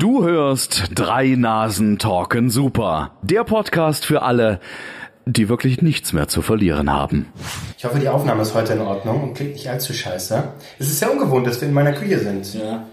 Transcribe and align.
Du 0.00 0.24
hörst 0.24 0.92
Drei 0.94 1.34
Nasen 1.36 1.98
talken 1.98 2.48
super. 2.48 3.18
Der 3.20 3.44
Podcast 3.44 4.06
für 4.06 4.22
alle, 4.22 4.58
die 5.26 5.50
wirklich 5.50 5.82
nichts 5.82 6.14
mehr 6.14 6.26
zu 6.26 6.40
verlieren 6.40 6.90
haben. 6.90 7.26
Ich 7.76 7.84
hoffe, 7.84 7.98
die 7.98 8.08
Aufnahme 8.08 8.40
ist 8.40 8.54
heute 8.54 8.72
in 8.72 8.80
Ordnung 8.80 9.22
und 9.22 9.34
klingt 9.34 9.52
nicht 9.52 9.68
allzu 9.68 9.92
scheiße. 9.92 10.42
Es 10.78 10.86
ist 10.86 11.00
sehr 11.00 11.12
ungewohnt, 11.12 11.46
dass 11.46 11.60
wir 11.60 11.68
in 11.68 11.74
meiner 11.74 11.92
Küche 11.92 12.18
sind. 12.18 12.54
Ja. 12.54 12.86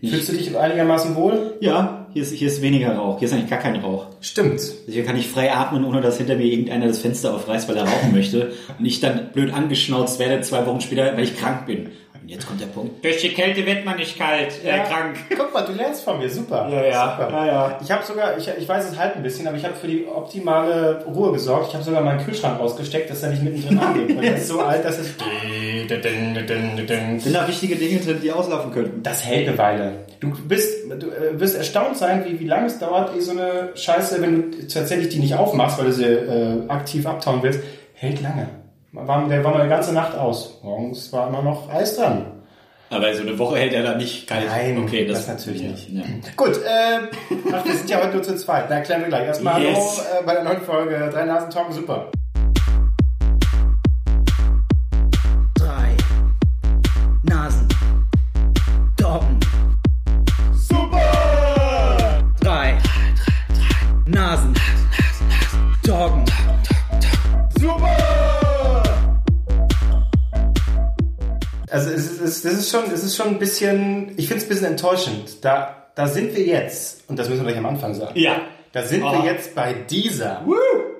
Fühlst 0.00 0.28
du 0.28 0.32
dich 0.32 0.58
einigermaßen 0.58 1.14
wohl? 1.14 1.58
Ja, 1.60 2.08
hier 2.12 2.22
ist, 2.22 2.32
hier 2.32 2.48
ist 2.48 2.60
weniger 2.60 2.96
Rauch. 2.96 3.20
Hier 3.20 3.26
ist 3.26 3.32
eigentlich 3.32 3.50
gar 3.50 3.60
kein 3.60 3.76
Rauch. 3.76 4.08
Stimmt. 4.20 4.60
Hier 4.86 5.04
kann 5.04 5.16
ich 5.16 5.28
frei 5.28 5.54
atmen, 5.54 5.84
ohne 5.84 6.00
dass 6.00 6.18
hinter 6.18 6.34
mir 6.34 6.44
irgendeiner 6.44 6.88
das 6.88 6.98
Fenster 6.98 7.34
aufreißt, 7.34 7.68
weil 7.68 7.76
er 7.76 7.84
rauchen 7.84 8.12
möchte. 8.12 8.52
Und 8.78 8.84
ich 8.84 8.98
dann 8.98 9.30
blöd 9.32 9.54
angeschnauzt 9.54 10.18
werde 10.18 10.42
zwei 10.42 10.66
Wochen 10.66 10.80
später, 10.80 11.16
weil 11.16 11.24
ich 11.24 11.38
krank 11.38 11.66
bin. 11.66 11.90
Und 12.26 12.32
jetzt 12.32 12.44
kommt 12.44 12.60
der 12.60 12.66
Punkt. 12.66 13.04
Durch 13.04 13.20
die 13.20 13.28
Kälte 13.28 13.64
wird 13.64 13.84
man 13.84 13.98
nicht 13.98 14.18
kalt, 14.18 14.52
äh, 14.64 14.80
krank. 14.80 15.16
Guck 15.28 15.54
mal, 15.54 15.62
du 15.62 15.70
lernst 15.74 16.02
von 16.02 16.18
mir, 16.18 16.28
super. 16.28 16.68
Ja, 16.68 16.84
ja. 16.84 17.10
Super. 17.12 17.30
Ja, 17.30 17.46
ja. 17.46 17.78
Ich 17.80 17.88
habe 17.88 18.04
sogar, 18.04 18.36
ich, 18.36 18.48
ich 18.48 18.68
weiß 18.68 18.90
es 18.90 18.98
halt 18.98 19.14
ein 19.14 19.22
bisschen, 19.22 19.46
aber 19.46 19.56
ich 19.56 19.64
habe 19.64 19.76
für 19.76 19.86
die 19.86 20.04
optimale 20.08 21.04
Ruhe 21.04 21.30
gesorgt. 21.30 21.68
Ich 21.68 21.74
habe 21.74 21.84
sogar 21.84 22.00
meinen 22.00 22.18
Kühlschrank 22.24 22.58
ausgesteckt, 22.58 23.10
dass 23.10 23.22
er 23.22 23.30
nicht 23.30 23.44
mittendrin 23.44 23.78
angeht. 23.78 24.16
Weil 24.16 24.22
der 24.24 24.36
ist 24.38 24.48
so 24.48 24.58
alt, 24.58 24.84
dass 24.84 24.98
es... 24.98 25.14
Sind 27.20 27.32
da 27.32 27.46
wichtige 27.46 27.76
Dinge 27.76 28.00
drin, 28.00 28.18
die 28.20 28.32
auslaufen 28.32 28.72
könnten? 28.72 29.04
Das 29.04 29.24
hält 29.24 29.46
eine 29.46 29.56
Weile. 29.56 29.92
Du 30.18 30.32
bist, 30.48 30.90
du 30.98 31.06
äh, 31.06 31.38
wirst 31.38 31.56
erstaunt 31.56 31.96
sein, 31.96 32.24
wie, 32.26 32.40
wie 32.40 32.46
lange 32.46 32.66
es 32.66 32.80
dauert, 32.80 33.14
ehe 33.14 33.22
so 33.22 33.30
eine 33.30 33.70
Scheiße, 33.76 34.20
wenn 34.20 34.50
du 34.50 34.66
tatsächlich 34.66 35.10
die 35.10 35.20
nicht 35.20 35.36
aufmachst, 35.36 35.78
weil 35.78 35.86
du 35.86 35.92
sie 35.92 36.02
äh, 36.02 36.66
aktiv 36.66 37.06
abtauen 37.06 37.44
willst, 37.44 37.60
hält 37.94 38.20
lange. 38.20 38.48
War, 38.96 39.28
der 39.28 39.44
war 39.44 39.52
mal 39.52 39.60
eine 39.60 39.68
ganze 39.68 39.92
Nacht 39.92 40.16
aus. 40.16 40.58
Morgens 40.62 41.12
war 41.12 41.28
immer 41.28 41.42
noch 41.42 41.68
Eis 41.70 41.96
dran. 41.96 42.32
Aber 42.88 43.12
so 43.14 43.22
eine 43.22 43.38
Woche 43.38 43.58
hält 43.58 43.74
er 43.74 43.82
dann 43.82 43.98
nicht 43.98 44.26
kalt. 44.26 44.46
Nein, 44.46 44.78
okay, 44.78 45.04
das, 45.06 45.26
natürlich 45.28 45.60
nicht. 45.62 45.90
Ja. 45.90 46.02
Gut, 46.36 46.56
äh, 46.64 47.00
ach, 47.52 47.64
wir 47.64 47.74
sind 47.74 47.90
ja 47.90 47.98
heute 47.98 48.14
nur 48.14 48.22
zu 48.22 48.36
zweit. 48.36 48.70
Da 48.70 48.76
erklären 48.76 49.02
wir 49.02 49.08
gleich. 49.08 49.26
Erstmal 49.26 49.60
Yes. 49.60 50.02
Hallo 50.08 50.20
äh, 50.20 50.24
bei 50.24 50.34
der 50.34 50.44
neuen 50.44 50.60
Folge 50.62 51.10
Drei 51.12 51.24
Nasen 51.24 51.50
Talken 51.50 51.74
Super. 51.74 52.10
Ist, 72.66 72.74
es, 72.74 72.90
das 72.90 72.90
ist 72.90 72.90
schon, 72.90 72.94
es 72.94 73.04
ist 73.04 73.16
schon 73.16 73.28
ein 73.28 73.38
bisschen, 73.38 74.12
ich 74.16 74.28
finde 74.28 74.38
es 74.42 74.44
ein 74.44 74.48
bisschen 74.48 74.66
enttäuschend. 74.66 75.44
Da, 75.44 75.86
da 75.94 76.06
sind 76.06 76.36
wir 76.36 76.44
jetzt, 76.44 77.08
und 77.08 77.18
das 77.18 77.28
müssen 77.28 77.40
wir 77.44 77.48
gleich 77.52 77.58
am 77.58 77.66
Anfang 77.66 77.94
sagen. 77.94 78.18
Ja. 78.18 78.40
Da 78.72 78.82
sind 78.82 79.02
Oh. 79.02 79.10
wir 79.12 79.24
jetzt 79.32 79.54
bei 79.54 79.72
dieser. 79.88 80.42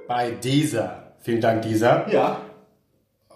Bei 0.08 0.30
dieser. 0.30 1.02
Vielen 1.22 1.40
Dank, 1.40 1.62
dieser. 1.62 2.06
Ja. 2.10 2.40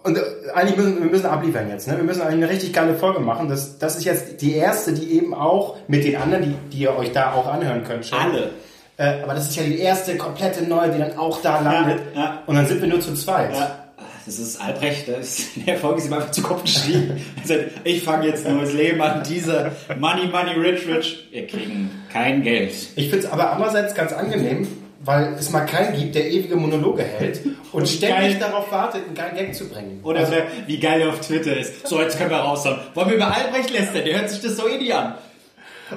Und 0.03 0.17
äh, 0.17 0.21
eigentlich 0.55 0.77
müssen 0.77 1.03
wir 1.03 1.11
müssen 1.11 1.25
abliefern 1.27 1.69
jetzt. 1.69 1.87
Ne? 1.87 1.95
Wir 1.97 2.03
müssen 2.03 2.21
eine 2.23 2.49
richtig 2.49 2.73
geile 2.73 2.95
Folge 2.95 3.19
machen. 3.19 3.49
Das, 3.49 3.77
das 3.77 3.97
ist 3.97 4.05
jetzt 4.05 4.41
die 4.41 4.55
erste, 4.55 4.93
die 4.93 5.11
eben 5.15 5.33
auch 5.35 5.77
mit 5.87 6.03
den 6.03 6.15
anderen, 6.15 6.43
die, 6.43 6.55
die 6.75 6.83
ihr 6.83 6.95
euch 6.97 7.11
da 7.11 7.33
auch 7.33 7.45
anhören 7.47 7.83
könnt. 7.83 8.07
Schon. 8.07 8.17
Alle. 8.17 8.49
Äh, 8.97 9.21
aber 9.21 9.35
das 9.35 9.49
ist 9.49 9.55
ja 9.57 9.63
die 9.63 9.77
erste 9.79 10.17
komplette 10.17 10.63
neue, 10.63 10.89
die 10.89 10.97
dann 10.97 11.17
auch 11.17 11.41
da 11.43 11.59
landet. 11.59 11.99
ja. 12.15 12.41
Und 12.47 12.55
dann 12.55 12.65
sind 12.65 12.81
wir 12.81 12.87
nur 12.87 12.99
zu 13.01 13.13
zweit. 13.13 13.53
Ja, 13.53 13.80
das 14.25 14.39
ist 14.39 14.61
Albrecht, 14.61 15.07
das 15.07 15.39
ist, 15.39 15.57
in 15.57 15.65
der 15.67 15.77
Folge 15.77 15.99
ist 15.99 16.07
ihm 16.07 16.13
einfach 16.13 16.31
zu 16.31 16.41
Kopf 16.41 16.63
geschrieben. 16.63 17.21
Er 17.41 17.47
sagt, 17.47 17.61
ich 17.83 18.03
fange 18.03 18.27
jetzt 18.27 18.45
ein 18.45 18.57
neues 18.57 18.73
Leben 18.73 19.01
an, 19.01 19.23
dieser 19.23 19.71
Money, 19.99 20.27
Money, 20.27 20.51
Rich, 20.59 20.87
Rich. 20.87 21.27
Wir 21.31 21.47
kriegen 21.47 21.89
kein 22.11 22.43
Geld. 22.43 22.71
Ich 22.95 23.09
finde 23.09 23.25
es 23.25 23.31
aber 23.31 23.51
andererseits 23.51 23.93
ganz 23.95 24.13
angenehm, 24.13 24.67
weil 25.03 25.33
es 25.39 25.49
mal 25.49 25.61
keinen 25.65 25.97
gibt, 25.99 26.13
der 26.15 26.29
ewige 26.29 26.55
Monologe 26.55 27.01
hält 27.03 27.39
und 27.71 27.87
ständig 27.87 28.39
geil. 28.39 28.49
darauf 28.51 28.71
wartet, 28.71 29.01
einen 29.05 29.15
geilen 29.15 29.35
Gag 29.35 29.55
zu 29.55 29.67
bringen. 29.67 29.99
Oder 30.03 30.29
wer- 30.29 30.45
wie 30.67 30.79
geil 30.79 31.01
er 31.01 31.09
auf 31.09 31.21
Twitter 31.21 31.57
ist. 31.57 31.87
So, 31.87 31.99
jetzt 32.01 32.17
können 32.17 32.29
wir 32.29 32.37
raushauen. 32.37 32.77
Wollen 32.93 33.09
wir 33.09 33.15
über 33.15 33.35
Albrecht 33.35 33.71
lästern? 33.71 34.03
Der 34.05 34.19
hört 34.19 34.29
sich 34.29 34.41
das 34.41 34.55
so 34.57 34.67
eh 34.67 34.91
an. 34.91 35.15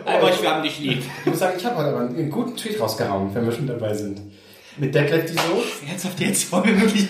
Albrecht, 0.06 0.42
wir 0.42 0.50
haben 0.50 0.62
dich 0.62 0.78
lieb. 0.80 1.02
Ich 1.20 1.26
muss 1.30 1.38
sagen, 1.38 1.54
ich 1.58 1.64
habe 1.64 1.76
heute 1.76 1.88
aber 1.90 2.00
einen 2.00 2.30
guten 2.30 2.56
Tweet 2.56 2.80
rausgehauen, 2.80 3.34
wenn 3.34 3.44
wir 3.44 3.52
schon 3.52 3.66
dabei 3.66 3.94
sind. 3.94 4.20
Mit 4.76 4.94
Detlef 4.94 5.26
die 5.26 5.34
so. 5.34 5.62
Ernsthaft 5.88 6.20
jetzt? 6.20 6.50
Wollen 6.50 6.64
wir 6.64 6.80
wirklich... 6.80 7.06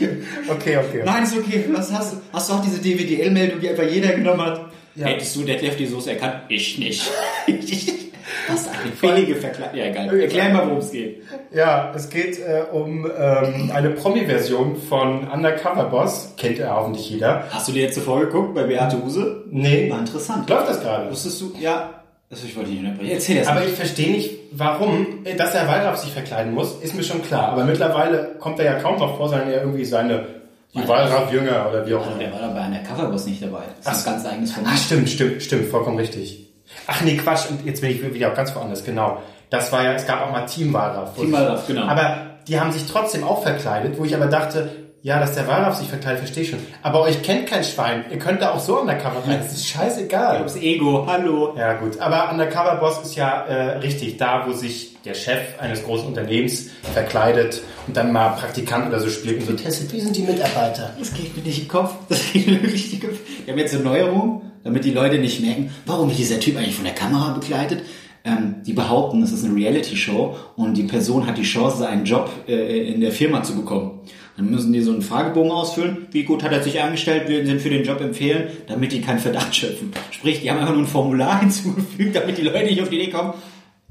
Okay, 0.48 0.76
okay. 0.76 1.02
Nein, 1.04 1.22
ist 1.22 1.36
okay. 1.36 1.64
Was 1.72 1.92
hast 1.92 2.12
du? 2.12 2.16
Hast 2.32 2.50
du 2.50 2.54
auch 2.54 2.62
diese 2.62 2.78
DWDL-Meldung, 2.78 3.60
die 3.60 3.69
einfach 3.70 3.84
jeder 3.84 4.12
genommen 4.12 4.42
hat? 4.42 4.66
Ja. 4.94 5.06
Hättest 5.06 5.34
du 5.34 5.42
Detlef 5.42 5.76
die 5.76 5.86
Soße 5.86 6.12
erkannt? 6.12 6.42
Ich 6.48 6.78
nicht. 6.78 7.03
Was 8.48 8.69
eine 8.69 8.91
billige 9.00 9.36
Verkleidung. 9.36 9.78
Ja, 9.78 9.86
egal. 9.86 10.20
Erklär 10.20 10.50
mal, 10.50 10.66
worum 10.66 10.78
es 10.78 10.91
geht. 10.91 11.22
Ja, 11.53 11.92
es 11.94 12.10
geht 12.10 12.38
äh, 12.38 12.64
um 12.70 13.06
ähm, 13.06 13.70
eine 13.72 13.91
Promi-Version 13.91 14.76
von 14.76 15.28
Undercover 15.28 15.84
Boss. 15.84 16.34
Kennt 16.36 16.58
ja 16.58 16.76
hoffentlich 16.76 17.10
jeder. 17.10 17.44
Hast 17.50 17.69
du 17.69 17.72
dir 17.72 17.82
jetzt 17.84 17.94
zuvor 17.94 18.20
geguckt 18.20 18.54
bei 18.54 18.64
Beate 18.64 19.03
Huse? 19.03 19.44
Nee. 19.50 19.91
War 19.91 20.00
interessant. 20.00 20.48
Läuft 20.48 20.69
das 20.69 20.80
gerade? 20.80 21.10
Wusstest 21.10 21.41
du? 21.41 21.53
Ja. 21.58 22.03
Also 22.34 22.47
ich 22.47 22.56
wollte 22.56 22.71
nicht 22.71 22.81
unterbrechen. 22.81 23.11
Erzähl 23.12 23.39
das 23.39 23.47
Aber 23.49 23.65
ich 23.65 23.72
verstehe 23.75 24.11
nicht, 24.11 24.31
warum, 24.50 25.25
dass 25.39 25.55
er 25.55 25.69
Wallraff 25.69 25.99
sich 25.99 26.11
verkleiden 26.12 26.53
muss, 26.53 26.75
ist 26.83 26.95
mir 26.95 27.05
schon 27.05 27.22
klar. 27.22 27.50
Aber 27.50 27.65
mittlerweile 27.65 28.34
kommt 28.41 28.59
er 28.59 28.65
ja 28.65 28.75
kaum 28.81 28.99
noch 28.99 29.17
vor, 29.17 29.28
sondern 29.28 29.50
er 29.50 29.61
irgendwie 29.61 29.84
seine 29.84 30.27
die 30.75 30.89
Wallraff-Jünger 30.89 31.69
oder 31.71 31.87
wie 31.87 31.95
auch 31.95 32.05
immer. 32.09 32.19
Der 32.19 32.33
war 32.33 32.41
doch 32.41 32.53
bei 32.55 32.61
einer 32.62 32.81
Coverboss 32.81 33.27
nicht 33.27 33.41
dabei. 33.41 33.61
Das 33.84 33.99
ist 33.99 34.06
Ach, 34.09 34.11
ein 34.11 34.15
ganz 34.17 34.27
eigenes 34.27 34.50
Ah, 34.50 34.55
Format. 34.55 34.78
stimmt, 34.78 35.09
stimmt, 35.09 35.43
stimmt, 35.43 35.69
vollkommen 35.69 35.99
richtig. 35.99 36.49
Ach 36.89 37.00
nee, 37.03 37.17
Quatsch, 37.17 37.50
und 37.50 37.65
jetzt 37.65 37.81
bin 37.81 37.91
ich 37.91 38.12
wieder 38.15 38.33
auch 38.33 38.34
ganz 38.34 38.53
woanders, 38.56 38.84
genau. 38.84 39.19
Das 39.51 39.71
war 39.71 39.84
ja, 39.84 39.93
es 39.93 40.05
gab 40.05 40.27
auch 40.27 40.33
mal 40.33 40.47
Team 40.47 40.72
Wallraff. 40.72 41.15
Team 41.15 41.31
Wallraff, 41.31 41.69
genau. 41.69 41.83
Aber 41.83 42.16
die 42.49 42.59
haben 42.59 42.72
sich 42.72 42.87
trotzdem 42.91 43.22
auch 43.22 43.45
verkleidet, 43.45 43.97
wo 44.01 44.05
ich 44.05 44.16
aber 44.16 44.27
dachte, 44.27 44.69
ja, 45.04 45.20
dass 45.20 45.34
der 45.34 45.47
Wallraff 45.47 45.76
sich 45.76 45.88
verkleidet, 45.88 46.20
verstehe 46.20 46.44
ich 46.44 46.48
schon. 46.48 46.60
Aber 46.81 47.03
euch 47.03 47.20
kennt 47.20 47.47
kein 47.47 47.62
Schwein. 47.62 48.06
Ihr 48.10 48.19
könnt 48.19 48.41
da 48.41 48.53
auch 48.53 48.59
so 48.59 48.81
undercover 48.81 49.22
rein. 49.28 49.38
Das 49.42 49.53
ist 49.53 49.69
scheißegal. 49.69 50.42
Das 50.42 50.56
Ego. 50.56 51.04
Hallo. 51.06 51.54
Ja 51.59 51.75
gut, 51.75 52.00
aber 52.00 52.32
Undercover 52.32 52.76
Boss 52.76 53.03
ist 53.03 53.15
ja 53.15 53.44
äh, 53.44 53.76
richtig 53.81 54.16
da, 54.16 54.47
wo 54.47 54.54
sich 54.54 54.97
der 55.04 55.12
Chef 55.12 55.60
eines 55.60 55.84
großen 55.84 56.06
Unternehmens 56.06 56.70
verkleidet 56.94 57.60
und 57.87 57.94
dann 57.94 58.12
mal 58.12 58.31
Praktikant 58.31 58.88
oder 58.88 58.98
so 58.98 59.10
spielt 59.10 59.41
und 59.41 59.47
so 59.47 59.53
testet, 59.53 59.92
wie 59.92 60.00
sind 60.00 60.16
die 60.16 60.22
Mitarbeiter? 60.22 60.94
Das 60.98 61.12
geht 61.12 61.36
mir 61.36 61.42
nicht 61.42 61.60
im 61.60 61.69
Kopf. 61.69 61.94
Das 62.09 62.32
geht 62.32 62.47
mir 62.47 62.62
wirklich 62.62 62.91
nicht 62.91 63.04
im 63.04 63.10
Kopf. 63.10 63.21
Wir 63.44 63.53
haben 63.53 63.59
jetzt 63.59 63.75
eine 63.75 63.84
Neuerung, 63.84 64.53
damit 64.62 64.86
die 64.86 64.92
Leute 64.92 65.19
nicht 65.19 65.38
merken, 65.42 65.71
warum 65.84 66.09
ist 66.09 66.19
dieser 66.19 66.41
Typ 66.41 66.56
eigentlich 66.56 66.76
von 66.76 66.86
der 66.86 66.94
Kamera 66.94 67.34
begleitet. 67.34 67.82
Ähm, 68.25 68.62
die 68.66 68.72
behaupten, 68.72 69.22
es 69.22 69.32
ist 69.32 69.44
eine 69.44 69.54
Reality-Show 69.54 70.34
und 70.56 70.78
die 70.78 70.84
Person 70.84 71.26
hat 71.26 71.36
die 71.36 71.42
Chance, 71.42 71.86
einen 71.86 72.06
Job 72.06 72.31
äh, 72.48 72.91
in 72.91 73.03
der 73.03 73.12
Firma 73.12 73.42
zu 73.42 73.54
bekommen. 73.54 74.00
Dann 74.37 74.50
müssen 74.50 74.72
die 74.72 74.81
so 74.81 74.93
einen 74.93 75.03
Fragebogen 75.03 75.53
ausfüllen. 75.53 76.09
Wie 76.11 76.25
gut 76.25 76.43
hat 76.43 76.50
er 76.53 76.62
sich 76.62 76.81
angestellt? 76.83 77.28
Würden 77.28 77.47
sie 77.47 77.53
ihn 77.53 77.61
für 77.61 77.71
den 77.71 77.84
Job 77.84 78.00
empfehlen? 78.00 78.49
Damit 78.67 78.91
die 78.93 79.00
keinen 79.00 79.21
Verdacht 79.21 79.55
schöpfen. 79.55 79.93
Sprich, 80.11 80.41
die 80.41 80.50
haben 80.50 80.59
einfach 80.59 80.72
nur 80.72 80.83
ein 80.83 80.89
Formular 80.89 81.39
hinzugefügt, 81.41 82.17
damit 82.17 82.39
die 82.39 82.43
Leute 82.43 82.65
nicht 82.65 82.83
auf 82.83 82.89
die 82.89 83.00
Idee 83.00 83.11
kommen, 83.12 83.34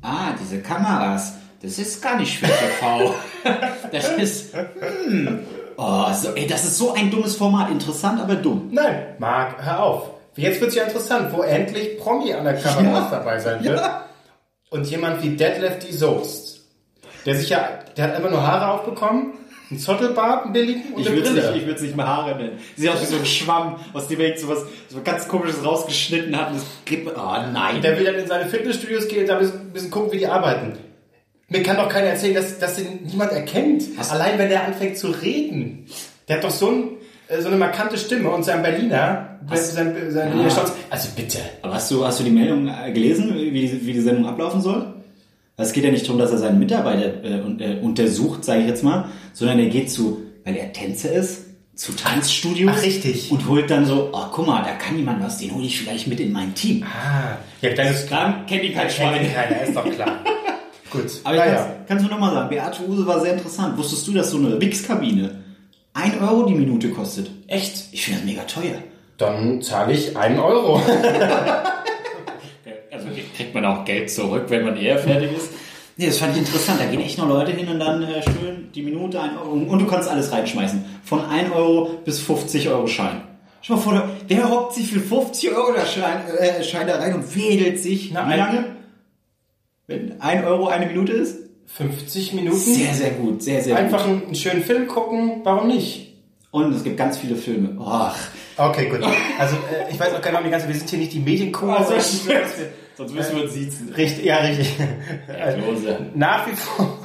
ah, 0.02 0.34
diese 0.42 0.62
Kameras, 0.62 1.36
das 1.62 1.80
ist 1.80 2.02
gar 2.02 2.18
nicht 2.18 2.38
für 2.38 2.46
TV. 2.48 3.14
Das 3.92 4.09
ist, 4.18 4.54
hm. 5.08 5.40
Oh, 5.78 6.06
so, 6.14 6.30
ey, 6.36 6.48
das 6.48 6.64
ist 6.64 6.78
so 6.78 6.94
ein 6.94 7.12
dummes 7.12 7.36
Format. 7.36 7.70
Interessant, 7.70 8.20
aber 8.22 8.36
dumm. 8.36 8.70
Nein, 8.72 9.16
Marc, 9.20 9.64
hör 9.64 9.84
auf. 9.84 10.10
Jetzt 10.36 10.60
wird's 10.62 10.74
ja 10.75 10.84
interessant, 10.84 11.31
wo 11.31 11.42
endlich 11.44 11.98
Promi 12.00 12.34
Undercover 12.34 12.81
Boss 12.84 13.04
Ja. 13.04 13.10
dabei 13.12 13.40
sein 13.40 13.64
wird. 13.64 13.81
Und 14.72 14.88
jemand 14.88 15.22
wie 15.22 15.36
Detlef 15.36 15.80
die 15.80 15.94
Soest, 15.94 16.62
der 17.25 17.36
sich 17.36 17.50
ja, 17.50 17.68
der 17.96 18.06
hat 18.06 18.16
einfach 18.16 18.31
nur 18.31 18.42
Haare 18.46 18.72
aufbekommen, 18.72 19.34
einen 19.73 19.79
Zottelbart, 19.79 20.45
einen 20.45 20.53
billigen 20.53 20.94
und 20.94 21.01
Ich 21.01 21.07
eine 21.07 21.16
würde 21.17 21.29
es 21.29 21.35
Brille. 21.35 21.51
nicht, 21.51 21.61
ich 21.61 21.67
würd's 21.67 21.81
nicht 21.81 21.95
mal 21.95 22.07
Haare 22.07 22.35
nennen. 22.35 22.57
Sie 22.75 22.84
sieht 22.84 22.91
aus 22.91 23.01
wie 23.01 23.06
so 23.06 23.17
ein 23.17 23.25
Schwamm, 23.25 23.75
aus 23.94 24.07
dem 24.07 24.19
er 24.19 24.28
irgend 24.28 24.39
so 24.39 24.50
was 24.50 24.63
ganz 25.03 25.28
komisches 25.28 25.63
rausgeschnitten 25.66 26.35
hat. 26.38 26.50
Und 26.51 26.57
das 26.57 26.66
gibt, 26.85 27.07
oh 27.07 27.19
nein. 27.51 27.81
Der 27.81 27.97
will 27.97 28.06
dann 28.06 28.16
in 28.16 28.28
seine 28.28 28.50
Fitnessstudios 28.50 29.07
gehen 29.07 29.22
und 29.22 29.28
da 29.28 29.38
ein 29.38 29.39
bisschen, 29.74 29.88
ein 29.88 29.92
gucken, 29.92 30.12
wie 30.12 30.18
die 30.19 30.27
arbeiten. 30.27 30.74
Mir 31.50 31.62
kann 31.63 31.77
doch 31.77 31.89
keiner 31.89 32.07
erzählen, 32.07 32.36
dass, 32.36 32.57
dass 32.59 32.75
den 32.75 33.03
niemand 33.03 33.31
erkennt. 33.31 33.83
Allein 34.09 34.39
wenn 34.39 34.50
der 34.50 34.65
anfängt 34.65 34.98
zu 34.98 35.07
reden. 35.07 35.86
Der 36.27 36.38
hat 36.38 36.44
doch 36.44 36.51
so, 36.51 36.69
ein, 36.69 36.83
äh, 37.27 37.42
so 37.42 37.48
eine 37.50 37.57
markante 37.57 37.98
Stimme 37.98 38.30
und 38.30 38.44
sein 38.44 38.62
Berliner, 38.63 39.39
sein, 39.53 39.94
sein 40.09 40.30
Berliner 40.30 40.50
Stolz. 40.50 40.71
Also 40.89 41.09
bitte. 41.15 41.39
Aber 41.62 41.74
hast 41.74 41.92
du, 41.92 42.06
hast 42.06 42.19
du 42.19 42.24
die 42.24 42.31
Meldung 42.31 42.68
äh, 42.69 42.92
gelesen, 42.92 43.36
wie 43.36 43.51
die, 43.51 43.86
wie 43.86 43.94
die 43.94 44.01
Sendung 44.01 44.25
ablaufen 44.25 44.62
soll? 44.62 44.94
Es 45.56 45.71
geht 45.71 45.83
ja 45.83 45.92
nicht 45.92 46.07
darum, 46.07 46.18
dass 46.19 46.31
er 46.31 46.39
seinen 46.39 46.57
Mitarbeiter 46.57 47.24
äh, 47.24 47.74
äh, 47.75 47.80
untersucht, 47.80 48.44
sage 48.44 48.62
ich 48.62 48.68
jetzt 48.68 48.83
mal, 48.83 49.09
sondern 49.33 49.59
er 49.59 49.68
geht 49.68 49.91
zu, 49.91 50.21
weil 50.45 50.56
er 50.56 50.71
Tänzer 50.71 51.12
ist, 51.12 51.45
zu 51.75 51.91
Tanzstudios. 51.94 52.71
Ach, 52.75 52.83
richtig. 52.83 53.31
Und 53.31 53.47
holt 53.47 53.69
dann 53.69 53.85
so, 53.85 54.09
oh 54.13 54.25
guck 54.31 54.45
mal, 54.45 54.63
da 54.63 54.74
kann 54.74 54.95
jemand 54.97 55.24
was, 55.24 55.39
den 55.39 55.53
hole 55.56 55.65
ich 55.65 55.80
vielleicht 55.80 56.07
mit 56.07 56.19
in 56.19 56.31
mein 56.31 56.53
Team. 56.53 56.83
Ah, 56.83 57.38
ja, 57.62 57.74
das 57.74 58.01
ist 58.01 58.12
Dann 58.12 58.45
kennt 58.45 58.63
ihn 58.63 58.74
kein 58.74 58.88
kennt 58.88 58.94
Schwein. 58.94 59.25
ihn 59.25 59.33
keiner, 59.33 59.62
ist 59.62 59.75
doch 59.75 59.89
klar. 59.89 60.19
Gut. 60.91 61.06
Aber 61.24 61.33
ich 61.33 61.39
naja. 61.39 61.56
kann's, 61.56 61.88
kannst 61.88 62.06
du 62.06 62.09
nochmal 62.09 62.33
sagen, 62.33 62.50
Beate 62.50 62.83
Use 62.88 63.07
war 63.07 63.19
sehr 63.19 63.33
interessant. 63.33 63.75
Wusstest 63.77 64.07
du, 64.07 64.12
dass 64.13 64.30
so 64.30 64.38
eine 64.38 64.62
Wix-Kabine 64.62 65.44
1 65.95 66.21
Euro 66.21 66.45
die 66.45 66.53
Minute 66.53 66.89
kostet? 66.89 67.31
Echt? 67.47 67.86
Ich 67.91 68.03
finde 68.06 68.19
das 68.19 68.29
mega 68.29 68.44
teuer. 68.44 68.77
Dann 69.18 69.62
zahle 69.63 69.94
ich 69.94 70.15
einen 70.15 70.39
Euro. 70.39 70.79
Also 72.91 73.07
Kriegt 73.36 73.56
man 73.56 73.65
auch 73.65 73.86
Geld 73.86 74.12
zurück, 74.12 74.45
wenn 74.50 74.63
man 74.65 74.77
eher 74.77 75.00
fertig 75.00 75.31
ist? 75.36 75.50
Nee, 75.98 76.07
das 76.07 76.18
fand 76.18 76.34
ich 76.34 76.40
interessant. 76.40 76.80
Da 76.80 76.86
gehen 76.86 77.01
echt 77.01 77.18
noch 77.18 77.28
Leute 77.28 77.51
hin 77.51 77.68
und 77.68 77.80
dann 77.80 78.01
äh, 78.04 78.24
schön 78.24 78.69
die 78.74 78.81
Minute 78.81 79.22
ein 79.22 79.38
Euro. 79.38 79.51
Und 79.51 79.80
du 79.80 79.86
kannst 79.86 80.10
alles 80.10 80.31
reinschmeißen. 80.31 80.84
Von 81.04 81.24
1 81.25 81.51
Euro 81.51 81.92
bis 82.04 82.19
50 82.19 82.69
Euro 82.69 82.88
Schein. 82.88 83.22
Schau 83.62 83.75
mal 83.75 83.81
vor, 83.81 84.10
wer 84.28 84.50
hockt 84.50 84.74
sich 84.74 84.88
für 84.92 85.00
50 85.00 85.51
Euro 85.56 85.72
der 85.74 85.86
Schein, 85.86 86.22
äh, 86.40 86.63
Schein 86.63 86.88
da 86.88 86.95
rein 86.98 87.13
und 87.13 87.36
wedelt 87.36 87.80
sich? 87.81 88.12
Na, 88.12 88.28
Wie 88.30 88.38
lange? 88.38 88.66
Wenn 89.88 90.19
1 90.19 90.45
Euro 90.45 90.68
eine 90.68 90.88
Minute 90.88 91.12
ist? 91.13 91.38
50 91.68 92.34
Minuten. 92.34 92.57
Sehr, 92.57 92.94
sehr 92.94 93.12
gut. 93.12 93.42
Sehr, 93.44 93.62
sehr 93.62 93.78
Einfach 93.78 94.06
gut. 94.06 94.25
einen 94.25 94.36
schönen 94.36 94.63
Film 94.63 94.88
gucken, 94.88 95.42
warum 95.44 95.68
nicht? 95.68 96.13
Und 96.51 96.74
es 96.74 96.84
gibt 96.84 96.98
ganz 96.98 97.18
viele 97.18 97.36
Filme. 97.36 97.80
Och. 97.80 98.16
Okay, 98.57 98.89
gut. 98.89 99.00
Also 99.39 99.55
äh, 99.55 99.91
ich 99.91 100.00
weiß 100.00 100.13
auch 100.13 100.21
genau 100.21 100.41
die 100.44 100.50
ganze, 100.50 100.67
wir 100.67 100.75
sind 100.75 100.89
hier 100.89 101.00
nicht 101.00 101.13
die 101.13 101.19
Medienkuh. 101.19 101.65
Sehr 101.67 101.75
oder 101.88 101.95
schön. 101.95 102.01
so, 102.01 102.29
dass 102.29 102.57
wir- 102.59 102.69
Sonst 102.95 103.13
müssen 103.15 103.35
wir 103.38 103.44
uns 103.45 103.53
siezen. 103.53 103.91
Richtig, 103.94 104.23
ja, 104.25 104.38
richtig. 104.38 104.75
Klose. 105.63 105.97
Nach 106.13 106.45
wie 106.47 106.51
vor, 106.55 107.00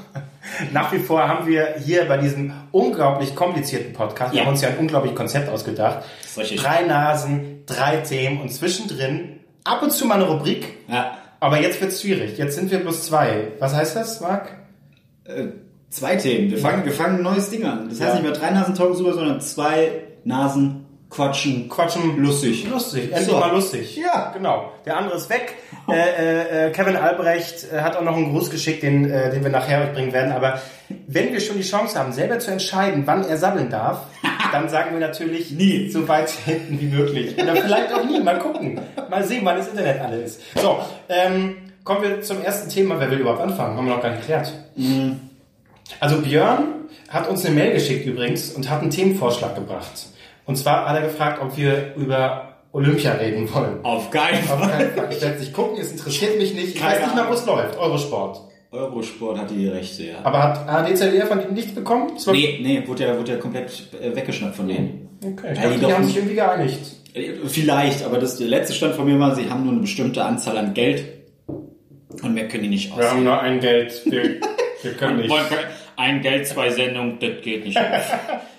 nach 0.72 0.92
wie 0.92 0.98
vor 0.98 1.26
haben 1.26 1.46
wir 1.46 1.76
hier 1.82 2.04
bei 2.06 2.18
diesem 2.18 2.52
unglaublich 2.72 3.34
komplizierten 3.34 3.94
Podcast, 3.94 4.32
wir 4.32 4.40
Ja. 4.40 4.44
haben 4.44 4.52
uns 4.52 4.60
ja 4.60 4.68
ein 4.68 4.76
unglaubliches 4.76 5.16
Konzept 5.16 5.48
ausgedacht. 5.48 6.04
Drei 6.56 6.82
Nasen, 6.82 7.62
drei 7.64 7.96
Themen 7.98 8.40
und 8.42 8.50
zwischendrin 8.52 9.40
ab 9.64 9.82
und 9.82 9.90
zu 9.90 10.04
mal 10.04 10.16
eine 10.16 10.24
Rubrik. 10.28 10.74
Ja. 10.88 11.16
Aber 11.40 11.58
jetzt 11.60 11.80
wird's 11.80 12.02
schwierig. 12.02 12.36
Jetzt 12.36 12.56
sind 12.56 12.70
wir 12.70 12.80
bloß 12.80 13.06
zwei. 13.06 13.52
Was 13.58 13.74
heißt 13.74 13.96
das, 13.96 14.20
Marc? 14.20 14.50
Äh, 15.24 15.44
zwei 15.88 16.16
Themen. 16.16 16.50
Wir 16.50 16.58
fangen, 16.58 16.84
wir 16.84 16.92
fangen 16.92 17.16
ein 17.16 17.22
neues 17.22 17.48
Ding 17.48 17.64
an. 17.64 17.88
Das 17.88 17.98
heißt 17.98 18.08
Ja. 18.08 18.14
nicht 18.20 18.24
mehr 18.24 18.32
drei 18.32 18.50
Nasen 18.50 18.74
Talk 18.74 18.94
sondern 18.94 19.40
zwei 19.40 19.90
Nasen 20.24 20.84
quatschen. 21.10 21.69
Quatschen. 21.69 22.16
Lustig. 22.22 22.66
Lustig. 22.69 23.10
Endlich 23.12 23.28
So. 23.28 23.38
mal 23.38 23.50
lustig. 23.52 23.96
Ja. 23.96 24.31
Genau. 24.34 24.72
Der 24.84 24.96
andere 24.96 25.16
ist 25.16 25.31
weg. 25.31 25.55
Äh, 25.88 25.94
äh, 25.94 26.66
äh, 26.66 26.70
Kevin 26.70 26.96
Albrecht 26.96 27.66
äh, 27.72 27.81
hat 27.81 27.96
auch 27.96 28.02
noch 28.02 28.16
einen 28.16 28.31
Gruß 28.32 28.50
geschickt, 28.50 28.82
den, 28.82 29.10
äh, 29.10 29.31
den 29.31 29.43
wir 29.43 29.50
nachher 29.50 29.87
bringen 29.87 30.12
werden. 30.12 30.32
Aber 30.32 30.60
wenn 31.06 31.32
wir 31.32 31.40
schon 31.40 31.56
die 31.56 31.62
Chance 31.62 31.99
haben, 31.99 32.12
selber 32.12 32.38
zu 32.38 32.50
entscheiden, 32.50 33.02
wann 33.06 33.25
er 33.26 33.38
sammeln 33.38 33.70
darf, 33.70 34.02
dann 34.52 34.69
sagen 34.69 34.93
wir 34.93 35.00
natürlich 35.00 35.50
Nie. 35.50 35.90
so 35.90 36.06
weit 36.08 36.28
hinten 36.31 36.78
wie 36.81 36.87
möglich. 36.87 37.34
Oder 37.40 37.56
vielleicht 37.56 37.93
auch 37.93 38.05
nie. 38.05 38.20
Mal 38.20 38.38
gucken. 38.38 38.81
Mal 39.08 39.25
sehen, 39.25 39.40
wann 39.44 39.56
das 39.56 39.69
Internet 39.69 40.00
alle 40.00 40.16
ist. 40.20 40.40
So, 40.56 40.78
ähm, 41.08 41.56
kommen 41.84 42.02
wir 42.02 42.20
zum 42.20 42.43
ersten 42.43 42.69
Thema. 42.69 43.00
Wer 43.00 43.10
will 43.10 43.20
überhaupt 43.20 43.40
anfangen? 43.40 43.76
Haben 43.76 43.87
wir 43.87 43.94
noch 43.94 44.02
gar 44.02 44.10
nicht 44.10 44.20
geklärt. 44.26 44.52
Also 46.00 46.20
Björn 46.20 46.64
hat 47.08 47.28
uns 47.28 47.44
eine 47.46 47.55
Mail 47.55 47.72
geschickt 47.72 48.05
übrigens 48.06 48.50
und 48.50 48.69
hat 48.69 48.82
einen 48.82 48.90
Themenvorschlag 48.90 49.55
gebracht. 49.55 50.06
Und 50.48 50.56
zwar 50.56 50.88
hat 50.88 50.96
er 50.96 51.02
gefragt, 51.02 51.40
ob 51.42 51.56
wir 51.56 51.94
über 51.94 52.54
Olympia 52.72 53.12
reden 53.12 53.48
wollen. 53.54 53.84
Auf 53.84 54.10
keinen 54.10 54.38
Auf 54.50 54.58
Fall. 54.58 54.70
keinen 54.70 54.90
Fall. 54.94 55.08
Ich 55.12 55.20
werde 55.22 55.34
es 55.36 55.40
nicht 55.40 55.52
gucken, 55.52 55.78
es 55.80 55.92
interessiert 55.92 56.38
mich 56.38 56.54
nicht. 56.54 56.74
Ich 56.74 56.80
Keine 56.80 56.94
weiß 56.96 57.06
nicht 57.06 57.14
mal, 57.16 57.28
wo 57.28 57.34
es 57.34 57.46
läuft. 57.46 57.78
Eurosport. 57.78 58.40
Eurosport 58.72 59.38
hat 59.38 59.50
die 59.50 59.68
Rechte, 59.68 60.02
ja. 60.04 60.14
Aber 60.24 60.42
hat 60.42 60.68
ADZDR 60.68 61.26
von 61.26 61.42
ihm 61.42 61.54
nichts 61.54 61.74
bekommen? 61.74 62.12
Es 62.16 62.26
war- 62.26 62.34
Nee, 62.34 62.58
nee, 62.62 62.82
wurde 62.86 63.04
ja, 63.04 63.16
wurde 63.18 63.32
ja 63.32 63.38
komplett 63.38 63.70
äh, 64.02 64.14
weggeschnappt 64.14 64.56
von 64.56 64.68
denen. 64.68 65.08
Okay, 65.22 65.52
ich 65.52 65.58
Ja, 65.58 65.64
dachte, 65.64 65.78
die 65.78 65.86
die 65.86 65.92
haben 65.92 66.00
nicht. 66.02 66.08
sich 66.08 66.16
irgendwie 66.16 66.34
geeinigt. 66.34 66.78
Äh, 67.14 67.32
Vielleicht, 67.46 68.04
aber 68.04 68.18
das, 68.18 68.36
der 68.36 68.48
letzte 68.48 68.74
Stand 68.74 68.94
von 68.94 69.06
mir 69.06 69.18
war, 69.18 69.34
sie 69.34 69.48
haben 69.48 69.62
nur 69.64 69.72
eine 69.72 69.80
bestimmte 69.80 70.22
Anzahl 70.24 70.56
an 70.58 70.74
Geld 70.74 71.04
und 72.22 72.34
mehr 72.34 72.48
können 72.48 72.64
die 72.64 72.68
nicht 72.70 72.92
aus. 72.92 73.14
nur 73.14 73.40
ein 73.40 73.60
Geld. 73.60 74.02
Wir, 74.04 74.40
wir 74.82 74.92
können 74.96 75.30
Ein 75.96 76.20
Geld, 76.20 76.46
zwei 76.46 76.70
Sendungen, 76.70 77.18
das 77.20 77.42
geht 77.42 77.64
nicht. 77.64 77.78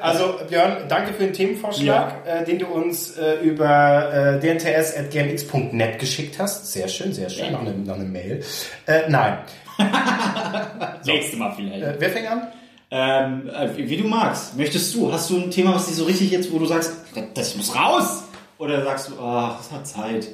Also 0.00 0.40
Björn, 0.48 0.88
danke 0.88 1.12
für 1.12 1.24
den 1.24 1.32
Themenvorschlag, 1.32 2.26
äh, 2.26 2.44
den 2.44 2.58
du 2.58 2.66
uns 2.66 3.16
äh, 3.16 3.36
über 3.36 4.12
äh, 4.12 4.40
dnts.gmx.net 4.40 5.98
geschickt 5.98 6.38
hast. 6.38 6.72
Sehr 6.72 6.88
schön, 6.88 7.12
sehr 7.12 7.28
schön. 7.28 7.52
Noch, 7.52 7.60
eine, 7.60 7.72
noch 7.72 7.94
eine 7.94 8.04
Mail. 8.04 8.42
Äh, 8.86 9.08
nein. 9.08 9.38
Nächstes 11.04 11.38
Mal 11.38 11.52
vielleicht. 11.54 11.82
Äh, 11.82 11.94
wer 11.98 12.10
fängt 12.10 12.30
an? 12.30 12.48
Ähm, 12.90 13.48
äh, 13.48 13.76
wie 13.76 13.96
du 13.96 14.06
magst. 14.06 14.56
Möchtest 14.56 14.94
du? 14.94 15.12
Hast 15.12 15.30
du 15.30 15.38
ein 15.38 15.50
Thema, 15.50 15.74
was 15.74 15.86
dich 15.86 15.96
so 15.96 16.04
richtig 16.04 16.30
jetzt, 16.30 16.52
wo 16.52 16.58
du 16.58 16.66
sagst, 16.66 16.92
das, 17.14 17.24
das 17.34 17.56
muss 17.56 17.74
raus? 17.74 18.24
Oder 18.58 18.84
sagst 18.84 19.10
du, 19.10 19.20
ach, 19.20 19.60
es 19.60 19.70
hat 19.70 19.86
Zeit? 19.86 20.28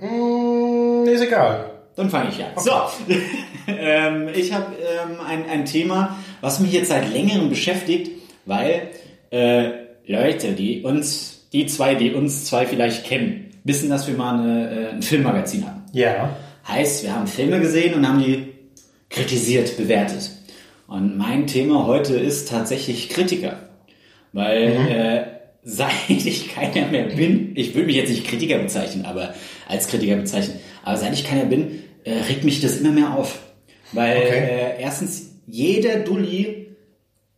Hm, 0.00 1.04
ist 1.06 1.22
egal. 1.22 1.70
Dann 1.94 2.10
fange 2.10 2.30
ich 2.30 2.44
an. 2.44 2.50
So, 2.56 2.72
ähm, 3.68 4.28
ich 4.34 4.52
habe 4.52 4.66
ähm, 4.76 5.18
ein, 5.26 5.48
ein 5.48 5.64
Thema, 5.64 6.16
was 6.40 6.60
mich 6.60 6.72
jetzt 6.72 6.88
seit 6.88 7.10
längerem 7.10 7.48
beschäftigt, 7.48 8.10
weil 8.46 8.90
äh, 9.30 9.70
Leute, 10.06 10.52
die 10.52 10.82
uns, 10.82 11.48
die 11.52 11.66
zwei, 11.66 11.94
die 11.94 12.12
uns 12.12 12.46
zwei 12.46 12.66
vielleicht 12.66 13.04
kennen, 13.04 13.50
wissen, 13.64 13.90
dass 13.90 14.06
wir 14.06 14.14
mal 14.14 14.40
eine, 14.40 14.70
äh, 14.70 14.88
ein 14.94 15.02
Filmmagazin 15.02 15.66
hatten. 15.66 15.82
Ja. 15.92 16.36
Heißt, 16.66 17.04
wir 17.04 17.14
haben 17.14 17.26
Filme 17.26 17.60
gesehen 17.60 17.94
und 17.94 18.08
haben 18.08 18.22
die 18.22 18.52
kritisiert, 19.10 19.76
bewertet. 19.76 20.30
Und 20.86 21.16
mein 21.16 21.46
Thema 21.46 21.86
heute 21.86 22.16
ist 22.16 22.48
tatsächlich 22.48 23.08
Kritiker. 23.08 23.58
Weil 24.32 24.72
äh, 24.88 25.24
seit 25.64 25.90
ich 26.08 26.54
keiner 26.54 26.86
mehr 26.88 27.04
bin, 27.04 27.52
ich 27.56 27.74
will 27.74 27.86
mich 27.86 27.96
jetzt 27.96 28.10
nicht 28.10 28.26
Kritiker 28.26 28.58
bezeichnen, 28.58 29.04
aber 29.04 29.34
als 29.68 29.88
Kritiker 29.88 30.16
bezeichnen, 30.16 30.60
aber 30.84 30.96
seit 30.96 31.12
ich 31.14 31.24
keiner 31.24 31.44
bin, 31.46 31.82
äh, 32.04 32.12
regt 32.28 32.44
mich 32.44 32.60
das 32.60 32.78
immer 32.78 32.92
mehr 32.92 33.14
auf. 33.16 33.38
Weil 33.92 34.16
Okay. 34.18 34.38
äh, 34.38 34.82
erstens, 34.82 35.30
jeder 35.46 36.00
Dulli 36.00 36.55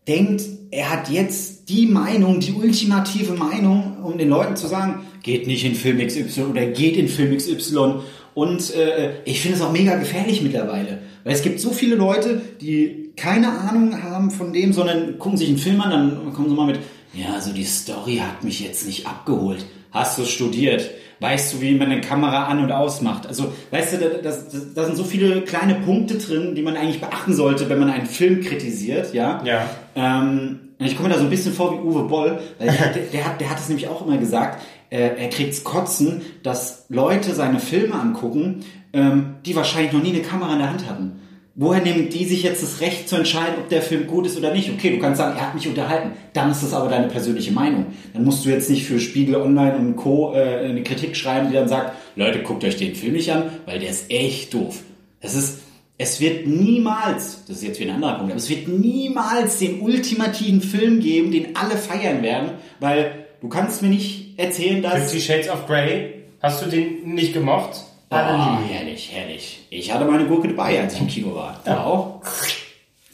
denkt, 0.08 0.42
er 0.70 0.90
hat 0.90 1.10
jetzt 1.10 1.68
die 1.68 1.86
Meinung, 1.86 2.40
die 2.40 2.52
ultimative 2.52 3.34
Meinung, 3.34 3.98
um 4.02 4.18
den 4.18 4.28
Leuten 4.28 4.56
zu 4.56 4.66
sagen, 4.66 5.06
geht 5.22 5.46
nicht 5.46 5.64
in 5.64 5.74
Film 5.74 5.98
XY 6.04 6.42
oder 6.50 6.66
geht 6.66 6.96
in 6.96 7.08
Film 7.08 7.36
XY. 7.36 8.00
Und 8.34 8.74
äh, 8.74 9.22
ich 9.24 9.40
finde 9.40 9.56
es 9.56 9.62
auch 9.62 9.72
mega 9.72 9.96
gefährlich 9.96 10.42
mittlerweile. 10.42 10.98
Weil 11.24 11.34
es 11.34 11.42
gibt 11.42 11.60
so 11.60 11.70
viele 11.70 11.96
Leute, 11.96 12.40
die 12.60 13.10
keine 13.16 13.48
Ahnung 13.48 14.02
haben 14.02 14.30
von 14.30 14.52
dem, 14.52 14.72
sondern 14.72 15.18
gucken 15.18 15.38
sich 15.38 15.48
einen 15.48 15.58
Film 15.58 15.80
an, 15.80 15.90
dann 15.90 16.32
kommen 16.32 16.48
sie 16.48 16.54
mal 16.54 16.66
mit, 16.66 16.78
ja, 17.12 17.34
also 17.34 17.52
die 17.52 17.64
Story 17.64 18.16
hat 18.16 18.44
mich 18.44 18.60
jetzt 18.60 18.86
nicht 18.86 19.06
abgeholt. 19.06 19.66
Hast 19.90 20.18
du 20.18 20.24
studiert? 20.24 20.90
Weißt 21.20 21.54
du, 21.54 21.60
wie 21.60 21.74
man 21.74 21.90
eine 21.90 22.00
Kamera 22.00 22.44
an- 22.44 22.62
und 22.62 22.70
ausmacht? 22.70 23.26
Also, 23.26 23.52
weißt 23.70 23.94
du, 23.94 23.96
da, 23.98 24.08
das, 24.22 24.46
da 24.74 24.84
sind 24.84 24.96
so 24.96 25.04
viele 25.04 25.42
kleine 25.42 25.74
Punkte 25.74 26.16
drin, 26.18 26.54
die 26.54 26.62
man 26.62 26.76
eigentlich 26.76 27.00
beachten 27.00 27.34
sollte, 27.34 27.68
wenn 27.68 27.80
man 27.80 27.90
einen 27.90 28.06
Film 28.06 28.40
kritisiert, 28.40 29.12
ja? 29.12 29.42
Ja. 29.44 29.68
Ähm, 29.96 30.60
ich 30.78 30.96
komme 30.96 31.08
mir 31.08 31.14
da 31.14 31.20
so 31.20 31.26
ein 31.26 31.30
bisschen 31.30 31.52
vor 31.52 31.72
wie 31.72 31.84
Uwe 31.84 32.04
Boll, 32.04 32.38
weil 32.58 32.68
der, 32.70 32.92
der, 32.92 33.02
der 33.12 33.24
hat, 33.24 33.40
der 33.40 33.50
hat 33.50 33.58
es 33.58 33.68
nämlich 33.68 33.88
auch 33.88 34.06
immer 34.06 34.16
gesagt, 34.16 34.62
äh, 34.90 35.16
er 35.16 35.28
kriegt's 35.28 35.64
kotzen, 35.64 36.22
dass 36.42 36.86
Leute 36.88 37.34
seine 37.34 37.58
Filme 37.58 37.94
angucken, 37.94 38.64
ähm, 38.92 39.36
die 39.44 39.56
wahrscheinlich 39.56 39.92
noch 39.92 40.02
nie 40.02 40.14
eine 40.14 40.22
Kamera 40.22 40.52
in 40.52 40.60
der 40.60 40.70
Hand 40.70 40.88
hatten. 40.88 41.20
Woher 41.60 41.82
nehmen 41.82 42.08
die 42.08 42.24
sich 42.24 42.44
jetzt 42.44 42.62
das 42.62 42.80
Recht 42.80 43.08
zu 43.08 43.16
entscheiden, 43.16 43.56
ob 43.58 43.68
der 43.68 43.82
Film 43.82 44.06
gut 44.06 44.26
ist 44.26 44.38
oder 44.38 44.54
nicht? 44.54 44.70
Okay, 44.70 44.90
du 44.90 45.00
kannst 45.00 45.18
sagen, 45.18 45.36
er 45.36 45.48
hat 45.48 45.56
mich 45.56 45.66
unterhalten. 45.66 46.12
Dann 46.32 46.52
ist 46.52 46.62
das 46.62 46.72
aber 46.72 46.88
deine 46.88 47.08
persönliche 47.08 47.50
Meinung. 47.50 47.86
Dann 48.12 48.22
musst 48.22 48.44
du 48.44 48.50
jetzt 48.50 48.70
nicht 48.70 48.84
für 48.84 49.00
Spiegel 49.00 49.34
Online 49.34 49.76
und 49.76 49.96
Co. 49.96 50.34
Äh, 50.34 50.68
eine 50.68 50.84
Kritik 50.84 51.16
schreiben, 51.16 51.48
die 51.48 51.54
dann 51.54 51.66
sagt, 51.66 51.96
Leute, 52.14 52.44
guckt 52.44 52.62
euch 52.62 52.76
den 52.76 52.94
Film 52.94 53.14
nicht 53.14 53.32
an, 53.32 53.50
weil 53.66 53.80
der 53.80 53.90
ist 53.90 54.08
echt 54.08 54.54
doof. 54.54 54.84
Das 55.20 55.34
ist, 55.34 55.58
es 55.98 56.20
wird 56.20 56.46
niemals, 56.46 57.44
das 57.48 57.56
ist 57.56 57.64
jetzt 57.64 57.80
wieder 57.80 57.90
ein 57.90 57.96
anderer 57.96 58.18
Punkt, 58.18 58.30
aber 58.30 58.38
es 58.38 58.48
wird 58.48 58.68
niemals 58.68 59.58
den 59.58 59.80
ultimativen 59.80 60.60
Film 60.60 61.00
geben, 61.00 61.32
den 61.32 61.56
alle 61.56 61.76
feiern 61.76 62.22
werden, 62.22 62.50
weil 62.78 63.26
du 63.40 63.48
kannst 63.48 63.82
mir 63.82 63.88
nicht 63.88 64.38
erzählen, 64.38 64.80
dass... 64.80 65.10
Fifty 65.10 65.20
Shades 65.20 65.48
of 65.48 65.66
Grey. 65.66 66.22
Hast 66.40 66.64
du 66.64 66.70
den 66.70 67.14
nicht 67.14 67.32
gemocht? 67.34 67.87
Alle 68.10 68.36
lieben 68.36 68.62
ihn. 68.62 68.68
herrlich, 68.70 69.10
herrlich. 69.12 69.66
Ich 69.70 69.92
hatte 69.92 70.04
meine 70.04 70.26
Gurke 70.26 70.48
dabei, 70.48 70.80
als 70.80 70.94
ich 70.94 71.00
im 71.00 71.08
Kino 71.08 71.34
war. 71.34 71.60
Du 71.64 71.70
auch? 71.70 72.22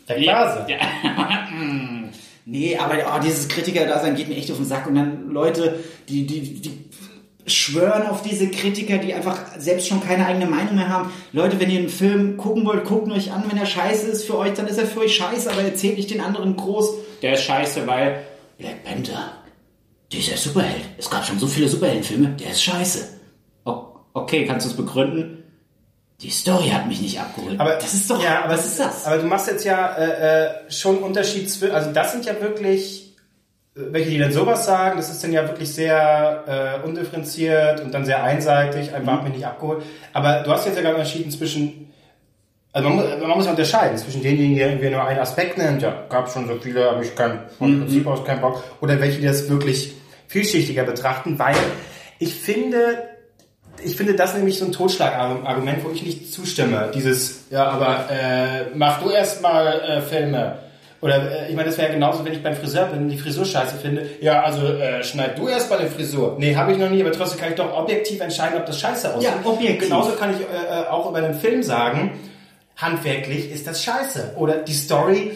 Der 0.09 0.17
Klase. 0.17 0.67
Ja. 0.69 0.79
nee, 2.45 2.77
aber 2.77 2.95
oh, 3.07 3.21
dieses 3.23 3.49
Kritiker-Dasein 3.49 4.15
geht 4.15 4.29
mir 4.29 4.37
echt 4.37 4.51
auf 4.51 4.59
den 4.59 4.67
Sack. 4.67 4.87
Und 4.87 4.95
dann 4.95 5.31
Leute, 5.31 5.81
die, 6.09 6.27
die, 6.27 6.61
die 6.61 6.85
schwören 7.47 8.07
auf 8.07 8.23
diese 8.23 8.49
Kritiker, 8.51 8.99
die 8.99 9.15
einfach 9.15 9.59
selbst 9.59 9.89
schon 9.89 10.01
keine 10.01 10.27
eigene 10.27 10.47
Meinung 10.47 10.77
mehr 10.77 10.89
haben. 10.89 11.11
Leute, 11.33 11.59
wenn 11.61 11.71
ihr 11.71 11.81
einen 11.81 11.89
Film 11.89 12.37
gucken 12.37 12.65
wollt, 12.65 12.85
guckt 12.85 13.11
euch 13.11 13.33
an. 13.33 13.45
Wenn 13.49 13.59
er 13.59 13.67
scheiße 13.67 14.07
ist 14.09 14.25
für 14.25 14.39
euch, 14.39 14.55
dann 14.55 14.67
ist 14.67 14.79
er 14.79 14.87
für 14.87 15.01
euch 15.01 15.17
scheiße, 15.17 15.51
aber 15.51 15.63
erzählt 15.63 15.97
nicht 15.97 16.11
den 16.11 16.21
anderen 16.21 16.57
groß. 16.57 16.91
Der 17.23 17.35
ist 17.35 17.43
scheiße, 17.43 17.87
weil 17.87 18.23
Black 18.59 18.85
Panther, 18.85 19.33
dieser 20.13 20.37
Superheld. 20.37 20.85
Es 20.99 21.11
gab 21.11 21.27
schon 21.27 21.39
so 21.39 21.47
viele 21.47 21.69
Superheldenfilme, 21.69 22.29
der 22.41 22.53
ist 22.53 22.63
scheiße. 22.63 23.09
Okay, 24.15 24.47
kannst 24.47 24.65
du 24.67 24.71
es 24.71 24.77
begründen? 24.77 25.43
Die 26.21 26.31
Story 26.31 26.69
hat 26.71 26.87
mich 26.87 27.03
nicht 27.03 27.21
abgeholt. 27.21 27.59
Aber 27.59 27.75
das 27.75 27.93
ist 27.93 28.09
doch, 28.09 28.23
ja, 28.23 28.45
aber 28.45 28.55
was 28.55 28.65
ist 28.65 28.79
das? 28.81 29.05
Aber 29.05 29.19
du 29.19 29.27
machst 29.27 29.49
jetzt 29.49 29.65
ja 29.65 29.95
äh, 29.97 30.45
äh, 30.47 30.71
schon 30.71 30.99
Unterschied 30.99 31.51
zwischen, 31.51 31.75
also 31.75 31.91
das 31.93 32.13
sind 32.13 32.25
ja 32.25 32.41
wirklich 32.41 33.17
äh, 33.77 33.81
welche, 33.91 34.11
die 34.11 34.19
dann 34.19 34.31
sowas 34.33 34.65
sagen, 34.65 34.97
das 34.97 35.11
ist 35.11 35.23
dann 35.25 35.33
ja 35.33 35.43
wirklich 35.49 35.75
sehr 35.75 36.81
äh, 36.83 36.87
undifferenziert 36.87 37.81
und 37.81 37.93
dann 37.93 38.05
sehr 38.07 38.23
einseitig, 38.23 38.95
einfach 38.95 39.13
Mhm. 39.13 39.17
hat 39.17 39.25
mich 39.25 39.35
nicht 39.35 39.47
abgeholt. 39.47 39.83
Aber 40.13 40.43
du 40.45 40.53
hast 40.53 40.65
jetzt 40.67 40.77
ja 40.77 40.83
gerade 40.83 40.95
unterschieden 40.95 41.33
zwischen, 41.33 41.93
also 42.73 42.89
man, 42.89 42.97
muss- 42.99 43.21
man 43.21 43.31
muss 43.31 43.45
ja 43.47 43.51
unterscheiden 43.51 43.99
zwischen 43.99 44.23
denjenigen, 44.23 44.55
die 44.55 44.61
irgendwie 44.63 44.91
nur 44.91 45.05
einen 45.05 45.19
Aspekt 45.19 45.59
nennt, 45.59 45.83
ja, 45.83 46.05
gab 46.09 46.31
schon 46.31 46.47
so 46.47 46.55
viele, 46.63 46.89
habe 46.89 47.05
ich 47.05 47.17
kein, 47.17 47.41
von 47.59 47.75
Mhm. 47.75 47.81
Prinzip 47.81 48.07
aus 48.07 48.25
keinen 48.25 48.41
Bock, 48.41 48.63
oder 48.81 49.01
welche, 49.01 49.21
die 49.21 49.27
das 49.27 49.49
wirklich 49.49 49.93
vielschichtiger 50.29 50.85
betrachten, 50.85 51.37
weil 51.41 51.57
ich 52.21 52.33
finde, 52.33 53.09
ich 53.85 53.97
finde 53.97 54.15
das 54.15 54.35
nämlich 54.35 54.59
so 54.59 54.65
ein 54.65 54.73
Totschlagargument, 54.73 55.85
wo 55.85 55.91
ich 55.91 56.03
nicht 56.03 56.33
zustimme. 56.33 56.91
Dieses, 56.95 57.45
ja, 57.51 57.69
aber 57.69 58.09
äh, 58.11 58.67
mach 58.75 59.03
du 59.03 59.11
erst 59.11 59.43
mal 59.43 59.81
äh, 59.81 60.01
Filme. 60.01 60.59
Oder 61.01 61.47
äh, 61.47 61.51
ich 61.51 61.55
meine, 61.55 61.69
das 61.69 61.77
wäre 61.77 61.93
genauso, 61.93 62.25
wenn 62.25 62.33
ich 62.33 62.43
beim 62.43 62.57
Friseur 62.57 62.87
bin, 62.87 63.09
die 63.09 63.19
Frisur 63.19 63.45
scheiße 63.45 63.77
finde. 63.77 64.07
Ja, 64.21 64.43
also 64.43 64.67
äh, 64.67 65.05
schneid 65.05 65.39
du 65.39 65.49
erst 65.49 65.69
mal 65.69 65.79
eine 65.79 65.91
Frisur. 65.91 66.37
Nee, 66.39 66.57
habe 66.57 66.73
ich 66.73 66.79
noch 66.79 66.89
nie, 66.89 67.03
aber 67.03 67.13
trotzdem 67.13 67.41
kann 67.41 67.51
ich 67.51 67.57
doch 67.57 67.77
objektiv 67.77 68.21
entscheiden, 68.21 68.59
ob 68.59 68.65
das 68.65 68.81
scheiße 68.81 69.15
aussieht. 69.15 69.31
Ja, 69.31 69.51
objektiv. 69.51 69.89
Genauso 69.89 70.13
kann 70.13 70.31
ich 70.31 70.41
äh, 70.41 70.45
äh, 70.45 70.87
auch 70.89 71.09
über 71.11 71.19
einen 71.19 71.35
Film 71.35 71.63
sagen, 71.63 72.13
handwerklich 72.77 73.53
ist 73.53 73.67
das 73.67 73.85
scheiße. 73.85 74.33
Oder 74.37 74.57
die 74.57 74.73
Story, 74.73 75.33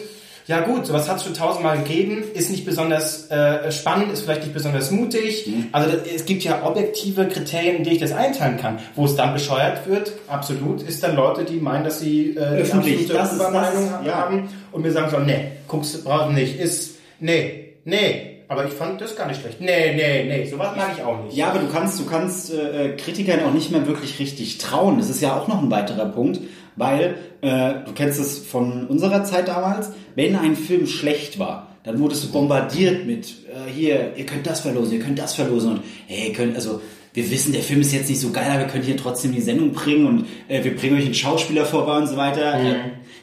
ja 0.49 0.61
gut, 0.61 0.87
sowas 0.87 1.07
hat 1.07 1.17
es 1.17 1.25
schon 1.25 1.35
tausendmal 1.35 1.77
gegeben, 1.77 2.23
ist 2.33 2.49
nicht 2.49 2.65
besonders 2.65 3.29
äh, 3.29 3.71
spannend, 3.71 4.11
ist 4.11 4.23
vielleicht 4.23 4.41
nicht 4.41 4.53
besonders 4.53 4.89
mutig. 4.89 5.47
Also 5.71 5.91
das, 5.91 6.07
es 6.07 6.25
gibt 6.25 6.43
ja 6.43 6.65
objektive 6.65 7.27
Kriterien, 7.27 7.77
in 7.77 7.83
die 7.83 7.91
ich 7.91 7.99
das 7.99 8.11
einteilen 8.11 8.57
kann. 8.57 8.79
Wo 8.95 9.05
es 9.05 9.15
dann 9.15 9.33
bescheuert 9.33 9.87
wird, 9.87 10.11
absolut, 10.27 10.81
ist 10.81 11.03
dann 11.03 11.15
Leute, 11.15 11.43
die 11.43 11.59
meinen, 11.59 11.83
dass 11.83 11.99
sie 11.99 12.31
äh, 12.31 12.33
die 12.33 12.61
Öffentlich, 12.63 12.95
absolute 12.95 13.13
das 13.13 13.35
Übermeinung 13.35 13.91
das, 13.91 14.07
ja. 14.07 14.15
haben 14.15 14.49
und 14.71 14.81
mir 14.81 14.91
sagen 14.91 15.11
so, 15.11 15.19
nee, 15.19 15.51
guckst 15.67 16.03
brauchst 16.03 16.31
nicht, 16.31 16.59
ist, 16.59 16.95
nee, 17.19 17.75
nee. 17.85 18.25
Aber 18.47 18.65
ich 18.65 18.73
fand 18.73 18.99
das 18.99 19.15
gar 19.15 19.27
nicht 19.27 19.41
schlecht. 19.41 19.61
Nee, 19.61 19.93
nee, 19.93 20.23
nee, 20.23 20.49
sowas 20.49 20.75
mag 20.75 20.93
ich 20.97 21.03
auch 21.03 21.23
nicht. 21.23 21.37
Ja, 21.37 21.51
aber 21.51 21.59
du 21.59 21.67
kannst, 21.71 21.99
du 21.99 22.05
kannst 22.05 22.51
äh, 22.51 22.95
Kritikern 22.97 23.43
auch 23.43 23.53
nicht 23.53 23.69
mehr 23.69 23.85
wirklich 23.85 24.17
richtig 24.17 24.57
trauen. 24.57 24.97
Das 24.97 25.11
ist 25.11 25.21
ja 25.21 25.39
auch 25.39 25.47
noch 25.47 25.61
ein 25.61 25.69
weiterer 25.69 26.05
Punkt, 26.05 26.39
weil 26.79 27.17
äh, 27.41 27.85
du 27.85 27.91
kennst 27.93 28.19
es 28.19 28.39
von 28.39 28.87
unserer 28.87 29.23
Zeit 29.25 29.49
damals. 29.49 29.91
Wenn 30.15 30.35
ein 30.35 30.55
Film 30.55 30.87
schlecht 30.87 31.37
war, 31.37 31.67
dann 31.83 31.99
wurdest 31.99 32.23
du 32.23 32.31
bombardiert 32.31 33.05
mit 33.05 33.27
äh, 33.27 33.69
hier, 33.69 34.13
ihr 34.15 34.25
könnt 34.25 34.47
das 34.47 34.61
verlosen, 34.61 34.93
ihr 34.93 34.99
könnt 34.99 35.19
das 35.19 35.33
verlosen 35.33 35.73
und 35.73 35.81
hey, 36.07 36.29
ihr 36.29 36.33
könnt 36.33 36.55
also 36.55 36.81
wir 37.13 37.29
wissen, 37.31 37.51
der 37.51 37.63
Film 37.63 37.81
ist 37.81 37.91
jetzt 37.91 38.07
nicht 38.07 38.21
so 38.21 38.31
geil, 38.31 38.47
aber 38.49 38.59
wir 38.59 38.67
können 38.67 38.83
hier 38.83 38.95
trotzdem 38.95 39.33
die 39.33 39.41
Sendung 39.41 39.73
bringen 39.73 40.07
und 40.07 40.25
äh, 40.47 40.63
wir 40.63 40.75
bringen 40.75 40.97
euch 40.97 41.05
einen 41.05 41.13
Schauspieler 41.13 41.65
vorbei 41.65 41.97
und 41.97 42.07
so 42.07 42.15
weiter. 42.15 42.53
Äh, 42.53 42.75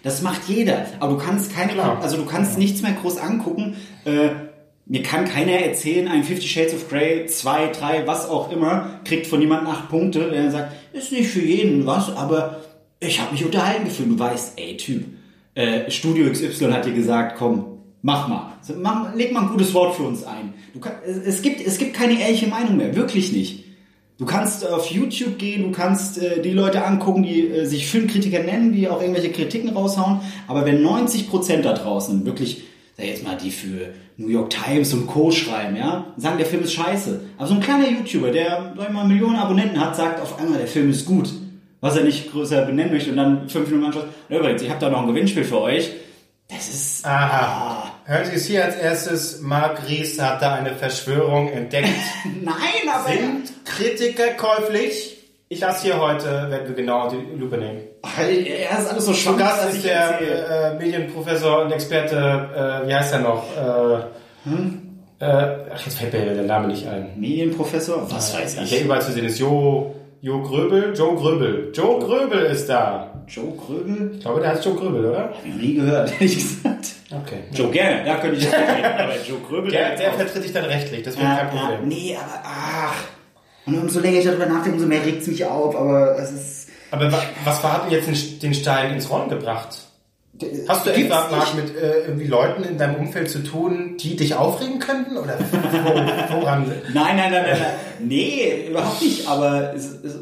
das 0.02 0.22
macht 0.22 0.42
jeder, 0.48 0.84
aber 1.00 1.14
du 1.14 1.18
kannst 1.18 1.54
keine, 1.54 1.72
Klar. 1.72 2.00
also 2.02 2.16
du 2.16 2.26
kannst 2.26 2.58
nichts 2.58 2.82
mehr 2.82 2.92
groß 3.00 3.16
angucken. 3.16 3.76
Äh, 4.04 4.30
mir 4.84 5.02
kann 5.02 5.24
keiner 5.24 5.52
erzählen, 5.52 6.08
ein 6.08 6.24
Fifty 6.24 6.46
Shades 6.46 6.74
of 6.74 6.88
Grey, 6.88 7.26
zwei, 7.26 7.68
drei, 7.68 8.06
was 8.06 8.28
auch 8.28 8.52
immer, 8.52 9.00
kriegt 9.04 9.26
von 9.26 9.40
jemandem 9.40 9.68
acht 9.68 9.88
Punkte, 9.88 10.30
der 10.30 10.42
dann 10.42 10.52
sagt, 10.52 10.72
ist 10.92 11.10
nicht 11.10 11.28
für 11.28 11.40
jeden 11.40 11.86
was, 11.86 12.14
aber 12.14 12.60
ich 13.00 13.20
habe 13.20 13.32
mich 13.32 13.44
unterhalten 13.44 13.84
gefühlt. 13.84 14.10
Du 14.10 14.18
weißt, 14.18 14.58
ey 14.58 14.76
Typ, 14.76 15.04
äh, 15.54 15.90
Studio 15.90 16.30
XY 16.30 16.72
hat 16.72 16.86
dir 16.86 16.92
gesagt, 16.92 17.36
komm, 17.38 17.78
mach 18.02 18.28
mal. 18.28 18.52
So, 18.62 18.74
mach, 18.74 19.14
leg 19.14 19.32
mal 19.32 19.42
ein 19.42 19.48
gutes 19.48 19.72
Wort 19.74 19.94
für 19.94 20.04
uns 20.04 20.24
ein. 20.24 20.54
Kann, 20.80 20.92
es, 21.04 21.42
gibt, 21.42 21.60
es 21.60 21.78
gibt 21.78 21.94
keine 21.94 22.20
ehrliche 22.20 22.46
Meinung 22.46 22.76
mehr, 22.76 22.94
wirklich 22.94 23.32
nicht. 23.32 23.64
Du 24.18 24.24
kannst 24.24 24.66
auf 24.66 24.90
YouTube 24.90 25.36
gehen, 25.36 25.62
du 25.62 25.72
kannst 25.72 26.16
äh, 26.18 26.40
die 26.40 26.52
Leute 26.52 26.84
angucken, 26.84 27.22
die 27.22 27.48
äh, 27.48 27.66
sich 27.66 27.86
Filmkritiker 27.86 28.42
nennen, 28.42 28.72
die 28.72 28.88
auch 28.88 29.02
irgendwelche 29.02 29.30
Kritiken 29.30 29.70
raushauen. 29.70 30.20
Aber 30.46 30.64
wenn 30.64 30.82
90% 30.82 31.60
da 31.60 31.74
draußen 31.74 32.24
wirklich, 32.24 32.62
sag 32.96 33.04
ich 33.04 33.10
jetzt 33.10 33.24
mal, 33.24 33.36
die 33.36 33.50
für 33.50 33.92
New 34.16 34.28
York 34.28 34.48
Times 34.48 34.94
und 34.94 35.06
Co. 35.06 35.30
schreiben, 35.30 35.76
ja, 35.76 36.14
sagen, 36.16 36.38
der 36.38 36.46
Film 36.46 36.62
ist 36.62 36.72
scheiße. 36.72 37.20
Aber 37.36 37.46
so 37.46 37.54
ein 37.54 37.60
kleiner 37.60 37.90
YouTuber, 37.90 38.30
der, 38.30 38.72
sag 38.74 38.88
ich 38.88 38.94
mal, 38.94 39.06
Millionen 39.06 39.36
Abonnenten 39.36 39.78
hat, 39.78 39.94
sagt 39.94 40.20
auf 40.20 40.40
einmal, 40.40 40.58
der 40.58 40.66
Film 40.66 40.88
ist 40.88 41.04
gut. 41.04 41.30
Was 41.80 41.96
er 41.96 42.04
nicht 42.04 42.30
größer 42.32 42.62
benennen 42.62 42.92
möchte 42.92 43.10
und 43.10 43.16
dann 43.16 43.48
fünf 43.48 43.68
Minuten 43.68 43.86
anschaut. 43.86 44.06
Und 44.28 44.36
übrigens, 44.36 44.62
ich 44.62 44.70
habe 44.70 44.80
da 44.80 44.88
noch 44.88 45.02
ein 45.02 45.06
Gewinnspiel 45.08 45.44
für 45.44 45.60
euch. 45.60 45.90
Das 46.48 46.68
ist... 46.68 47.04
Aha. 47.06 47.92
Hören 48.04 48.24
Sie 48.26 48.36
es 48.36 48.46
hier 48.46 48.64
als 48.64 48.76
erstes. 48.76 49.40
Marc 49.40 49.88
Ries 49.88 50.20
hat 50.20 50.40
da 50.40 50.54
eine 50.54 50.74
Verschwörung 50.74 51.48
entdeckt. 51.48 51.88
Nein, 52.42 52.54
aber... 52.92 53.08
Sind 53.08 53.64
Kritiker 53.64 54.28
käuflich? 54.36 55.16
Das 55.60 55.82
hier 55.82 56.00
heute 56.00 56.24
werden 56.24 56.68
wir 56.68 56.74
genau 56.74 57.08
die 57.08 57.38
Lupe 57.38 57.56
nehmen. 57.56 57.80
Er 58.18 58.78
ist 58.78 58.90
alles 58.90 59.04
so 59.06 59.14
schwach, 59.14 59.36
Gast 59.36 59.68
ist 59.68 59.76
ich 59.76 59.82
der 59.82 60.20
äh, 60.20 60.74
Medienprofessor 60.78 61.62
und 61.62 61.72
Experte, 61.72 62.82
äh, 62.84 62.88
wie 62.88 62.94
heißt 62.94 63.12
er 63.12 63.20
noch? 63.20 63.44
Äh, 63.56 65.24
äh, 65.24 65.56
ach, 65.72 65.84
jetzt 65.84 65.98
fällt 65.98 66.12
mir 66.12 66.34
der 66.34 66.42
Name 66.44 66.68
nicht 66.68 66.86
ein. 66.86 67.10
Medienprofessor? 67.16 68.10
Was 68.10 68.34
weiß 68.36 68.54
Der 68.56 68.64
ich. 68.64 68.82
überall 68.82 69.02
zu 69.02 69.12
sehen 69.12 69.24
ist 69.24 69.38
Jo, 69.38 69.94
Jo 70.26 70.42
Gröbel? 70.42 70.92
Joe 70.92 71.14
Gröbel. 71.14 71.70
Joe 71.72 72.00
Gröbel 72.00 72.46
ist 72.46 72.68
da. 72.68 73.12
Joe 73.28 73.52
Gröbel? 73.56 74.10
Ich 74.16 74.22
glaube, 74.22 74.40
der 74.40 74.50
heißt 74.50 74.64
Joe 74.64 74.74
Gröbel, 74.74 75.04
oder? 75.04 75.20
Hab 75.20 75.44
ich 75.44 75.52
noch 75.52 75.62
nie 75.62 75.74
gehört, 75.74 76.12
ehrlich 76.14 76.34
gesagt. 76.34 76.86
Okay. 77.12 77.44
Joe 77.52 77.70
gerne, 77.70 78.04
da 78.04 78.16
könnte 78.16 78.36
ich 78.38 78.42
jetzt 78.42 78.54
reden. 78.54 78.84
Aber 78.84 79.14
Joe 79.24 79.38
Gröbel, 79.48 79.70
Der, 79.70 79.94
der 79.94 80.12
vertritt 80.14 80.42
dich 80.42 80.52
dann 80.52 80.64
rechtlich, 80.64 81.04
das 81.04 81.16
wäre 81.16 81.28
ja, 81.28 81.36
kein 81.36 81.56
ja, 81.56 81.66
Problem. 81.66 81.86
Nee, 81.86 82.16
aber 82.20 82.42
ach. 82.44 83.04
Und 83.66 83.78
umso 83.78 84.00
länger 84.00 84.18
ich 84.18 84.24
darüber 84.24 84.46
nachdenke, 84.46 84.72
umso 84.72 84.88
mehr 84.88 85.06
regt 85.06 85.22
es 85.22 85.28
mich 85.28 85.44
auf, 85.44 85.76
aber 85.76 86.18
es 86.18 86.32
ist. 86.32 86.68
Aber 86.90 87.12
wa 87.12 87.22
was 87.44 87.62
war 87.62 87.74
hat 87.74 87.84
denn 87.84 87.92
jetzt 87.92 88.42
den 88.42 88.52
Stein 88.52 88.94
ins 88.94 89.08
Rollen 89.08 89.28
gebracht? 89.28 89.85
Hast 90.68 90.86
du 90.86 90.90
etwa 90.90 91.00
nicht. 91.00 91.30
Marc, 91.30 91.54
mit 91.54 91.76
äh, 91.76 92.00
irgendwie 92.06 92.26
Leuten 92.26 92.64
in 92.64 92.78
deinem 92.78 92.96
Umfeld 92.96 93.30
zu 93.30 93.42
tun, 93.42 93.96
die 93.98 94.16
dich 94.16 94.34
aufregen 94.34 94.78
könnten? 94.78 95.16
Oder 95.16 95.38
wo, 95.84 96.40
woran? 96.40 96.70
Nein, 96.92 97.16
nein, 97.16 97.32
nein, 97.32 97.42
nein, 97.42 97.58
nein. 97.58 97.72
Nee, 98.00 98.68
überhaupt 98.68 99.00
nicht, 99.02 99.26
aber 99.28 99.72
es, 99.74 99.86
es, 100.02 100.16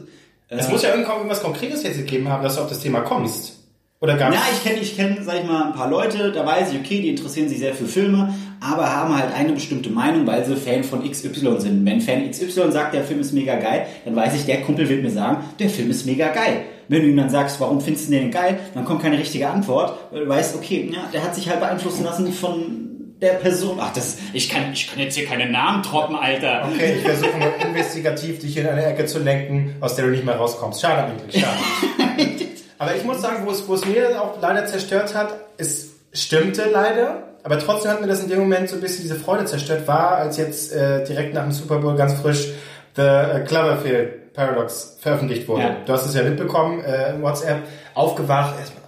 Es 0.48 0.66
äh, 0.66 0.70
muss 0.70 0.82
ja 0.82 0.94
irgendwas 0.94 1.42
Konkretes 1.42 1.82
jetzt 1.82 1.96
gegeben 1.96 2.28
haben, 2.28 2.42
dass 2.42 2.56
du 2.56 2.62
auf 2.62 2.68
das 2.68 2.80
Thema 2.80 3.00
kommst. 3.00 3.54
Oder 4.00 4.16
gab 4.16 4.34
Ja, 4.34 4.42
ich 4.52 4.62
kenne, 4.62 4.80
ich 4.80 4.96
kenn, 4.96 5.18
sag 5.22 5.36
ich 5.36 5.44
mal, 5.44 5.68
ein 5.68 5.72
paar 5.72 5.88
Leute, 5.88 6.30
da 6.30 6.44
weiß 6.44 6.72
ich, 6.72 6.78
okay, 6.78 7.00
die 7.00 7.08
interessieren 7.08 7.48
sich 7.48 7.58
sehr 7.58 7.74
für 7.74 7.86
Filme, 7.86 8.34
aber 8.60 8.90
haben 8.90 9.16
halt 9.16 9.34
eine 9.34 9.52
bestimmte 9.52 9.90
Meinung, 9.90 10.26
weil 10.26 10.44
sie 10.44 10.56
Fan 10.56 10.84
von 10.84 11.08
XY 11.08 11.60
sind. 11.60 11.84
Wenn 11.84 12.00
Fan 12.00 12.30
XY 12.30 12.72
sagt, 12.72 12.94
der 12.94 13.04
Film 13.04 13.20
ist 13.20 13.32
mega 13.32 13.56
geil, 13.56 13.86
dann 14.04 14.16
weiß 14.16 14.34
ich, 14.34 14.46
der 14.46 14.62
Kumpel 14.62 14.88
wird 14.88 15.02
mir 15.02 15.10
sagen, 15.10 15.38
der 15.58 15.68
Film 15.68 15.90
ist 15.90 16.06
mega 16.06 16.28
geil. 16.28 16.62
Wenn 16.88 17.02
du 17.02 17.08
ihm 17.08 17.16
dann 17.16 17.30
sagst, 17.30 17.60
warum 17.60 17.80
findest 17.80 18.08
du 18.08 18.12
den 18.12 18.30
geil, 18.30 18.58
dann 18.74 18.84
kommt 18.84 19.02
keine 19.02 19.18
richtige 19.18 19.48
Antwort, 19.48 19.98
weil 20.10 20.24
du 20.24 20.28
weißt, 20.28 20.56
okay, 20.56 20.90
ja, 20.92 21.08
der 21.12 21.22
hat 21.22 21.34
sich 21.34 21.48
halt 21.48 21.60
beeinflussen 21.60 22.04
lassen 22.04 22.32
von 22.32 22.84
der 23.20 23.34
Person. 23.34 23.78
Ach, 23.80 23.92
das, 23.92 24.18
ich 24.32 24.48
kann, 24.48 24.72
ich 24.72 24.90
kann 24.90 25.00
jetzt 25.00 25.16
hier 25.16 25.26
keine 25.26 25.50
Namen 25.50 25.82
droppen, 25.82 26.16
Alter. 26.16 26.68
Okay, 26.72 26.96
ich 26.96 27.02
versuche 27.02 27.36
mal 27.38 27.52
investigativ 27.66 28.38
dich 28.40 28.56
in 28.56 28.66
eine 28.66 28.84
Ecke 28.84 29.06
zu 29.06 29.18
lenken, 29.18 29.76
aus 29.80 29.96
der 29.96 30.06
du 30.06 30.10
nicht 30.10 30.24
mehr 30.24 30.36
rauskommst. 30.36 30.80
Schade 30.80 31.04
eigentlich, 31.04 31.42
schade. 31.42 31.56
Aber 32.78 32.94
ich 32.94 33.04
muss 33.04 33.22
sagen, 33.22 33.46
wo 33.46 33.50
es, 33.50 33.66
wo 33.66 33.74
es 33.74 33.84
mir 33.86 34.20
auch 34.20 34.40
leider 34.40 34.66
zerstört 34.66 35.14
hat, 35.14 35.34
es 35.56 35.94
stimmte 36.12 36.68
leider, 36.70 37.33
aber 37.44 37.58
trotzdem 37.58 37.90
hat 37.90 38.00
mir 38.00 38.06
das 38.06 38.22
in 38.22 38.30
dem 38.30 38.38
Moment 38.40 38.70
so 38.70 38.76
ein 38.76 38.80
bisschen 38.80 39.02
diese 39.02 39.16
Freude 39.16 39.44
zerstört, 39.44 39.86
war, 39.86 40.16
als 40.16 40.38
jetzt 40.38 40.72
äh, 40.72 41.04
direkt 41.04 41.34
nach 41.34 41.42
dem 41.42 41.52
Super 41.52 41.78
Bowl 41.78 41.94
ganz 41.94 42.14
frisch 42.14 42.48
The 42.96 43.02
äh, 43.02 43.40
Cloverfield 43.44 44.32
Paradox 44.32 44.96
veröffentlicht 45.00 45.46
wurde. 45.46 45.62
Ja. 45.62 45.76
Du 45.84 45.92
hast 45.92 46.06
es 46.06 46.14
ja 46.14 46.22
mitbekommen, 46.22 46.82
äh, 46.84 47.10
im 47.10 47.22
WhatsApp, 47.22 47.62
aufgewacht, 47.94 48.54
erstmal, 48.58 48.82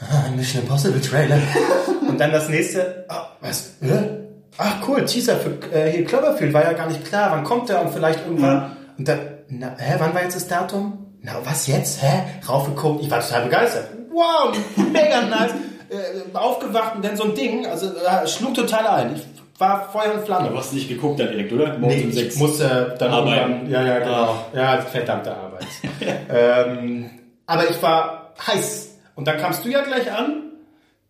ah, 0.00 0.24
ein 0.26 0.36
Mission 0.36 0.62
Impossible 0.62 1.00
Trailer. 1.00 1.38
Und 2.08 2.18
dann 2.18 2.32
das 2.32 2.48
nächste, 2.48 3.04
ah, 3.08 3.28
was, 3.40 3.74
hä? 3.80 4.18
Ach 4.58 4.76
cool, 4.88 5.04
Teaser 5.04 5.36
für 5.36 5.50
äh, 5.72 5.90
hier 5.90 6.04
Cloverfield, 6.04 6.52
war 6.52 6.64
ja 6.64 6.72
gar 6.72 6.88
nicht 6.88 7.04
klar, 7.04 7.30
wann 7.30 7.44
kommt 7.44 7.68
der 7.68 7.80
und 7.82 7.92
vielleicht 7.92 8.24
irgendwann. 8.24 8.54
Ja. 8.54 8.76
Und 8.96 9.08
dann, 9.08 9.18
na, 9.48 9.74
hä, 9.76 9.96
wann 9.98 10.14
war 10.14 10.22
jetzt 10.22 10.36
das 10.36 10.46
Datum? 10.46 11.16
Na, 11.22 11.32
was 11.44 11.66
jetzt? 11.66 12.02
Hä? 12.02 12.22
Raufgeguckt, 12.48 13.02
ich 13.02 13.10
war 13.10 13.20
total 13.20 13.44
begeistert. 13.44 13.88
Wow, 14.12 14.56
mega 14.92 15.22
nice. 15.22 15.54
Äh, 15.94 16.36
aufgewacht 16.36 16.96
und 16.96 17.04
dann 17.04 17.16
so 17.16 17.24
ein 17.24 17.34
Ding, 17.34 17.66
also 17.66 17.86
äh, 17.86 18.26
schlug 18.26 18.54
total 18.54 18.86
ein. 18.86 19.14
Ich 19.16 19.22
war 19.60 19.88
Feuer 19.92 20.14
und 20.14 20.24
Flamme. 20.24 20.48
Du 20.48 20.56
hast 20.58 20.72
nicht 20.72 20.88
geguckt 20.88 21.20
dann 21.20 21.28
direkt, 21.28 21.52
oder? 21.52 21.78
Nee, 21.78 22.00
ich 22.12 22.36
musste 22.36 22.96
dann 22.98 23.12
Arbeiten. 23.12 23.70
ja, 23.70 23.82
ja, 23.86 23.98
genau. 24.00 24.36
Ja, 24.54 24.80
verdammte 24.80 25.32
Arbeit. 25.36 25.66
ähm, 26.28 27.10
aber 27.46 27.70
ich 27.70 27.80
war 27.82 28.32
heiß. 28.46 28.98
Und 29.14 29.28
dann 29.28 29.38
kamst 29.38 29.64
du 29.64 29.68
ja 29.68 29.82
gleich 29.82 30.10
an, 30.10 30.42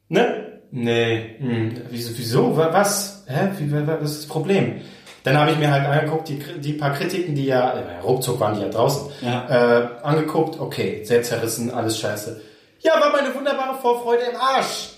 ne? 0.09 0.61
Nee, 0.71 1.37
hm, 1.39 1.73
wieso, 1.91 2.19
wieso, 2.19 2.57
Wa- 2.57 2.69
was? 2.73 3.25
Hä? 3.29 3.49
Was 3.87 4.11
ist 4.11 4.19
das 4.25 4.27
Problem? 4.29 4.83
Dann 5.23 5.39
habe 5.39 5.53
ich 5.53 5.59
mir 5.59 5.71
halt 5.71 5.87
angeguckt, 5.87 6.29
die, 6.29 6.39
die 6.61 6.75
paar 6.75 6.93
Kritiken, 6.93 7.35
die 7.35 7.47
ja, 7.47 7.71
äh, 7.71 8.01
ruckzuck 8.03 8.39
waren 8.41 8.57
die 8.57 8.61
ja 8.63 8.69
draußen, 8.69 9.09
Ja. 9.23 9.47
Äh, 9.49 9.89
angeguckt, 10.03 10.61
okay, 10.61 11.03
sehr 11.05 11.23
zerrissen, 11.23 11.71
alles 11.73 11.99
scheiße. 11.99 12.43
Ja, 12.85 13.01
war 13.01 13.11
meine 13.11 13.35
wunderbare 13.35 13.79
Vorfreude 13.81 14.25
im 14.31 14.37
Arsch. 14.37 14.91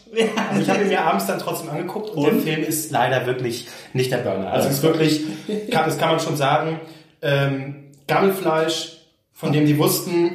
Aber 0.50 0.60
ich 0.60 0.68
habe 0.68 0.82
ihn 0.82 0.88
mir 0.88 1.02
abends 1.02 1.26
dann 1.26 1.38
trotzdem 1.38 1.70
angeguckt 1.70 2.10
und, 2.10 2.24
der 2.24 2.32
Und? 2.32 2.42
Film 2.42 2.62
ist 2.64 2.90
leider 2.90 3.26
wirklich 3.26 3.68
nicht 3.92 4.10
der 4.10 4.18
Burner. 4.18 4.52
Also 4.52 4.68
es 4.68 4.76
ist 4.76 4.82
wirklich, 4.82 5.24
kann, 5.70 5.86
das 5.86 5.96
kann 5.96 6.10
man 6.10 6.20
schon 6.20 6.36
sagen, 6.36 6.80
ähm, 7.22 7.92
Gammelfleisch, 8.08 8.98
von 9.32 9.52
dem 9.52 9.66
die 9.66 9.78
wussten, 9.78 10.32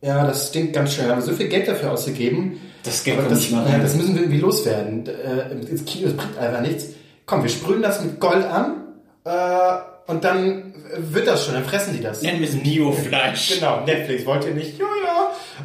ja, 0.00 0.24
das 0.26 0.48
stinkt 0.48 0.74
ganz 0.74 0.94
schön, 0.94 1.08
haben 1.08 1.22
so 1.22 1.32
viel 1.32 1.48
Geld 1.48 1.68
dafür 1.68 1.92
ausgegeben. 1.92 2.60
Das 2.84 3.04
Geld 3.04 3.18
das, 3.28 3.38
nicht 3.38 3.52
mal 3.52 3.68
ja, 3.70 3.78
das 3.78 3.94
müssen 3.94 4.14
wir 4.14 4.22
irgendwie 4.22 4.40
loswerden. 4.40 5.06
Äh, 5.06 5.52
ins 5.70 5.84
Kino, 5.84 6.08
das 6.08 6.16
bringt 6.16 6.38
einfach 6.38 6.60
nichts. 6.60 6.86
Komm, 7.26 7.42
wir 7.42 7.50
sprühen 7.50 7.82
das 7.82 8.02
mit 8.02 8.18
Gold 8.18 8.44
an 8.44 8.82
äh, 9.24 10.10
und 10.10 10.24
dann 10.24 10.74
wird 10.98 11.26
das 11.26 11.44
schon, 11.44 11.54
dann 11.54 11.64
fressen 11.64 11.96
die 11.96 12.02
das. 12.02 12.22
Nennen 12.22 12.40
wir 12.40 12.48
es 12.48 12.60
Biofleisch. 12.60 13.58
Genau, 13.58 13.84
Netflix 13.84 14.26
wollt 14.26 14.44
ihr 14.44 14.54
nicht. 14.54 14.78
Ja, 14.78 14.86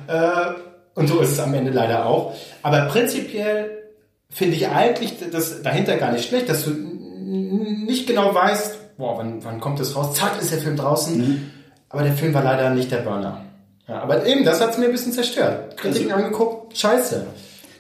ja. 0.07 0.51
Äh, 0.51 0.55
und 0.97 1.07
so 1.07 1.21
ist 1.21 1.31
es 1.31 1.39
am 1.39 1.53
Ende 1.53 1.71
leider 1.71 2.05
auch. 2.07 2.33
Aber 2.63 2.81
prinzipiell 2.87 3.83
finde 4.29 4.55
ich 4.55 4.67
eigentlich 4.67 5.13
das 5.31 5.61
dahinter 5.61 5.95
gar 5.97 6.11
nicht 6.11 6.27
schlecht, 6.27 6.49
dass 6.49 6.65
du 6.65 6.71
nicht 6.71 8.07
genau 8.07 8.33
weißt, 8.33 8.97
boah, 8.97 9.17
wann, 9.17 9.43
wann 9.45 9.59
kommt 9.59 9.79
das 9.79 9.95
raus? 9.95 10.15
Zack, 10.15 10.41
ist 10.41 10.51
der 10.51 10.57
Film 10.59 10.75
draußen. 10.75 11.51
aber 11.89 12.03
der 12.03 12.13
Film 12.13 12.33
war 12.33 12.43
leider 12.43 12.71
nicht 12.71 12.91
der 12.91 12.97
Burner. 12.97 13.45
Ja, 13.87 14.01
aber 14.01 14.25
eben, 14.25 14.43
das 14.43 14.59
hat's 14.59 14.77
mir 14.77 14.85
ein 14.85 14.91
bisschen 14.91 15.13
zerstört. 15.13 15.77
Kritiken 15.77 16.11
Also- 16.11 16.25
angeguckt, 16.25 16.77
scheiße. 16.77 17.25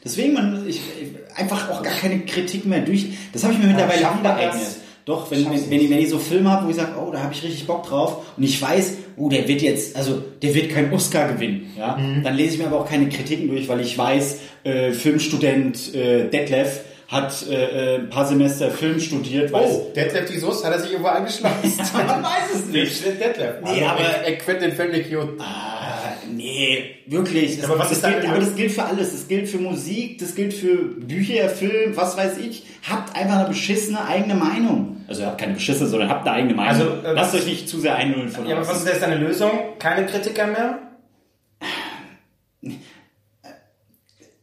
Deswegen, 0.05 0.33
man, 0.33 0.65
ich, 0.67 0.79
einfach 1.35 1.69
auch 1.69 1.83
gar 1.83 1.93
keine 1.93 2.19
Kritik 2.19 2.65
mehr 2.65 2.79
durch. 2.81 3.09
Das 3.33 3.43
habe 3.43 3.53
ich 3.53 3.59
mir 3.59 3.67
mittlerweile 3.67 3.99
wir 4.01 4.09
angeeignet. 4.11 4.61
Doch, 5.07 5.31
wenn, 5.31 5.45
wenn, 5.45 5.69
wenn, 5.71 5.79
ich, 5.81 5.89
wenn 5.89 5.97
ich 5.99 6.09
so 6.09 6.19
Filme 6.19 6.51
habe, 6.51 6.65
wo 6.67 6.69
ich 6.69 6.75
sage, 6.75 6.91
oh, 6.99 7.09
da 7.11 7.21
habe 7.23 7.33
ich 7.33 7.41
richtig 7.41 7.65
Bock 7.65 7.87
drauf 7.87 8.17
und 8.37 8.43
ich 8.43 8.61
weiß, 8.61 8.97
oh, 9.15 9.29
der 9.29 9.47
wird 9.47 9.61
jetzt, 9.61 9.95
also 9.95 10.21
der 10.41 10.53
wird 10.53 10.69
keinen 10.69 10.93
Oscar 10.93 11.29
gewinnen, 11.31 11.71
ja, 11.77 11.95
Mhm. 11.97 12.23
dann 12.23 12.35
lese 12.35 12.53
ich 12.55 12.59
mir 12.59 12.67
aber 12.67 12.81
auch 12.81 12.89
keine 12.89 13.07
Kritiken 13.09 13.47
durch, 13.47 13.67
weil 13.69 13.79
ich 13.79 13.97
weiß, 13.97 14.39
äh, 14.65 14.91
Filmstudent 14.91 15.95
äh, 15.95 16.29
Detlef 16.29 16.81
hat 17.07 17.33
äh, 17.49 17.53
äh, 17.53 17.99
ein 17.99 18.09
paar 18.09 18.25
Semester 18.27 18.69
Film 18.69 18.99
studiert, 18.99 19.49
weiß, 19.53 19.69
Oh, 19.71 19.91
Detlef 19.95 20.29
die 20.29 20.37
Soße, 20.39 20.65
hat 20.67 20.73
er 20.73 20.79
sich 20.81 20.91
irgendwo 20.91 21.09
eingeschlossen? 21.09 21.55
man 21.93 22.21
weiß 22.23 22.53
es 22.55 22.65
nicht. 22.65 23.05
Detlef. 23.05 23.55
Nee, 23.63 23.81
aber- 23.85 24.01
er, 24.01 24.35
quinnt 24.37 24.61
den 24.61 24.73
Film 24.73 24.91
nicht 24.91 25.09
gut. 25.09 25.39
Ah, 25.39 25.76
nee, 26.31 26.95
wirklich. 27.05 27.57
Das, 27.57 27.65
Aber 27.69 27.79
was 27.79 27.89
das 27.89 27.99
ist 27.99 28.05
gilt, 28.05 28.25
aber 28.27 28.39
das 28.39 28.55
gilt 28.55 28.71
für 28.71 28.83
alles. 28.83 29.11
Das 29.11 29.27
gilt 29.27 29.47
für 29.49 29.57
Musik, 29.57 30.19
das 30.19 30.35
gilt 30.35 30.53
für 30.53 30.75
Bücher, 30.75 31.49
Film, 31.49 31.95
was 31.95 32.17
weiß 32.17 32.37
ich. 32.37 32.65
Habt 32.89 33.15
einfach 33.15 33.39
eine 33.39 33.47
beschissene 33.47 34.03
eigene 34.05 34.35
Meinung. 34.35 34.97
Also 35.07 35.25
habt 35.25 35.39
keine 35.39 35.53
beschissene, 35.53 35.89
sondern 35.89 36.09
habt 36.09 36.27
eine 36.27 36.37
eigene 36.37 36.53
Meinung. 36.53 36.69
Also, 36.69 37.07
äh, 37.07 37.13
Lasst 37.13 37.35
euch 37.35 37.45
nicht 37.45 37.69
zu 37.69 37.79
sehr 37.79 37.95
einlullen 37.95 38.29
von 38.29 38.47
Ja, 38.47 38.57
aber 38.57 38.67
was 38.67 38.77
ist 38.79 38.87
jetzt 38.87 39.01
deine 39.01 39.17
Lösung? 39.17 39.51
Keine 39.79 40.05
Kritiker 40.05 40.47
mehr? 40.47 40.79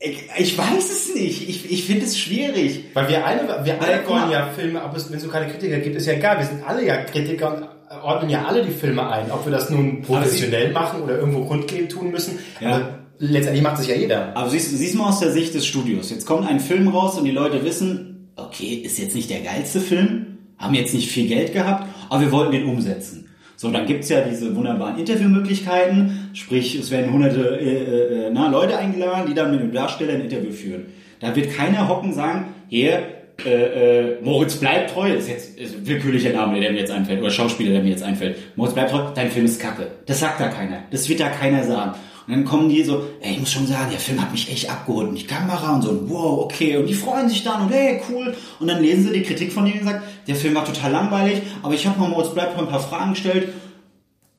ich, 0.04 0.28
ich 0.36 0.58
weiß 0.58 0.90
es 0.90 1.14
nicht. 1.14 1.48
Ich, 1.48 1.70
ich 1.70 1.84
finde 1.84 2.04
es 2.04 2.18
schwierig. 2.18 2.84
Weil 2.92 3.08
wir 3.08 3.26
alle, 3.26 3.64
wir 3.64 3.80
alle 3.80 4.06
wollen 4.06 4.30
ja 4.30 4.50
Filme, 4.54 4.82
aber 4.82 4.94
wenn 4.94 5.16
es 5.16 5.22
so 5.22 5.28
keine 5.28 5.50
Kritiker 5.50 5.78
gibt, 5.78 5.96
ist 5.96 6.06
ja 6.06 6.12
egal. 6.12 6.38
Wir 6.38 6.46
sind 6.46 6.62
alle 6.66 6.84
ja 6.84 7.02
Kritiker 7.04 7.54
und 7.54 7.73
ordnen 8.04 8.30
ja 8.30 8.44
alle 8.44 8.62
die 8.62 8.70
Filme 8.70 9.08
ein. 9.08 9.30
Ob 9.30 9.44
wir 9.44 9.52
das 9.52 9.70
nun 9.70 10.02
professionell 10.02 10.72
machen 10.72 11.02
oder 11.02 11.18
irgendwo 11.18 11.44
kundgeben 11.44 11.88
tun 11.88 12.10
müssen. 12.10 12.38
Ja. 12.60 12.98
Letztendlich 13.18 13.62
macht 13.62 13.80
es 13.80 13.86
ja 13.86 13.94
jeder. 13.94 14.36
Aber 14.36 14.50
siehst, 14.50 14.76
siehst 14.76 14.94
mal 14.96 15.08
aus 15.08 15.20
der 15.20 15.30
Sicht 15.30 15.54
des 15.54 15.66
Studios. 15.66 16.10
Jetzt 16.10 16.26
kommt 16.26 16.48
ein 16.48 16.60
Film 16.60 16.88
raus 16.88 17.16
und 17.16 17.24
die 17.24 17.30
Leute 17.30 17.64
wissen, 17.64 18.28
okay, 18.36 18.74
ist 18.74 18.98
jetzt 18.98 19.14
nicht 19.14 19.30
der 19.30 19.40
geilste 19.40 19.80
Film, 19.80 20.38
haben 20.58 20.74
jetzt 20.74 20.94
nicht 20.94 21.08
viel 21.08 21.28
Geld 21.28 21.52
gehabt, 21.52 21.86
aber 22.08 22.20
wir 22.22 22.32
wollten 22.32 22.52
den 22.52 22.66
umsetzen. 22.66 23.28
So, 23.56 23.70
dann 23.70 23.86
gibt's 23.86 24.08
ja 24.08 24.20
diese 24.20 24.54
wunderbaren 24.56 24.98
Interviewmöglichkeiten, 24.98 26.30
sprich, 26.34 26.74
es 26.74 26.90
werden 26.90 27.12
hunderte 27.12 27.60
äh, 27.60 28.26
äh, 28.26 28.30
na, 28.32 28.48
Leute 28.48 28.76
eingeladen, 28.76 29.26
die 29.28 29.34
dann 29.34 29.52
mit 29.52 29.60
einem 29.60 29.72
Darsteller 29.72 30.14
ein 30.14 30.22
Interview 30.22 30.50
führen. 30.50 30.86
Da 31.20 31.34
wird 31.36 31.54
keiner 31.54 31.88
hocken 31.88 32.12
sagen, 32.12 32.46
hier, 32.68 33.13
äh, 33.44 33.50
äh, 33.50 34.22
Moritz 34.22 34.56
bleibt 34.56 34.90
treu, 34.90 35.12
ist 35.12 35.28
jetzt 35.28 35.58
ist 35.58 35.86
willkürlicher 35.86 36.30
Name, 36.30 36.60
der 36.60 36.72
mir 36.72 36.80
jetzt 36.80 36.92
einfällt, 36.92 37.20
oder 37.20 37.30
Schauspieler, 37.30 37.72
der 37.72 37.82
mir 37.82 37.90
jetzt 37.90 38.02
einfällt. 38.02 38.36
Moritz 38.56 38.74
bleibt 38.74 38.90
treu, 38.90 39.02
dein 39.14 39.30
Film 39.30 39.46
ist 39.46 39.60
kacke. 39.60 39.88
Das 40.06 40.20
sagt 40.20 40.40
da 40.40 40.48
keiner. 40.48 40.84
Das 40.90 41.08
wird 41.08 41.20
da 41.20 41.28
keiner 41.28 41.64
sagen. 41.64 41.94
Und 42.26 42.32
dann 42.32 42.44
kommen 42.44 42.70
die 42.70 42.82
so, 42.82 43.04
ey, 43.20 43.32
ich 43.32 43.40
muss 43.40 43.52
schon 43.52 43.66
sagen, 43.66 43.90
der 43.90 43.98
Film 43.98 44.20
hat 44.20 44.32
mich 44.32 44.50
echt 44.50 44.70
abgeholt. 44.70 45.08
Und 45.08 45.18
die 45.18 45.26
Kamera 45.26 45.74
und 45.74 45.82
so, 45.82 46.08
wow, 46.08 46.44
okay. 46.44 46.76
Und 46.78 46.86
die 46.86 46.94
freuen 46.94 47.28
sich 47.28 47.44
dann 47.44 47.66
und 47.66 47.72
hey, 47.72 48.00
cool. 48.08 48.34
Und 48.60 48.68
dann 48.68 48.80
lesen 48.82 49.04
sie 49.04 49.12
die 49.12 49.22
Kritik 49.22 49.52
von 49.52 49.66
denen 49.66 49.80
und 49.80 49.86
sagen, 49.86 50.02
der 50.26 50.36
Film 50.36 50.54
war 50.54 50.64
total 50.64 50.92
langweilig, 50.92 51.42
aber 51.62 51.74
ich 51.74 51.86
habe 51.86 52.00
mal 52.00 52.08
Moritz 52.08 52.32
bleibt 52.32 52.54
treu 52.54 52.62
ein 52.62 52.68
paar 52.68 52.80
Fragen 52.80 53.10
gestellt. 53.10 53.48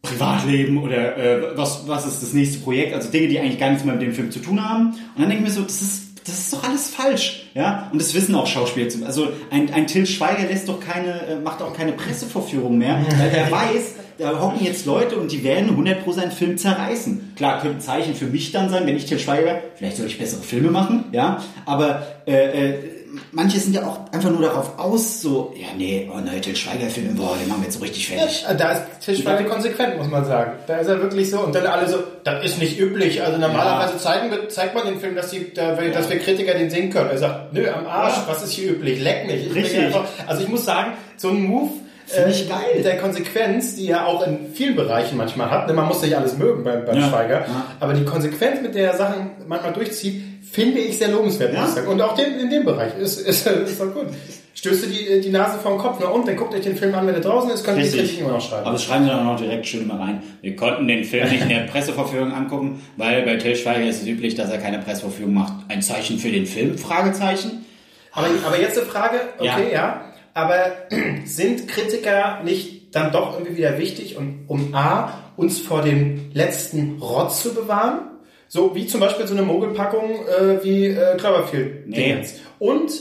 Privatleben 0.02 0.78
oder 0.78 1.18
äh, 1.18 1.58
was, 1.58 1.88
was 1.88 2.06
ist 2.06 2.22
das 2.22 2.34
nächste 2.34 2.60
Projekt, 2.60 2.94
also 2.94 3.10
Dinge, 3.12 3.28
die 3.28 3.40
eigentlich 3.40 3.60
gar 3.60 3.70
nichts 3.70 3.84
mehr 3.84 3.96
mit 3.96 4.04
dem 4.04 4.14
Film 4.14 4.32
zu 4.32 4.40
tun 4.40 4.64
haben. 4.64 4.90
Und 4.90 5.20
dann 5.20 5.30
denke 5.30 5.44
ich 5.44 5.50
mir 5.50 5.56
so, 5.56 5.64
das 5.64 5.82
ist, 5.82 6.28
das 6.28 6.40
ist 6.40 6.54
doch 6.54 6.64
alles 6.64 6.90
falsch, 6.90 7.45
ja. 7.56 7.90
Und 7.92 8.00
das 8.00 8.14
wissen 8.14 8.36
auch 8.36 8.46
Schauspieler. 8.46 8.88
Also 9.06 9.30
ein, 9.50 9.74
ein 9.74 9.88
Till 9.88 10.06
Schweiger 10.06 10.48
lässt 10.48 10.70
doch 10.70 10.80
keine, 10.80 11.28
äh, 11.28 11.36
macht 11.38 11.62
auch 11.62 11.74
keine 11.74 11.94
Pressevorführung 11.94 12.78
mehr, 12.78 13.04
weil 13.18 13.30
er 13.30 13.50
weiß, 13.50 13.96
da 14.18 14.40
hocken 14.40 14.64
jetzt 14.64 14.86
Leute 14.86 15.18
und 15.18 15.32
die 15.32 15.44
werden 15.44 15.72
100 15.72 15.98
seinen 16.14 16.32
Film 16.32 16.58
zerreißen. 16.58 17.34
Klar, 17.36 17.62
könnte 17.62 17.78
ein 17.78 17.82
Zeichen 17.82 18.14
für 18.14 18.26
mich 18.26 18.52
dann 18.52 18.70
sein, 18.70 18.86
wenn 18.86 18.96
ich 18.96 19.06
Till 19.06 19.20
Schweiger 19.20 19.46
wäre, 19.46 19.62
vielleicht 19.76 19.98
soll 19.98 20.06
ich 20.08 20.18
bessere 20.18 20.42
Filme 20.42 20.70
machen, 20.70 21.06
ja. 21.12 21.42
Aber 21.66 22.06
äh, 22.28 22.70
äh, 22.70 22.95
manche 23.32 23.60
sind 23.60 23.74
ja 23.74 23.86
auch 23.86 24.00
einfach 24.12 24.30
nur 24.30 24.42
darauf 24.42 24.78
aus, 24.80 25.22
so, 25.22 25.54
ja, 25.56 25.68
nee, 25.78 26.10
oh 26.14 26.20
nein, 26.20 26.42
Till 26.42 26.56
Schweiger-Film, 26.56 27.16
boah, 27.16 27.36
den 27.40 27.48
machen 27.48 27.62
wir 27.62 27.66
jetzt 27.66 27.76
so 27.78 27.82
richtig 27.82 28.08
fertig. 28.08 28.46
Da 28.58 28.72
ist 28.72 28.84
Til 29.02 29.16
Schweiger 29.18 29.44
konsequent, 29.50 29.98
muss 29.98 30.08
man 30.10 30.26
sagen. 30.26 30.54
Da 30.68 30.78
ist 30.78 30.88
er 30.88 31.02
wirklich 31.02 31.30
so. 31.30 31.40
Und 31.40 31.56
dann 31.56 31.66
alle 31.68 31.88
so, 31.88 31.98
das 32.24 32.44
ist 32.44 32.60
nicht 32.60 32.80
üblich. 32.80 33.22
Also 33.24 33.38
normalerweise 33.38 33.98
zeigen 33.98 34.32
wir, 34.32 34.50
zeigt 34.50 34.76
man 34.76 34.86
den 34.86 35.00
Film, 35.00 35.16
dass, 35.16 35.30
die, 35.30 35.54
da, 35.54 35.74
dass 35.76 36.10
wir 36.10 36.20
Kritiker 36.20 36.54
den 36.54 36.70
sehen 36.70 36.90
können. 36.90 37.10
Er 37.10 37.18
sagt, 37.18 37.54
nö, 37.54 37.68
am 37.70 37.86
Arsch, 37.86 38.16
Ja. 38.16 38.26
was 38.28 38.44
ist 38.44 38.52
hier 38.54 38.72
üblich? 38.72 39.02
Leck 39.02 39.28
mich. 39.28 39.48
Ich 39.48 39.56
Richtig. 39.56 39.80
Einfach, 39.80 40.06
also 40.28 40.44
ich 40.44 40.50
muss 40.50 40.66
sagen, 40.66 40.94
so 41.18 41.30
ein 41.30 41.42
Move, 41.42 41.72
Find 42.08 42.28
ich 42.30 42.46
äh, 42.46 42.50
geil. 42.50 42.60
Mit 42.76 42.86
der 42.86 42.98
Konsequenz, 42.98 43.76
die 43.76 43.90
er 43.90 44.06
auch 44.08 44.26
in 44.26 44.54
vielen 44.54 44.76
Bereichen 44.76 45.18
manchmal 45.18 45.50
hat. 45.50 45.68
Ne, 45.68 45.74
Man 45.74 45.88
muss 45.88 46.02
nicht 46.02 46.16
alles 46.16 46.38
mögen 46.38 46.64
beim, 46.64 46.86
beim 46.86 46.98
Ja. 47.00 47.10
Schweiger. 47.10 47.46
Aber 47.80 47.94
die 47.94 48.06
Konsequenz, 48.06 48.62
mit 48.62 48.76
der 48.76 48.92
er 48.92 48.98
Sachen 48.98 49.32
manchmal 49.48 49.74
durchzieht, 49.74 50.22
finde 50.52 50.80
ich 50.80 50.98
sehr 50.98 51.10
lobenswert, 51.10 51.54
Ja. 51.54 51.68
Und 51.90 52.02
auch 52.02 52.16
den, 52.16 52.40
in 52.40 52.50
dem 52.50 52.64
Bereich 52.66 52.98
ist, 52.98 53.20
ist, 53.20 53.48
ist 53.48 53.80
doch 53.82 53.94
gut. 53.94 54.08
Stößt 54.54 54.86
du 54.86 54.88
die, 54.88 55.20
die 55.20 55.30
Nase 55.32 55.60
vom 55.60 55.78
Kopf, 55.78 55.98
na 56.00 56.08
und, 56.08 56.28
dann 56.28 56.38
guckt 56.38 56.54
euch 56.54 56.62
den 56.62 56.78
Film 56.78 56.96
an, 56.96 57.06
wenn 57.06 57.14
er 57.14 57.20
draußen 57.20 57.50
ist, 57.52 57.66
könnt 57.66 57.78
ihr 57.78 57.84
die 57.84 57.90
Richtig. 57.90 58.02
Kritiken 58.04 58.26
immer 58.26 58.36
noch 58.36 58.42
schreiben. 58.42 58.66
Aber 58.66 58.78
schreiben 58.80 59.04
sie 59.04 59.10
dann 59.10 59.20
auch 59.20 59.34
noch 59.34 59.40
direkt 59.40 59.66
schön 59.68 59.82
immer 59.82 60.00
rein. 60.00 60.24
Wir 60.42 60.56
konnten 60.56 60.88
den 60.88 61.04
Film 61.04 61.30
nicht 61.30 61.42
in 61.42 61.50
der 61.50 61.60
Presseverführung 61.72 62.32
angucken, 62.32 62.82
weil 62.96 63.24
bei 63.24 63.36
Till 63.36 63.56
Schweiger 63.56 63.86
ist 63.86 64.04
es 64.04 64.08
üblich, 64.08 64.36
dass 64.36 64.50
er 64.50 64.58
keine 64.60 64.80
Presseverführung 64.80 65.34
macht. 65.34 65.54
Ein 65.68 65.82
Zeichen 65.82 66.20
für 66.20 66.30
den 66.30 66.46
Film? 66.46 66.78
Fragezeichen. 66.78 67.66
Aber, 68.14 68.28
aber 68.48 68.60
jetzt 68.60 68.78
eine 68.78 68.88
Frage, 68.88 69.18
okay, 69.40 69.68
ja. 69.74 69.78
Ja. 69.78 70.02
Aber 70.36 70.74
sind 71.26 71.68
Kritiker 71.68 72.44
nicht 72.44 72.94
dann 72.96 73.12
doch 73.12 73.34
irgendwie 73.34 73.58
wieder 73.58 73.80
wichtig, 73.80 74.18
um, 74.18 74.44
um 74.48 74.76
A, 74.76 75.32
uns 75.38 75.60
vor 75.60 75.82
dem 75.82 76.30
letzten 76.34 77.00
Rotz 77.02 77.42
zu 77.42 77.56
bewahren? 77.56 78.02
So 78.48 78.76
wie 78.76 78.86
zum 78.86 79.00
Beispiel 79.00 79.26
so 79.26 79.34
eine 79.34 79.42
Mogelpackung 79.42 80.28
äh, 80.28 80.64
wie 80.64 80.88
äh, 80.88 81.18
Cloverfield. 81.18 81.88
Nee. 81.88 82.20
Und 82.60 82.92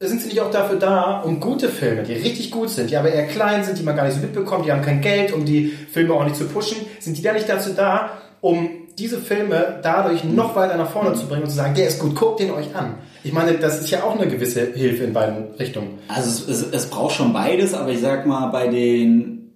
sind 0.00 0.20
sie 0.20 0.28
nicht 0.28 0.40
auch 0.40 0.50
dafür 0.50 0.78
da, 0.78 1.20
um 1.20 1.40
gute 1.40 1.68
Filme, 1.68 2.02
die 2.02 2.14
richtig 2.14 2.50
gut 2.50 2.70
sind, 2.70 2.90
die 2.90 2.96
aber 2.96 3.12
eher 3.12 3.26
klein 3.26 3.62
sind, 3.62 3.78
die 3.78 3.84
man 3.84 3.94
gar 3.94 4.04
nicht 4.04 4.14
so 4.14 4.20
mitbekommt, 4.20 4.66
die 4.66 4.72
haben 4.72 4.82
kein 4.82 5.00
Geld, 5.00 5.32
um 5.32 5.44
die 5.44 5.66
Filme 5.66 6.14
auch 6.14 6.24
nicht 6.24 6.36
zu 6.36 6.48
pushen, 6.48 6.78
sind 6.98 7.16
die 7.16 7.22
da 7.22 7.32
nicht 7.32 7.48
dazu 7.48 7.70
da, 7.74 8.18
um 8.40 8.81
diese 8.98 9.18
Filme 9.18 9.80
dadurch 9.82 10.24
noch 10.24 10.54
weiter 10.56 10.76
nach 10.76 10.90
vorne 10.90 11.14
zu 11.14 11.26
bringen 11.26 11.44
und 11.44 11.50
zu 11.50 11.56
sagen, 11.56 11.74
der 11.74 11.88
ist 11.88 11.98
gut, 11.98 12.14
guckt 12.14 12.40
den 12.40 12.50
euch 12.50 12.74
an. 12.74 12.96
Ich 13.24 13.32
meine, 13.32 13.54
das 13.54 13.80
ist 13.80 13.90
ja 13.90 14.02
auch 14.02 14.18
eine 14.18 14.28
gewisse 14.28 14.72
Hilfe 14.72 15.04
in 15.04 15.12
beiden 15.12 15.54
Richtungen. 15.58 15.98
Also 16.08 16.28
es, 16.28 16.62
es, 16.62 16.72
es 16.72 16.86
braucht 16.90 17.14
schon 17.14 17.32
beides, 17.32 17.74
aber 17.74 17.90
ich 17.90 18.00
sag 18.00 18.26
mal, 18.26 18.48
bei 18.48 18.68
den 18.68 19.52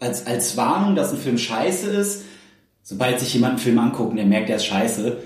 als, 0.00 0.26
als 0.26 0.56
Warnung, 0.56 0.96
dass 0.96 1.12
ein 1.12 1.18
Film 1.18 1.38
scheiße 1.38 1.90
ist, 1.90 2.24
sobald 2.82 3.20
sich 3.20 3.34
jemand 3.34 3.52
einen 3.52 3.60
Film 3.60 3.78
anguckt 3.78 4.10
und 4.10 4.16
der 4.16 4.26
merkt, 4.26 4.48
der 4.48 4.56
ist 4.56 4.66
scheiße, 4.66 5.18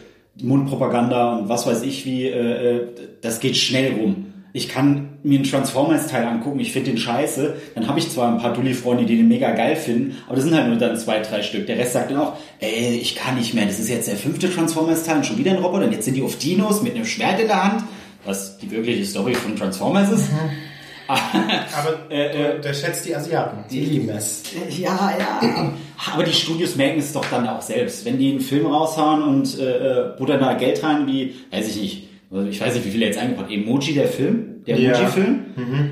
Mundpropaganda 0.43 1.37
und 1.37 1.49
was 1.49 1.67
weiß 1.67 1.83
ich 1.83 2.05
wie, 2.05 2.27
äh, 2.27 2.77
äh, 2.77 2.89
das 3.23 3.41
geht 3.41 3.57
schnell 3.57 3.95
rum. 3.95 4.34
Ich 4.57 4.69
kann 4.69 5.19
mir 5.25 5.41
einen 5.41 5.51
Transformers-Teil 5.51 6.25
angucken, 6.25 6.61
ich 6.61 6.73
finde 6.73 6.93
den 6.93 6.99
scheiße, 6.99 7.57
dann 7.75 7.89
habe 7.89 7.99
ich 7.99 8.09
zwar 8.09 8.33
ein 8.33 8.39
paar 8.39 8.53
Dulli-Freunde, 8.55 9.05
die 9.05 9.17
den 9.17 9.27
mega 9.27 9.51
geil 9.51 9.75
finden, 9.75 10.17
aber 10.27 10.37
das 10.37 10.45
sind 10.45 10.55
halt 10.55 10.69
nur 10.69 10.77
dann 10.77 10.97
zwei, 10.97 11.19
drei 11.19 11.43
Stück. 11.43 11.67
Der 11.67 11.77
Rest 11.77 11.95
sagt 11.95 12.13
dann 12.13 12.19
auch, 12.19 12.35
ey, 12.61 12.97
ich 13.03 13.17
kann 13.17 13.35
nicht 13.35 13.53
mehr, 13.53 13.67
das 13.67 13.81
ist 13.81 13.89
jetzt 13.89 14.07
der 14.07 14.17
fünfte 14.17 14.49
Transformers-Teil 14.49 15.17
und 15.17 15.27
schon 15.27 15.39
wieder 15.39 15.51
ein 15.51 15.59
Roboter 15.59 15.87
und 15.87 15.93
jetzt 15.93 16.05
sind 16.05 16.15
die 16.15 16.23
auf 16.23 16.39
Dinos 16.39 16.83
mit 16.83 16.95
einem 16.95 17.05
Schwert 17.05 17.41
in 17.41 17.49
der 17.49 17.65
Hand, 17.65 17.85
was 18.25 18.57
die 18.59 18.71
wirkliche 18.71 19.05
Story 19.05 19.35
von 19.35 19.57
Transformers 19.57 20.13
ist. 20.13 20.29
Aber 21.09 22.11
Äh, 22.11 22.57
äh, 22.57 22.61
der 22.61 22.73
schätzt 22.75 23.05
die 23.05 23.15
Asiaten. 23.15 23.65
Die 23.71 23.81
lieben 23.81 24.09
es. 24.09 24.43
Ja, 24.79 25.13
ja. 25.19 25.73
Aber 26.15 26.23
die 26.23 26.33
Studios 26.33 26.77
merken 26.77 27.01
es 27.01 27.13
doch 27.13 27.25
dann 27.31 27.47
auch 27.49 27.61
selbst. 27.61 28.05
Wenn 28.05 28.19
die 28.19 28.31
einen 28.31 28.41
Film 28.41 28.67
raushauen 28.67 29.23
und 29.23 29.59
äh, 29.59 30.13
äh, 30.13 30.17
buttern 30.17 30.41
da 30.41 30.55
Geld 30.55 30.83
rein, 30.83 31.07
wie, 31.07 31.35
weiß 31.51 31.69
ich 31.69 31.77
nicht, 31.83 32.09
also 32.35 32.49
ich 32.49 32.61
weiß 32.61 32.75
nicht, 32.75 32.85
wie 32.87 32.91
viel 32.91 33.03
er 33.03 33.09
jetzt 33.09 33.19
eingepackt 33.19 33.51
Emoji, 33.51 33.95
der 33.95 34.09
Film, 34.09 34.63
der 34.67 34.79
Ja. 34.79 34.91
Emoji-Film, 34.93 35.39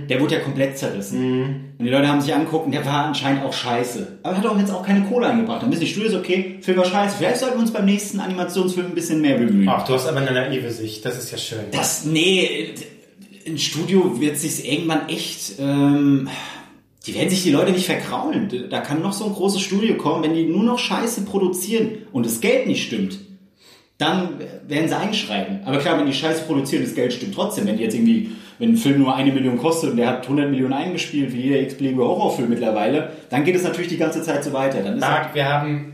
der 0.08 0.20
wurde 0.20 0.34
ja 0.34 0.40
komplett 0.40 0.76
zerrissen. 0.78 1.74
Und 1.78 1.84
die 1.84 1.90
Leute 1.90 2.08
haben 2.08 2.20
sich 2.20 2.34
angeguckt 2.34 2.66
und 2.66 2.72
der 2.72 2.84
war 2.84 3.04
anscheinend 3.06 3.44
auch 3.44 3.52
scheiße. 3.52 4.18
Aber 4.22 4.36
hat 4.36 4.46
auch 4.46 4.58
jetzt 4.58 4.70
auch 4.72 4.84
keine 4.84 5.02
Kohle 5.04 5.26
eingebracht. 5.28 5.62
Dann 5.62 5.70
wissen 5.70 5.82
die 5.82 5.86
Studios, 5.88 6.14
okay, 6.14 6.56
Film 6.60 6.78
war 6.78 6.84
scheiße. 6.84 7.16
Vielleicht 7.18 7.38
sollten 7.38 7.56
wir 7.56 7.60
uns 7.62 7.72
beim 7.72 7.84
nächsten 7.84 8.18
Animationsfilm 8.20 8.86
ein 8.88 8.94
bisschen 8.94 9.20
mehr 9.20 9.36
bemühen. 9.38 9.68
Ach, 9.68 9.86
du 9.86 9.94
hast 9.94 10.06
aber 10.06 10.20
eine 10.20 10.32
naive 10.32 10.70
Sicht. 10.70 11.04
Das 11.04 11.18
ist 11.18 11.30
ja 11.32 11.38
schön. 11.38 11.60
Das, 11.70 12.04
nee, 12.04 12.70
ein 13.46 13.58
Studio 13.58 14.20
wird 14.20 14.38
sich 14.38 14.70
irgendwann 14.70 15.08
echt, 15.08 15.54
ähm, 15.58 16.28
die 17.06 17.14
werden 17.14 17.30
sich 17.30 17.42
die 17.42 17.50
Leute 17.50 17.72
nicht 17.72 17.86
verkraulen. 17.86 18.48
Da 18.70 18.80
kann 18.80 19.02
noch 19.02 19.12
so 19.12 19.24
ein 19.26 19.32
großes 19.32 19.60
Studio 19.60 19.96
kommen, 19.96 20.22
wenn 20.22 20.34
die 20.34 20.44
nur 20.44 20.62
noch 20.62 20.78
Scheiße 20.78 21.22
produzieren 21.22 21.90
und 22.12 22.24
das 22.26 22.40
Geld 22.40 22.66
nicht 22.68 22.84
stimmt, 22.84 23.18
dann 23.98 24.30
werden 24.66 24.88
sie 24.88 24.96
einschreiten. 24.96 25.60
Aber 25.64 25.78
klar, 25.78 25.98
wenn 25.98 26.06
die 26.06 26.12
Scheiße 26.12 26.44
produzieren, 26.44 26.82
das 26.82 26.94
Geld 26.94 27.12
stimmt 27.12 27.34
trotzdem. 27.34 27.66
Wenn 27.66 27.76
die 27.76 27.84
jetzt 27.84 27.94
irgendwie, 27.94 28.32
wenn 28.58 28.70
ein 28.70 28.76
Film 28.76 29.00
nur 29.00 29.14
eine 29.14 29.32
Million 29.32 29.58
kostet 29.58 29.90
und 29.90 29.96
der 29.96 30.08
hat 30.08 30.24
100 30.24 30.50
Millionen 30.50 30.72
eingespielt, 30.72 31.32
wie 31.32 31.40
jeder 31.42 31.60
x-beliebige 31.60 32.02
Horrorfilm 32.02 32.48
mittlerweile, 32.48 33.10
dann 33.30 33.44
geht 33.44 33.54
es 33.54 33.62
natürlich 33.62 33.88
die 33.88 33.98
ganze 33.98 34.22
Zeit 34.22 34.42
so 34.42 34.52
weiter. 34.52 34.82
Dann 34.82 34.98
Marc, 34.98 35.34
wir 35.34 35.48
haben 35.48 35.91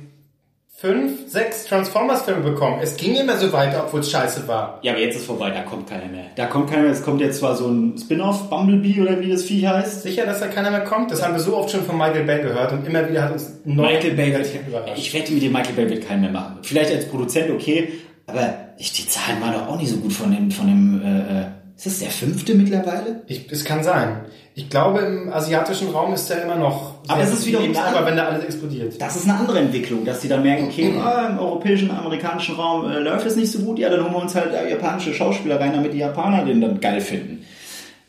fünf, 0.80 1.28
sechs 1.28 1.64
Transformers-Filme 1.64 2.40
bekommen. 2.40 2.78
Es 2.80 2.96
ging 2.96 3.16
immer 3.16 3.36
so 3.36 3.52
weiter, 3.52 3.82
obwohl 3.84 3.98
es 3.98 4.12
scheiße 4.12 4.46
war. 4.46 4.78
Ja, 4.82 4.92
aber 4.92 5.00
jetzt 5.00 5.16
ist 5.16 5.26
vorbei, 5.26 5.50
da 5.50 5.62
kommt 5.62 5.90
keiner 5.90 6.06
mehr. 6.06 6.26
Da 6.36 6.46
kommt 6.46 6.70
keiner 6.70 6.82
mehr, 6.82 6.92
es 6.92 7.02
kommt 7.02 7.20
jetzt 7.20 7.40
zwar 7.40 7.56
so 7.56 7.66
ein 7.66 7.98
Spin-off, 7.98 8.48
Bumblebee 8.48 9.00
oder 9.00 9.18
wie 9.18 9.28
das 9.28 9.42
Vieh 9.42 9.66
heißt. 9.66 10.02
Sicher, 10.02 10.24
dass 10.24 10.38
da 10.38 10.46
keiner 10.46 10.70
mehr 10.70 10.84
kommt? 10.84 11.10
Das 11.10 11.20
haben 11.20 11.34
wir 11.34 11.40
so 11.40 11.56
oft 11.56 11.72
schon 11.72 11.82
von 11.82 11.98
Michael 11.98 12.22
Bay 12.22 12.42
gehört 12.42 12.70
und 12.72 12.86
immer 12.86 13.08
wieder 13.08 13.24
hat 13.24 13.32
uns 13.32 13.58
neuer 13.64 13.94
Michael 13.94 14.12
Bay 14.12 14.32
wird, 14.32 14.46
überrascht. 14.68 14.92
ich 14.96 15.12
wette 15.12 15.32
mit 15.32 15.42
dem 15.42 15.52
Michael 15.52 15.74
Bay 15.74 15.90
wird 15.90 16.06
keinen 16.06 16.20
mehr 16.20 16.30
machen. 16.30 16.58
Vielleicht 16.62 16.92
als 16.92 17.06
Produzent 17.06 17.50
okay, 17.50 17.88
aber 18.28 18.54
ich, 18.78 18.92
die 18.92 19.08
Zahlen 19.08 19.40
waren 19.40 19.54
doch 19.54 19.66
auch 19.66 19.78
nicht 19.80 19.90
so 19.90 19.96
gut 19.96 20.12
von 20.12 20.30
dem, 20.30 20.52
von 20.52 20.68
dem, 20.68 21.02
äh, 21.02 21.40
äh, 21.40 21.44
ist 21.78 21.86
das 21.86 21.98
der 22.00 22.10
fünfte 22.10 22.54
mittlerweile? 22.54 23.22
Ich, 23.28 23.46
es 23.50 23.64
kann 23.64 23.82
sein. 23.82 24.20
Ich 24.54 24.68
glaube, 24.68 24.98
im 25.00 25.32
asiatischen 25.32 25.90
Raum 25.90 26.12
ist 26.12 26.28
der 26.28 26.42
immer 26.42 26.56
noch. 26.56 26.94
Aber 27.06 27.22
es 27.22 27.32
ist 27.32 27.46
wiederum 27.46 27.66
beliebt, 27.68 27.80
da- 27.80 27.96
aber 27.96 28.06
wenn 28.06 28.16
da 28.16 28.24
alles 28.26 28.44
explodiert. 28.44 29.00
Das 29.00 29.14
ist 29.14 29.28
eine 29.28 29.38
andere 29.38 29.60
Entwicklung, 29.60 30.04
dass 30.04 30.18
die 30.20 30.28
dann 30.28 30.42
merken, 30.42 30.64
okay, 30.66 30.92
ah, 31.00 31.28
im 31.30 31.38
europäischen, 31.38 31.90
amerikanischen 31.92 32.56
Raum 32.56 32.90
äh, 32.90 32.98
läuft 32.98 33.24
es 33.26 33.36
nicht 33.36 33.52
so 33.52 33.60
gut, 33.60 33.78
ja, 33.78 33.88
dann 33.88 34.02
holen 34.02 34.12
wir 34.14 34.22
uns 34.22 34.34
halt 34.34 34.52
äh, 34.52 34.68
japanische 34.70 35.14
Schauspieler 35.14 35.60
rein, 35.60 35.72
damit 35.72 35.92
die 35.94 35.98
Japaner 35.98 36.44
den 36.44 36.60
dann 36.60 36.80
geil 36.80 37.00
finden. 37.00 37.44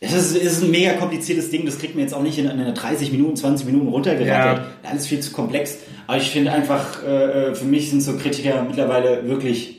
Das 0.02 0.14
ist, 0.14 0.36
ist 0.36 0.64
ein 0.64 0.72
mega 0.72 0.94
kompliziertes 0.94 1.52
Ding, 1.52 1.66
das 1.66 1.78
kriegt 1.78 1.94
man 1.94 2.04
jetzt 2.06 2.14
auch 2.14 2.24
nicht 2.24 2.40
in, 2.40 2.46
in 2.46 2.52
einer 2.60 2.72
30 2.74 3.12
Minuten, 3.12 3.36
20 3.36 3.66
Minuten 3.68 3.90
runtergerattert. 3.90 4.62
Alles 4.90 5.06
viel 5.06 5.20
zu 5.20 5.32
komplex. 5.34 5.78
Aber 6.08 6.18
ich 6.18 6.32
finde 6.32 6.52
einfach, 6.54 7.04
äh, 7.06 7.50
äh, 7.50 7.54
für 7.56 7.66
mich 7.66 7.90
sind 7.92 8.02
so 8.02 8.14
Kritiker 8.18 8.64
mittlerweile 8.68 9.28
wirklich 9.28 9.79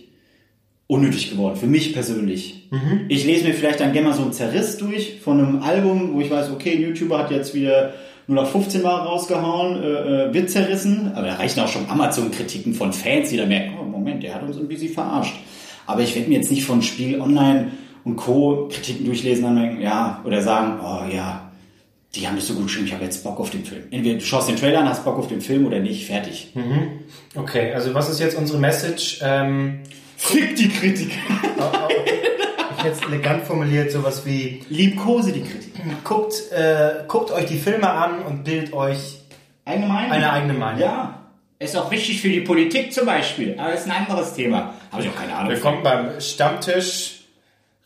unnötig 0.90 1.30
geworden, 1.30 1.54
für 1.54 1.68
mich 1.68 1.92
persönlich. 1.92 2.68
Ich 3.08 3.24
lese 3.24 3.46
mir 3.46 3.54
vielleicht 3.54 3.78
dann 3.78 3.92
gerne 3.92 4.08
mal 4.08 4.14
so 4.14 4.22
einen 4.22 4.32
Zerriss 4.32 4.76
durch 4.76 5.20
von 5.22 5.38
einem 5.38 5.62
Album, 5.62 6.14
wo 6.14 6.20
ich 6.20 6.30
weiß, 6.30 6.50
okay, 6.50 6.72
ein 6.72 6.82
YouTuber 6.82 7.18
hat 7.18 7.30
jetzt 7.30 7.54
wieder 7.54 7.94
nur 8.26 8.42
noch 8.42 8.50
15 8.50 8.82
Mal 8.82 8.96
rausgehauen, 8.96 9.82
äh, 9.82 9.86
äh, 10.28 10.34
wird 10.34 10.50
zerrissen, 10.50 11.12
aber 11.14 11.28
da 11.28 11.34
reichen 11.34 11.60
auch 11.60 11.68
schon 11.68 11.88
Amazon-Kritiken 11.88 12.74
von 12.74 12.92
Fans, 12.92 13.30
die 13.30 13.36
da 13.36 13.46
merken, 13.46 13.74
oh 13.80 13.84
Moment, 13.84 14.22
der 14.24 14.34
hat 14.34 14.42
uns 14.42 14.56
ein 14.56 14.66
bisschen 14.66 14.92
verarscht. 14.92 15.34
Aber 15.86 16.02
ich 16.02 16.14
werde 16.16 16.28
mir 16.28 16.36
jetzt 16.36 16.50
nicht 16.50 16.64
von 16.64 16.82
Spiel 16.82 17.20
Online 17.20 17.70
und 18.04 18.16
Co. 18.16 18.68
Kritiken 18.70 19.06
durchlesen 19.06 19.44
und 19.44 19.56
denken, 19.56 19.80
ja, 19.80 20.20
oder 20.24 20.42
sagen, 20.42 20.80
oh 20.82 21.12
ja, 21.12 21.50
die 22.16 22.26
haben 22.26 22.34
das 22.34 22.48
so 22.48 22.54
gut 22.54 22.64
geschrieben, 22.64 22.86
ich 22.86 22.92
habe 22.94 23.04
jetzt 23.04 23.22
Bock 23.22 23.38
auf 23.38 23.50
den 23.50 23.64
Film. 23.64 23.82
Entweder 23.92 24.18
du 24.18 24.24
schaust 24.24 24.48
den 24.48 24.56
Trailer 24.56 24.80
an, 24.80 24.88
hast 24.88 25.04
Bock 25.04 25.18
auf 25.18 25.28
den 25.28 25.40
Film 25.40 25.66
oder 25.66 25.78
nicht, 25.78 26.06
fertig. 26.06 26.52
Okay, 27.36 27.72
also 27.72 27.94
was 27.94 28.10
ist 28.10 28.18
jetzt 28.18 28.36
unsere 28.36 28.58
Message? 28.58 29.20
Ähm, 29.22 29.80
Fick 30.22 30.54
die 30.56 30.68
Kritiker. 30.68 31.16
ich 32.76 32.84
hätte 32.84 32.94
es 32.94 33.02
elegant 33.08 33.42
formuliert, 33.44 33.90
sowas 33.90 34.24
wie 34.26 34.62
Liebkose 34.68 35.32
die 35.32 35.40
Kritiker. 35.42 35.82
guckt, 36.04 36.34
äh, 36.52 37.04
guckt 37.08 37.30
euch 37.32 37.46
die 37.46 37.56
Filme 37.58 37.88
an 37.90 38.22
und 38.22 38.44
bildet 38.44 38.72
euch 38.74 39.18
Eigene 39.64 39.86
Meinung? 39.86 40.12
eine 40.12 40.30
eigene 40.30 40.52
Meinung. 40.52 40.80
Ja. 40.80 41.16
Ist 41.58 41.76
auch 41.76 41.90
wichtig 41.90 42.20
für 42.20 42.28
die 42.28 42.40
Politik 42.42 42.92
zum 42.92 43.06
Beispiel. 43.06 43.56
Aber 43.58 43.70
das 43.72 43.80
ist 43.80 43.90
ein 43.90 44.06
anderes 44.06 44.34
Thema. 44.34 44.74
Habe 44.92 45.02
ich 45.02 45.08
auch 45.08 45.16
keine 45.16 45.34
Ahnung. 45.34 45.50
Willkommen 45.52 45.82
beim 45.82 46.20
Stammtisch 46.20 47.24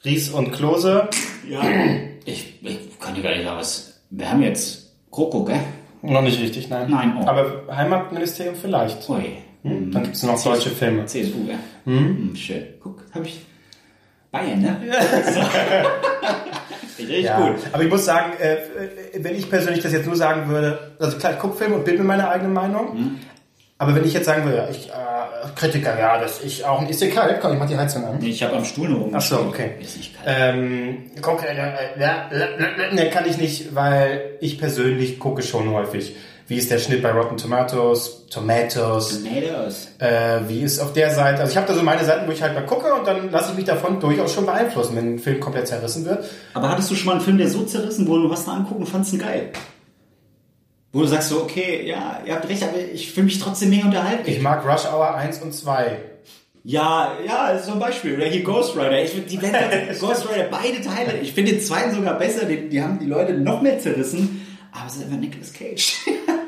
Ries 0.05 0.29
und 0.29 0.53
Klose. 0.53 1.09
Ja. 1.49 1.63
Ich, 2.25 2.63
ich 2.63 2.79
kann 3.01 3.15
dir 3.15 3.23
gar 3.23 3.31
nicht 3.31 3.45
sagen, 3.45 3.59
was. 3.59 4.01
Wir 4.11 4.31
haben 4.31 4.43
jetzt 4.43 4.93
Kroko, 5.11 5.45
gell? 5.45 5.61
Noch 6.03 6.23
nicht 6.23 6.41
richtig, 6.41 6.69
nein. 6.69 6.91
Nein, 6.91 7.17
oh. 7.21 7.27
Aber 7.27 7.65
Heimatministerium 7.75 8.55
vielleicht. 8.57 9.09
Ui. 9.09 9.39
Hm? 9.65 9.91
Dann 9.93 10.03
gibt 10.05 10.15
es 10.17 10.23
noch 10.23 10.43
deutsche 10.43 10.71
Filme. 10.71 11.07
CSU, 11.07 11.47
gell? 11.47 11.57
Hm? 11.87 12.37
Schön. 12.37 12.63
Guck, 12.81 13.03
habe 13.13 13.27
ich. 13.27 13.41
Bayern, 14.31 14.61
ne? 14.63 14.77
Richtig 16.99 17.25
Ja, 17.25 17.41
gut. 17.51 17.57
aber 17.73 17.83
ich 17.83 17.91
muss 17.91 18.05
sagen, 18.05 18.33
äh, 18.41 18.55
äh, 18.55 18.59
wenn 19.19 19.35
ich 19.35 19.49
persönlich 19.51 19.83
das 19.83 19.93
jetzt 19.93 20.07
nur 20.07 20.17
sagen 20.17 20.49
würde, 20.49 20.93
also 20.99 21.17
klar, 21.19 21.33
ich 21.33 21.39
gucke 21.39 21.57
Filme 21.57 21.77
und 21.77 21.85
bilde 21.85 22.03
mir 22.03 22.09
meine 22.09 22.29
eigene 22.29 22.51
Meinung, 22.51 22.95
Mhm. 22.97 23.19
aber 23.79 23.95
wenn 23.97 24.05
ich 24.05 24.13
jetzt 24.13 24.27
sagen 24.27 24.45
würde, 24.45 24.69
ich, 24.71 24.89
äh, 24.91 24.93
Kritiker, 25.57 25.99
ja, 25.99 26.19
dass 26.21 26.43
ich 26.43 26.65
auch 26.65 26.81
ein 26.81 26.89
ist 26.89 27.09
kalt, 27.13 27.41
komm, 27.41 27.53
ich 27.55 27.59
mach 27.59 27.69
die 27.69 27.77
Heizung 27.77 28.05
an. 28.05 28.23
Ich 28.23 28.43
habe 28.43 28.57
am 28.57 28.65
Stuhl 28.65 28.89
nur 28.89 29.11
Ach 29.13 29.21
so, 29.21 29.41
okay. 29.41 29.73
Ist 29.81 29.97
nicht 29.97 30.15
kalt. 30.17 30.27
Ähm, 30.39 31.11
guck, 31.21 31.43
äh, 31.45 31.49
äh, 31.53 32.01
ja, 32.01 32.29
äh, 32.31 32.95
ne, 32.95 33.11
kann 33.11 33.27
ich 33.29 33.39
nicht, 33.39 33.75
weil 33.75 34.37
ich 34.41 34.59
persönlich 34.59 35.19
gucke 35.19 35.43
schon 35.43 35.71
häufig. 35.71 36.17
Wie 36.47 36.57
ist 36.57 36.71
der 36.71 36.79
Schnitt 36.79 37.03
bei 37.03 37.11
Rotten 37.11 37.39
Tomatoes, 37.39 38.27
Tomatoes, 38.29 39.23
Tomatoes. 39.23 39.89
äh, 39.99 40.41
wie 40.47 40.61
ist 40.61 40.79
auf 40.79 40.93
der 40.93 41.11
Seite, 41.11 41.41
also 41.41 41.51
ich 41.53 41.57
habe 41.57 41.67
da 41.67 41.75
so 41.75 41.83
meine 41.83 42.05
Seiten, 42.05 42.27
wo 42.29 42.33
ich 42.33 42.43
halt 42.43 42.55
mal 42.55 42.67
gucke 42.67 42.93
und 42.93 43.07
dann 43.07 43.31
lasse 43.31 43.53
ich 43.53 43.57
mich 43.57 43.65
davon 43.65 43.99
durchaus 43.99 44.35
schon 44.35 44.45
beeinflussen, 44.45 44.95
wenn 44.97 45.15
ein 45.15 45.19
Film 45.19 45.41
komplett 45.41 45.69
zerrissen 45.69 46.05
wird. 46.05 46.25
Aber 46.53 46.69
hattest 46.69 46.91
du 46.91 46.95
schon 46.97 47.07
mal 47.07 47.13
einen 47.13 47.23
Film, 47.23 47.39
der 47.39 47.49
so 47.49 47.63
zerrissen 47.65 48.07
wurde, 48.07 48.25
du 48.25 48.33
hast 48.33 48.47
ihn 48.47 48.51
angucken 48.51 48.83
und 48.83 48.89
fandest 48.89 49.15
ihn 49.15 49.21
geil? 49.21 49.53
Wo 50.93 51.01
du 51.01 51.07
sagst 51.07 51.31
so, 51.31 51.43
okay, 51.43 51.87
ja, 51.89 52.21
ihr 52.27 52.35
habt 52.35 52.49
recht, 52.49 52.63
aber 52.63 52.79
ich 52.93 53.13
fühle 53.13 53.25
mich 53.25 53.39
trotzdem 53.39 53.71
mega 53.71 53.87
unterhalten. 53.87 54.23
Ich 54.27 54.41
mag 54.41 54.65
Rush 54.65 54.85
Hour 54.85 55.15
1 55.15 55.41
und 55.43 55.53
2. 55.53 55.99
Ja, 56.63 57.19
ja, 57.27 57.53
das 57.53 57.63
ist 57.63 57.67
so 57.67 57.73
ein 57.73 57.79
Beispiel. 57.81 58.15
Oder 58.15 58.27
hier 58.27 58.43
Ghost 58.43 58.77
Rider. 58.77 59.03
Ich 59.03 59.11
finde 59.11 59.29
die 59.29 59.37
Blende, 59.37 59.59
Ghost 60.01 60.29
Rider, 60.31 60.49
beide 60.51 60.81
Teile. 60.83 61.19
Ich 61.21 61.33
finde 61.33 61.53
den 61.53 61.61
zweiten 61.61 61.95
sogar 61.95 62.17
besser. 62.17 62.47
Die, 62.47 62.69
die 62.69 62.81
haben 62.81 62.99
die 62.99 63.07
Leute 63.07 63.35
noch 63.35 63.61
mehr 63.61 63.79
zerrissen. 63.81 64.47
Aber 64.73 64.87
es 64.87 64.97
ist 64.97 65.05
einfach 65.05 65.19
Nicolas 65.19 65.53
Cage. 65.53 65.97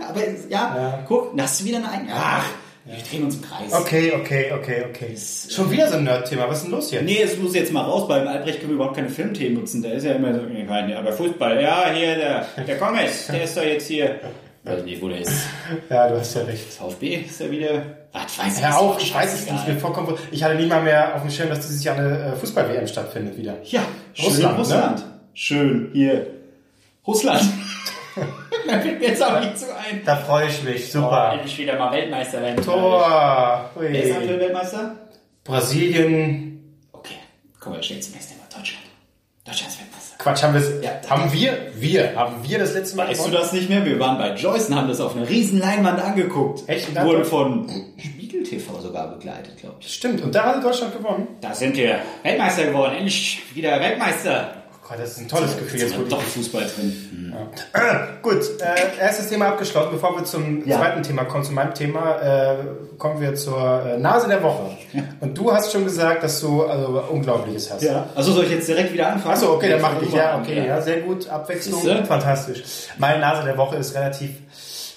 Aber 0.08 0.20
ja, 0.48 0.76
Ja. 0.76 1.04
guck, 1.06 1.36
da 1.36 1.42
hast 1.44 1.60
du 1.60 1.64
wieder 1.64 1.78
eine 1.78 1.90
eigene. 1.90 2.12
Ach, 2.14 2.44
wir 2.84 2.96
drehen 3.02 3.24
uns 3.24 3.36
im 3.36 3.42
Kreis. 3.42 3.72
Okay, 3.72 4.12
okay, 4.14 4.52
okay, 4.52 4.84
okay. 4.88 5.16
Schon 5.48 5.70
wieder 5.70 5.88
so 5.88 5.96
ein 5.96 6.04
Nerd-Thema. 6.04 6.48
Was 6.48 6.58
ist 6.58 6.64
denn 6.64 6.70
los 6.72 6.90
jetzt? 6.92 7.04
Nee, 7.04 7.20
es 7.22 7.36
muss 7.36 7.54
jetzt 7.54 7.72
mal 7.72 7.82
raus. 7.82 8.06
Beim 8.06 8.26
Albrecht 8.28 8.60
können 8.60 8.70
wir 8.70 8.76
überhaupt 8.76 8.94
keine 8.96 9.08
Filmthemen 9.08 9.58
nutzen. 9.58 9.82
Da 9.82 9.88
ist 9.90 10.04
ja 10.04 10.12
immer 10.12 10.32
so, 10.34 10.40
ja, 10.42 10.98
aber 10.98 11.12
Fußball. 11.12 11.60
Ja, 11.60 11.90
hier, 11.92 12.14
der, 12.16 12.46
der 12.64 12.76
Gomez, 12.76 13.26
der 13.26 13.42
ist 13.44 13.56
doch 13.56 13.64
jetzt 13.64 13.88
hier. 13.88 14.20
Weiß 14.62 14.82
nicht, 14.84 15.00
wo 15.02 15.08
der 15.08 15.20
ist. 15.20 15.32
Ja, 15.90 16.08
du 16.08 16.18
hast 16.18 16.34
ja 16.34 16.42
recht. 16.42 16.72
VfB 16.72 17.14
ist 17.28 17.40
er 17.40 17.50
wieder. 17.50 17.82
Was 18.12 18.38
weiß 18.38 18.58
ich. 18.60 18.66
Auf, 18.66 18.96
doch 18.96 19.00
ich 19.02 19.14
weiß 19.14 19.34
es 19.34 19.50
nicht. 19.50 19.68
Mir 19.68 19.76
vollkommen, 19.76 20.16
ich 20.30 20.42
hatte 20.42 20.54
nicht 20.56 20.68
mal 20.68 20.82
mehr 20.82 21.14
auf 21.14 21.22
dem 21.22 21.30
Schirm, 21.30 21.48
dass 21.50 21.60
dieses 21.66 21.82
Jahr 21.84 21.96
eine 21.96 22.32
äh, 22.32 22.36
Fußball-WM 22.36 22.86
stattfindet 22.86 23.36
wieder. 23.36 23.54
Ja, 23.64 23.82
schön 24.14 24.26
Russland, 24.26 24.58
Russland. 24.58 24.98
ne? 25.00 25.04
Schön, 25.34 25.90
hier. 25.92 26.26
Russland. 27.06 27.42
da 28.66 28.80
fällt 28.80 29.00
mir 29.00 29.08
jetzt 29.08 29.22
auch 29.22 29.40
nicht 29.40 29.58
zu 29.58 29.66
ein. 29.76 30.02
Da 30.04 30.16
freue 30.16 30.48
ich 30.48 30.62
mich. 30.62 30.84
Oh, 30.88 31.00
Super. 31.00 31.32
endlich 31.34 31.58
wieder 31.58 31.78
mal 31.78 31.92
Weltmeister 31.92 32.40
werden. 32.42 32.64
Tor. 32.64 33.70
Wer 33.76 33.90
ist 34.04 34.16
aktuell. 34.16 34.40
Weltmeister? 34.40 34.96
Brasilien. 35.44 36.76
Okay, 36.92 37.14
kommen 37.60 37.76
wir 37.76 37.82
schnell 37.82 38.00
zum 38.00 38.14
nächsten 38.14 38.34
Thema. 38.34 38.44
Deutschland. 38.54 38.84
Deutschland 39.44 39.72
ist 39.72 39.80
Weltmeister. 39.80 40.16
Quatsch, 40.18 40.42
haben 40.42 40.54
wir 40.54 40.60
es? 40.60 40.84
Ja. 40.84 40.90
Haben 41.10 41.32
wir? 41.32 41.56
Wir. 41.76 42.16
Haben 42.16 42.34
wir 42.42 42.58
das 42.58 42.74
letzte 42.74 42.96
Mal 42.96 43.08
Weißt 43.08 43.20
du 43.20 43.24
gewonnen? 43.30 43.42
das 43.42 43.52
nicht 43.52 43.68
mehr? 43.68 43.84
Wir 43.84 43.98
waren 44.00 44.18
bei 44.18 44.34
Joyce 44.34 44.68
und 44.70 44.74
haben 44.76 44.88
das 44.88 45.00
auf 45.00 45.14
einer 45.14 45.28
riesen 45.28 45.60
Leinwand 45.60 46.00
angeguckt. 46.02 46.68
Echt? 46.68 46.88
Und 46.88 47.00
Wurden 47.04 47.24
von 47.24 47.70
Spiegel 47.96 48.42
TV 48.42 48.80
sogar 48.80 49.08
begleitet, 49.14 49.56
glaube 49.58 49.76
ich. 49.80 49.94
Stimmt. 49.94 50.22
Und 50.22 50.34
da 50.34 50.44
hat 50.46 50.64
Deutschland 50.64 50.96
gewonnen. 50.96 51.28
Da 51.40 51.54
sind 51.54 51.76
wir 51.76 52.00
Weltmeister 52.24 52.64
geworden. 52.66 52.96
Endlich 52.96 53.40
wieder 53.54 53.78
Weltmeister. 53.80 54.55
Gott, 54.88 54.98
das 55.00 55.12
ist 55.12 55.18
ein 55.18 55.28
tolles 55.28 55.56
Gefühl. 55.58 55.80
Jetzt, 55.80 55.96
die 55.96 56.08
doch 56.08 56.22
Fußball 56.22 56.64
drin. 56.64 57.34
Gut, 58.22 58.42
äh, 58.60 59.00
erstes 59.00 59.28
Thema 59.28 59.48
abgeschlossen. 59.48 59.90
Bevor 59.92 60.16
wir 60.16 60.24
zum 60.24 60.64
Ja. 60.66 60.78
zweiten 60.78 61.02
Thema 61.02 61.24
kommen, 61.24 61.42
zu 61.44 61.52
meinem 61.52 61.74
Thema, 61.74 62.20
äh, 62.20 62.56
kommen 62.96 63.20
wir 63.20 63.34
zur 63.34 63.84
äh, 63.84 63.98
Nase 63.98 64.28
der 64.28 64.42
Woche. 64.42 64.76
Und 65.20 65.36
du 65.36 65.52
hast 65.52 65.72
schon 65.72 65.84
gesagt, 65.84 66.22
dass 66.22 66.40
du 66.40 66.64
also 66.64 67.02
Unglaubliches 67.10 67.72
hast. 67.72 67.82
Ja. 67.82 68.06
Also 68.14 68.32
soll 68.32 68.44
ich 68.44 68.50
jetzt 68.52 68.68
direkt 68.68 68.92
wieder 68.92 69.08
anfangen? 69.08 69.34
Achso, 69.34 69.54
okay, 69.54 69.70
dann 69.70 69.80
mache 69.80 70.04
ich. 70.04 70.12
Ja, 70.12 70.38
okay, 70.38 70.66
ja, 70.66 70.80
sehr 70.80 71.00
gut. 71.00 71.28
Abwechslung, 71.28 71.82
fantastisch. 72.04 72.62
Meine 72.98 73.18
Nase 73.20 73.42
der 73.44 73.58
Woche 73.58 73.76
ist 73.76 73.94
relativ, 73.94 74.30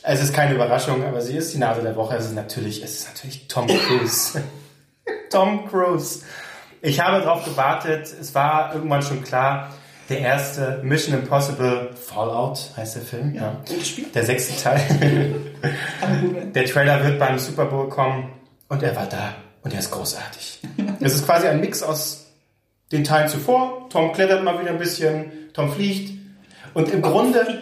es 0.03 0.21
ist 0.21 0.33
keine 0.33 0.53
Überraschung, 0.53 1.03
aber 1.03 1.21
sie 1.21 1.35
ist 1.35 1.51
die 1.53 1.57
Nase 1.57 1.81
der 1.81 1.95
Woche. 1.95 2.15
Es 2.15 2.25
ist 2.25 2.35
natürlich, 2.35 2.83
es 2.83 2.99
ist 2.99 3.07
natürlich 3.07 3.47
Tom 3.47 3.65
Cruise. 3.65 4.41
Tom 5.31 5.67
Cruise. 5.67 6.19
Ich 6.81 6.99
habe 6.99 7.21
darauf 7.21 7.43
gewartet. 7.45 8.07
Es 8.19 8.33
war 8.35 8.73
irgendwann 8.73 9.01
schon 9.01 9.23
klar, 9.23 9.73
der 10.09 10.19
erste 10.19 10.79
Mission 10.83 11.13
Impossible 11.19 11.91
Fallout 11.95 12.71
heißt 12.75 12.95
der 12.95 13.01
Film. 13.03 13.35
Ja. 13.35 13.57
Der 14.13 14.23
sechste 14.23 14.61
Teil. 14.61 14.81
der 16.55 16.65
Trailer 16.65 17.03
wird 17.05 17.19
beim 17.19 17.37
Super 17.37 17.65
Bowl 17.65 17.89
kommen 17.89 18.31
und 18.69 18.81
er 18.81 18.95
war 18.95 19.05
da 19.05 19.35
und 19.63 19.73
er 19.73 19.79
ist 19.79 19.91
großartig. 19.91 20.61
Es 21.01 21.13
ist 21.13 21.25
quasi 21.25 21.47
ein 21.47 21.61
Mix 21.61 21.81
aus 21.83 22.25
den 22.91 23.03
Teilen 23.03 23.29
zuvor. 23.29 23.87
Tom 23.89 24.11
klettert 24.11 24.43
mal 24.43 24.59
wieder 24.59 24.71
ein 24.71 24.79
bisschen, 24.79 25.31
Tom 25.53 25.71
fliegt. 25.71 26.17
Und 26.73 26.91
im 26.91 27.01
Grunde 27.01 27.61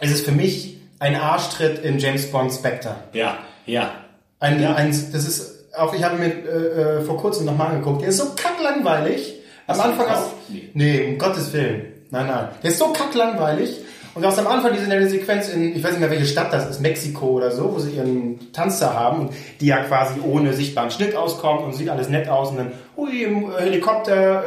ist 0.00 0.12
es 0.12 0.20
für 0.22 0.32
mich 0.32 0.78
ein 0.98 1.14
Arschtritt 1.16 1.78
in 1.84 1.98
James 1.98 2.30
Bond 2.30 2.52
Spectre. 2.52 2.94
Ja, 3.12 3.38
ja. 3.66 3.90
Ein, 4.38 4.62
Ja. 4.62 4.74
ein, 4.74 4.90
das 4.90 5.26
ist 5.26 5.55
auch, 5.78 5.94
ich 5.94 6.02
habe 6.04 6.16
mir 6.16 6.26
äh, 6.26 6.98
äh, 6.98 7.00
vor 7.02 7.16
kurzem 7.18 7.46
nochmal 7.46 7.68
angeguckt. 7.68 8.02
Der 8.02 8.08
ist 8.08 8.18
so 8.18 8.26
kacklangweilig. 8.34 9.34
Am 9.66 9.80
Anfang 9.80 10.08
hast, 10.08 10.30
Nee. 10.48 10.70
nee, 10.74 11.06
um 11.08 11.18
Gottes 11.18 11.52
Willen. 11.52 11.92
Nein, 12.10 12.26
nein. 12.28 12.48
Der 12.62 12.70
ist 12.70 12.78
so 12.78 12.92
kacklangweilig. 12.92 13.80
Und 14.14 14.24
hast 14.24 14.38
am 14.38 14.46
Anfang 14.46 14.72
diese 14.72 14.90
eine 14.90 15.06
Sequenz 15.10 15.50
in, 15.50 15.76
ich 15.76 15.84
weiß 15.84 15.90
nicht 15.90 16.00
mehr 16.00 16.10
welche 16.10 16.24
Stadt 16.24 16.50
das 16.50 16.70
ist, 16.70 16.80
Mexiko 16.80 17.26
oder 17.32 17.50
so, 17.50 17.74
wo 17.74 17.78
sie 17.78 17.90
ihren 17.90 18.50
Tanzer 18.54 18.94
haben 18.94 19.20
und 19.20 19.32
die 19.60 19.66
ja 19.66 19.82
quasi 19.82 20.14
ohne 20.24 20.54
sichtbaren 20.54 20.90
Schnitt 20.90 21.14
auskommt 21.14 21.64
und 21.64 21.74
sieht 21.74 21.90
alles 21.90 22.08
nett 22.08 22.26
aus 22.26 22.48
und 22.48 22.56
dann, 22.56 22.72
hui, 22.96 23.24
im 23.24 23.54
Helikopter 23.58 24.42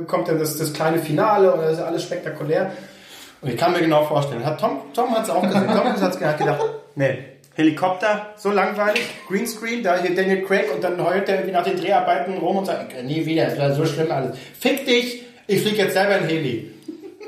äh, 0.00 0.04
kommt 0.06 0.28
dann 0.28 0.38
das, 0.38 0.56
das 0.56 0.72
kleine 0.72 0.98
Finale 0.98 1.52
und 1.52 1.62
das 1.62 1.72
ist 1.72 1.80
alles 1.80 2.04
spektakulär. 2.04 2.70
Und 3.42 3.50
ich 3.50 3.56
kann 3.56 3.72
mir 3.72 3.80
genau 3.80 4.04
vorstellen, 4.04 4.46
hat 4.46 4.60
Tom, 4.60 4.78
Tom 4.94 5.10
hat 5.10 5.24
es 5.24 5.30
auch 5.30 5.42
gesehen, 5.42 5.66
Tom 5.66 5.84
hat 5.84 6.38
gedacht, 6.38 6.60
nee, 6.94 7.18
Helikopter, 7.56 8.26
so 8.36 8.50
langweilig, 8.50 9.02
Greenscreen, 9.28 9.82
da 9.82 9.96
hier 9.98 10.14
Daniel 10.14 10.42
Craig 10.44 10.66
und 10.74 10.84
dann 10.84 11.02
heult 11.02 11.28
er 11.28 11.36
irgendwie 11.36 11.52
nach 11.52 11.64
den 11.64 11.78
Dreharbeiten 11.80 12.38
rum 12.38 12.58
und 12.58 12.66
sagt, 12.66 13.02
nie 13.04 13.24
wieder, 13.26 13.48
es 13.48 13.58
war 13.58 13.72
so 13.74 13.84
schlimm 13.86 14.10
alles. 14.10 14.36
Fick 14.60 14.84
dich, 14.86 15.22
ich 15.46 15.62
fliege 15.62 15.78
jetzt 15.78 15.94
selber 15.94 16.18
in 16.18 16.26
Heli. 16.26 16.70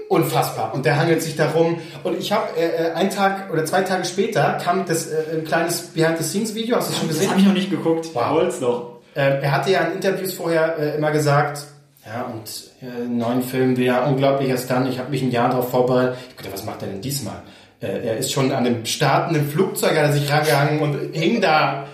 Unfassbar. 0.09 0.73
Und 0.75 0.87
der 0.87 0.97
hangelt 0.99 1.23
sich 1.23 1.37
da 1.37 1.51
rum. 1.51 1.79
Und 2.03 2.19
ich 2.19 2.33
habe 2.33 2.49
äh, 2.59 2.89
äh, 2.89 2.93
einen 2.93 3.11
Tag 3.11 3.53
oder 3.53 3.65
zwei 3.67 3.83
Tage 3.83 4.05
später 4.07 4.59
kam 4.63 4.87
das 4.87 5.07
äh, 5.09 5.17
ein 5.35 5.45
kleines 5.45 5.89
Behind-the-Scenes-Video, 5.89 6.77
hast 6.77 6.89
du 6.89 6.93
das 6.93 6.99
schon 7.01 7.09
Das 7.09 7.17
gesehen? 7.19 7.31
habe 7.31 7.41
ich 7.41 7.47
noch 7.47 7.53
nicht 7.55 7.71
geguckt. 7.71 8.09
Wow. 8.15 8.31
Hol's 8.31 8.61
noch. 8.61 9.01
Ähm, 9.15 9.39
er 9.43 9.53
hatte 9.53 9.71
ja 9.71 9.81
in 9.81 9.95
Interviews 9.97 10.33
vorher 10.33 10.79
äh, 10.79 10.97
immer 10.97 11.11
gesagt, 11.11 11.63
ja, 12.07 12.23
und 12.25 12.49
äh, 12.81 13.07
neuen 13.07 13.43
Film 13.43 13.77
wäre 13.77 14.05
unglaublicher 14.07 14.57
Stunt. 14.57 14.89
Ich 14.89 14.99
habe 14.99 15.11
mich 15.11 15.21
ein 15.23 15.31
Jahr 15.31 15.51
darauf 15.51 15.71
vorbereitet. 15.71 16.17
Ich 16.31 16.37
dachte, 16.37 16.53
was 16.55 16.65
macht 16.65 16.81
er 16.83 16.89
denn 16.89 17.03
diesmal? 17.03 17.43
Äh, 17.81 18.07
er 18.07 18.17
ist 18.17 18.33
schon 18.33 18.53
an 18.53 18.65
dem 18.65 18.85
startenden 18.85 19.49
Flugzeug, 19.49 19.91
hat 19.91 20.05
er 20.05 20.13
sich 20.13 20.31
rangehangen 20.31 20.81
und 20.81 21.15
hing 21.15 21.41
da 21.41 21.87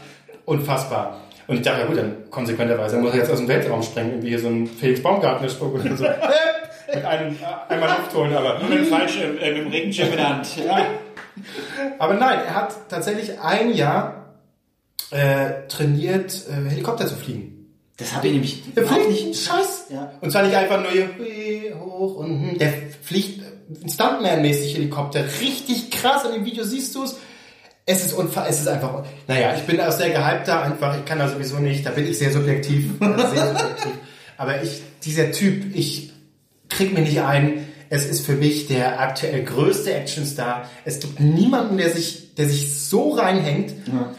unfassbar. 0.44 1.20
Und 1.47 1.57
ich 1.57 1.62
dachte, 1.62 1.81
ja 1.81 1.87
gut, 1.87 1.99
dann 1.99 2.31
konsequenterweise 2.31 2.97
muss 2.99 3.12
er 3.12 3.18
jetzt 3.18 3.31
aus 3.31 3.38
dem 3.38 3.49
Weltraum 3.49 3.83
sprengen, 3.83 4.12
irgendwie 4.12 4.29
hier 4.29 4.38
so 4.38 4.49
ein 4.49 4.66
Felix 4.66 5.03
Baumgartner-Spruch 5.03 5.75
oder 5.75 5.97
so. 5.97 6.05
mit 6.94 7.05
einem, 7.05 7.35
äh, 7.35 7.73
einmal 7.73 7.88
Luft 7.99 8.14
holen, 8.14 8.35
aber... 8.35 8.61
Nur 8.61 8.68
mit 8.70 8.79
dem 8.79 8.87
Fallschirm, 8.87 9.38
äh, 9.38 9.53
mit 9.53 9.64
dem 9.64 9.68
Regenschirm 9.68 10.11
in 10.11 10.16
der 10.16 10.29
Hand. 10.29 10.49
Ja. 10.66 10.87
Aber 11.99 12.14
nein, 12.14 12.38
er 12.47 12.55
hat 12.55 12.88
tatsächlich 12.88 13.40
ein 13.40 13.75
Jahr 13.75 14.37
äh, 15.11 15.66
trainiert, 15.66 16.44
äh, 16.49 16.70
Helikopter 16.70 17.09
zu 17.09 17.16
fliegen. 17.16 17.55
Das 17.97 18.14
habe 18.14 18.29
ich 18.29 18.33
nämlich 18.33 18.75
Der 18.75 18.87
fliegt 18.87 19.09
nicht. 19.09 19.44
Scheiß. 19.44 19.87
Ja. 19.90 20.12
Und 20.20 20.31
zwar 20.31 20.44
nicht 20.44 20.55
einfach 20.55 20.81
nur 20.81 20.90
hier 20.90 21.79
hoch 21.81 22.16
und 22.16 22.59
der 22.59 22.73
fliegt 23.03 23.44
Stuntman-mäßig 23.87 24.75
Helikopter. 24.75 25.25
Richtig 25.41 25.91
krass. 25.91 26.25
In 26.25 26.33
dem 26.33 26.45
Video 26.45 26.65
siehst 26.65 26.95
du 26.95 27.05
es. 27.05 27.17
Es 27.87 28.05
ist 28.05 28.15
unfa 28.15 28.47
es 28.47 28.61
ist 28.61 28.69
einfach, 28.69 29.05
naja, 29.29 29.55
ich 29.57 29.65
bin 29.65 29.79
aus 29.79 29.99
der 29.99 30.09
gehypt 30.09 30.49
da 30.49 30.63
einfach, 30.63 30.97
ich 30.97 31.05
kann 31.05 31.19
da 31.19 31.29
sowieso 31.29 31.59
nicht, 31.59 31.85
da 31.85 31.91
bin 31.91 32.09
ich 32.09 32.17
sehr 32.17 32.33
subjektiv. 32.33 32.93
sehr 32.99 33.49
subjektiv. 33.49 33.93
Aber 34.39 34.63
ich, 34.63 34.81
dieser 35.05 35.33
Typ, 35.33 35.77
ich 35.77 36.11
krieg 36.71 36.95
mir 36.95 37.03
nicht 37.03 37.21
ein, 37.21 37.67
es 37.91 38.07
ist 38.07 38.25
für 38.25 38.35
mich 38.35 38.67
der 38.67 39.01
aktuell 39.01 39.45
größte 39.45 39.95
Actionstar. 39.95 40.69
Es 40.85 41.01
gibt 41.01 41.21
niemanden, 41.21 41.77
der 41.77 41.91
sich, 41.91 42.35
der 42.35 42.49
sich 42.49 42.75
so 42.75 43.11
reinhängt, 43.11 43.73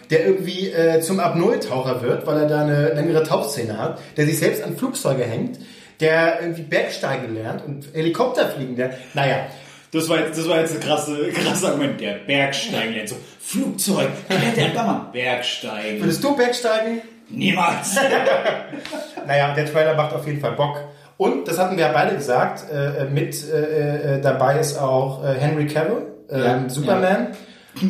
der 0.09 0.25
irgendwie 0.25 0.69
äh, 0.69 1.01
zum 1.01 1.19
Ab-Null-Taucher 1.19 2.01
wird, 2.01 2.25
weil 2.27 2.41
er 2.41 2.47
da 2.47 2.61
eine 2.61 2.93
längere 2.93 3.23
Tauchszene 3.23 3.77
hat, 3.77 3.99
der 4.15 4.27
sich 4.27 4.37
selbst 4.37 4.63
an 4.63 4.77
Flugzeuge 4.77 5.23
hängt, 5.23 5.59
der 5.99 6.41
irgendwie 6.41 6.63
Bergsteigen 6.63 7.33
lernt 7.35 7.63
und 7.65 7.85
Helikopter 7.93 8.47
fliegen 8.49 8.75
lernt. 8.75 8.95
Naja, 9.13 9.47
Das 9.91 10.09
war 10.09 10.19
jetzt, 10.19 10.37
das 10.37 10.49
war 10.49 10.59
jetzt 10.59 10.73
ein 10.75 10.81
krasse, 10.81 11.29
krasser 11.33 11.67
Argument. 11.69 11.99
Der 12.01 12.15
Bergsteigen 12.25 12.93
lernt 12.93 13.09
so. 13.09 13.15
Flugzeug. 13.39 14.09
Der 14.57 14.67
Bammer. 14.75 15.09
Bergsteigen. 15.13 16.01
würdest 16.01 16.23
du 16.23 16.35
Bergsteigen? 16.35 17.01
Niemals. 17.29 17.97
Naja, 19.27 19.53
der 19.55 19.65
Trailer 19.71 19.95
macht 19.95 20.13
auf 20.13 20.25
jeden 20.27 20.39
Fall 20.39 20.51
Bock. 20.51 20.77
Und, 21.17 21.47
das 21.47 21.57
hatten 21.57 21.77
wir 21.77 21.85
ja 21.85 21.91
beide 21.91 22.15
gesagt, 22.15 22.65
äh, 22.71 23.05
mit 23.05 23.35
äh, 23.49 24.17
äh, 24.17 24.21
dabei 24.21 24.59
ist 24.59 24.77
auch 24.77 25.23
äh, 25.23 25.33
Henry 25.33 25.65
Cavill, 25.65 26.05
äh, 26.29 26.39
Ja, 26.39 26.69
Superman. 26.69 27.29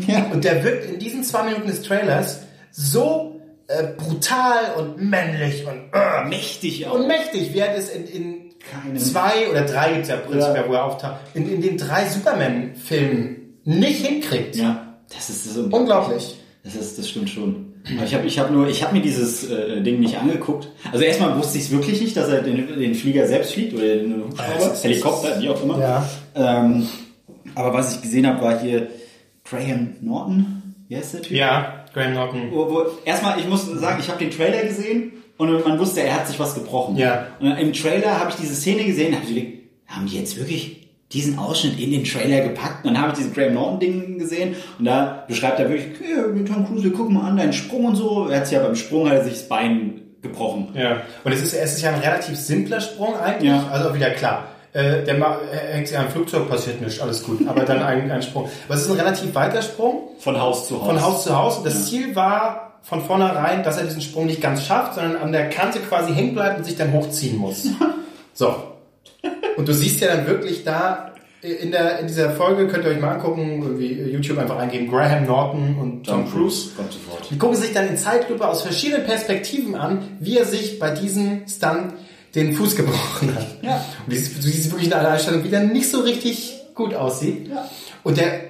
Ja. 0.07 0.27
Und 0.31 0.43
der 0.45 0.63
wirkt 0.63 0.85
in 0.85 0.99
diesen 0.99 1.23
zwei 1.23 1.43
Minuten 1.43 1.67
des 1.67 1.81
Trailers 1.81 2.41
so 2.71 3.34
äh, 3.67 3.83
brutal 3.97 4.73
und 4.77 4.97
männlich 5.01 5.65
und, 5.65 5.89
äh, 5.93 6.25
Mächtig 6.29 6.85
auch. 6.87 6.93
und 6.95 7.07
mächtig, 7.07 7.53
wie 7.53 7.59
er 7.59 7.75
das 7.75 7.89
in, 7.89 8.05
in 8.07 8.35
Keinem- 8.59 8.97
zwei 8.97 9.49
oder 9.49 9.61
drei 9.61 9.93
gibt's 9.93 10.09
ja 10.09 10.17
prinzipiell, 10.17 10.63
Ja. 10.63 10.69
wo 10.69 10.73
er 10.73 10.83
auftaucht, 10.85 11.15
in, 11.33 11.49
in 11.51 11.61
den 11.61 11.77
drei 11.77 12.05
Superman-Filmen 12.07 13.59
nicht 13.63 14.05
hinkriegt. 14.05 14.55
Ja, 14.55 14.97
das 15.13 15.29
ist 15.29 15.53
so 15.53 15.63
Unglaublich. 15.71 16.35
Das 16.63 16.75
ist, 16.75 16.97
das 16.97 17.09
stimmt 17.09 17.29
schon. 17.29 17.73
Aber 17.95 18.03
ich 18.05 18.15
habe 18.15 18.25
ich 18.25 18.39
hab 18.39 18.49
nur, 18.49 18.67
ich 18.67 18.83
habe 18.83 18.95
mir 18.95 19.01
dieses 19.03 19.47
äh, 19.51 19.81
Ding 19.81 19.99
nicht 19.99 20.17
angeguckt. 20.17 20.69
Also 20.91 21.03
erstmal 21.05 21.37
wusste 21.37 21.59
ich 21.59 21.65
es 21.65 21.71
wirklich 21.71 22.01
nicht, 22.01 22.17
dass 22.17 22.29
er 22.29 22.41
den, 22.41 22.79
den 22.79 22.95
Flieger 22.95 23.27
selbst 23.27 23.53
fliegt 23.53 23.75
oder 23.75 23.83
den 23.83 24.23
Hubschrauber, 24.23 24.53
das 24.57 24.73
ist- 24.79 24.83
Helikopter, 24.83 25.39
wie 25.39 25.49
auch 25.49 25.61
immer. 25.63 25.79
Ja. 25.79 26.09
Ähm, 26.33 26.87
aber 27.53 27.73
was 27.75 27.95
ich 27.95 28.01
gesehen 28.01 28.25
habe, 28.25 28.41
war 28.43 28.59
hier 28.59 28.87
Graham 29.43 29.93
Norton. 30.01 30.63
Wie 30.87 30.97
heißt 30.97 31.13
der 31.15 31.21
Typ? 31.21 31.37
Ja, 31.37 31.84
Graham 31.95 32.13
Norton. 32.13 32.51
Wo, 32.51 32.69
wo, 32.69 32.85
erstmal, 33.05 33.39
ich 33.39 33.47
muss 33.47 33.65
sagen, 33.65 33.99
ich 33.99 34.09
habe 34.09 34.19
den 34.19 34.29
Trailer 34.29 34.63
gesehen 34.63 35.13
und 35.37 35.65
man 35.65 35.79
wusste, 35.79 36.03
er 36.03 36.15
hat 36.15 36.27
sich 36.27 36.37
was 36.39 36.53
gebrochen. 36.53 36.97
Ja. 36.97 37.27
Und 37.39 37.51
im 37.57 37.73
Trailer 37.73 38.19
habe 38.19 38.29
ich 38.29 38.35
diese 38.35 38.53
Szene 38.53 38.83
gesehen, 38.83 39.15
habe 39.15 39.23
ich 39.25 39.33
gedacht, 39.33 39.53
haben 39.87 40.05
die 40.05 40.17
jetzt 40.17 40.37
wirklich 40.37 40.89
diesen 41.13 41.39
Ausschnitt 41.39 41.79
in 41.79 41.91
den 41.91 42.03
Trailer 42.03 42.41
gepackt? 42.41 42.85
Und 42.85 42.93
dann 42.93 43.01
habe 43.01 43.13
ich 43.13 43.19
dieses 43.19 43.33
Graham 43.33 43.53
Norton 43.53 43.79
Ding 43.79 44.19
gesehen 44.19 44.55
und 44.77 44.85
da 44.85 45.23
beschreibt 45.27 45.59
er 45.59 45.69
wirklich, 45.69 45.95
okay, 45.95 46.45
Tom 46.45 46.67
Cruise, 46.67 46.91
guck 46.91 47.09
mal 47.09 47.29
an, 47.29 47.37
deinen 47.37 47.53
Sprung 47.53 47.85
und 47.85 47.95
so. 47.95 48.27
Er 48.27 48.39
hat 48.39 48.47
sich 48.47 48.57
ja 48.57 48.63
beim 48.63 48.75
Sprung 48.75 49.07
hat 49.07 49.15
er 49.15 49.23
sich 49.23 49.33
das 49.33 49.47
Bein 49.47 50.01
gebrochen. 50.21 50.69
Ja. 50.73 51.01
Und 51.23 51.31
es 51.31 51.41
ist, 51.41 51.53
es 51.53 51.75
ist 51.75 51.81
ja 51.81 51.93
ein 51.93 52.01
relativ 52.01 52.35
simpler 52.35 52.81
Sprung 52.81 53.15
eigentlich. 53.15 53.51
Ja. 53.51 53.67
Also 53.71 53.95
wieder 53.95 54.09
klar. 54.11 54.49
Äh, 54.75 55.05
der 55.05 55.15
er 55.15 55.73
hängt 55.73 55.87
sich 55.87 55.95
an 55.97 56.03
einem 56.03 56.11
Flugzeug, 56.11 56.49
passiert 56.49 56.81
nichts, 56.81 56.99
alles 56.99 57.23
gut. 57.23 57.47
Aber 57.47 57.61
dann 57.61 57.81
ein, 57.81 58.11
ein 58.11 58.21
Sprung. 58.21 58.49
Aber 58.67 58.75
es 58.75 58.81
ist 58.81 58.89
ein 58.91 58.97
relativ 58.97 59.33
weiter 59.33 59.61
Sprung 59.61 60.09
Von 60.19 60.37
Haus 60.37 60.67
zu 60.67 60.81
Haus. 60.81 60.87
von 60.87 61.01
Haus 61.01 61.23
zu 61.23 61.37
Haus. 61.37 61.57
Und 61.59 61.65
das 61.65 61.87
Ziel 61.87 62.13
war 62.13 62.73
von 62.81 63.01
vornherein, 63.01 63.63
dass 63.63 63.77
er 63.77 63.85
diesen 63.85 64.01
Sprung 64.01 64.25
nicht 64.25 64.41
ganz 64.41 64.65
schafft, 64.65 64.95
sondern 64.95 65.15
an 65.15 65.31
der 65.31 65.49
Kante 65.49 65.79
quasi 65.79 66.13
hängen 66.13 66.33
bleibt 66.33 66.57
und 66.57 66.65
sich 66.65 66.75
dann 66.75 66.91
hochziehen 66.91 67.37
muss. 67.37 67.67
So. 68.37 68.53
Und 69.55 69.65
du 69.65 69.71
siehst 69.71 70.01
ja 70.01 70.13
dann 70.13 70.27
wirklich 70.27 70.65
da 70.65 71.13
in, 71.41 71.71
der, 71.71 71.99
in 71.99 72.07
dieser 72.07 72.31
Folge, 72.31 72.67
könnt 72.67 72.83
ihr 72.83 72.91
euch 72.91 72.99
mal 72.99 73.13
angucken, 73.13 73.61
irgendwie 73.63 73.93
YouTube 74.11 74.37
einfach 74.39 74.57
eingeben, 74.57 74.91
Graham 74.91 75.25
Norton 75.25 75.77
und 75.79 76.05
Tom, 76.05 76.29
Cruise. 76.29 76.71
Kommt 76.75 76.91
sofort. 76.91 77.31
Die 77.31 77.37
gucken 77.37 77.55
sich 77.55 77.71
dann 77.71 77.87
in 77.87 77.95
Zeitlupe 77.95 78.45
aus 78.45 78.63
verschiedenen 78.63 79.05
Perspektiven 79.05 79.75
an, 79.75 80.17
wie 80.19 80.37
er 80.37 80.43
sich 80.43 80.79
bei 80.79 80.91
diesem 80.91 81.47
Stunt 81.47 81.93
den 82.35 82.53
Fuß 82.53 82.75
gebrochen 82.75 83.33
hat. 83.35 83.47
Ja. 83.61 83.83
Und 84.05 84.13
du 84.13 84.17
siehst 84.17 84.69
wirklich 84.71 84.87
in 84.87 84.93
einer 84.93 85.09
Einstellung, 85.09 85.43
wie 85.43 85.49
der 85.49 85.61
nicht 85.61 85.89
so 85.89 86.01
richtig 86.01 86.53
gut 86.75 86.93
aussieht. 86.93 87.47
Ja. 87.47 87.69
Und 88.03 88.17
der 88.17 88.41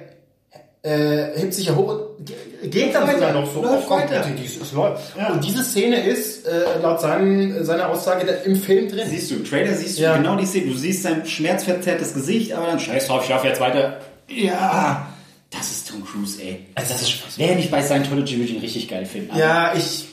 äh, 0.82 1.38
hebt 1.38 1.54
sich 1.54 1.66
ja 1.66 1.74
hoch 1.74 1.88
und 2.18 2.26
ge- 2.26 2.36
geht 2.68 2.94
dann 2.94 3.10
sogar 3.10 3.32
noch 3.32 3.52
so. 3.52 3.62
Läuft 3.62 3.86
komm, 3.88 4.00
weiter. 4.00 4.24
dieses 4.40 4.72
läuft. 4.72 5.16
Ja. 5.16 5.30
Und 5.32 5.44
diese 5.44 5.64
Szene 5.64 6.04
ist 6.06 6.46
äh, 6.46 6.80
laut 6.82 7.00
seinem, 7.00 7.64
seiner 7.64 7.88
Aussage 7.88 8.26
im 8.44 8.56
Film 8.56 8.88
drin. 8.88 9.08
Siehst 9.08 9.30
du, 9.30 9.36
im 9.36 9.44
Trailer 9.44 9.74
siehst 9.74 9.98
du 9.98 10.02
Ja. 10.02 10.16
genau 10.16 10.36
die 10.36 10.46
Szene. 10.46 10.66
Du 10.66 10.74
siehst 10.76 11.02
sein 11.02 11.24
schmerzverzerrtes 11.26 12.14
Gesicht, 12.14 12.52
aber 12.52 12.66
dann 12.66 12.78
scheiß 12.80 13.06
drauf, 13.08 13.22
ich 13.24 13.30
laufe 13.30 13.46
jetzt 13.48 13.60
weiter. 13.60 14.00
Ja, 14.28 15.08
das 15.50 15.70
ist 15.70 15.88
Tom 15.88 16.04
Cruise, 16.04 16.40
ey. 16.42 16.66
Also 16.74 16.92
das 16.92 17.02
das 17.02 17.10
ist, 17.10 17.38
wer 17.38 17.54
nicht 17.54 17.70
bei 17.70 17.82
Scientology 17.82 18.34
würde 18.36 18.44
ich 18.44 18.54
ihn 18.54 18.60
richtig 18.60 18.88
geil 18.88 19.06
finden. 19.06 19.36
Ja, 19.36 19.72
ich, 19.76 20.05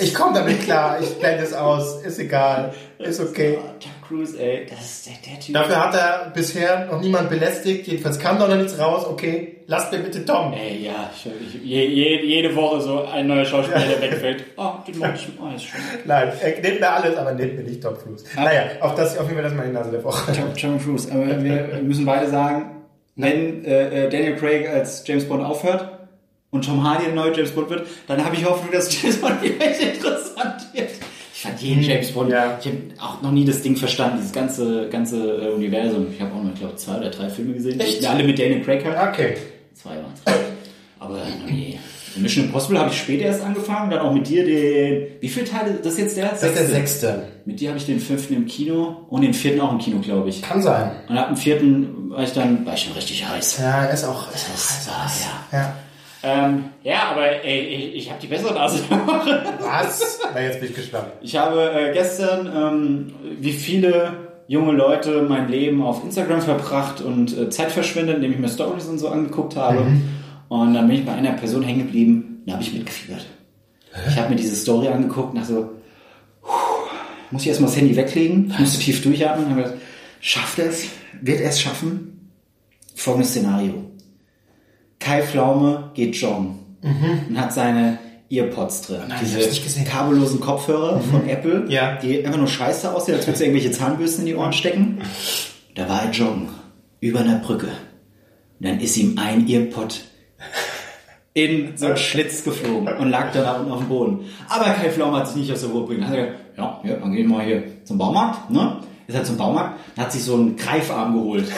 ich 0.00 0.14
komme 0.14 0.34
damit 0.34 0.62
klar. 0.62 0.98
Ich 1.00 1.18
blende 1.18 1.44
es 1.44 1.52
aus. 1.52 2.02
Ist 2.02 2.18
egal. 2.18 2.72
Ist 2.98 3.20
okay. 3.20 3.58
Oh, 3.58 3.68
Tom 3.80 3.92
Cruise, 4.06 4.38
ey, 4.38 4.66
das 4.68 4.80
ist 4.80 5.06
der, 5.06 5.14
der 5.26 5.40
Typ. 5.40 5.54
Dafür 5.54 5.84
hat 5.84 5.94
er 5.94 6.30
bisher 6.34 6.86
noch 6.86 7.00
niemand 7.00 7.30
belästigt. 7.30 7.86
Jedenfalls 7.86 8.18
kam 8.18 8.38
da 8.38 8.46
noch 8.46 8.56
nichts 8.56 8.78
raus. 8.78 9.06
Okay, 9.06 9.58
lasst 9.66 9.92
mir 9.92 9.98
bitte 9.98 10.24
Tom. 10.24 10.52
Ey, 10.52 10.84
ja, 10.84 11.10
ich, 11.14 11.62
je, 11.62 11.86
je, 11.86 12.24
jede 12.24 12.54
Woche 12.54 12.80
so 12.80 13.04
ein 13.04 13.26
neuer 13.26 13.44
Schauspieler, 13.44 13.80
der 13.80 14.00
wegfällt. 14.10 14.44
Oh, 14.56 14.72
den 14.86 14.98
mag 14.98 15.14
ich, 15.14 15.28
oh, 15.40 15.54
ist 15.54 15.64
schön. 15.64 15.80
Nein, 16.04 16.32
er 16.40 16.60
nennt 16.60 16.80
mir 16.80 16.90
alles, 16.90 17.16
aber 17.16 17.32
nennt 17.32 17.56
mir 17.56 17.64
nicht 17.64 17.82
Tom 17.82 17.96
Cruise. 17.96 18.24
Naja, 18.36 18.62
auf, 18.80 18.94
das, 18.94 19.16
auf 19.18 19.24
jeden 19.24 19.34
Fall 19.34 19.42
das 19.42 19.52
ist 19.52 19.58
meine 19.58 19.72
Nase 19.72 19.90
der 19.90 20.04
Woche. 20.04 20.32
Tom, 20.32 20.54
Tom 20.54 20.82
Cruise, 20.82 21.10
aber 21.10 21.42
wir 21.42 21.80
müssen 21.82 22.04
beide 22.04 22.28
sagen, 22.28 22.82
wenn 23.16 23.64
äh, 23.64 24.06
äh, 24.06 24.08
Daniel 24.10 24.36
Craig 24.36 24.68
als 24.68 25.04
James 25.06 25.26
Bond 25.28 25.44
aufhört 25.44 25.93
und 26.54 26.64
Tom 26.64 26.84
Hardy 26.84 27.06
der 27.06 27.14
neue 27.14 27.34
James 27.36 27.50
Bond 27.50 27.68
wird, 27.68 27.86
dann 28.06 28.24
habe 28.24 28.36
ich 28.36 28.44
Hoffnung, 28.44 28.70
dass 28.72 29.02
James 29.02 29.16
Bond 29.20 29.34
vielleicht 29.42 29.82
interessant 29.82 30.62
wird. 30.72 30.90
Ich 31.34 31.40
fand 31.42 31.60
jeden 31.60 31.82
James 31.82 32.12
Bond, 32.12 32.30
Ja. 32.30 32.56
ich 32.60 32.66
habe 32.66 32.78
auch 33.00 33.20
noch 33.22 33.32
nie 33.32 33.44
das 33.44 33.60
Ding 33.60 33.76
verstanden, 33.76 34.18
dieses 34.18 34.32
ganze, 34.32 34.88
ganze 34.88 35.48
äh, 35.48 35.48
Universum. 35.50 36.06
Ich 36.14 36.20
habe 36.20 36.32
auch 36.32 36.42
noch, 36.42 36.52
ich 36.54 36.60
glaube, 36.60 36.76
zwei 36.76 36.96
oder 36.98 37.10
drei 37.10 37.28
Filme 37.28 37.54
gesehen, 37.54 37.78
Echt? 37.80 38.06
alle 38.06 38.22
mit 38.22 38.38
Daniel 38.38 38.62
Craig 38.62 38.84
halt. 38.84 39.12
Okay. 39.14 39.34
Zwei 39.74 39.90
waren 39.90 40.12
es. 40.14 40.32
Aber 41.00 41.18
noch 41.18 41.50
nie. 41.50 41.78
Mission 42.16 42.44
Impossible 42.44 42.78
habe 42.78 42.90
ich 42.90 42.98
später 42.98 43.24
erst 43.24 43.42
angefangen, 43.42 43.90
dann 43.90 43.98
auch 43.98 44.12
mit 44.12 44.28
dir 44.28 44.44
den. 44.44 45.20
Wie 45.20 45.28
viele 45.28 45.46
Teile? 45.46 45.74
Das 45.82 45.94
ist 45.94 45.98
jetzt 45.98 46.16
der? 46.16 46.28
Das 46.28 46.42
ist 46.44 46.56
der 46.56 46.66
sechste. 46.66 47.28
Mit 47.44 47.58
dir 47.58 47.70
habe 47.70 47.78
ich 47.78 47.86
den 47.86 47.98
fünften 47.98 48.34
im 48.34 48.46
Kino 48.46 49.04
und 49.10 49.22
den 49.22 49.34
vierten 49.34 49.60
auch 49.60 49.72
im 49.72 49.78
Kino, 49.78 49.98
glaube 49.98 50.28
ich. 50.28 50.40
Kann 50.40 50.62
sein. 50.62 50.92
Und 51.08 51.18
ab 51.18 51.26
dem 51.26 51.36
vierten 51.36 52.10
war 52.10 52.22
ich 52.22 52.32
dann, 52.32 52.64
war 52.64 52.74
ich 52.74 52.82
schon 52.84 52.92
richtig 52.92 53.28
heiß. 53.28 53.58
Ja, 53.58 53.86
er 53.86 53.92
ist 53.92 54.04
auch. 54.04 54.32
Ist 54.32 54.46
auch 54.88 54.92
ah, 54.94 55.10
ja. 55.52 55.58
ja. 55.58 55.76
Ähm, 56.24 56.64
ja, 56.82 57.10
aber 57.10 57.44
ey, 57.44 57.60
ich, 57.60 57.94
ich 57.96 58.10
habe 58.10 58.20
die 58.20 58.26
bessere 58.26 58.54
Nase. 58.54 58.82
Was? 58.90 60.20
Na, 60.32 60.40
jetzt 60.40 60.60
bin 60.60 60.70
ich 60.70 60.74
gespannt. 60.74 61.06
ich 61.20 61.36
habe 61.36 61.70
äh, 61.72 61.92
gestern, 61.92 62.50
ähm, 62.54 63.12
wie 63.40 63.52
viele 63.52 64.12
junge 64.46 64.72
Leute 64.72 65.22
mein 65.22 65.48
Leben 65.48 65.82
auf 65.82 66.02
Instagram 66.02 66.40
verbracht 66.40 67.00
und 67.00 67.36
äh, 67.36 67.50
Zeit 67.50 67.72
verschwendet, 67.72 68.16
indem 68.16 68.32
ich 68.32 68.38
mir 68.38 68.48
Stories 68.48 68.86
und 68.86 68.98
so 68.98 69.08
angeguckt 69.08 69.56
habe. 69.56 69.86
Und 70.48 70.74
dann 70.74 70.86
bin 70.86 70.98
ich 70.98 71.06
bei 71.06 71.12
einer 71.12 71.32
Person 71.32 71.62
hängen 71.62 71.86
geblieben, 71.86 72.42
da 72.46 72.54
habe 72.54 72.62
ich 72.62 72.72
mitgefiebert. 72.72 73.26
Ich 74.08 74.16
habe 74.16 74.30
mir 74.30 74.36
diese 74.36 74.56
Story 74.56 74.88
angeguckt 74.88 75.34
und 75.34 75.40
dachte 75.40 75.52
so, 75.52 75.70
muss 77.30 77.42
ich 77.42 77.48
erstmal 77.48 77.70
das 77.70 77.78
Handy 77.78 77.96
weglegen, 77.96 78.52
musste 78.58 78.78
tief 78.78 79.02
durchatmen 79.02 79.46
und 79.46 79.50
habe 79.52 79.62
gedacht, 79.62 79.78
schafft 80.20 80.58
er 80.58 80.66
es? 80.66 80.88
Wird 81.20 81.40
er 81.40 81.50
es 81.50 81.60
schaffen? 81.60 82.30
Folgendes 82.94 83.30
Szenario. 83.30 83.90
Kai 85.04 85.22
Pflaume 85.22 85.90
geht 85.94 86.16
joggen. 86.16 86.58
und 87.28 87.40
hat 87.40 87.52
seine 87.52 87.98
Earpods 88.30 88.82
drin. 88.82 89.02
nein, 89.08 89.18
ich 89.22 89.62
Diese 89.62 89.84
kabellosen 89.84 90.40
Kopfhörer 90.40 91.00
von 91.00 91.28
Apple, 91.28 91.64
Ja. 91.68 91.96
die 91.96 92.24
einfach 92.24 92.38
nur 92.38 92.46
scheiße 92.48 92.92
aussehen, 92.94 93.14
als 93.16 93.26
würdest 93.26 93.40
du 93.40 93.46
irgendwelche 93.46 93.70
Zahnbürsten 93.70 94.20
in 94.22 94.26
die 94.26 94.34
Ohren 94.34 94.52
stecken. 94.52 94.98
Da 95.74 95.88
war 95.88 96.04
er 96.04 96.10
joggen, 96.10 96.48
über 97.00 97.20
einer 97.20 97.36
Brücke. 97.38 97.68
Und 98.60 98.66
dann 98.68 98.80
ist 98.80 98.96
ihm 98.96 99.18
ein 99.18 99.46
Earpod 99.48 100.00
in 101.34 101.76
so 101.76 101.86
einen 101.86 101.96
Schlitz 101.96 102.44
geflogen 102.44 102.88
und 102.96 103.10
lag 103.10 103.32
dann 103.32 103.42
da 103.44 103.52
unten 103.56 103.72
auf 103.72 103.80
dem 103.80 103.88
Boden. 103.88 104.20
Aber 104.48 104.64
Kai 104.70 104.90
Pflaume 104.90 105.18
hat 105.18 105.26
sich 105.28 105.36
nicht 105.36 105.52
aus 105.52 105.60
der 105.62 105.70
Ruhe 105.70 105.84
bringen. 105.86 106.06
Hat 106.06 106.14
er 106.14 106.26
gesagt, 106.26 106.38
ja, 106.56 106.80
ja, 106.84 106.94
dann 106.96 107.12
gehen 107.12 107.28
wir 107.28 107.36
mal 107.36 107.44
hier 107.44 107.62
zum 107.84 107.98
Baumarkt, 107.98 108.50
ne? 108.50 108.76
Ist 109.06 109.14
er 109.14 109.24
zum 109.24 109.36
Baumarkt, 109.36 109.78
hat 109.98 110.12
sich 110.12 110.22
so 110.22 110.34
einen 110.34 110.56
Greifarm 110.56 111.14
geholt. 111.14 111.46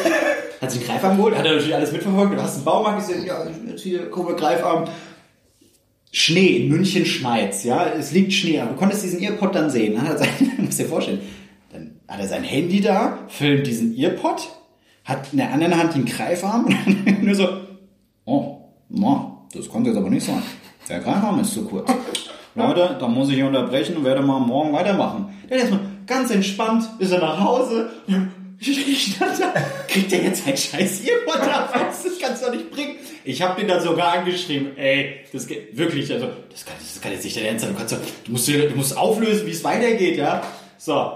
Hat 0.60 0.70
sich 0.70 0.80
einen 0.80 0.88
Greifarm 0.88 1.18
geholt, 1.18 1.36
hat 1.36 1.44
er 1.44 1.52
natürlich 1.52 1.74
alles 1.74 1.92
mitverfolgt. 1.92 2.32
Du 2.32 2.42
hast 2.42 2.54
einen 2.54 2.64
Baumarkt, 2.64 3.02
ich 3.02 3.14
sag, 3.14 3.26
ja, 3.26 3.46
jetzt 3.68 3.82
hier, 3.82 4.10
guck 4.10 4.24
mal, 4.24 4.36
Greifarm. 4.36 4.84
Schnee, 6.10 6.56
in 6.56 6.68
München 6.70 7.04
schneit's, 7.04 7.62
ja, 7.62 7.84
es 7.88 8.12
liegt 8.12 8.32
Schnee, 8.32 8.58
aber 8.58 8.70
du 8.70 8.76
konntest 8.78 9.04
diesen 9.04 9.20
Earpod 9.20 9.54
dann 9.54 9.68
sehen. 9.68 9.94
Dann 9.94 10.08
hat 10.08 10.12
er 10.12 10.18
sein, 10.20 10.52
musst 10.58 10.78
dir 10.78 10.86
vorstellen, 10.86 11.20
dann 11.70 12.00
hat 12.08 12.20
er 12.20 12.26
sein 12.26 12.42
Handy 12.42 12.80
da, 12.80 13.18
filmt 13.28 13.66
diesen 13.66 13.94
Earpod, 13.94 14.48
hat 15.04 15.30
in 15.32 15.38
der 15.38 15.52
anderen 15.52 15.76
Hand 15.76 15.94
den 15.94 16.06
Greifarm 16.06 16.64
und 16.64 16.74
dann 16.74 17.18
nur 17.22 17.34
so, 17.34 17.48
oh, 18.24 18.56
na, 18.88 19.42
das 19.52 19.68
konnte 19.68 19.90
jetzt 19.90 19.98
aber 19.98 20.08
nicht 20.08 20.24
sein. 20.24 20.42
Der 20.88 21.00
Greifarm 21.00 21.38
ist 21.40 21.52
zu 21.52 21.66
kurz. 21.66 21.90
Leute, 22.54 22.96
da 22.98 23.06
muss 23.08 23.28
ich 23.28 23.34
hier 23.34 23.46
unterbrechen 23.46 23.98
und 23.98 24.04
werde 24.04 24.22
mal 24.22 24.40
morgen 24.40 24.72
weitermachen. 24.72 25.28
Dann 25.50 25.58
erstmal 25.58 25.80
ganz 26.06 26.30
entspannt 26.30 26.88
ist 26.98 27.12
er 27.12 27.20
nach 27.20 27.40
Hause. 27.40 27.90
Ich 28.58 29.14
stand 29.14 29.38
da, 29.40 29.52
kriegt 29.86 30.12
er 30.12 30.22
jetzt 30.22 30.46
ein 30.46 30.56
scheiß 30.56 31.02
Earpod 31.06 31.48
ab? 31.48 31.74
Das 31.74 32.04
kannst 32.18 32.42
du 32.42 32.46
doch 32.46 32.54
nicht 32.54 32.70
bringen. 32.70 32.96
Ich 33.24 33.42
habe 33.42 33.60
den 33.60 33.68
dann 33.68 33.82
sogar 33.82 34.14
angeschrieben, 34.14 34.76
ey, 34.78 35.20
das 35.32 35.46
geht 35.46 35.76
wirklich, 35.76 36.10
also, 36.12 36.28
das 36.50 36.64
kann, 36.64 36.74
das 36.80 37.00
kann 37.00 37.12
jetzt 37.12 37.24
nicht 37.24 37.36
dein 37.36 37.44
Ernst 37.44 37.64
sein. 37.64 37.74
Du, 37.74 37.78
kannst, 37.78 37.92
du, 38.24 38.32
musst, 38.32 38.48
du 38.48 38.76
musst 38.76 38.96
auflösen, 38.96 39.46
wie 39.46 39.50
es 39.50 39.62
weitergeht, 39.62 40.16
ja? 40.16 40.42
So, 40.78 41.12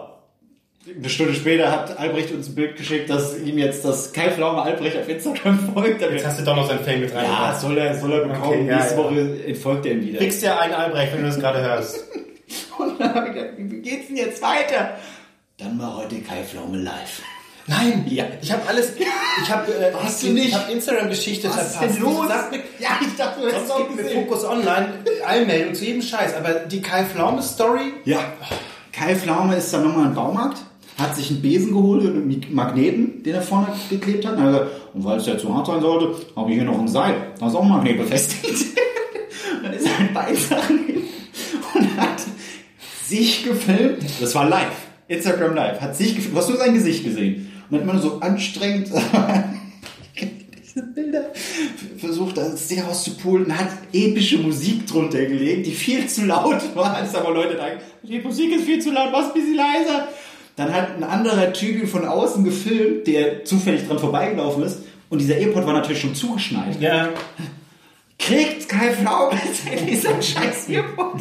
eine 0.96 1.09
Stunde 1.09 1.35
später 1.35 1.70
hat 1.70 1.98
Albrecht 1.98 2.33
uns 2.33 2.48
ein 2.48 2.55
Bild 2.55 2.76
geschickt, 2.76 3.11
dass 3.11 3.38
ihm 3.38 3.59
jetzt 3.59 3.85
das 3.85 4.12
Kai 4.12 4.31
Pflaume 4.31 4.62
Albrecht 4.62 4.96
auf 4.96 5.09
Instagram 5.09 5.72
folgt. 5.74 6.00
Jetzt 6.00 6.26
hast 6.26 6.40
du 6.40 6.44
doch 6.44 6.57
noch 6.57 6.68
sein 6.68 6.81
Fame 6.81 7.00
mit 7.00 7.14
rein. 7.14 7.24
Ja, 7.24 7.55
soll 7.59 7.76
er, 7.76 7.98
soll 7.98 8.12
er 8.12 8.20
bekommen. 8.20 8.44
Okay, 8.44 8.66
ja, 8.66 8.76
Nächste 8.76 8.94
ja. 8.94 9.05
Woche 9.05 9.44
entfolgt 9.46 9.87
er 9.87 9.92
ihm 9.92 10.03
wieder. 10.03 10.18
Kriegst 10.18 10.42
ja 10.42 10.59
einen 10.59 10.74
Albrecht, 10.74 11.12
wenn 11.12 11.20
du 11.20 11.26
das 11.26 11.38
gerade 11.38 11.61
hörst. 11.62 12.05
Und 12.79 13.01
dann 13.01 13.15
habe 13.15 13.29
ich 13.29 13.35
gedacht, 13.35 13.51
wie 13.59 13.79
geht's 13.81 14.07
denn 14.09 14.17
jetzt 14.17 14.43
weiter? 14.43 14.97
Dann 15.59 15.79
war 15.79 15.97
heute 15.97 16.21
Kai 16.21 16.43
Pflaume 16.43 16.79
live. 16.79 17.23
Nein, 17.67 18.05
Ja. 18.09 18.25
ich 18.43 18.51
habe 18.51 18.67
alles. 18.67 18.93
Ich 18.97 19.51
habe 19.51 19.73
äh, 19.73 19.93
Hast 20.03 20.23
du 20.23 20.29
nicht? 20.31 20.49
Ich 20.49 20.55
habe 20.55 20.73
Instagram-Geschichte 20.73 21.49
Was 21.49 21.67
ist 21.69 21.77
verpasst. 21.77 21.97
denn 21.99 22.03
los? 22.03 22.27
Sag 22.29 22.51
mir, 22.51 22.59
Ja, 22.81 22.89
ich 23.01 23.15
dachte, 23.17 23.41
du 23.43 23.47
hättest 23.47 23.71
auch 23.71 23.89
gesehen. 23.97 24.25
Fokus 24.25 24.45
Online 24.45 24.89
Allmeldung 25.25 25.75
zu 25.75 25.85
jedem 25.85 26.03
Scheiß. 26.03 26.35
Aber 26.35 26.51
die 26.55 26.81
Kai 26.83 27.05
Pflaume 27.05 27.43
Story. 27.43 27.93
Ja. 28.05 28.19
Kai 28.93 29.15
Pflaume 29.15 29.55
ist 29.57 29.73
dann 29.73 29.85
nochmal 29.87 30.07
im 30.07 30.15
Baumarkt, 30.15 30.59
hat 30.99 31.15
sich 31.15 31.31
einen 31.31 31.43
Besen 31.43 31.73
geholt 31.73 32.03
und 32.05 32.17
einen 32.17 32.45
Magneten, 32.55 33.23
den 33.23 33.35
er 33.35 33.43
vorne 33.43 33.69
geklebt 33.89 34.27
hat. 34.27 34.37
Und, 34.37 35.05
weil 35.05 35.19
es 35.19 35.27
ja 35.27 35.39
zu 35.39 35.55
hart 35.55 35.67
sein 35.69 35.81
sollte, 35.81 36.17
habe 36.35 36.51
ich 36.51 36.57
hier 36.57 36.65
noch 36.65 36.79
ein 36.81 36.89
Seil. 36.89 37.15
Da 37.39 37.47
ist 37.47 37.55
auch 37.55 37.63
ein 37.63 37.69
Magnet 37.69 37.99
befestigt. 37.99 38.77
Dann 39.63 39.73
ist 39.73 39.87
er 39.87 40.01
mit 40.01 40.15
beiden 40.15 40.37
Sachen 40.37 40.87
hin 40.87 41.03
und 41.75 41.97
hat 42.01 42.21
sich 43.11 43.44
gefilmt. 43.44 44.05
Das 44.20 44.35
war 44.35 44.49
live. 44.49 44.87
Instagram 45.09 45.55
live. 45.55 45.81
Hat 45.81 45.96
sich 45.96 46.14
gefilmt. 46.14 46.35
Du 46.35 46.40
hast 46.40 46.49
nur 46.49 46.59
sein 46.59 46.75
Gesicht 46.75 47.05
gesehen. 47.05 47.51
Und 47.68 47.79
dann 47.79 47.81
hat 47.81 47.94
man 47.94 48.03
so 48.03 48.20
anstrengend 48.20 48.90
diese 50.62 50.83
Bilder 50.83 51.33
versucht, 51.99 52.37
das 52.37 52.68
Ding 52.68 52.83
auszupulen, 52.85 53.57
hat 53.57 53.68
epische 53.92 54.38
Musik 54.38 54.87
drunter 54.87 55.25
gelegt, 55.25 55.66
die 55.66 55.73
viel 55.73 56.07
zu 56.07 56.27
laut 56.27 56.62
war, 56.75 56.94
als 56.94 57.14
aber 57.14 57.33
Leute 57.35 57.57
dachten, 57.57 57.79
die 58.03 58.20
Musik 58.20 58.53
ist 58.55 58.64
viel 58.64 58.81
zu 58.81 58.90
laut, 58.92 59.11
mach's 59.12 59.29
ein 59.29 59.35
bisschen 59.35 59.57
leiser. 59.57 60.09
Dann 60.57 60.73
hat 60.73 60.96
ein 60.96 61.05
anderer 61.05 61.53
Typ 61.53 61.88
von 61.88 62.07
außen 62.07 62.44
gefilmt, 62.44 63.07
der 63.07 63.44
zufällig 63.44 63.87
dran 63.87 63.99
vorbeigelaufen 63.99 64.62
ist. 64.62 64.81
Und 65.09 65.20
dieser 65.20 65.37
Airpod 65.37 65.66
war 65.66 65.73
natürlich 65.73 66.01
schon 66.01 66.14
zugeschneit. 66.14 66.81
Ja. 66.81 67.09
Kriegt 68.18 68.68
Kai 68.68 68.92
Pflaume 68.92 69.40
dieser 69.88 70.20
scheiß 70.23 70.68
Earpod. 70.68 71.20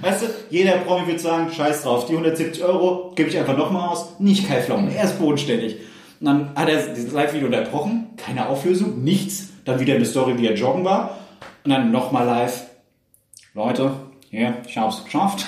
Weißt 0.00 0.22
du, 0.22 0.26
jeder 0.50 0.72
Promi 0.78 1.06
wird 1.06 1.20
sagen, 1.20 1.50
scheiß 1.52 1.82
drauf, 1.82 2.06
die 2.06 2.12
170 2.12 2.62
Euro 2.64 3.12
gebe 3.14 3.28
ich 3.28 3.38
einfach 3.38 3.56
nochmal 3.56 3.88
aus. 3.88 4.18
Nicht 4.18 4.48
Kai 4.48 4.60
Pflaume, 4.60 4.94
er 4.94 5.04
ist 5.04 5.18
bodenständig. 5.18 5.76
Und 6.20 6.26
dann 6.26 6.54
hat 6.54 6.68
er 6.68 6.94
dieses 6.94 7.12
Live-Video 7.12 7.46
unterbrochen, 7.46 8.10
keine 8.16 8.48
Auflösung, 8.48 9.02
nichts. 9.02 9.48
Dann 9.64 9.80
wieder 9.80 9.94
eine 9.94 10.04
Story, 10.04 10.38
wie 10.38 10.46
er 10.46 10.54
joggen 10.54 10.84
war. 10.84 11.18
Und 11.64 11.70
dann 11.70 11.90
nochmal 11.90 12.26
live. 12.26 12.62
Leute, 13.54 13.92
hier, 14.30 14.54
ich 14.66 14.78
hab's 14.78 15.04
geschafft. 15.04 15.44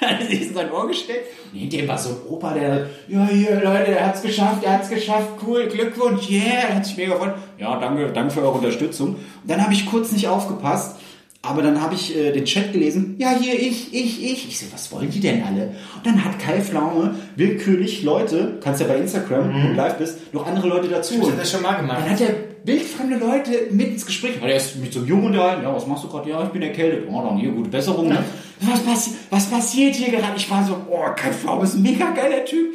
dann 0.00 0.20
ist 0.20 0.32
es 0.32 0.48
in 0.48 0.54
sein 0.54 0.70
Ohr 0.70 0.86
gesteckt. 0.86 1.28
Und 1.52 1.58
hinter 1.58 1.88
war 1.88 1.98
so 1.98 2.10
ein 2.10 2.16
Opa, 2.28 2.52
der, 2.52 2.86
ja, 3.08 3.26
hier, 3.26 3.60
Leute, 3.62 3.96
er 3.96 4.06
hat's 4.06 4.22
geschafft, 4.22 4.64
er 4.64 4.74
hat's 4.74 4.90
geschafft, 4.90 5.28
cool, 5.46 5.66
Glückwunsch, 5.66 6.28
yeah, 6.28 6.74
hat 6.74 6.84
sich 6.84 6.96
mega 6.96 7.14
gefreut. 7.14 7.34
Ja, 7.58 7.78
danke, 7.78 8.12
danke 8.12 8.34
für 8.34 8.42
eure 8.42 8.52
Unterstützung. 8.52 9.14
Und 9.14 9.20
dann 9.46 9.62
habe 9.62 9.72
ich 9.72 9.86
kurz 9.86 10.12
nicht 10.12 10.28
aufgepasst, 10.28 10.98
aber 11.46 11.62
dann 11.62 11.80
habe 11.80 11.94
ich 11.94 12.16
äh, 12.16 12.32
den 12.32 12.44
Chat 12.44 12.72
gelesen, 12.72 13.16
ja, 13.18 13.30
hier, 13.30 13.54
ich, 13.54 13.94
ich, 13.94 14.24
ich. 14.24 14.48
Ich 14.48 14.58
so, 14.58 14.66
was 14.72 14.90
wollen 14.92 15.10
die 15.10 15.20
denn 15.20 15.42
alle? 15.42 15.74
Und 15.96 16.04
dann 16.04 16.24
hat 16.24 16.38
Kai 16.38 16.60
Pflaume 16.60 17.14
willkürlich 17.36 18.02
Leute, 18.02 18.58
kannst 18.62 18.80
ja 18.80 18.86
bei 18.86 18.96
Instagram, 18.96 19.48
wenn 19.48 19.68
du 19.68 19.72
live 19.74 19.98
bist, 19.98 20.32
noch 20.34 20.46
andere 20.46 20.68
Leute 20.68 20.88
dazu. 20.88 21.14
Das 21.20 21.30
hat 21.30 21.38
er 21.38 21.44
schon 21.44 21.62
mal 21.62 21.74
gemacht. 21.74 21.98
Dann 22.00 22.10
hat 22.10 22.20
er 22.20 22.34
wildfremde 22.64 23.16
Leute 23.16 23.50
mit 23.70 23.88
ins 23.88 24.06
Gespräch. 24.06 24.40
Weil 24.40 24.50
er 24.50 24.56
ist 24.56 24.76
mit 24.76 24.92
so 24.92 25.00
einem 25.00 25.08
Jungen 25.08 25.26
unterhalten. 25.26 25.62
Ja, 25.62 25.74
was 25.74 25.86
machst 25.86 26.04
du 26.04 26.08
gerade? 26.08 26.28
Ja, 26.28 26.42
ich 26.42 26.48
bin 26.50 26.62
erkältet. 26.62 27.08
Oh, 27.08 27.22
dann 27.22 27.38
hier, 27.38 27.50
gute 27.50 27.70
Besserung. 27.70 28.08
Ne? 28.08 28.24
Was, 28.60 28.80
passi 28.80 29.10
was 29.30 29.46
passiert 29.46 29.94
hier 29.94 30.10
gerade? 30.10 30.36
Ich 30.36 30.50
war 30.50 30.64
so, 30.64 30.76
oh, 30.90 31.04
Kai 31.14 31.32
Pflaume 31.32 31.62
ist 31.64 31.74
ein 31.74 31.82
mega 31.82 32.10
geiler 32.10 32.44
Typ. 32.44 32.72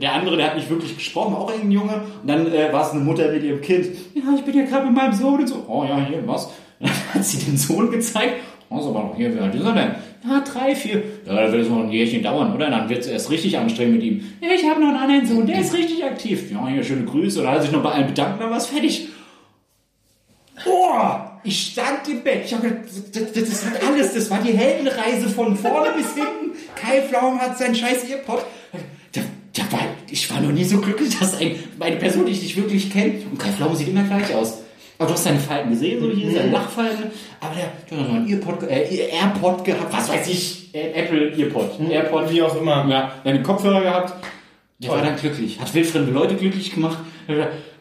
Der 0.00 0.14
andere, 0.14 0.38
der 0.38 0.46
hat 0.46 0.56
nicht 0.56 0.70
wirklich 0.70 0.96
gesprochen, 0.96 1.34
auch 1.34 1.50
irgendein 1.50 1.72
Junge. 1.72 2.02
Und 2.22 2.28
dann 2.28 2.50
äh, 2.50 2.72
war 2.72 2.86
es 2.86 2.92
eine 2.92 3.00
Mutter 3.00 3.30
mit 3.30 3.44
ihrem 3.44 3.60
Kind. 3.60 3.86
Ja, 4.14 4.22
ich 4.34 4.42
bin 4.42 4.56
ja 4.56 4.64
gerade 4.64 4.86
mit 4.86 4.94
meinem 4.94 5.12
Sohn 5.12 5.40
und 5.40 5.46
so. 5.46 5.64
Oh 5.68 5.84
ja, 5.84 6.04
hier, 6.06 6.26
was? 6.26 6.48
Dann 6.82 6.90
hat 7.14 7.24
sie 7.24 7.38
den 7.38 7.56
Sohn 7.56 7.90
gezeigt. 7.90 8.34
Oh, 8.68 8.80
so 8.80 8.90
aber 8.90 9.08
noch 9.08 9.16
hier, 9.16 9.34
wie 9.34 9.38
alt 9.38 9.54
ist 9.54 9.64
er 9.64 9.72
denn? 9.72 9.94
Ja, 10.24 10.40
drei, 10.40 10.74
vier. 10.74 11.02
Ja, 11.26 11.34
da 11.34 11.52
wird 11.52 11.62
es 11.62 11.68
noch 11.68 11.82
ein 11.82 11.90
Jährchen 11.90 12.22
dauern, 12.22 12.54
oder? 12.54 12.70
Dann 12.70 12.88
wird 12.88 13.00
es 13.00 13.06
erst 13.06 13.30
richtig 13.30 13.58
anstrengend 13.58 13.94
mit 13.94 14.02
ihm. 14.02 14.24
Ja, 14.40 14.48
ich 14.54 14.64
habe 14.68 14.80
noch 14.80 14.88
einen 14.88 14.96
anderen 14.96 15.26
Sohn, 15.26 15.46
der 15.46 15.60
ist 15.60 15.74
richtig 15.74 16.04
aktiv. 16.04 16.50
Ja, 16.50 16.66
hier, 16.68 16.82
schöne 16.84 17.04
Grüße. 17.04 17.42
Dann 17.42 17.54
hat 17.54 17.62
sich 17.62 17.72
noch 17.72 17.82
bei 17.82 17.92
allen 17.92 18.06
bedankt, 18.06 18.40
dann 18.40 18.50
war 18.50 18.58
es 18.58 18.66
fertig. 18.66 19.08
Boah, 20.64 21.40
ich 21.44 21.72
stand 21.72 22.08
im 22.08 22.22
Bett. 22.22 22.42
Ich 22.44 22.54
habe 22.54 22.68
gedacht, 22.68 22.84
das, 23.12 23.32
das, 23.32 23.48
das 23.50 23.66
hat 23.66 23.82
alles. 23.84 24.14
Das 24.14 24.30
war 24.30 24.38
die 24.38 24.52
Heldenreise 24.52 25.28
von 25.28 25.56
vorne 25.56 25.90
bis 25.96 26.14
hinten. 26.14 26.56
Kai 26.76 27.02
Pflaum 27.02 27.40
hat 27.40 27.58
seinen 27.58 27.74
scheiß 27.74 28.08
Earpod. 28.08 28.44
Ich 30.12 30.30
war 30.30 30.42
noch 30.42 30.52
nie 30.52 30.64
so 30.64 30.78
glücklich, 30.78 31.18
dass 31.18 31.40
ein, 31.40 31.56
eine 31.80 31.96
Person, 31.96 32.26
die 32.26 32.32
ich 32.32 32.42
nicht 32.42 32.56
wirklich 32.56 32.92
kenne, 32.92 33.14
und 33.30 33.38
Kai 33.38 33.48
Pflaum 33.50 33.74
sieht 33.74 33.88
immer 33.88 34.02
gleich 34.02 34.34
aus. 34.34 34.61
Aber 35.02 35.08
du 35.08 35.14
hast 35.14 35.24
seine 35.24 35.40
Falten 35.40 35.70
gesehen, 35.70 36.00
so 36.00 36.10
hier, 36.12 36.30
seine 36.30 36.52
Lachfalten. 36.52 37.10
Aber 37.40 37.54
der, 37.56 37.72
der 37.90 37.98
hat 37.98 38.08
noch 38.08 38.14
einen 38.14 38.28
Earpod, 38.28 38.62
äh, 38.70 39.08
Airpod 39.08 39.64
gehabt, 39.64 39.92
was 39.92 40.08
weiß 40.08 40.28
ich, 40.28 40.72
Apple 40.72 41.32
Earpod. 41.36 41.70
Airpod, 41.90 42.30
Wie 42.30 42.40
auch 42.40 42.54
immer. 42.56 42.86
ja, 42.86 42.86
der 42.86 43.02
hat 43.02 43.26
einen 43.26 43.42
Kopfhörer 43.42 43.80
gehabt. 43.80 44.24
Der 44.78 44.90
war 44.90 45.02
dann 45.02 45.16
glücklich. 45.16 45.58
Hat 45.60 45.74
wildfremde 45.74 46.12
Leute 46.12 46.36
glücklich 46.36 46.72
gemacht. 46.72 46.98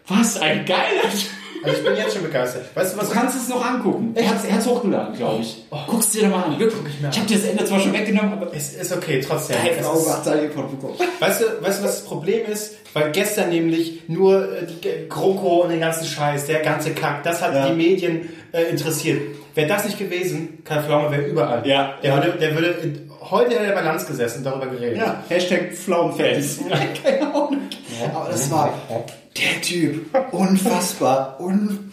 Was 0.07 0.37
ein 0.37 0.65
geiler 0.65 1.11
Typ. 1.11 1.29
Also 1.63 1.77
ich 1.77 1.83
bin 1.85 1.95
jetzt 1.95 2.13
schon 2.13 2.23
begeistert. 2.23 2.65
Weißt 2.75 2.93
du, 2.93 2.97
was 2.99 3.09
Du 3.09 3.13
kannst 3.15 3.35
es 3.37 3.47
noch 3.49 3.63
angucken. 3.65 4.11
Er 4.15 4.27
hat 4.29 4.37
es 4.43 4.65
hochgeladen, 4.65 5.15
glaube 5.15 5.41
ich. 5.41 5.63
Guckst 5.87 6.13
dir 6.13 6.23
da 6.23 6.27
mal 6.29 6.43
an. 6.43 6.59
Wirklich. 6.59 6.99
mir 7.01 7.09
Ich 7.09 7.17
habe 7.17 7.27
dir 7.27 7.37
das 7.37 7.45
Ende 7.47 7.65
zwar 7.65 7.79
schon 7.79 7.93
weggenommen, 7.93 8.33
aber 8.33 8.53
Es 8.55 8.73
ist 8.73 8.91
okay, 8.95 9.21
trotzdem. 9.25 9.57
Es 9.63 9.77
ist, 9.77 9.85
weißt, 11.19 11.41
du, 11.41 11.45
weißt 11.65 11.79
du, 11.79 11.83
was 11.83 11.95
das 11.97 12.03
Problem 12.05 12.45
ist? 12.51 12.75
Weil 12.93 13.11
gestern 13.11 13.49
nämlich 13.49 14.01
nur 14.09 14.51
äh, 14.53 14.65
die 14.65 14.81
G- 14.81 15.05
GroKo 15.07 15.63
und 15.63 15.69
den 15.69 15.79
ganzen 15.79 16.05
Scheiß, 16.05 16.45
der 16.47 16.59
ganze 16.59 16.91
Kack, 16.91 17.23
das 17.23 17.41
hat 17.41 17.53
Ja. 17.53 17.67
die 17.69 17.73
Medien 17.75 18.29
äh, 18.51 18.63
interessiert. 18.63 19.21
Wäre 19.55 19.67
das 19.67 19.85
nicht 19.85 19.97
gewesen, 19.97 20.61
Kai 20.65 20.81
Pflaume 20.81 21.11
wäre 21.11 21.21
überall. 21.23 21.65
Ja. 21.65 21.95
Der 22.03 22.13
würde, 22.15 22.37
der 22.39 22.55
würde, 22.55 22.67
in- 22.83 23.11
heute 23.29 23.51
hätte 23.51 23.65
er 23.65 23.73
bei 23.75 23.81
Lanz 23.81 24.05
gesessen 24.05 24.39
und 24.39 24.43
darüber 24.45 24.65
geredet. 24.67 24.97
Ja, 24.97 25.23
Hashtag 25.29 25.73
Pflaumenfans. 25.73 26.59
Keine 27.03 27.27
Ahnung. 27.33 27.57
Aber 28.13 28.29
das 28.29 28.49
war 28.51 28.73
der 29.37 29.61
Typ. 29.61 30.05
Unfassbar. 30.33 31.39
Un 31.39 31.91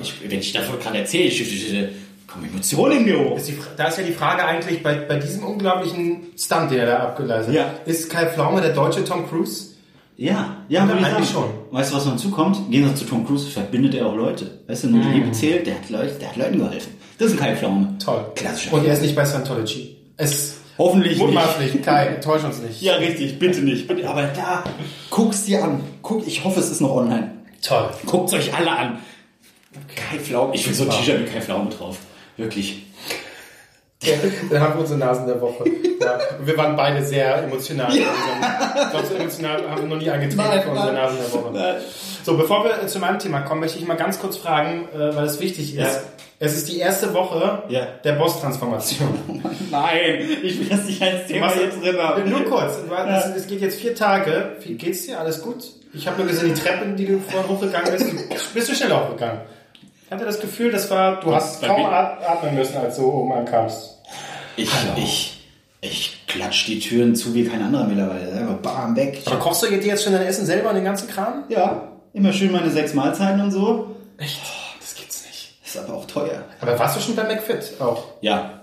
ich, 0.00 0.14
ich, 0.22 0.30
wenn 0.30 0.38
ich 0.40 0.52
davon 0.52 0.78
gerade 0.80 0.98
erzähle, 0.98 1.24
ich, 1.24 1.40
ich, 1.40 1.72
ich, 1.72 1.88
kommen 2.26 2.46
Emotionen 2.48 2.98
in 2.98 3.04
mir 3.04 3.18
hoch. 3.18 3.38
Da 3.76 3.88
ist 3.88 3.98
ja 3.98 4.04
die 4.04 4.12
Frage 4.12 4.44
eigentlich 4.44 4.82
bei, 4.82 4.94
bei 4.94 5.18
diesem 5.18 5.44
unglaublichen 5.44 6.22
Stunt, 6.38 6.70
den 6.70 6.78
er 6.80 6.86
da 6.86 6.96
abgeleistet 7.00 7.54
Ja. 7.54 7.64
hat. 7.64 7.86
Ist 7.86 8.08
Kai 8.10 8.26
Pflaume 8.26 8.60
der 8.62 8.72
deutsche 8.72 9.04
Tom 9.04 9.28
Cruise? 9.28 9.72
Ja, 10.16 10.56
ja, 10.68 10.80
Ja, 10.80 10.88
würde 10.88 11.00
ich 11.00 11.06
eigentlich 11.06 11.28
sagen. 11.28 11.48
schon. 11.70 11.74
Weißt 11.76 11.92
du, 11.92 11.96
was 11.96 12.04
noch 12.04 12.12
hinzukommt? 12.12 12.56
Im 12.56 12.70
Gegensatz 12.70 12.98
zu 13.00 13.04
Tom 13.06 13.26
Cruise 13.26 13.48
verbindet 13.50 13.94
er 13.94 14.06
auch 14.06 14.16
Leute. 14.16 14.60
Weißt 14.66 14.84
du, 14.84 14.88
nur 14.88 15.02
die 15.02 15.08
Liebe 15.18 15.32
zählt, 15.32 15.66
der 15.66 15.74
hat, 15.74 15.90
Leute, 15.90 16.14
der 16.20 16.28
hat 16.30 16.36
Leuten 16.36 16.58
geholfen. 16.58 16.92
Das 17.18 17.28
ist 17.28 17.34
ein 17.34 17.38
Kai 17.38 17.56
Pflaume. 17.56 17.96
Toll. 18.02 18.24
Klassischer. 18.34 18.72
Und 18.74 18.86
er 18.86 18.94
ist 18.94 19.02
nicht 19.02 19.14
bei 19.14 19.24
Scientology. 19.24 19.96
Es 20.16 20.56
Hoffentlich 20.78 21.18
mutmaßlich. 21.18 21.82
Kai, 21.82 22.06
enttäusch 22.06 22.44
uns 22.44 22.58
nicht. 22.60 22.80
Ja, 22.80 22.94
richtig, 22.96 23.38
bitte 23.38 23.60
nicht. 23.60 23.86
Bitte. 23.86 24.08
Aber 24.08 24.22
da, 24.22 24.64
guck's 25.10 25.44
dir 25.44 25.62
an. 25.64 25.82
Guck, 26.02 26.26
ich 26.26 26.44
hoffe, 26.44 26.60
es 26.60 26.70
ist 26.70 26.80
noch 26.80 26.94
online. 26.94 27.32
Toll. 27.62 27.90
Guckt's 28.06 28.32
euch 28.32 28.54
alle 28.54 28.70
an. 28.70 28.98
Kai 29.94 30.18
Pflaume. 30.18 30.54
Ich 30.54 30.66
will 30.66 30.74
so 30.74 30.84
ein 30.84 30.90
T-Shirt 30.90 31.20
mit 31.20 31.32
Kai 31.32 31.40
Pflaume 31.40 31.70
drauf. 31.70 31.98
Wirklich. 32.36 32.86
Ja, 34.02 34.14
dann 34.50 34.60
haben 34.60 34.74
wir 34.74 34.80
unsere 34.80 34.98
Nasen 34.98 35.26
der 35.26 35.40
Woche. 35.40 35.64
Ja, 36.00 36.18
wir 36.44 36.56
waren 36.56 36.74
beide 36.74 37.04
sehr 37.04 37.44
emotional. 37.44 37.94
Ja. 37.96 38.88
Glaube, 38.90 39.06
so 39.06 39.14
emotional 39.14 39.70
haben 39.70 39.82
wir 39.82 39.88
noch 39.88 40.02
nie 40.02 40.10
angetreten 40.10 40.42
Nein, 40.42 40.62
für 40.62 40.70
unsere 40.70 40.92
nein. 40.92 41.02
Nasen 41.02 41.18
der 41.18 41.32
Woche. 41.32 41.80
So, 42.24 42.36
bevor 42.36 42.64
wir 42.64 42.86
zu 42.88 42.98
meinem 42.98 43.20
Thema 43.20 43.42
kommen, 43.42 43.60
möchte 43.60 43.78
ich 43.78 43.86
mal 43.86 43.96
ganz 43.96 44.18
kurz 44.18 44.36
fragen, 44.36 44.88
äh, 44.92 45.14
weil 45.14 45.26
es 45.26 45.38
wichtig 45.40 45.76
ist. 45.76 46.00
Es 46.44 46.56
ist 46.56 46.68
die 46.68 46.78
erste 46.80 47.14
Woche 47.14 47.62
Ja. 47.68 47.86
der 48.02 48.14
Boss-Transformation. 48.14 49.08
Nein, 49.70 50.28
ich 50.42 50.58
will 50.58 50.66
das 50.68 50.84
nicht 50.86 51.00
als 51.00 51.26
Thema 51.28 51.46
Was- 51.46 51.54
jetzt 51.56 51.80
drin 51.80 51.96
haben. 51.98 52.28
Nur 52.28 52.44
kurz. 52.44 52.72
Hast- 52.90 53.36
Es 53.36 53.46
geht 53.46 53.60
jetzt 53.60 53.80
vier 53.80 53.94
Tage. 53.94 54.56
Wie 54.60 54.74
geht's 54.74 55.06
dir? 55.06 55.20
Alles 55.20 55.40
gut? 55.40 55.62
Ich 55.94 56.06
habe 56.06 56.18
nur 56.18 56.26
gesehen, 56.26 56.52
die 56.52 56.60
Treppen, 56.60 56.96
die 56.96 57.06
du 57.06 57.20
vorhin 57.20 57.48
hochgegangen 57.48 57.92
bist, 57.92 58.54
bist 58.54 58.68
du 58.68 58.74
schnell 58.74 58.90
hochgegangen. 58.92 59.42
Ich 60.06 60.10
hatte 60.10 60.24
das 60.24 60.40
Gefühl, 60.40 60.72
das 60.72 60.90
war, 60.90 61.20
du 61.20 61.32
hast 61.34 61.60
bei 61.60 61.68
kaum 61.68 61.86
atmen 61.86 62.54
müssen, 62.56 62.76
als 62.76 62.96
du 62.96 63.04
oben 63.10 63.32
ankamst. 63.32 63.98
Ich, 64.56 64.70
ich, 64.96 65.40
ich 65.80 66.26
klatsch 66.26 66.66
die 66.66 66.80
Türen 66.80 67.14
zu 67.14 67.34
wie 67.34 67.44
kein 67.44 67.62
anderer 67.62 67.84
mittlerweile. 67.86 68.58
Bam, 68.62 68.96
weg. 68.96 69.18
Ich 69.20 69.26
Aber 69.28 69.38
kochst 69.38 69.62
du 69.62 69.68
dir 69.68 69.78
jetzt 69.78 70.02
schon 70.02 70.12
dein 70.12 70.26
Essen 70.26 70.44
selber 70.44 70.70
und 70.70 70.74
den 70.74 70.84
ganzen 70.84 71.08
Kram? 71.08 71.44
ja, 71.48 71.88
immer 72.14 72.32
schön 72.32 72.50
meine 72.50 72.68
sechs 72.70 72.94
Mahlzeiten 72.94 73.40
und 73.40 73.52
so. 73.52 73.94
Echt? 74.18 74.40
Ist 75.74 75.78
aber 75.78 75.94
auch 75.94 76.06
teuer. 76.06 76.44
Aber 76.60 76.78
warst 76.78 76.98
du 76.98 77.00
schon 77.00 77.16
bei 77.16 77.22
McFit 77.24 77.80
auch? 77.80 78.04
Ja. 78.20 78.60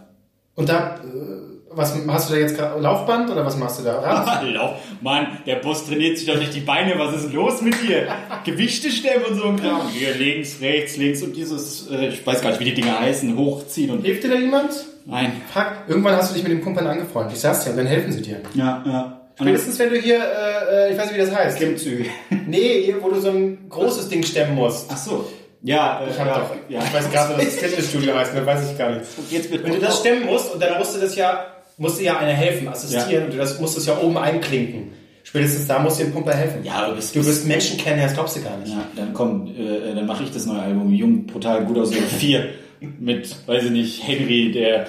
Und 0.54 0.70
da, 0.70 0.98
äh, 0.98 1.50
was 1.72 1.96
hast 2.08 2.30
du 2.30 2.34
da 2.34 2.40
jetzt 2.40 2.56
gerade? 2.56 2.80
Laufband 2.80 3.32
oder 3.32 3.44
was 3.44 3.58
machst 3.58 3.80
du 3.80 3.84
da? 3.84 4.00
Rad? 4.00 4.44
Lauf. 4.54 4.76
Mann, 5.02 5.40
der 5.48 5.56
Boss 5.56 5.88
trainiert 5.88 6.20
sich 6.20 6.28
doch 6.28 6.38
nicht 6.38 6.54
die 6.54 6.60
Beine. 6.60 7.00
Was 7.00 7.16
ist 7.16 7.34
los 7.34 7.64
mit 7.64 7.82
dir? 7.82 8.08
Gewichte 8.46 8.92
stemmen 8.92 9.26
und 9.26 9.36
so 9.38 9.46
ein 9.46 9.56
Kram. 9.58 9.90
Hier 9.92 10.14
links, 10.14 10.62
rechts, 10.62 10.98
links 10.98 11.24
und 11.24 11.36
dieses, 11.36 11.90
äh, 11.90 12.10
ich 12.10 12.28
weiß 12.28 12.44
gar 12.44 12.50
nicht, 12.52 12.60
wie 12.60 12.66
die 12.66 12.76
Dinger 12.76 13.00
heißen, 13.00 13.36
hochziehen 13.36 13.90
und. 13.90 14.06
Hilft 14.06 14.24
dir 14.24 14.30
da 14.30 14.36
jemand? 14.36 14.70
Nein. 15.08 15.42
Frag, 15.52 15.86
irgendwann 15.88 16.16
hast 16.16 16.30
du 16.30 16.36
dich 16.36 16.44
mit 16.44 16.52
dem 16.52 16.62
Kumpel 16.62 16.86
angefreundet. 16.86 17.34
Ich 17.34 17.40
sag's 17.40 17.64
dir, 17.64 17.72
und 17.72 17.78
dann 17.78 17.88
helfen 17.88 18.12
sie 18.12 18.22
dir. 18.22 18.42
Ja, 18.54 18.84
ja. 18.86 19.22
Spätestens 19.36 19.80
wenn 19.80 19.90
du 19.90 19.96
hier, 19.96 20.20
äh, 20.20 20.90
äh, 20.90 20.92
ich 20.92 20.98
weiß 21.00 21.08
nicht, 21.08 21.16
wie 21.16 21.26
das 21.26 21.36
heißt. 21.36 21.58
Klimmzüge. 21.58 22.06
Nee, 22.46 22.84
hier, 22.84 23.02
wo 23.02 23.10
du 23.10 23.20
so 23.20 23.30
ein 23.30 23.68
großes 23.68 24.10
Ding 24.10 24.22
stemmen 24.22 24.54
musst. 24.54 24.90
Ach 24.92 24.98
so. 24.98 25.26
Ja, 25.62 26.02
äh, 26.06 26.10
Ich, 26.10 26.20
hab 26.20 26.28
ja, 26.28 26.40
doch, 26.40 26.56
ja. 26.70 26.80
ich 26.84 26.94
weiß 26.94 27.12
gerade, 27.12 27.38
was 27.38 27.46
das 27.46 27.56
Fitnessstudio 27.56 28.16
heißt, 28.16 28.34
ne, 28.34 28.46
weiß 28.46 28.72
ich 28.72 28.78
gar 28.78 28.92
nicht. 28.92 29.06
Jetzt 29.30 29.52
mit 29.52 29.64
Wenn 29.64 29.74
du 29.74 29.80
das 29.80 30.00
stemmen 30.00 30.26
musst 30.26 30.54
und 30.54 30.62
dann 30.62 30.78
musste 30.80 31.00
das 31.00 31.16
ja, 31.16 31.46
musste 31.78 32.04
ja 32.04 32.18
einer 32.18 32.32
helfen, 32.34 32.68
assistieren 32.70 33.10
Ja. 33.12 33.22
und 33.26 33.34
du 33.34 33.38
das 33.38 33.60
musst 33.60 33.78
es 33.78 33.86
ja 33.86 33.98
oben 34.00 34.18
einklinken. 34.18 34.94
Spätestens 35.24 35.68
da 35.68 35.80
muss 35.80 35.98
dir 35.98 36.06
ein 36.06 36.14
Pumper 36.14 36.34
helfen. 36.34 36.64
Ja, 36.64 36.88
du 36.90 36.96
bist- 36.96 37.14
du 37.16 37.26
wirst 37.26 37.46
Menschen 37.46 37.78
kennen, 37.78 38.02
das 38.02 38.14
glaubst 38.14 38.38
du 38.38 38.42
gar 38.42 38.58
nicht. 38.58 38.72
Ja, 38.72 38.84
dann 38.96 39.14
komm, 39.14 39.48
äh, 39.48 39.94
dann 39.94 40.06
mache 40.06 40.24
ich 40.24 40.32
das 40.32 40.46
neue 40.46 40.62
Album. 40.62 40.92
Jung, 40.94 41.26
brutal, 41.28 41.66
gut 41.66 41.78
aus 41.78 41.94
4 41.94 42.50
mit, 42.80 43.36
weiß 43.46 43.66
ich 43.66 43.72
nicht, 43.72 44.08
Henry, 44.08 44.52
der 44.54 44.88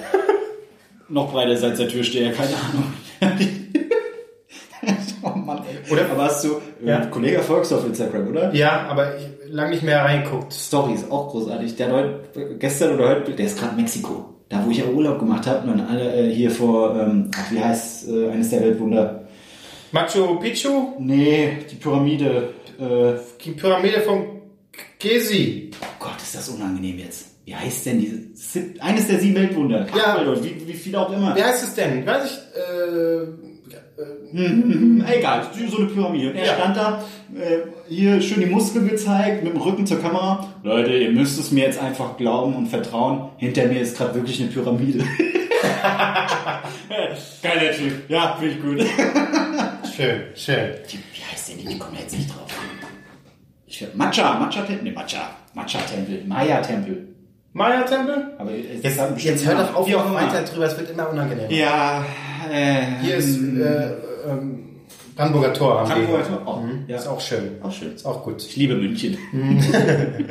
noch 1.08 1.32
breiter 1.32 1.50
als 1.66 1.78
der 1.78 1.88
Türsteher, 1.88 2.32
keine 2.32 2.50
Ahnung. 2.54 2.94
oh 5.22 5.28
Mann, 5.30 5.58
ey. 5.68 5.92
Oder- 5.92 6.10
Aber 6.10 6.24
hast 6.24 6.44
du, 6.44 6.60
äh, 6.84 6.88
Ja. 6.88 7.06
Kollege 7.06 7.40
folgst 7.40 7.70
du 7.72 7.76
auf 7.76 7.86
Instagram, 7.86 8.28
oder? 8.28 8.54
Ja, 8.54 8.86
aber 8.88 9.16
ich 9.18 9.24
lange 9.50 9.70
nicht 9.70 9.82
mehr 9.82 10.04
reingeguckt. 10.04 10.52
Stories, 10.52 11.10
auch 11.10 11.28
großartig. 11.30 11.76
Der 11.76 11.88
hat 11.88 11.94
heute, 11.94 12.56
gestern 12.58 12.94
oder 12.94 13.08
heute, 13.10 13.32
der 13.32 13.46
ist 13.46 13.58
gerade 13.58 13.72
in 13.72 13.82
Mexiko. 13.82 14.34
Da, 14.48 14.64
wo 14.66 14.70
ich 14.70 14.78
ja 14.78 14.86
Urlaub 14.86 15.18
gemacht 15.20 15.46
habe, 15.46 15.70
und 15.70 15.80
alle 15.80 16.12
äh, 16.28 16.34
hier 16.34 16.50
vor, 16.50 16.96
ähm, 16.96 17.30
ach, 17.36 17.52
wie 17.52 17.60
heißt 17.60 18.08
äh, 18.08 18.30
eines 18.30 18.50
der 18.50 18.62
Weltwunder? 18.62 19.28
Machu 19.92 20.38
Picchu, 20.40 20.94
Nee, 20.98 21.58
die 21.70 21.76
Pyramide. 21.76 22.48
Äh, 22.78 23.18
die 23.44 23.52
Pyramide 23.52 24.00
von 24.00 24.24
Gezi. 24.98 25.70
oh 25.80 25.86
Gott, 26.00 26.16
ist 26.20 26.34
das 26.34 26.48
unangenehm 26.48 26.98
jetzt. 26.98 27.26
Wie 27.44 27.54
heißt 27.54 27.86
denn 27.86 28.00
diese? 28.00 28.80
Eines 28.80 29.08
der 29.08 29.18
sieben 29.18 29.36
Weltwunder. 29.36 29.86
Ja. 29.96 30.16
Ach, 30.18 30.24
Leute, 30.24 30.44
wie, 30.44 30.68
wie 30.68 30.72
viel 30.74 30.94
auch 30.96 31.12
immer. 31.12 31.34
Wie 31.34 31.42
heißt 31.42 31.64
es 31.64 31.74
denn? 31.74 32.06
Weiß 32.06 32.24
ich, 32.24 32.38
äh, 32.58 33.26
Hm, 34.32 35.04
Egal, 35.06 35.42
so 35.68 35.76
eine 35.78 35.86
Pyramide. 35.86 36.30
Und 36.30 36.36
er 36.36 36.46
Ja. 36.46 36.54
stand 36.54 36.76
da, 36.76 37.04
äh, 37.36 37.58
hier 37.88 38.20
schön 38.22 38.40
die 38.40 38.46
Muskeln 38.46 38.88
gezeigt, 38.88 39.42
mit 39.44 39.52
dem 39.54 39.60
Rücken 39.60 39.84
zur 39.86 40.00
Kamera. 40.00 40.46
Leute, 40.62 40.92
ihr 40.92 41.10
müsst 41.10 41.38
es 41.38 41.50
mir 41.50 41.64
jetzt 41.64 41.78
einfach 41.80 42.16
glauben 42.16 42.54
und 42.56 42.66
vertrauen. 42.68 43.30
Hinter 43.36 43.66
mir 43.66 43.80
ist 43.80 43.96
gerade 43.98 44.14
wirklich 44.14 44.40
eine 44.40 44.50
Pyramide. 44.50 45.04
Geiler 47.42 47.72
Typ. 47.72 48.08
Ja, 48.08 48.36
finde 48.38 48.54
ich 48.54 48.62
gut. 48.62 48.80
schön, 49.96 50.20
schön. 50.34 50.70
Die, 50.90 50.96
wie 50.98 51.24
heißt 51.30 51.50
denn 51.50 51.58
die? 51.58 51.68
Ich 51.72 51.78
komme 51.78 51.98
jetzt 51.98 52.16
nicht 52.16 52.28
drauf. 52.30 52.46
Ich, 53.66 53.86
Matcha, 53.94 54.38
Matcha-Tempel. 54.38 54.82
Nee, 54.84 54.92
Matcha. 54.92 55.30
Matcha-Tempel. 55.54 56.24
Maya-Tempel. 56.26 57.08
Maya-Tempel? 57.52 58.34
Aber 58.38 58.50
Jetzt, 58.52 58.84
jetzt 58.84 59.14
bestimmten 59.14 59.46
hör 59.46 59.54
Namen. 59.54 59.66
doch 59.68 59.74
auf, 59.76 59.88
Wie 59.88 59.94
auch 59.96 60.14
weiter 60.14 60.42
drüber, 60.42 60.66
es 60.66 60.78
wird 60.78 60.90
immer 60.90 61.10
unangenehmer. 61.10 61.50
Ja, 61.50 62.04
Hier 63.02 63.16
ist 63.16 63.36
äh, 63.38 63.92
ähm, 64.28 64.66
Brandenburger 65.16 65.52
Tor. 65.52 65.80
Am 65.80 65.86
Brandenburger 65.88 66.24
Weg. 66.30 66.44
Tor. 66.44 66.56
Oh, 66.58 66.60
Mhm. 66.60 66.84
ja. 66.88 66.96
Ist 66.96 67.06
auch 67.06 67.20
schön. 67.20 67.58
Auch 67.62 67.72
schön. 67.72 67.94
Ist 67.94 68.06
auch 68.06 68.22
gut. 68.24 68.42
Ich 68.42 68.56
liebe 68.56 68.74
München. 68.74 69.18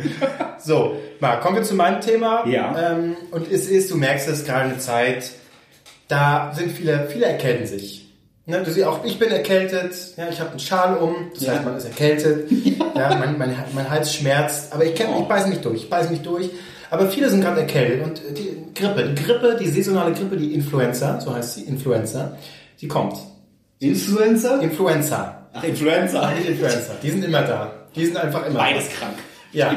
So, 0.61 0.95
mal, 1.21 1.37
kommen 1.39 1.55
wir 1.55 1.63
zu 1.63 1.73
meinem 1.73 2.01
Thema. 2.01 2.45
Ja. 2.45 2.91
Ähm, 2.91 3.15
und 3.31 3.49
es 3.49 3.67
ist, 3.69 3.89
du 3.91 3.95
merkst 3.95 4.27
es 4.27 4.43
gerade 4.43 4.65
eine 4.65 4.77
Zeit, 4.77 5.31
da 6.09 6.51
sind 6.53 6.71
viele, 6.73 7.07
viele 7.09 7.25
erkälten 7.27 7.65
sich. 7.65 8.09
Ne, 8.45 8.61
du 8.63 8.69
siehst 8.71 8.85
auch, 8.85 9.05
ich 9.05 9.17
bin 9.17 9.29
erkältet, 9.29 9.95
ja, 10.17 10.27
ich 10.29 10.39
habe 10.41 10.49
einen 10.51 10.59
Schal 10.59 10.97
um, 10.97 11.15
das 11.33 11.43
Ja. 11.43 11.53
heißt, 11.53 11.63
man 11.65 11.77
ist 11.77 11.85
erkältet, 11.85 12.51
ja, 12.95 13.15
mein, 13.15 13.37
mein, 13.37 13.55
mein 13.73 13.89
Hals 13.89 14.13
schmerzt, 14.13 14.73
aber 14.73 14.83
ich, 14.83 14.95
kenn, 14.95 15.07
ich 15.17 15.25
beiße 15.27 15.47
mich 15.47 15.59
durch, 15.59 15.83
ich 15.83 15.89
beiße 15.89 16.11
mich 16.11 16.21
durch. 16.23 16.49
Aber 16.89 17.09
viele 17.09 17.29
sind 17.29 17.41
gerade 17.41 17.61
erkältet 17.61 18.03
und 18.03 18.21
die 18.37 18.73
Grippe, 18.73 19.09
die 19.09 19.23
Grippe, 19.23 19.57
die 19.59 19.67
saisonale 19.67 20.13
Grippe, 20.13 20.37
die 20.37 20.53
Influenza, 20.53 21.19
so 21.21 21.33
heißt 21.33 21.55
sie, 21.55 21.63
Influenza, 21.63 22.37
die 22.81 22.87
kommt. 22.87 23.17
Influencer? 23.79 24.61
Influenza, 24.61 25.39
Ach, 25.53 25.63
nicht 25.63 25.69
Influenza, 26.49 26.93
die 27.01 27.11
sind 27.11 27.25
immer 27.25 27.41
da. 27.43 27.71
Die 27.95 28.05
sind 28.05 28.17
einfach 28.17 28.45
immer 28.45 28.59
Beides 28.59 28.89
da. 28.89 28.95
krank. 28.95 29.17
Ja, 29.51 29.75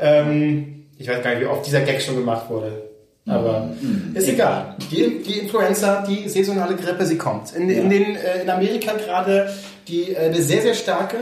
ähm, 0.00 0.86
ich 0.98 1.08
weiß 1.08 1.22
gar 1.22 1.30
nicht, 1.30 1.40
wie 1.42 1.46
oft 1.46 1.66
dieser 1.66 1.80
Gag 1.80 2.00
schon 2.02 2.16
gemacht 2.16 2.48
wurde. 2.48 2.90
Aber 3.26 3.70
ist 4.12 4.28
egal. 4.28 4.76
Die, 4.90 5.22
die 5.22 5.38
Influenza, 5.38 6.04
die 6.06 6.28
saisonale 6.28 6.76
Grippe, 6.76 7.06
sie 7.06 7.16
kommt. 7.16 7.54
In, 7.54 7.70
in, 7.70 7.88
den, 7.88 8.16
äh, 8.16 8.42
in 8.42 8.50
Amerika 8.50 8.92
gerade 8.92 9.50
die 9.88 10.12
äh, 10.12 10.26
eine 10.26 10.42
sehr, 10.42 10.60
sehr 10.60 10.74
starke, 10.74 11.16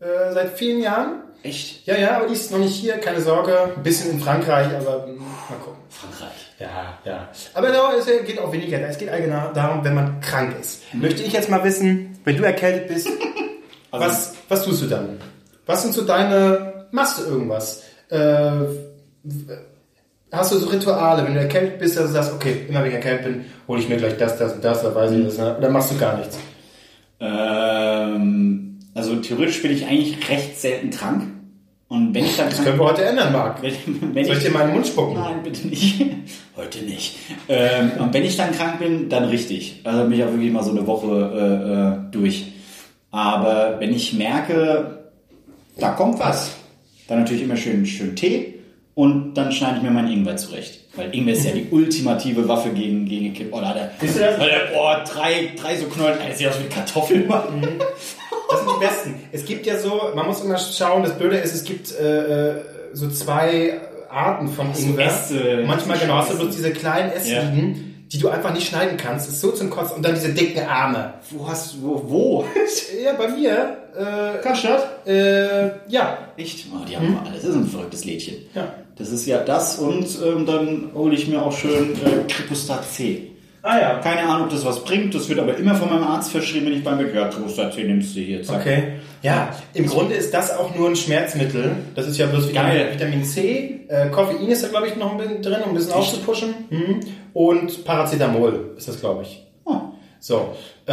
äh, 0.00 0.32
seit 0.32 0.58
vielen 0.58 0.80
Jahren. 0.80 1.22
Echt? 1.44 1.86
Ja, 1.86 1.98
ja, 1.98 2.16
aber 2.16 2.26
die 2.26 2.32
ist 2.32 2.50
noch 2.50 2.58
nicht 2.58 2.74
hier, 2.74 2.94
keine 2.94 3.20
Sorge. 3.20 3.74
Ein 3.76 3.82
bisschen 3.82 4.12
in 4.12 4.18
Frankreich, 4.18 4.68
aber 4.68 5.06
mh, 5.06 5.20
mal 5.20 5.58
gucken. 5.62 5.82
Frankreich. 5.90 6.32
Ja, 6.58 6.98
ja. 7.04 7.28
Aber 7.52 7.68
da 7.68 7.92
es 7.98 8.06
geht 8.06 8.38
auch 8.38 8.50
weniger. 8.50 8.80
Es 8.80 8.96
geht 8.96 9.10
allgemein 9.10 9.52
darum, 9.52 9.84
wenn 9.84 9.94
man 9.94 10.22
krank 10.22 10.56
ist. 10.58 10.82
Möchte 10.94 11.22
ich 11.22 11.34
jetzt 11.34 11.50
mal 11.50 11.62
wissen, 11.62 12.18
wenn 12.24 12.38
du 12.38 12.44
erkältet 12.44 12.88
bist, 12.88 13.08
was, 13.90 14.32
was 14.48 14.64
tust 14.64 14.84
du 14.84 14.86
dann? 14.86 15.20
Was 15.66 15.82
sind 15.82 15.92
so 15.92 16.04
deine, 16.04 16.86
machst 16.92 17.18
du 17.18 17.24
irgendwas? 17.24 17.82
Äh, 18.08 18.50
hast 20.32 20.50
du 20.50 20.56
so 20.56 20.68
Rituale, 20.68 21.26
wenn 21.26 21.34
du 21.34 21.40
erkältet 21.40 21.78
bist, 21.78 21.98
dass 21.98 22.06
du 22.06 22.12
sagst, 22.12 22.32
okay, 22.32 22.64
immer 22.70 22.80
wenn 22.80 22.88
ich 22.88 22.94
erkältet 22.94 23.24
bin, 23.26 23.44
hole 23.68 23.80
ich 23.80 23.88
mir 23.90 23.98
gleich 23.98 24.16
das, 24.16 24.38
das 24.38 24.54
und 24.54 24.64
das, 24.64 24.82
da 24.82 24.94
weiß 24.94 25.10
ich 25.12 25.26
das, 25.26 25.36
ne? 25.36 25.58
oder 25.58 25.68
machst 25.68 25.90
du 25.90 25.98
gar 25.98 26.16
nichts? 26.16 26.38
Ähm, 27.20 28.78
also 28.94 29.16
theoretisch 29.16 29.60
bin 29.60 29.72
ich 29.72 29.84
eigentlich 29.86 30.26
recht 30.30 30.58
selten 30.58 30.88
krank. 30.88 31.33
Und 31.94 32.12
wenn 32.12 32.24
ich 32.24 32.36
dann 32.36 32.50
Das 32.50 32.64
können 32.64 32.76
wir 32.76 32.86
heute 32.86 33.04
ändern, 33.04 33.32
Marc. 33.32 33.62
wenn, 33.62 33.72
wenn 34.14 34.24
Soll 34.24 34.36
ich 34.36 34.42
dir 34.42 34.50
mal 34.50 34.62
in 34.62 34.66
den 34.68 34.74
Mund 34.74 34.86
spucken? 34.88 35.14
Nein, 35.14 35.42
bitte 35.44 35.68
nicht. 35.68 36.04
Heute 36.56 36.84
nicht. 36.84 37.16
Ähm, 37.48 37.92
und 37.98 38.14
wenn 38.14 38.24
ich 38.24 38.36
dann 38.36 38.52
krank 38.52 38.78
bin, 38.78 39.08
dann 39.08 39.24
richtig. 39.24 39.80
Also 39.84 40.04
bin 40.04 40.12
ich 40.12 40.24
auch 40.24 40.30
wirklich 40.30 40.52
mal 40.52 40.62
so 40.62 40.70
eine 40.70 40.86
Woche 40.86 41.08
äh, 41.08 42.08
äh, 42.08 42.12
durch. 42.12 42.52
Aber 43.10 43.76
wenn 43.80 43.92
ich 43.92 44.12
merke, 44.12 45.04
da 45.78 45.90
kommt 45.90 46.18
was, 46.18 46.52
dann 47.08 47.20
natürlich 47.20 47.42
immer 47.42 47.56
schön, 47.56 47.84
schön 47.86 48.14
Tee 48.14 48.54
und 48.94 49.34
dann 49.34 49.50
schneide 49.50 49.78
ich 49.78 49.82
mir 49.82 49.90
meinen 49.90 50.12
Ingwer 50.12 50.36
zurecht. 50.36 50.80
Weil 50.96 51.14
Ingwer 51.14 51.34
ist 51.34 51.44
ja 51.44 51.52
die 51.52 51.66
ultimative 51.70 52.46
Waffe 52.48 52.70
gegen, 52.70 53.04
gegen 53.06 53.34
Kipp. 53.34 53.48
Oh, 53.50 53.60
da 53.60 53.70
hat 53.70 53.76
er, 53.76 53.90
Siehst 54.00 54.16
du 54.16 54.20
das? 54.20 54.38
Weil 54.38 54.48
er, 54.48 54.66
boah, 54.72 55.02
drei, 55.04 55.52
drei 55.56 55.76
so 55.76 55.86
Knollen, 55.86 56.18
er 56.20 56.34
sieht 56.34 56.48
aus 56.48 56.60
wie 56.60 56.68
Kartoffeln. 56.68 57.28
Das 57.28 57.44
sind 58.64 58.80
die 58.80 58.86
besten. 58.86 59.14
Es 59.32 59.44
gibt 59.44 59.66
ja 59.66 59.78
so, 59.78 60.10
man 60.14 60.26
muss 60.26 60.42
immer 60.42 60.58
schauen, 60.58 61.02
das 61.02 61.16
Blöde 61.16 61.36
ist, 61.38 61.54
es 61.54 61.64
gibt 61.64 61.92
äh, 61.98 62.50
äh, 62.50 62.60
so 62.92 63.08
zwei 63.10 63.80
Arten 64.08 64.48
von 64.48 64.72
Ingwer. 64.74 65.06
Äste. 65.06 65.64
Manchmal 65.66 65.98
genau, 65.98 66.14
hast 66.16 66.32
du 66.32 66.38
bloß 66.38 66.54
diese 66.54 66.70
kleinen 66.72 67.12
Ästchen, 67.12 68.06
die 68.12 68.18
du 68.18 68.28
einfach 68.28 68.52
nicht 68.52 68.68
schneiden 68.68 68.96
kannst. 68.96 69.26
Das 69.26 69.34
ist 69.34 69.40
so 69.40 69.50
zum 69.50 69.70
Kotzen. 69.70 69.96
Und 69.96 70.04
dann 70.04 70.14
diese 70.14 70.32
dicken 70.32 70.64
Arme. 70.66 71.14
Wo 71.30 71.48
hast 71.48 71.74
du, 71.74 71.82
wo? 71.82 72.04
wo? 72.06 72.44
Ja, 73.04 73.12
bei 73.14 73.28
mir, 73.28 73.76
äh, 73.96 74.42
Karstadt? 74.42 75.06
äh, 75.06 75.70
ja. 75.88 76.18
Echt? 76.36 76.66
Oh, 76.72 76.84
die 76.88 76.96
haben 76.96 77.18
alles. 77.26 77.42
Das 77.42 77.50
ist 77.50 77.56
ein 77.56 77.66
verrücktes 77.66 78.04
Lädchen. 78.04 78.36
Ja. 78.54 78.72
Das 78.96 79.10
ist 79.10 79.26
ja 79.26 79.38
das 79.38 79.78
und 79.80 80.06
ähm, 80.24 80.46
dann 80.46 80.90
hole 80.94 81.14
ich 81.16 81.26
mir 81.26 81.42
auch 81.42 81.52
schön 81.52 81.94
äh, 81.94 82.28
Kripustat 82.28 82.84
C. 82.88 83.32
Ah 83.64 83.80
ja. 83.80 83.98
Keine 84.00 84.28
Ahnung, 84.28 84.44
ob 84.44 84.50
das 84.50 84.64
was 84.64 84.84
bringt. 84.84 85.14
Das 85.14 85.26
wird 85.30 85.40
aber 85.40 85.56
immer 85.56 85.74
von 85.74 85.88
meinem 85.88 86.04
Arzt 86.04 86.30
verschrieben, 86.30 86.66
wenn 86.66 86.74
ich 86.74 86.84
beim 86.84 86.98
Bäcker 86.98 87.30
Klosterzähne 87.30 87.94
nimmst 87.94 88.14
du 88.14 88.20
hier. 88.20 88.42
Zack. 88.42 88.60
Okay. 88.60 88.82
Ja, 89.22 89.56
im 89.72 89.86
Grunde 89.86 90.14
ist 90.14 90.34
das 90.34 90.54
auch 90.54 90.74
nur 90.76 90.90
ein 90.90 90.96
Schmerzmittel. 90.96 91.72
Das 91.94 92.06
ist 92.06 92.18
ja 92.18 92.26
bloß 92.26 92.50
Vitamin, 92.50 92.72
Geil. 92.72 92.92
Vitamin 92.92 93.24
C. 93.24 93.80
Äh, 93.88 94.10
Koffein 94.10 94.46
ist 94.48 94.62
da, 94.62 94.68
glaube 94.68 94.88
ich, 94.88 94.96
noch 94.96 95.12
ein 95.12 95.16
bisschen 95.16 95.42
drin, 95.42 95.62
um 95.64 95.70
ein 95.70 95.74
bisschen 95.74 95.94
aufzupushen. 95.94 96.54
Mhm. 96.68 97.00
Und 97.32 97.86
Paracetamol 97.86 98.74
ist 98.76 98.86
das, 98.86 99.00
glaube 99.00 99.22
ich. 99.22 99.46
Oh. 99.64 99.76
So. 100.20 100.54
Äh, 100.84 100.92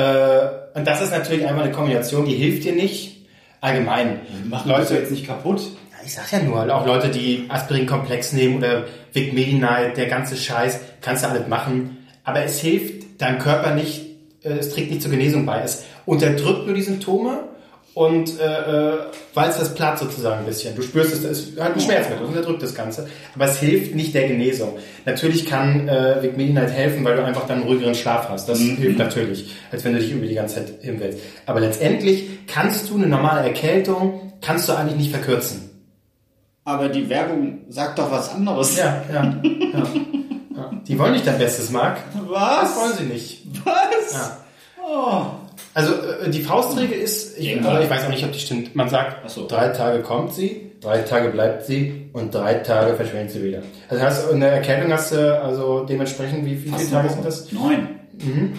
und 0.74 0.88
das 0.88 1.02
ist 1.02 1.12
natürlich 1.12 1.46
einfach 1.46 1.64
eine 1.64 1.74
Kombination, 1.74 2.26
die 2.26 2.36
hilft 2.36 2.64
dir 2.64 2.74
nicht. 2.74 3.26
Allgemein. 3.60 4.22
Machen 4.50 4.72
Leute 4.72 4.96
jetzt 4.96 5.12
nicht 5.12 5.28
kaputt. 5.28 5.62
Ich 6.06 6.14
sag 6.14 6.32
ja 6.32 6.40
nur, 6.40 6.74
auch 6.74 6.86
Leute, 6.86 7.10
die 7.10 7.46
Aspirin-Komplex 7.50 8.32
nehmen 8.32 8.58
oder 8.58 8.86
Vic 9.12 9.34
Medi-Night, 9.34 9.98
der 9.98 10.08
ganze 10.08 10.38
Scheiß, 10.38 10.80
kannst 11.02 11.24
du 11.24 11.28
alles 11.28 11.48
machen. 11.48 11.98
Aber 12.24 12.44
es 12.44 12.60
hilft 12.60 13.22
deinem 13.22 13.40
Körper 13.40 13.74
nicht, 13.74 14.02
äh, 14.44 14.50
es 14.54 14.74
trägt 14.74 14.90
nicht 14.90 15.02
zur 15.02 15.12
Genesung 15.12 15.46
bei. 15.46 15.62
Es 15.62 15.84
unterdrückt 16.06 16.66
nur 16.66 16.76
die 16.76 16.82
Symptome 16.82 17.44
und 17.94 18.40
äh, 18.40 18.94
äh, 18.94 18.98
walzt 19.34 19.60
das 19.60 19.76
platt 19.76 20.00
sozusagen 20.00 20.40
ein 20.40 20.46
bisschen. 20.46 20.76
Du 20.76 20.82
spürst 20.82 21.14
es, 21.14 21.24
es 21.24 21.50
ist 21.50 21.60
halt 21.60 21.76
ein 21.76 21.82
Schmerzmittel, 21.82 22.24
es 22.24 22.30
unterdrückt 22.30 22.64
das 22.64 22.74
Ganze. 22.74 23.08
Aber 23.36 23.46
es 23.46 23.60
hilft 23.60 23.96
nicht 23.96 24.14
der 24.14 24.28
Genesung. 24.30 24.78
Natürlich 25.06 25.46
kann 25.46 25.90
äh, 25.90 26.24
Vic 26.24 26.38
Medi-Night 26.38 26.72
helfen, 26.72 27.04
weil 27.04 27.18
du 27.18 27.26
einfach 27.26 27.48
dann 27.48 27.60
einen 27.60 27.68
ruhigeren 27.68 27.96
Schlaf 27.96 28.30
hast. 28.30 28.48
Das 28.48 28.60
hilft 28.60 28.98
natürlich, 28.98 29.54
als 29.72 29.84
wenn 29.84 29.94
du 29.94 30.00
dich 30.00 30.12
über 30.12 30.26
die 30.26 30.36
ganze 30.36 30.56
Zeit 30.56 30.74
hinwälzt. 30.82 31.20
Aber 31.46 31.60
letztendlich 31.60 32.48
kannst 32.48 32.90
du 32.90 32.96
eine 32.96 33.08
normale 33.08 33.48
Erkältung, 33.48 34.34
kannst 34.40 34.70
du 34.70 34.74
eigentlich 34.74 34.98
nicht 34.98 35.12
verkürzen. 35.12 35.70
Aber 36.64 36.88
die 36.90 37.10
Werbung 37.10 37.62
sagt 37.70 38.00
doch 38.00 38.12
was 38.12 38.34
anderes. 38.34 38.78
Ja, 38.78 39.04
ja, 39.12 39.42
ja. 39.74 39.84
Die 40.88 40.98
wollen 41.00 41.14
nicht 41.14 41.26
dein 41.28 41.38
Bestes, 41.38 41.70
Marc. 41.72 41.98
Was? 42.28 42.62
Das 42.74 42.76
wollen 42.78 42.94
sie 42.98 43.04
nicht. 43.06 43.42
Was? 43.66 44.14
Ja. 44.14 44.38
Oh. 44.84 45.22
Also 45.74 45.94
äh, 45.94 46.30
die 46.30 46.42
Faustregel 46.42 46.98
ist, 47.00 47.38
ich, 47.38 47.56
Ja. 47.56 47.62
aber 47.66 47.82
ich 47.82 47.90
weiß 47.90 48.06
auch 48.06 48.10
nicht, 48.10 48.24
ob 48.26 48.32
die 48.34 48.40
stimmt. 48.40 48.76
Man 48.76 48.90
sagt, 48.90 49.18
Ach 49.26 49.30
so. 49.30 49.48
drei 49.48 49.70
Tage 49.70 50.02
kommt 50.02 50.34
sie, 50.34 50.72
drei 50.82 51.00
Tage 51.00 51.30
bleibt 51.30 51.66
sie 51.66 52.10
und 52.14 52.34
drei 52.34 52.56
Tage 52.56 52.96
verschwindet 52.96 53.32
sie 53.32 53.44
wieder. 53.44 53.62
Also 53.88 54.04
hast 54.04 54.28
du 54.28 54.34
eine 54.34 54.48
Erkältung 54.48 54.92
hast 54.92 55.14
du 55.14 55.42
also 55.42 55.86
dementsprechend 55.86 56.46
wie, 56.46 56.56
viele 56.58 56.76
Fast 56.78 56.92
Tage 56.92 57.10
sind 57.10 57.26
das? 57.26 57.52
Neun. 57.52 58.01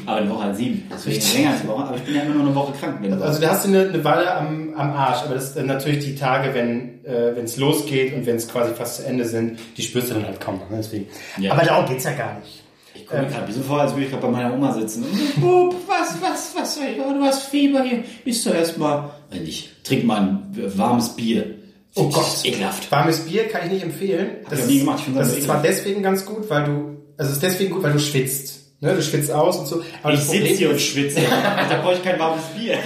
Aber 0.06 0.16
eine 0.18 0.30
Woche 0.30 0.44
halt 0.44 0.56
sieben. 0.56 0.82
Deswegen 0.92 1.16
Richtig. 1.16 1.34
länger 1.34 1.50
als 1.50 1.60
eine 1.60 1.68
Woche. 1.70 1.84
Aber 1.84 1.96
ich 1.96 2.02
bin 2.02 2.14
ja 2.14 2.22
immer 2.22 2.34
nur 2.34 2.46
eine 2.46 2.54
Woche 2.54 2.72
krank. 2.78 2.98
Wenn 3.00 3.12
Also 3.22 3.40
da 3.40 3.48
hast 3.50 3.64
du 3.64 3.68
eine, 3.68 3.88
eine 3.88 4.04
Walle 4.04 4.34
am, 4.34 4.74
am 4.74 4.92
Arsch, 4.92 5.22
aber 5.24 5.34
das 5.34 5.54
sind 5.54 5.68
dann 5.68 5.76
natürlich 5.76 6.04
die 6.04 6.14
Tage, 6.14 6.54
wenn 6.54 7.04
äh, 7.04 7.30
es 7.40 7.56
losgeht 7.56 8.14
und 8.14 8.26
wenn 8.26 8.36
es 8.36 8.48
quasi 8.48 8.72
fast 8.74 8.96
zu 8.96 9.06
Ende 9.06 9.24
sind, 9.24 9.58
die 9.76 9.82
spürst 9.82 10.10
du 10.10 10.14
dann 10.14 10.26
halt 10.26 10.40
kaum 10.40 10.56
noch. 10.58 10.70
Ne? 10.70 10.76
Deswegen. 10.78 11.06
Ja. 11.38 11.52
Aber 11.52 11.64
darum 11.64 11.86
geht's 11.88 12.04
ja 12.04 12.12
gar 12.12 12.38
nicht. 12.40 12.62
ich 12.94 13.06
komme 13.06 13.22
mir 13.22 13.28
gerade 13.28 13.42
ein 13.42 13.46
bisschen 13.46 13.64
vor, 13.64 13.80
als 13.80 13.92
würde 13.92 14.04
ich 14.04 14.10
gerade 14.10 14.22
bei 14.26 14.32
meiner 14.32 14.54
Oma 14.54 14.72
sitzen. 14.72 15.04
Bub, 15.36 15.74
was, 15.86 16.20
was, 16.20 16.54
was, 16.56 16.78
oh, 16.78 17.12
du 17.14 17.22
hast 17.24 17.44
Fieber 17.46 17.82
hier. 17.82 18.04
Bist 18.24 18.44
du 18.46 18.50
erstmal. 18.50 19.10
Wenn 19.30 19.44
ich 19.46 19.70
trink 19.84 20.04
mal 20.04 20.20
ein 20.20 20.72
warmes 20.76 21.10
Bier. 21.10 21.54
Oh 21.94 22.06
Das 22.06 22.14
Gott. 22.14 22.44
Ekelhaft. 22.44 22.90
Warmes 22.90 23.20
Bier 23.20 23.48
kann 23.48 23.66
ich 23.66 23.72
nicht 23.72 23.82
empfehlen. 23.84 24.28
ich 24.50 24.58
noch 24.58 24.66
nie 24.66 24.78
gemacht. 24.80 25.02
Ich 25.06 25.14
das 25.14 25.28
das 25.28 25.36
ist 25.38 25.44
zwar 25.44 25.60
deswegen 25.62 26.02
ganz 26.02 26.24
gut, 26.24 26.48
weil 26.48 26.64
du, 26.64 26.96
also 27.18 27.30
es 27.30 27.32
ist 27.32 27.42
deswegen 27.42 27.72
gut, 27.74 27.82
weil 27.82 27.92
du 27.92 27.98
schwitzt. 27.98 28.61
Ne? 28.82 28.96
Du 28.96 29.02
schwitzt 29.02 29.30
aus 29.30 29.58
und 29.58 29.66
so. 29.66 29.82
Aber 30.02 30.12
Ich 30.12 30.20
sitze 30.20 30.54
hier 30.54 30.70
und 30.70 30.80
schwitze. 30.80 31.20
da 31.70 31.80
brauche 31.82 31.94
ich 31.94 32.02
kein 32.02 32.18
warmes 32.18 32.42
Bier. 32.46 32.76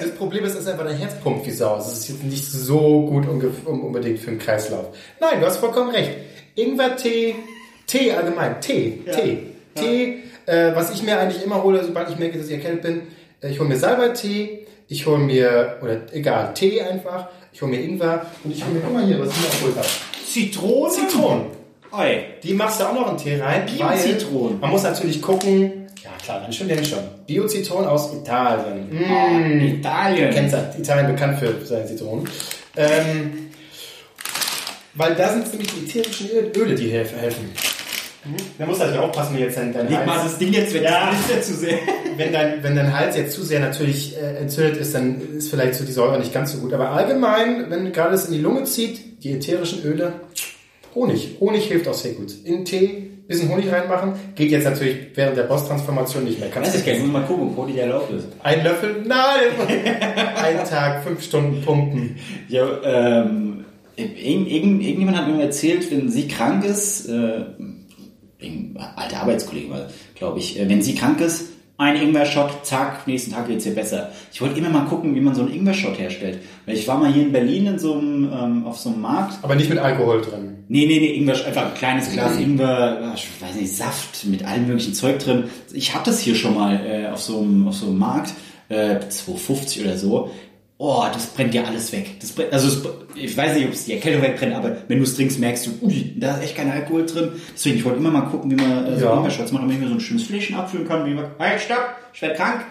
Das 0.00 0.10
Problem 0.12 0.44
ist, 0.46 0.56
dass 0.56 0.66
einfach 0.66 0.86
dein 0.86 0.96
Herz 0.96 1.14
pumpt 1.22 1.46
wie 1.46 1.50
Sau. 1.50 1.76
Das 1.76 1.92
ist 1.92 2.08
jetzt 2.08 2.24
nicht 2.24 2.44
so 2.50 3.02
gut 3.02 3.28
unbedingt 3.28 4.18
für 4.18 4.30
den 4.30 4.38
Kreislauf. 4.38 4.86
Nein, 5.20 5.40
du 5.40 5.46
hast 5.46 5.58
vollkommen 5.58 5.90
recht. 5.90 6.10
Ingwer-Tee, 6.54 7.34
Tee 7.86 8.12
allgemein, 8.12 8.62
Tee, 8.62 9.02
Tee, 9.14 9.38
Tee. 9.74 10.22
Äh, 10.46 10.74
was 10.74 10.94
ich 10.94 11.02
mir 11.02 11.18
eigentlich 11.18 11.44
immer 11.44 11.62
hole, 11.62 11.84
sobald 11.84 12.08
ich 12.08 12.18
merke, 12.18 12.38
dass 12.38 12.46
ich 12.46 12.54
erkältet 12.54 12.82
bin, 12.82 13.02
äh, 13.42 13.50
ich 13.50 13.60
hole 13.60 13.68
mir 13.68 13.76
Salbei-Tee, 13.76 14.66
ich 14.88 15.04
hole 15.04 15.18
mir, 15.18 15.76
oder 15.82 16.00
egal, 16.12 16.54
Tee 16.54 16.80
einfach, 16.80 17.28
ich 17.52 17.60
hole 17.60 17.72
mir 17.72 17.82
Ingwer 17.82 18.24
und 18.42 18.52
ich 18.52 18.64
hole 18.64 18.72
mir, 18.72 18.80
guck 18.80 18.94
mal 18.94 19.04
hier, 19.04 19.20
was 19.20 19.28
ich 19.30 19.40
mir 19.40 19.48
abgeholt 19.48 19.76
habe. 19.76 19.88
Zitronen? 20.26 20.92
Zitronen. 20.92 21.55
Oi. 21.98 22.24
Die 22.42 22.52
machst 22.54 22.80
du 22.80 22.84
auch 22.84 22.94
noch 22.94 23.10
in 23.12 23.16
Tee 23.16 23.40
rein. 23.40 23.64
Bio-Zitronen. 23.66 24.60
Man 24.60 24.70
muss 24.70 24.82
natürlich 24.82 25.22
gucken, 25.22 25.86
ja 26.02 26.10
klar, 26.22 26.40
dann 26.42 26.52
schon, 26.52 26.68
denn 26.68 26.84
schon. 26.84 26.98
Bio-Zitronen 27.26 27.88
aus 27.88 28.12
Italien. 28.12 28.88
Mm. 28.90 29.04
Oh, 29.10 29.64
Italien. 29.78 30.30
Kennt 30.30 30.52
ja 30.52 30.70
Italien 30.78 31.06
bekannt 31.12 31.38
für 31.38 31.54
seine 31.64 31.86
Zitronen. 31.86 32.28
Ähm, 32.76 33.48
weil 34.94 35.14
da 35.14 35.30
sind 35.32 35.50
nämlich 35.52 35.68
die 35.72 35.86
ätherischen 35.86 36.28
Öl- 36.30 36.52
Öle, 36.56 36.74
die 36.74 36.90
helfen. 36.90 37.18
helfen. 37.18 37.50
Da 38.58 38.66
musst 38.66 38.80
du 38.80 38.84
natürlich 38.84 39.04
aufpassen, 39.04 39.34
wenn 39.34 39.42
jetzt 39.42 39.56
dein, 39.56 39.72
dein 39.72 39.88
Leg 39.88 40.04
mal 40.04 40.14
Hals, 40.18 40.24
das 40.32 40.38
Ding 40.38 40.52
jetzt 40.52 40.74
weg. 40.74 40.82
Ja. 40.82 41.12
Ja 41.32 41.40
zu 41.40 41.54
sehr. 41.54 41.78
wenn 42.16 42.32
dein, 42.32 42.62
wenn 42.62 42.74
dein 42.74 42.92
Hals 42.98 43.16
jetzt 43.16 43.34
zu 43.34 43.42
sehr 43.44 43.60
natürlich 43.60 44.16
äh, 44.16 44.38
entzündet 44.38 44.78
ist, 44.78 44.94
dann 44.94 45.20
ist 45.36 45.48
vielleicht 45.48 45.74
so 45.74 45.84
die 45.84 45.92
Säure 45.92 46.18
nicht 46.18 46.32
ganz 46.34 46.52
so 46.52 46.58
gut. 46.58 46.72
Aber 46.72 46.90
allgemein, 46.90 47.70
wenn 47.70 47.92
gerade 47.92 48.14
es 48.14 48.26
in 48.26 48.32
die 48.32 48.40
Lunge 48.40 48.64
zieht, 48.64 49.22
die 49.22 49.32
ätherischen 49.32 49.84
Öle, 49.84 50.14
Honig. 50.96 51.36
Honig 51.38 51.64
hilft 51.66 51.86
auch 51.86 51.94
sehr 51.94 52.14
gut. 52.14 52.32
In 52.44 52.64
Tee, 52.64 53.10
bisschen 53.28 53.50
Honig 53.50 53.70
reinmachen. 53.70 54.14
Geht 54.34 54.50
jetzt 54.50 54.64
natürlich 54.64 54.96
während 55.14 55.36
der 55.36 55.44
Boss-Transformation 55.44 56.24
nicht 56.24 56.40
mehr. 56.40 56.48
Kannst 56.48 56.72
gar 56.84 56.92
nicht, 56.92 57.02
muss 57.02 57.12
mal 57.12 57.26
gucken, 57.26 57.52
wo 57.54 57.66
die 57.66 57.78
erlaubt 57.78 58.10
ist. 58.12 58.26
Ein 58.42 58.64
Löffel, 58.64 59.04
nein! 59.06 59.68
Ein 60.36 60.64
Tag, 60.68 61.04
fünf 61.04 61.22
Stunden 61.22 61.62
pumpen. 61.62 62.16
Ja, 62.48 62.66
ähm, 62.82 63.64
irgend, 63.96 64.48
irgend, 64.48 64.82
irgendjemand 64.82 65.18
hat 65.18 65.28
mir 65.28 65.42
erzählt, 65.42 65.90
wenn 65.90 66.08
sie 66.08 66.28
krank 66.28 66.64
ist, 66.64 67.08
äh, 67.08 67.44
alter 68.96 69.20
Arbeitskollege 69.20 69.70
war, 69.70 69.88
glaube 70.14 70.38
ich, 70.38 70.58
äh, 70.58 70.68
wenn 70.68 70.82
sie 70.82 70.94
krank 70.94 71.20
ist, 71.20 71.50
ein 71.78 71.96
Ingwer-Shot, 71.96 72.64
zack, 72.64 73.06
nächsten 73.06 73.32
Tag 73.32 73.48
geht's 73.48 73.66
ihr 73.66 73.74
besser. 73.74 74.10
Ich 74.32 74.40
wollte 74.40 74.58
immer 74.58 74.70
mal 74.70 74.86
gucken, 74.86 75.14
wie 75.14 75.20
man 75.20 75.34
so 75.34 75.42
einen 75.42 75.52
Ingwer-Shot 75.52 75.98
herstellt. 75.98 76.38
Weil 76.64 76.74
ich 76.74 76.88
war 76.88 76.98
mal 76.98 77.12
hier 77.12 77.22
in 77.22 77.32
Berlin 77.32 77.66
in 77.66 77.78
so 77.78 77.94
einem, 77.94 78.30
ähm, 78.32 78.66
auf 78.66 78.78
so 78.78 78.88
einem 78.88 79.02
Markt. 79.02 79.38
Aber 79.42 79.54
nicht 79.54 79.68
mit 79.68 79.78
Alkohol 79.78 80.22
drin. 80.22 80.56
Nee, 80.68 80.86
nee, 80.86 80.98
nee, 80.98 81.14
Ingwer, 81.14 81.34
einfach 81.46 81.66
ein 81.66 81.74
kleines 81.74 82.10
Glas 82.12 82.38
Ingwer, 82.38 83.12
ich 83.14 83.28
weiß 83.40 83.54
nicht, 83.56 83.76
Saft 83.76 84.24
mit 84.24 84.44
allem 84.44 84.66
möglichen 84.66 84.94
Zeug 84.94 85.18
drin. 85.18 85.44
Ich 85.72 85.94
hatte 85.94 86.10
das 86.10 86.20
hier 86.20 86.34
schon 86.34 86.54
mal 86.54 86.80
äh, 86.86 87.08
auf, 87.08 87.20
so 87.20 87.38
einem, 87.40 87.68
auf 87.68 87.74
so 87.74 87.86
einem 87.86 87.98
Markt, 87.98 88.32
äh, 88.68 88.96
2,50 88.96 89.82
oder 89.82 89.98
so. 89.98 90.30
Oh, 90.78 91.04
das 91.10 91.26
brennt 91.28 91.54
ja 91.54 91.64
alles 91.64 91.90
weg. 91.92 92.20
Das 92.20 92.32
brennt, 92.32 92.52
also 92.52 92.68
es, 92.68 92.82
ich 93.14 93.34
weiß 93.34 93.56
nicht, 93.56 93.66
ob 93.66 93.72
es 93.72 93.86
die 93.86 93.94
Erkältung 93.94 94.20
wegbrennt, 94.22 94.54
aber 94.54 94.76
wenn 94.88 94.98
du 94.98 95.04
es 95.04 95.16
trinkst, 95.16 95.38
merkst 95.38 95.66
du, 95.66 95.70
ui, 95.86 96.14
da 96.18 96.36
ist 96.36 96.44
echt 96.44 96.56
kein 96.56 96.70
Alkohol 96.70 97.06
drin. 97.06 97.32
Deswegen, 97.54 97.76
ich 97.76 97.84
wollte 97.84 97.98
immer 97.98 98.10
mal 98.10 98.22
gucken, 98.22 98.50
wie 98.50 98.56
man 98.56 98.86
äh, 98.86 98.98
so 98.98 99.06
Ja. 99.06 99.14
Ingwer-Shots 99.14 99.52
macht, 99.52 99.62
damit 99.62 99.76
ich 99.76 99.82
mir 99.82 99.88
so 99.88 99.94
ein 99.94 100.00
schönes 100.00 100.24
Fläschchen 100.24 100.56
abfüllen 100.56 100.86
kann, 100.86 101.06
wie 101.06 101.14
man, 101.14 101.26
halt, 101.38 101.60
stopp, 101.62 101.96
ich 102.12 102.20
werde 102.20 102.34
krank. 102.34 102.64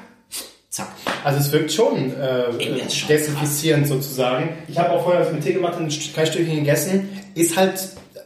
Zack. 0.70 0.90
Also 1.24 1.40
es 1.40 1.52
wirkt 1.52 1.72
schon 1.72 2.12
äh, 2.14 2.50
ist 2.86 2.98
schon 2.98 3.08
desinfizierend 3.08 3.88
sozusagen. 3.88 4.50
Ich 4.68 4.78
habe 4.78 4.92
auch 4.92 5.04
vorher 5.04 5.22
was 5.22 5.32
mit 5.32 5.42
Tee 5.42 5.54
gemacht 5.54 5.78
und 5.78 5.86
ein 5.86 5.92
Stückchen 5.92 6.56
gegessen. 6.58 7.10
Ist 7.34 7.56
halt 7.56 7.80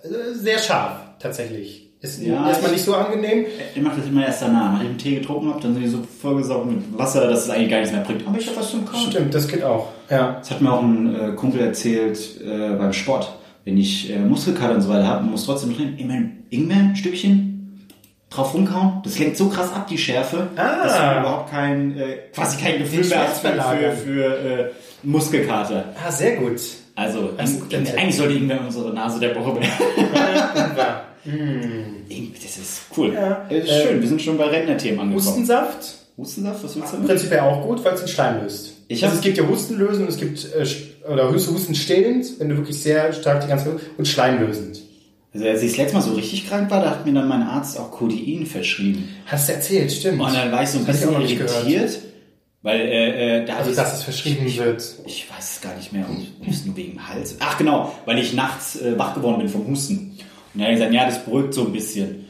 äh, 0.04 0.34
sehr 0.34 0.58
scharf, 0.58 1.00
tatsächlich. 1.20 1.79
Ist 2.02 2.22
Ja, 2.22 2.48
erstmal 2.48 2.72
ich- 2.72 2.78
nicht 2.78 2.86
so 2.86 2.96
angenehm. 2.96 3.46
Ich 3.76 3.82
mache 3.82 3.98
das 3.98 4.08
immer 4.08 4.26
erst 4.26 4.42
danach. 4.42 4.72
Nachdem 4.74 4.92
ich 4.92 4.98
den 4.98 4.98
Tee 5.00 5.16
getrunken 5.20 5.50
habe, 5.50 5.62
dann 5.62 5.74
sind 5.74 5.84
die 5.84 5.90
so 5.90 6.00
vollgesaugt 6.22 6.66
mit 6.72 6.98
Wasser, 6.98 7.28
dass 7.28 7.44
es 7.44 7.50
eigentlich 7.50 7.70
gar 7.70 7.80
nichts 7.80 7.92
mehr 7.94 8.02
bringt. 8.04 8.26
Aber 8.26 8.38
ich 8.40 8.48
habe 8.48 8.58
was 8.58 8.72
zum 8.72 8.86
Kauen. 8.86 9.02
Stimmt, 9.12 9.34
das 9.36 9.48
geht 9.50 9.64
auch. 9.64 9.90
Ja. 10.10 10.38
Das 10.40 10.50
hat 10.52 10.62
mir 10.62 10.72
auch 10.72 10.82
ein 10.82 11.14
äh, 11.14 11.32
Kumpel 11.36 11.60
erzählt 11.60 12.18
äh, 12.42 12.70
beim 12.78 12.94
Sport. 12.94 13.34
Wenn 13.66 13.78
ich 13.78 14.10
äh, 14.12 14.18
Muskelkater 14.20 14.76
und 14.76 14.82
so 14.82 14.90
weiter 14.90 15.08
habe, 15.08 15.26
muss 15.26 15.46
trotzdem 15.46 15.76
drin 15.76 15.98
immer 15.98 16.14
ein 16.14 16.44
Ingwer, 16.50 16.78
ein 16.78 16.96
Stückchen 16.96 17.86
drauf 18.30 18.54
rumkauen. 18.54 19.02
Das 19.04 19.20
lenkt 19.20 19.36
so 19.36 19.50
krass 19.50 19.74
ab, 19.74 19.88
die 19.88 19.98
Schärfe, 19.98 20.48
Ah. 20.56 20.84
dass 20.84 20.94
du 20.96 21.20
überhaupt 21.20 21.52
kein, 21.52 21.98
äh, 21.98 22.16
quasi 22.34 22.64
kein 22.64 22.78
Gefühl 22.78 23.06
mehr 23.06 23.28
hast 23.28 23.42
für, 23.42 23.92
für, 23.92 24.26
äh, 24.26 24.70
Muskelkater. 25.04 25.86
Ah, 26.08 26.10
sehr 26.12 26.38
gut. 26.38 26.62
Also, 26.96 27.22
guter 27.22 27.44
Ing- 27.78 27.86
Tipp. 27.86 27.98
eigentlich 27.98 28.16
sollte 28.16 28.34
Ingwer 28.36 28.60
unsere 28.66 28.94
Nase 28.94 29.20
der 29.20 29.36
Woche 29.36 29.56
werden. 29.56 29.68
Ingwer, 32.10 32.34
das 32.42 32.58
ist 32.58 32.82
cool. 32.98 33.14
Ja. 33.14 33.46
Das 33.50 33.64
ist 33.64 33.70
Äh, 33.70 33.88
schön, 33.88 34.02
wir 34.02 34.08
sind 34.08 34.22
schon 34.22 34.38
bei 34.38 34.46
Rentnerthemen 34.46 35.00
angekommen. 35.00 35.26
Hustensaft. 35.28 35.96
Hustensaft, 36.18 36.64
was 36.64 36.76
willst 36.76 36.90
du 36.90 36.94
damit? 36.94 37.08
Prinzipiell 37.08 37.40
auch 37.42 37.66
gut, 37.66 37.84
weil 37.86 37.94
es 37.94 38.02
den 38.02 38.08
Schleim 38.10 38.42
löst. 38.44 38.74
Ich 38.90 39.04
also 39.04 39.16
es 39.16 39.22
gibt 39.22 39.38
ja 39.38 39.48
Hustenlösend 39.48 40.02
und 40.08 40.10
es 40.10 40.18
gibt 40.18 40.46
äh, 40.54 41.10
oder 41.12 41.32
Husten 41.32 41.76
stillend, 41.76 42.26
wenn 42.40 42.50
du 42.50 42.58
wirklich 42.58 42.82
sehr 42.82 43.14
stark 43.14 43.42
die 43.42 43.48
ganze 43.48 43.80
und 43.98 44.08
Schleimlösend. 44.08 44.82
Also 45.34 45.46
als 45.48 45.62
ich 45.62 45.70
das 45.72 45.78
letzte 45.78 45.96
Mal 45.96 46.02
so 46.02 46.14
richtig 46.14 46.50
krank 46.50 46.72
war, 46.72 46.82
da 46.82 46.90
hat 46.90 47.06
mir 47.06 47.14
dann 47.14 47.28
mein 47.28 47.44
Arzt 47.44 47.80
auch 47.80 47.92
Codein 47.92 48.46
verschrieben. 48.48 49.08
Hast 49.28 49.48
du 49.48 49.54
erzählt, 49.54 49.92
stimmt. 49.92 50.20
Und 50.20 50.34
dann 50.34 50.52
war 50.52 50.64
ich 50.64 50.70
so 50.70 50.80
ein 50.80 50.86
Das 50.88 50.96
ich 50.98 51.06
bisschen 51.08 51.22
nicht 51.22 51.38
gehört. 51.38 51.52
irritiert, 51.68 52.00
weil 52.64 52.80
äh, 52.82 53.42
äh, 53.44 53.46
da 53.46 53.58
Also 53.58 53.74
dass 53.76 53.94
es 53.94 54.04
verschrieben 54.04 54.46
wird. 54.58 54.84
ich 55.06 55.28
weiß 55.30 55.52
es 55.58 55.62
gar 55.62 55.76
nicht 55.78 55.94
mehr, 55.94 56.06
und 56.10 56.66
nur 56.66 56.76
wegen 56.76 57.08
Hals. 57.08 57.36
Ach 57.40 57.58
genau, 57.60 57.94
weil 58.06 58.18
ich 58.18 58.34
nachts 58.34 58.82
äh, 58.82 58.98
wach 58.98 59.14
geworden 59.14 59.38
bin 59.38 59.48
vom 59.50 59.68
Husten. 59.68 60.18
Und 60.54 60.62
er 60.62 60.68
hat 60.68 60.74
gesagt, 60.74 60.94
ja, 60.94 61.06
das 61.06 61.26
beruhigt 61.26 61.54
so 61.54 61.66
ein 61.66 61.72
bisschen 61.72 62.26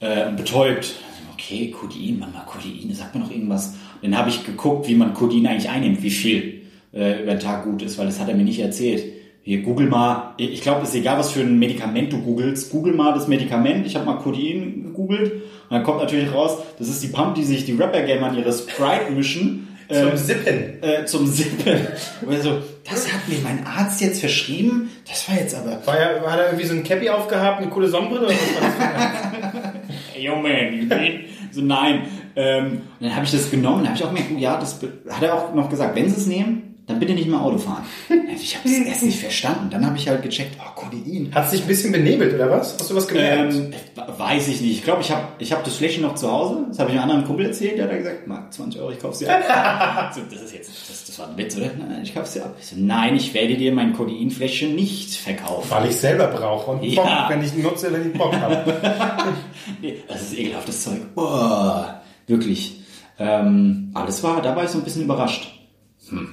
äh, 0.00 0.28
und 0.28 0.36
betäubt. 0.36 0.94
Okay, 1.32 1.70
Codein, 1.70 2.18
Mama, 2.18 2.46
Codein, 2.46 2.92
sagt 2.92 3.14
mir 3.14 3.20
noch 3.20 3.30
irgendwas. 3.30 3.74
Und 4.00 4.10
dann 4.10 4.18
habe 4.18 4.30
ich 4.30 4.44
geguckt, 4.44 4.88
wie 4.88 4.94
man 4.94 5.14
Codein 5.14 5.46
eigentlich 5.46 5.70
einnimmt, 5.70 6.02
wie 6.02 6.10
viel 6.10 6.62
äh, 6.92 7.22
über 7.22 7.32
den 7.32 7.40
Tag 7.40 7.64
gut 7.64 7.82
ist, 7.82 7.98
weil 7.98 8.06
das 8.06 8.20
hat 8.20 8.28
er 8.28 8.34
mir 8.34 8.44
nicht 8.44 8.60
erzählt. 8.60 9.04
hier 9.42 9.62
google 9.62 9.88
mal, 9.88 10.34
ich 10.36 10.60
glaube, 10.60 10.82
es 10.82 10.90
ist 10.90 10.96
egal, 10.96 11.18
was 11.18 11.32
für 11.32 11.40
ein 11.40 11.58
Medikament 11.58 12.12
du 12.12 12.20
googelst, 12.22 12.70
google 12.70 12.94
mal 12.94 13.12
das 13.14 13.28
Medikament. 13.28 13.86
Ich 13.86 13.96
habe 13.96 14.06
mal 14.06 14.18
Codein 14.18 14.84
gegoogelt 14.84 15.32
und 15.32 15.70
dann 15.70 15.82
kommt 15.82 15.98
natürlich 15.98 16.32
raus, 16.32 16.58
das 16.78 16.88
ist 16.88 17.02
die 17.02 17.08
Pump, 17.08 17.34
die 17.34 17.44
sich 17.44 17.64
die 17.64 17.72
Rapper 17.72 18.02
gerne 18.02 18.26
an 18.26 18.38
ihre 18.38 18.52
Sprite 18.52 19.10
mischen. 19.14 19.68
Zum 19.88 20.08
äh, 20.08 20.16
Sippen. 20.16 20.82
äh, 20.82 21.04
zum 21.06 21.26
Sippen. 21.26 21.86
Und 22.26 22.42
so, 22.42 22.58
das 22.84 23.12
hat 23.12 23.28
mir 23.28 23.38
mein 23.42 23.66
Arzt 23.66 24.00
jetzt 24.00 24.20
verschrieben. 24.20 24.90
Das 25.08 25.28
war 25.28 25.36
jetzt 25.36 25.54
aber. 25.54 25.86
War 25.86 25.96
er, 25.96 26.30
hat 26.30 26.38
er 26.38 26.46
irgendwie 26.46 26.66
so 26.66 26.74
ein 26.74 26.82
Cappy 26.82 27.08
aufgehabt, 27.08 27.60
eine 27.60 27.70
coole 27.70 27.88
Sonnenbrille 27.88 28.26
oder 28.26 28.34
was 28.34 28.78
war 28.78 28.92
das? 28.94 29.72
Hey, 30.12 30.24
yo 30.24 30.36
man, 30.36 30.72
you 30.72 30.86
mean? 30.86 31.24
so 31.52 31.60
nein. 31.60 32.06
Ähm, 32.34 32.82
und 32.98 33.06
dann 33.06 33.14
habe 33.14 33.24
ich 33.24 33.32
das 33.32 33.50
genommen, 33.50 33.78
dann 33.78 33.88
habe 33.88 33.96
ich 33.96 34.04
auch 34.04 34.08
gemerkt, 34.08 34.30
oh 34.34 34.38
ja, 34.38 34.58
das 34.58 34.80
hat 35.10 35.22
er 35.22 35.34
auch 35.34 35.54
noch 35.54 35.68
gesagt, 35.68 35.94
wenn 35.94 36.08
sie 36.08 36.16
es 36.16 36.26
nehmen, 36.26 36.71
dann 36.86 36.98
bitte 36.98 37.14
nicht 37.14 37.28
mehr 37.28 37.40
Auto 37.40 37.58
fahren. 37.58 37.84
Ich 38.34 38.56
habe 38.56 38.68
es 38.68 38.86
erst 38.86 39.02
nicht 39.04 39.20
verstanden. 39.20 39.68
Dann 39.70 39.86
habe 39.86 39.96
ich 39.96 40.08
halt 40.08 40.22
gecheckt, 40.22 40.56
oh, 40.58 40.74
Codein. 40.74 41.30
Hat 41.34 41.50
sich 41.50 41.60
ein 41.62 41.68
bisschen 41.68 41.92
benebelt, 41.92 42.34
oder 42.34 42.50
was? 42.50 42.76
Hast 42.78 42.90
du 42.90 42.96
was 42.96 43.06
gemerkt? 43.06 43.54
Ähm, 43.54 43.72
weiß 44.18 44.48
ich 44.48 44.60
nicht. 44.62 44.78
Ich 44.78 44.84
glaube, 44.84 45.02
ich 45.02 45.10
habe 45.10 45.22
ich 45.38 45.52
hab 45.52 45.62
das 45.64 45.76
Fläschchen 45.76 46.02
noch 46.02 46.14
zu 46.14 46.30
Hause. 46.32 46.64
Das 46.68 46.78
habe 46.78 46.90
ich 46.90 46.96
einem 46.96 47.10
anderen 47.10 47.24
Kumpel 47.24 47.46
erzählt. 47.46 47.78
Der 47.78 47.88
hat 47.88 47.96
gesagt, 47.98 48.26
Marc, 48.26 48.52
20 48.52 48.80
Euro, 48.80 48.90
ich 48.90 48.98
kauf's 48.98 49.18
dir 49.18 49.32
ab. 49.32 50.12
so, 50.14 50.22
das 50.28 50.42
ist 50.42 50.54
jetzt, 50.54 50.70
das, 50.88 51.04
das 51.04 51.18
war 51.18 51.28
ein 51.28 51.36
Witz, 51.36 51.56
oder? 51.56 51.70
Nein, 51.78 52.00
ich 52.02 52.14
kauf's 52.14 52.32
dir 52.32 52.44
ab. 52.44 52.56
Ich 52.58 52.66
so, 52.66 52.76
nein, 52.78 53.14
ich 53.14 53.32
werde 53.34 53.54
dir 53.56 53.72
mein 53.72 53.92
Codeinfläschchen 53.92 54.74
nicht 54.74 55.14
verkaufen. 55.14 55.70
Weil 55.70 55.90
ich 55.90 55.96
selber 55.96 56.26
brauche 56.28 56.72
und 56.72 56.82
Ja. 56.84 57.02
Bock, 57.02 57.30
wenn 57.36 57.44
ich 57.44 57.54
nutze, 57.54 57.92
wenn 57.92 58.10
ich 58.10 58.18
Bock 58.18 58.34
habe. 58.34 58.64
Nee, 59.80 60.02
das 60.08 60.22
ist 60.22 60.38
ekelhaftes 60.38 60.82
Zeug. 60.82 61.14
Boah, 61.14 62.02
wirklich. 62.26 62.80
Ähm, 63.18 63.92
das 63.94 64.22
war, 64.24 64.42
da 64.42 64.56
war 64.56 64.64
ich 64.64 64.70
so 64.70 64.78
ein 64.78 64.84
bisschen 64.84 65.02
überrascht. 65.04 65.51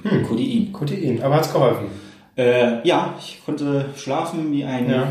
Hm, 0.02 0.22
Codein. 0.26 0.72
Codein, 0.72 1.20
aber 1.22 1.36
hat's 1.36 1.52
geholfen. 1.52 1.86
Äh, 2.36 2.86
ja, 2.86 3.14
ich 3.18 3.40
konnte 3.44 3.86
schlafen 3.96 4.52
wie 4.52 4.64
ein... 4.64 4.88
Ja. 4.90 5.08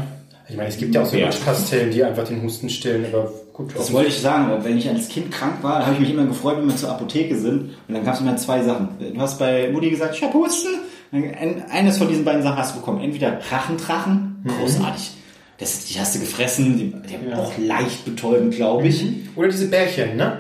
Ich 0.48 0.56
meine, 0.58 0.70
es 0.70 0.78
gibt 0.78 0.96
ja 0.96 1.04
auch 1.04 1.06
so. 1.06 1.16
Lutschpastillen, 1.18 1.92
die 1.92 2.04
einfach 2.04 2.28
den 2.28 2.42
Husten 2.42 2.70
stillen, 2.70 3.06
aber 3.12 3.32
gut. 3.54 3.72
Das 3.78 3.94
wollte 3.94 4.10
ich 4.10 4.18
sagen, 4.20 4.50
weil 4.50 4.64
wenn 4.64 4.78
ich 4.80 4.90
als 4.90 5.08
Kind 5.08 5.32
krank 5.32 5.58
war, 5.62 5.86
habe 5.86 5.94
ich 5.94 6.00
mich 6.00 6.10
immer 6.10 6.26
gefreut, 6.26 6.58
wenn 6.58 6.68
wir 6.68 6.76
zur 6.76 6.90
Apotheke 6.90 7.38
sind. 7.38 7.70
Und 7.88 7.94
dann 7.94 8.04
gab 8.04 8.16
es 8.16 8.22
immer 8.22 8.36
zwei 8.38 8.64
Sachen. 8.64 8.90
Du 9.14 9.20
hast 9.22 9.38
bei 9.38 9.70
Mutti 9.72 9.92
gesagt, 9.92 10.16
ich 10.16 10.24
habe 10.24 10.34
Husten. 10.34 10.70
Ein- 11.12 11.64
Eines 11.70 12.00
von 12.00 12.08
diesen 12.08 12.26
beiden 12.26 12.42
Sachen 12.42 12.58
hast 12.58 12.74
du 12.76 12.80
bekommen. 12.80 13.00
Entweder 13.02 13.40
Rachentrachen, 13.52 14.44
großartig. 14.60 15.12
Das, 15.60 15.86
die 15.86 16.00
hast 16.00 16.16
du 16.16 16.20
gefressen, 16.20 16.78
die, 16.78 16.94
die 17.08 17.14
haben 17.16 17.30
Ja. 17.30 17.38
auch 17.38 17.52
leicht 17.60 18.06
betäubend, 18.06 18.56
glaube 18.56 18.88
ich. 18.88 19.06
Oder 19.36 19.50
diese 19.50 19.68
Bärchen, 19.68 20.16
ne? 20.18 20.38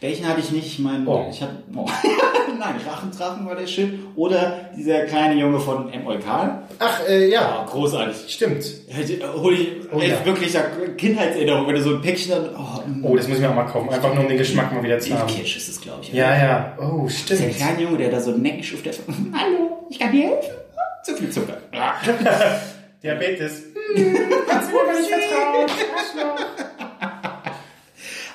Welchen 0.00 0.26
hatte 0.26 0.40
ich 0.40 0.50
nicht? 0.50 0.66
Ich 0.66 0.78
meine, 0.78 1.06
Oh. 1.06 1.26
ich 1.30 1.42
hatte. 1.42 1.56
Oh. 1.76 1.86
Nein, 2.58 2.74
Rachentrachen 2.86 3.46
war 3.46 3.54
der 3.56 3.66
Shit. 3.66 3.94
Oder 4.16 4.70
dieser 4.76 5.00
kleine 5.06 5.34
Junge 5.40 5.58
von 5.60 5.92
M. 5.92 6.06
Eukal. 6.06 6.62
Ach, 6.78 7.00
äh, 7.08 7.28
ja, 7.30 7.40
Ah, 7.62 7.66
großartig. 7.70 8.16
stimmt. 8.28 8.64
Hol 9.36 9.54
ich 9.54 9.68
Oh, 9.92 9.98
ja. 10.00 10.24
wirklich 10.24 10.52
da 10.52 10.62
Kindheitserinnerung, 10.96 11.66
wenn 11.66 11.74
du 11.74 11.82
so 11.82 11.90
ein 11.94 12.02
Päckchen 12.02 12.30
dann. 12.32 12.50
Oh, 12.56 12.80
Oh, 13.02 13.16
das 13.16 13.26
muss 13.28 13.36
ich 13.38 13.42
mir 13.42 13.50
auch 13.50 13.54
mal 13.54 13.64
kaumen, 13.66 13.88
einfach 13.90 14.12
nur 14.14 14.22
um 14.24 14.28
den 14.28 14.38
Geschmack 14.38 14.72
mal 14.72 14.82
wieder 14.82 14.98
zu 14.98 15.12
haben. 15.18 15.26
Milchkirsch 15.26 15.56
ist 15.56 15.68
es, 15.68 15.80
glaube 15.80 15.98
ich. 16.02 16.12
Ja, 16.12 16.36
ja. 16.36 16.78
Oh, 16.80 17.06
ist 17.06 17.28
der 17.30 17.36
stimmt. 17.36 17.56
kleine 17.56 17.82
Junge, 17.82 17.98
der 17.98 18.10
da 18.10 18.20
so 18.20 18.30
neckisch 18.32 18.74
auf 18.74 18.82
der. 18.82 18.92
Hallo, 19.32 19.86
ich 19.90 19.98
kann 19.98 20.12
dir 20.12 20.28
helfen. 20.28 20.50
Zu 21.04 21.14
viel 21.16 21.30
Zucker. 21.30 21.56
Diabetes. 23.02 23.62
Kannst 24.48 24.70
du 24.70 24.76
mir 24.76 25.00
nicht 25.00 25.10
vertrauen. 25.10 25.66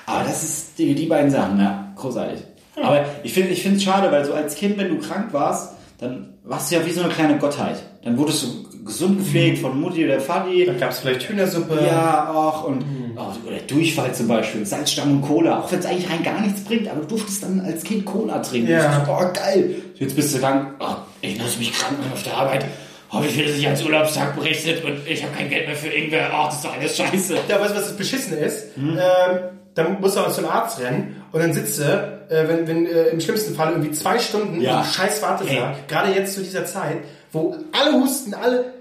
Aber 0.06 0.24
das 0.24 0.42
ist 0.42 0.78
die, 0.78 0.94
die 0.94 1.06
beiden 1.06 1.30
Sachen, 1.30 1.58
ja, 1.58 1.92
großartig. 1.96 2.40
Aber 2.82 3.04
ich 3.22 3.32
finde 3.32 3.50
ich 3.50 3.62
finde 3.62 3.76
es 3.78 3.82
schade, 3.82 4.10
weil 4.10 4.24
so 4.24 4.32
als 4.34 4.54
Kind, 4.54 4.78
wenn 4.78 4.88
du 4.88 4.98
krank 4.98 5.32
warst, 5.32 5.74
dann 5.98 6.34
warst 6.44 6.70
du 6.70 6.76
ja 6.76 6.86
wie 6.86 6.90
so 6.90 7.02
eine 7.02 7.12
kleine 7.12 7.38
Gottheit. 7.38 7.82
Dann 8.04 8.16
wurdest 8.16 8.44
du 8.44 8.68
gesund 8.84 9.18
gepflegt 9.18 9.58
von 9.58 9.80
Mutti 9.80 10.04
oder 10.04 10.20
Vati. 10.20 10.64
Dann 10.64 10.78
gab 10.78 10.90
es 10.90 11.00
vielleicht 11.00 11.28
Hühnersuppe. 11.28 11.78
Ja, 11.86 12.32
auch 12.32 12.64
und 12.64 12.84
auch, 13.16 13.34
oder 13.46 13.58
Durchfall 13.66 14.14
zum 14.14 14.28
Beispiel, 14.28 14.64
Salzstangen 14.64 15.16
und 15.16 15.22
Cola, 15.22 15.60
auch 15.60 15.70
wenn 15.70 15.80
es 15.80 15.86
eigentlich 15.86 16.10
rein 16.10 16.22
gar 16.22 16.40
nichts 16.40 16.62
bringt, 16.62 16.88
aber 16.88 17.00
du 17.00 17.08
durftest 17.08 17.42
dann 17.42 17.60
als 17.60 17.82
Kind 17.84 18.04
Cola 18.04 18.38
trinken. 18.38 18.70
Ja. 18.70 18.78
Ich 18.78 18.84
dachte, 18.84 19.10
oh 19.10 19.32
geil. 19.32 19.74
Jetzt 19.96 20.16
bist 20.16 20.34
du 20.34 20.38
dann, 20.38 20.74
oh, 20.78 20.94
ich 21.20 21.38
muss 21.38 21.58
mich 21.58 21.72
krank 21.72 21.98
machen 21.98 22.12
auf 22.12 22.22
der 22.22 22.36
Arbeit. 22.36 22.64
Oh, 23.10 23.22
wie 23.22 23.28
viel 23.28 23.44
ist 23.44 23.56
sich 23.56 23.66
als 23.66 23.82
Urlaubstag 23.84 24.36
berechnet 24.36 24.84
und 24.84 24.98
ich 25.06 25.22
habe 25.22 25.34
kein 25.34 25.48
Geld 25.48 25.66
mehr 25.66 25.76
für 25.76 25.88
irgendwer. 25.88 26.30
Oh, 26.32 26.44
das 26.46 26.56
ist 26.56 26.64
doch 26.64 26.74
alles 26.74 26.96
scheiße. 26.96 27.36
Ja, 27.48 27.60
weißt 27.60 27.70
du, 27.70 27.76
was 27.76 27.84
das 27.84 27.96
Beschissen 27.96 28.36
ist? 28.38 28.76
Hm? 28.76 28.90
Ähm, 28.90 29.38
dann 29.74 30.00
musst 30.00 30.16
du 30.16 30.20
auch 30.20 30.32
zum 30.32 30.44
Arzt 30.46 30.80
rennen 30.80 31.16
und 31.32 31.40
dann 31.40 31.52
sitzt 31.52 31.78
du, 31.78 32.17
äh, 32.28 32.48
wenn, 32.48 32.66
wenn 32.66 32.86
äh, 32.86 33.08
im 33.08 33.20
schlimmsten 33.20 33.54
Fall 33.54 33.70
irgendwie 33.72 33.92
zwei 33.92 34.18
Stunden 34.18 34.60
Ja. 34.60 34.84
scheiß 34.84 35.22
Wartesaal, 35.22 35.72
Ey. 35.72 35.84
gerade 35.88 36.12
jetzt 36.12 36.34
zu 36.34 36.42
dieser 36.42 36.64
Zeit, 36.64 36.98
wo 37.32 37.54
alle 37.72 37.92
husten, 38.00 38.34
alle, 38.34 38.72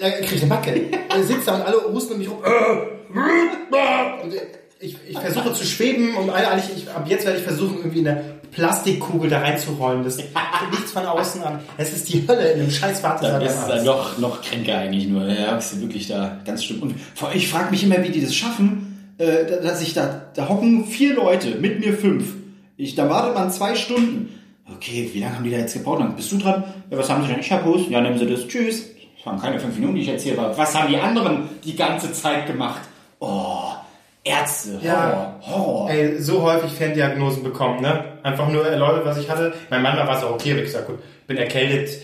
da 0.00 0.10
krieg 0.10 0.32
ich 0.32 0.42
eine 0.42 0.48
Macke. 0.48 0.80
Da 1.08 1.22
sitzt 1.22 1.46
da 1.46 1.56
und 1.56 1.62
alle 1.62 1.92
husten 1.92 2.14
um 2.14 2.18
mich 2.18 2.30
rum. 2.30 2.38
Und 4.22 4.34
ich, 4.80 4.96
ich 5.08 5.18
versuche 5.18 5.52
zu 5.52 5.64
schweben 5.64 6.14
und 6.16 6.30
eigentlich, 6.30 6.76
ich, 6.76 6.90
ab 6.90 7.04
jetzt 7.06 7.24
werde 7.26 7.38
ich 7.38 7.44
versuchen, 7.44 7.76
irgendwie 7.78 8.00
eine 8.00 8.24
Plastikkugel 8.50 9.30
da 9.30 9.40
reinzurollen. 9.40 10.02
Das 10.04 10.16
kommt 10.16 10.70
nichts 10.72 10.92
von 10.92 11.04
außen 11.06 11.42
an. 11.42 11.60
Es 11.76 11.92
ist 11.92 12.08
die 12.12 12.26
Hölle 12.26 12.52
in 12.52 12.60
einem 12.60 12.70
scheiß 12.70 13.02
Wartesaal. 13.02 13.40
Dann 13.40 13.48
ist 13.48 13.66
dann 13.66 13.84
noch, 13.84 14.18
noch 14.18 14.42
kränker 14.42 14.78
eigentlich 14.78 15.06
nur. 15.06 15.26
Ja, 15.28 15.54
bist 15.54 15.74
du 15.74 15.80
wirklich 15.82 16.08
da 16.08 16.38
ganz 16.44 16.64
schlimm. 16.64 16.82
Und 16.82 16.94
ich 17.34 17.48
frage 17.48 17.70
mich 17.70 17.84
immer, 17.84 18.02
wie 18.02 18.08
die 18.10 18.22
das 18.22 18.34
schaffen, 18.34 19.14
äh, 19.18 19.62
dass 19.62 19.80
ich 19.82 19.94
da, 19.94 20.22
da 20.34 20.48
hocken 20.48 20.86
vier 20.86 21.14
Leute, 21.14 21.50
mit 21.56 21.80
mir 21.80 21.92
fünf. 21.94 22.24
Ich, 22.76 22.94
da 22.94 23.08
wartet 23.08 23.34
man 23.34 23.50
zwei 23.50 23.74
Stunden. 23.74 24.38
Okay, 24.74 25.10
wie 25.12 25.20
lange 25.20 25.36
haben 25.36 25.44
die 25.44 25.50
da 25.50 25.58
jetzt 25.58 25.74
gebraucht? 25.74 26.00
Dann 26.00 26.16
bist 26.16 26.32
du 26.32 26.38
dran. 26.38 26.64
Ja, 26.90 26.98
was 26.98 27.10
haben 27.10 27.22
sie 27.22 27.28
denn? 27.28 27.40
Ich 27.40 27.52
hab 27.52 27.64
Hust. 27.64 27.90
Ja, 27.90 28.00
nehmen 28.00 28.18
sie 28.18 28.26
das. 28.26 28.46
Tschüss. 28.46 28.86
Das 29.16 29.26
waren 29.26 29.40
keine 29.40 29.60
fünf 29.60 29.74
Minuten, 29.76 29.96
die 29.96 30.02
ich 30.02 30.06
jetzt 30.08 30.22
hier 30.22 30.36
war. 30.36 30.56
Was 30.56 30.74
haben 30.74 30.88
die 30.88 30.98
anderen 30.98 31.48
die 31.64 31.76
ganze 31.76 32.12
Zeit 32.12 32.46
gemacht? 32.46 32.80
Oh, 33.20 33.72
Ärzte. 34.24 34.80
Horror. 34.80 34.82
Ja. 34.82 35.40
Horror. 35.42 35.90
Ey, 35.90 36.20
so 36.20 36.42
häufig 36.42 36.72
Ferndiagnosen 36.72 37.42
bekommen, 37.42 37.82
ne? 37.82 38.04
Einfach 38.22 38.48
nur 38.48 38.66
erläutert, 38.66 39.04
was 39.04 39.18
ich 39.18 39.28
hatte. 39.28 39.52
Mein 39.70 39.82
Mann 39.82 39.96
war 39.96 40.16
es 40.16 40.24
auch 40.24 40.32
okay, 40.32 40.52
aber 40.52 40.60
ich 40.60 40.66
gesagt, 40.66 40.86
gut, 40.86 40.98
bin 41.26 41.36
erkältet. 41.36 42.02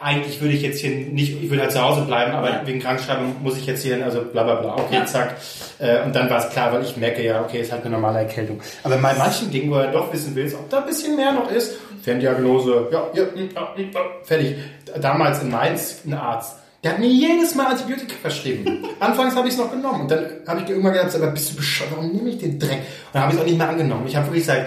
Eigentlich 0.00 0.38
würde 0.42 0.52
ich 0.52 0.60
jetzt 0.62 0.80
hier 0.80 0.90
nicht, 0.90 1.42
ich 1.42 1.48
würde 1.48 1.62
halt 1.62 1.72
zu 1.72 1.82
Hause 1.82 2.02
bleiben, 2.02 2.32
aber 2.32 2.50
Ja. 2.50 2.62
wegen 2.66 2.78
Krankschreibung 2.78 3.36
muss 3.42 3.56
ich 3.56 3.64
jetzt 3.64 3.82
hier, 3.82 4.04
also 4.04 4.20
bla 4.22 4.42
bla 4.42 4.56
bla, 4.56 4.74
okay, 4.76 4.96
Ja. 4.96 5.06
zack. 5.06 5.36
Äh, 5.78 6.02
und 6.04 6.14
dann 6.14 6.28
war 6.28 6.38
es 6.44 6.50
klar, 6.50 6.72
weil 6.72 6.82
ich 6.82 6.96
merke, 6.98 7.24
ja, 7.24 7.40
okay, 7.42 7.60
ist 7.62 7.72
halt 7.72 7.82
eine 7.86 7.94
normale 7.94 8.18
Erkältung. 8.18 8.60
Aber 8.84 8.96
bei 8.98 9.14
manchen 9.14 9.50
Dingen, 9.50 9.70
wo 9.70 9.76
er 9.76 9.90
doch 9.90 10.12
wissen 10.12 10.34
will, 10.34 10.52
ob 10.54 10.68
da 10.68 10.80
ein 10.80 10.86
bisschen 10.86 11.16
mehr 11.16 11.32
noch 11.32 11.50
ist, 11.50 11.72
Ferndiagnose, 12.02 12.88
ja, 12.92 13.02
ja, 13.14 13.22
ja, 13.34 13.42
ja 13.82 14.00
fertig. 14.24 14.56
Damals 15.00 15.42
in 15.42 15.50
Mainz 15.50 16.02
ein 16.06 16.12
Arzt, 16.14 16.56
der 16.84 16.92
hat 16.92 16.98
mir 17.00 17.08
jedes 17.08 17.54
Mal 17.54 17.66
Antibiotika 17.68 18.14
verschrieben. 18.20 18.84
Anfangs 19.00 19.34
habe 19.34 19.48
ich 19.48 19.54
es 19.54 19.58
noch 19.58 19.70
genommen 19.70 20.02
und 20.02 20.10
dann 20.10 20.26
habe 20.46 20.60
ich 20.62 20.68
irgendwann 20.68 20.92
gedacht, 20.92 21.14
aber 21.14 21.28
bist 21.28 21.50
du 21.52 21.56
bescheuert, 21.56 21.90
warum 21.92 22.12
nehme 22.12 22.28
ich 22.28 22.38
den 22.38 22.58
Dreck? 22.58 22.78
Und 22.78 23.14
dann 23.14 23.22
habe 23.22 23.32
ich 23.32 23.38
es 23.38 23.42
auch 23.42 23.48
nicht 23.48 23.58
mehr 23.58 23.68
angenommen. 23.68 24.04
Ich 24.06 24.14
habe 24.16 24.26
wirklich 24.26 24.44
seit, 24.46 24.66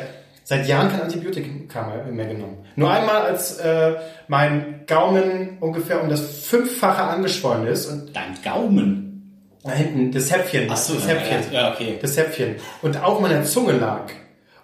seit 0.52 0.68
Jahren 0.68 0.90
kein 0.92 1.02
Antibiotika 1.04 1.48
mehr- 2.12 2.26
genommen. 2.28 2.58
Nur 2.76 2.92
einmal, 2.92 3.22
als 3.22 3.58
äh, 3.60 3.94
mein 4.28 4.82
Gaumen 4.86 5.58
ungefähr 5.62 6.04
um 6.04 6.10
das 6.10 6.20
Fünffache 6.46 7.04
angeschwollen 7.04 7.68
ist 7.68 7.86
und 7.88 8.14
Dein 8.14 8.36
Gaumen. 8.44 9.56
da 9.64 9.72
hinten, 9.72 10.12
das 10.12 10.30
Häppchen, 10.30 10.68
Ach 10.70 10.76
so, 10.76 10.96
das 10.96 11.04
ja, 11.08 11.14
Häppchen, 11.14 11.54
ja, 11.54 11.72
okay. 11.72 11.98
das 12.02 12.18
Häppchen 12.18 12.56
und 12.82 13.02
auf 13.02 13.22
meiner 13.22 13.44
Zunge 13.44 13.72
lag. 13.74 14.12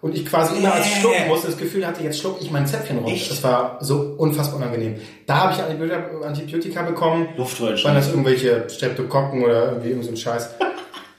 Und 0.02 0.14
ich 0.14 0.26
quasi 0.26 0.58
immer 0.58 0.74
als 0.74 0.86
ich 0.86 0.98
Äh. 0.98 1.00
schlucken 1.00 1.28
musste, 1.30 1.48
das 1.48 1.58
Gefühl 1.58 1.88
hatte, 1.88 2.04
jetzt 2.04 2.20
schluck 2.20 2.38
ich 2.42 2.52
mein 2.52 2.68
Zäpfchen 2.68 2.98
runter. 2.98 3.14
Echt? 3.14 3.32
Das 3.32 3.42
war 3.44 3.78
so 3.80 4.14
unfassbar 4.18 4.58
unangenehm. 4.58 4.96
Da 5.26 5.38
habe 5.38 5.54
ich 5.54 5.60
Antibiotika, 5.62 6.28
Antibiotika 6.28 6.82
bekommen. 6.84 7.30
Luftröhren. 7.38 7.82
Waren 7.84 7.96
das 7.96 8.10
irgendwelche 8.10 8.70
Streptokokken 8.70 9.42
oder 9.44 9.68
irgendwie 9.70 9.90
irgend 9.90 10.04
so 10.06 10.12
ein 10.12 10.18
Scheiß. 10.18 10.50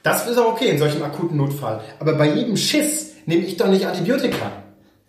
Das 0.03 0.27
ist 0.27 0.37
auch 0.37 0.53
okay 0.53 0.69
in 0.69 0.77
solchem 0.77 1.01
akuten 1.03 1.37
Notfall. 1.37 1.81
Aber 1.99 2.13
bei 2.13 2.27
jedem 2.27 2.55
Schiss 2.55 3.15
nehme 3.25 3.43
ich 3.45 3.57
doch 3.57 3.67
nicht 3.67 3.85
Antibiotika. 3.85 4.58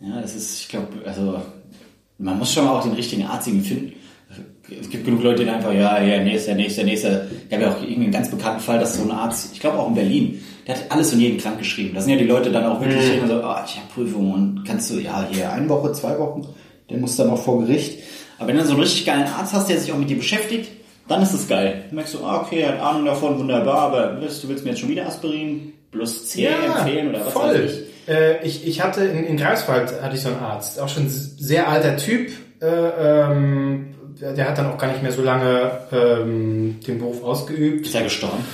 Ja, 0.01 0.21
das 0.21 0.35
ist, 0.35 0.61
ich 0.61 0.69
glaube, 0.69 0.89
also 1.05 1.41
man 2.19 2.39
muss 2.39 2.53
schon 2.53 2.67
auch 2.67 2.83
den 2.83 2.93
richtigen 2.93 3.25
Arzt 3.25 3.49
irgendwie 3.49 3.69
finden. 3.69 3.93
Es 4.81 4.89
gibt 4.89 5.05
genug 5.05 5.23
Leute, 5.23 5.45
die 5.45 5.51
einfach, 5.51 5.73
ja, 5.73 6.01
ja, 6.01 6.23
nächster, 6.23 6.55
nächster, 6.55 6.85
nächster. 6.85 7.27
Ich 7.49 7.53
habe 7.53 7.65
ja 7.65 7.73
auch 7.73 7.83
irgendwie 7.83 8.05
einen 8.05 8.13
ganz 8.13 8.31
bekannten 8.31 8.61
Fall, 8.61 8.79
dass 8.79 8.97
so 8.97 9.03
ein 9.03 9.11
Arzt, 9.11 9.51
ich 9.53 9.61
glaube 9.61 9.79
auch 9.79 9.89
in 9.89 9.95
Berlin, 9.95 10.41
der 10.67 10.77
hat 10.77 10.85
alles 10.91 11.13
und 11.13 11.21
jeden 11.21 11.39
krank 11.39 11.59
geschrieben. 11.59 11.95
Da 11.95 12.01
sind 12.01 12.13
ja 12.13 12.19
die 12.19 12.25
Leute 12.27 12.53
dann 12.53 12.67
auch 12.67 12.81
wirklich 12.81 13.17
immer 13.17 13.27
so, 13.27 13.43
ah, 13.43 13.65
ich 13.67 13.77
habe 13.77 13.87
Prüfungen 13.93 14.33
und 14.33 14.65
kannst 14.65 14.91
du, 14.91 15.01
ja, 15.01 15.27
hier 15.31 15.51
eine 15.53 15.69
Woche, 15.69 15.93
zwei 15.93 16.17
Wochen, 16.19 16.47
der 16.89 16.99
muss 16.99 17.17
dann 17.17 17.27
noch 17.29 17.43
vor 17.43 17.61
Gericht. 17.61 17.99
Aber 18.39 18.49
wenn 18.49 18.57
du 18.57 18.65
so 18.65 18.73
einen 18.73 18.81
richtig 18.81 19.05
geilen 19.05 19.27
Arzt 19.27 19.53
hast, 19.53 19.69
der 19.69 19.79
sich 19.79 19.93
auch 19.93 19.99
mit 19.99 20.09
dir 20.09 20.17
beschäftigt, 20.17 20.71
dann 21.09 21.23
ist 21.23 21.33
es 21.33 21.49
geil. 21.49 21.85
Dann 21.89 21.97
merkst 21.97 22.15
du, 22.15 22.25
ah, 22.25 22.41
okay, 22.43 22.61
er 22.61 22.75
hat 22.75 22.81
Ahnung 22.81 23.07
davon, 23.07 23.39
wunderbar, 23.39 23.79
aber 23.79 24.21
willst, 24.21 24.45
du 24.45 24.49
willst 24.49 24.65
mir 24.65 24.71
jetzt 24.71 24.81
schon 24.81 24.89
wieder 24.89 25.07
Aspirin 25.07 25.73
plus 25.91 26.29
C 26.29 26.45
empfehlen 26.47 27.09
oder 27.09 27.27
was 27.27 27.33
voll. 27.33 27.49
weiß 27.49 27.71
ich. 27.71 27.90
Äh, 28.11 28.45
ich, 28.45 28.67
ich 28.67 28.83
hatte 28.83 29.05
in, 29.05 29.25
in 29.25 29.37
Greifswald 29.37 30.03
hatte 30.03 30.17
ich 30.17 30.23
so 30.23 30.31
einen 30.31 30.41
Arzt, 30.41 30.81
auch 30.81 30.89
schon 30.89 31.09
sehr 31.09 31.69
alter 31.69 31.97
Typ. 31.97 32.31
Äh, 32.61 32.67
ähm, 32.67 33.95
der, 34.21 34.33
der 34.35 34.49
hat 34.49 34.59
dann 34.59 34.67
auch 34.67 34.79
gar 34.79 34.89
nicht 34.89 35.03
mehr 35.03 35.13
so 35.13 35.23
lange 35.23 35.71
ähm, 35.93 36.81
den 36.87 36.99
Beruf 36.99 37.23
ausgeübt. 37.23 37.87
Ist 37.87 37.95
er 37.95 38.03
gestorben? 38.03 38.45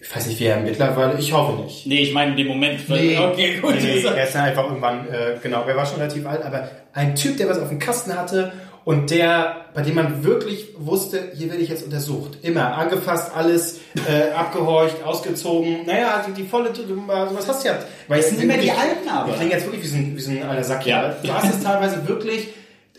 Ich 0.00 0.14
weiß 0.14 0.28
nicht, 0.28 0.38
wie 0.38 0.44
er 0.44 0.60
mittlerweile. 0.60 1.18
Ich 1.18 1.32
hoffe 1.32 1.60
nicht. 1.62 1.86
Nee, 1.86 2.02
ich 2.02 2.14
meine 2.14 2.30
in 2.32 2.36
dem 2.36 2.46
Moment. 2.46 2.88
Nee, 2.88 3.18
Okay, 3.32 3.58
gut. 3.60 3.74
Nee, 3.74 3.80
nee, 3.80 4.02
er 4.02 4.24
ist 4.24 4.34
dann 4.34 4.44
einfach 4.44 4.64
irgendwann, 4.64 5.08
äh, 5.08 5.38
genau, 5.42 5.64
er 5.64 5.76
war 5.76 5.86
schon 5.86 5.96
relativ 5.96 6.24
alt, 6.26 6.44
aber 6.44 6.68
ein 6.92 7.16
Typ, 7.16 7.36
der 7.36 7.48
was 7.48 7.58
auf 7.58 7.68
dem 7.68 7.80
Kasten 7.80 8.16
hatte 8.16 8.52
und 8.84 9.10
der, 9.10 9.66
bei 9.72 9.82
dem 9.82 9.94
man 9.94 10.24
wirklich 10.24 10.68
wusste, 10.76 11.30
hier 11.34 11.48
werde 11.48 11.62
ich 11.62 11.70
jetzt 11.70 11.84
untersucht. 11.84 12.38
Immer 12.42 12.76
angefasst, 12.76 13.32
alles 13.34 13.80
äh, 14.06 14.32
abgehorcht, 14.32 15.02
ausgezogen. 15.02 15.86
Naja, 15.86 16.24
die, 16.26 16.32
die 16.32 16.46
volle, 16.46 16.70
du, 16.70 17.10
also 17.10 17.34
was 17.34 17.48
hast 17.48 17.64
du 17.64 17.68
ja? 17.68 17.78
Weil 18.08 18.20
Das 18.20 18.30
sind 18.30 18.42
immer 18.42 18.58
die 18.58 18.70
Alten 18.70 19.08
aber. 19.08 19.28
Wir 19.28 19.34
klingen 19.36 19.52
jetzt 19.52 19.64
wirklich 19.64 19.82
wie 19.82 19.88
so 19.88 19.96
ein, 19.96 20.16
wie 20.16 20.20
so 20.20 20.30
ein 20.30 20.42
alter 20.42 20.64
Sack. 20.64 20.86
Ja. 20.86 21.14
hier. 21.22 21.30
Du 21.30 21.34
hast 21.34 21.54
es 21.54 21.62
teilweise 21.62 22.06
wirklich, 22.06 22.48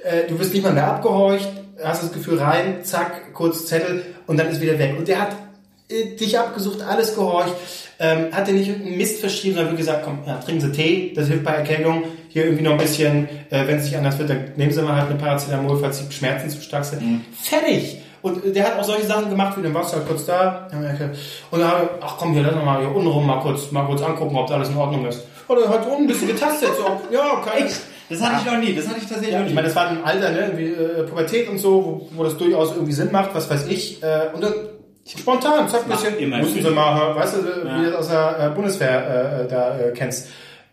äh, 0.04 0.28
du 0.28 0.40
wirst 0.40 0.54
nicht 0.54 0.64
mal 0.64 0.74
mehr 0.74 0.88
abgehorcht, 0.88 1.50
hast 1.84 2.04
das 2.04 2.12
Gefühl 2.12 2.40
rein, 2.40 2.84
zack, 2.84 3.34
kurz 3.34 3.68
Zettel 3.68 4.04
und 4.26 4.38
dann 4.38 4.50
ist 4.50 4.62
wieder 4.62 4.80
weg. 4.80 4.96
Und 4.98 5.08
der 5.08 5.22
hat 5.22 5.36
dich 5.90 6.38
abgesucht, 6.40 6.82
alles 6.82 7.16
gehorcht, 7.16 7.54
ähm, 8.00 8.28
hat 8.32 8.48
dir 8.48 8.54
nicht 8.54 8.68
irgendeinen 8.68 8.98
Mist 8.98 9.20
verschrieben, 9.20 9.56
sondern 9.56 9.78
gesagt, 9.78 10.04
komm, 10.04 10.20
ja, 10.26 10.38
trinken 10.38 10.62
Sie 10.62 10.72
Tee, 10.72 11.14
das 11.16 11.28
hilft 11.28 11.44
bei 11.44 11.52
Erkältung. 11.52 12.04
Hier 12.30 12.46
irgendwie 12.46 12.64
noch 12.64 12.74
ein 12.74 12.78
bisschen, 12.78 13.30
äh, 13.50 13.66
wenn 13.68 13.78
es 13.78 13.86
nicht 13.86 13.96
anders 13.96 14.18
wird, 14.20 14.30
dann 14.30 14.52
nehmen 14.58 14.72
Sie 14.72 14.82
mal 14.82 14.96
halt 14.96 15.10
eine 15.10 15.18
Paracetamol, 15.18 15.78
falls 15.80 16.06
die 16.06 16.14
Schmerzen 16.14 16.50
zu 16.50 16.62
stark 16.62 16.84
sind. 16.84 17.02
Mhm. 17.02 17.22
Fertig! 17.42 18.02
Und 18.22 18.44
äh, 18.44 18.52
der 18.52 18.66
hat 18.66 18.80
auch 18.80 18.84
solche 18.84 19.06
Sachen 19.06 19.30
gemacht, 19.30 19.58
wie 19.58 19.62
dann 19.62 19.74
warst 19.74 19.94
du 19.94 19.98
halt 19.98 20.08
kurz 20.08 20.26
da, 20.26 20.68
und 20.74 20.84
dann, 20.84 20.92
hat 20.92 21.00
er, 21.52 21.90
ach 22.02 22.16
komm, 22.18 22.34
hier, 22.34 22.42
lass 22.42 22.56
mal 22.56 22.80
hier 22.80 22.94
unten 22.94 23.08
rum 23.08 23.26
mal 23.26 23.40
kurz, 23.40 23.72
mal 23.72 23.86
kurz 23.86 24.02
angucken, 24.02 24.36
ob 24.36 24.48
da 24.48 24.56
alles 24.56 24.70
in 24.70 24.78
Ordnung 24.78 25.06
ist. 25.06 25.24
Oder 25.48 25.70
halt 25.70 25.86
unten 25.86 26.02
ein 26.04 26.08
bisschen 26.08 26.28
getastet, 26.28 26.70
so, 26.76 27.14
ja, 27.14 27.42
kein, 27.46 27.70
Das 28.10 28.22
hatte 28.22 28.42
ich 28.44 28.52
noch 28.52 28.60
nie, 28.60 28.76
das 28.76 28.88
hatte 28.88 28.98
ich 29.00 29.06
tatsächlich 29.06 29.32
ja, 29.32 29.40
noch 29.40 29.46
ich 29.46 29.52
nie. 29.52 29.56
meine, 29.56 29.68
das 29.68 29.76
war 29.76 29.88
ein 29.88 30.04
Alter, 30.04 30.32
ne, 30.32 30.40
irgendwie, 30.40 30.70
äh, 30.70 31.04
Pubertät 31.04 31.48
und 31.48 31.60
so, 31.60 32.10
wo, 32.12 32.18
wo 32.18 32.24
das 32.24 32.36
durchaus 32.36 32.74
irgendwie 32.74 32.94
Sinn 32.94 33.12
macht, 33.12 33.34
was 33.34 33.50
weiß 33.50 33.68
ich. 33.68 34.04
Äh, 34.04 34.34
und 34.34 34.44
dann 34.44 34.54
spontan, 35.06 35.68
zack, 35.70 35.84
ein 35.84 35.90
bisschen, 35.90 36.18
immer 36.18 36.38
mussten 36.40 36.56
Sinn. 36.56 36.64
sie 36.66 36.70
mal, 36.72 37.16
weißt 37.16 37.36
du, 37.36 37.44
wie 37.44 37.68
Ja. 37.68 37.78
du 37.78 37.86
das 37.92 37.96
aus 37.96 38.08
der 38.10 38.40
äh, 38.40 38.50
Bundeswehr 38.56 39.42
äh, 39.46 39.48
da 39.48 39.78
äh, 39.78 39.92
kennst. 39.94 40.28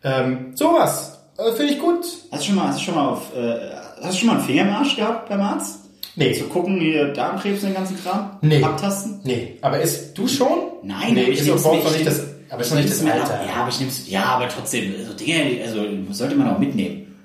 Ähm, 0.05 0.53
sowas, 0.55 1.19
äh, 1.39 1.53
finde 1.53 1.73
ich 1.75 1.79
gut. 1.81 2.05
Hast 2.31 2.43
du 2.43 2.47
schon 2.49 2.55
mal, 2.57 2.69
hast 2.69 2.79
du 2.81 2.85
schon 2.85 2.95
mal 2.95 3.09
auf, 3.09 3.35
äh, 3.37 3.71
hast 4.03 4.15
du 4.15 4.19
schon 4.19 4.29
mal 4.29 4.37
einen 4.37 4.45
Finger 4.45 4.63
im 4.63 4.71
Arsch 4.71 4.97
gehabt 4.97 5.29
beim 5.29 5.41
Arzt? 5.41 5.79
Nee. 6.17 6.33
Zu 6.35 6.45
gucken, 6.45 6.79
hier 6.81 7.09
Darmkrebs 7.13 7.63
und 7.63 7.71
den 7.71 7.75
ganzen 7.75 8.03
Kram? 8.03 8.37
Nee. 8.43 8.63
Abtasten? 8.63 9.21
Nee, 9.25 9.57
aber 9.63 9.81
ist 9.81 10.13
du 10.19 10.29
schon? 10.29 10.49
Nein, 10.83 11.15
nee, 11.15 11.23
nehm's 11.29 11.45
mir- 11.45 11.55
noch 11.55 11.73
nicht 11.91 12.01
ich 12.01 12.05
das, 12.05 12.21
aber 12.51 12.61
ist 12.61 12.71
noch 12.71 12.79
nicht 12.79 12.91
das 12.91 13.03
Alter. 13.05 13.35
ab. 13.35 13.41
Ja, 13.47 13.61
aber 13.63 13.69
ich 13.71 13.81
nehm's, 13.81 14.11
ja, 14.11 14.25
aber 14.25 14.49
trotzdem, 14.49 14.93
so 15.07 15.15
Dinge, 15.15 15.63
also 15.65 15.83
sollte 16.11 16.35
man 16.35 16.55
auch 16.55 16.59
mitnehmen. 16.59 17.17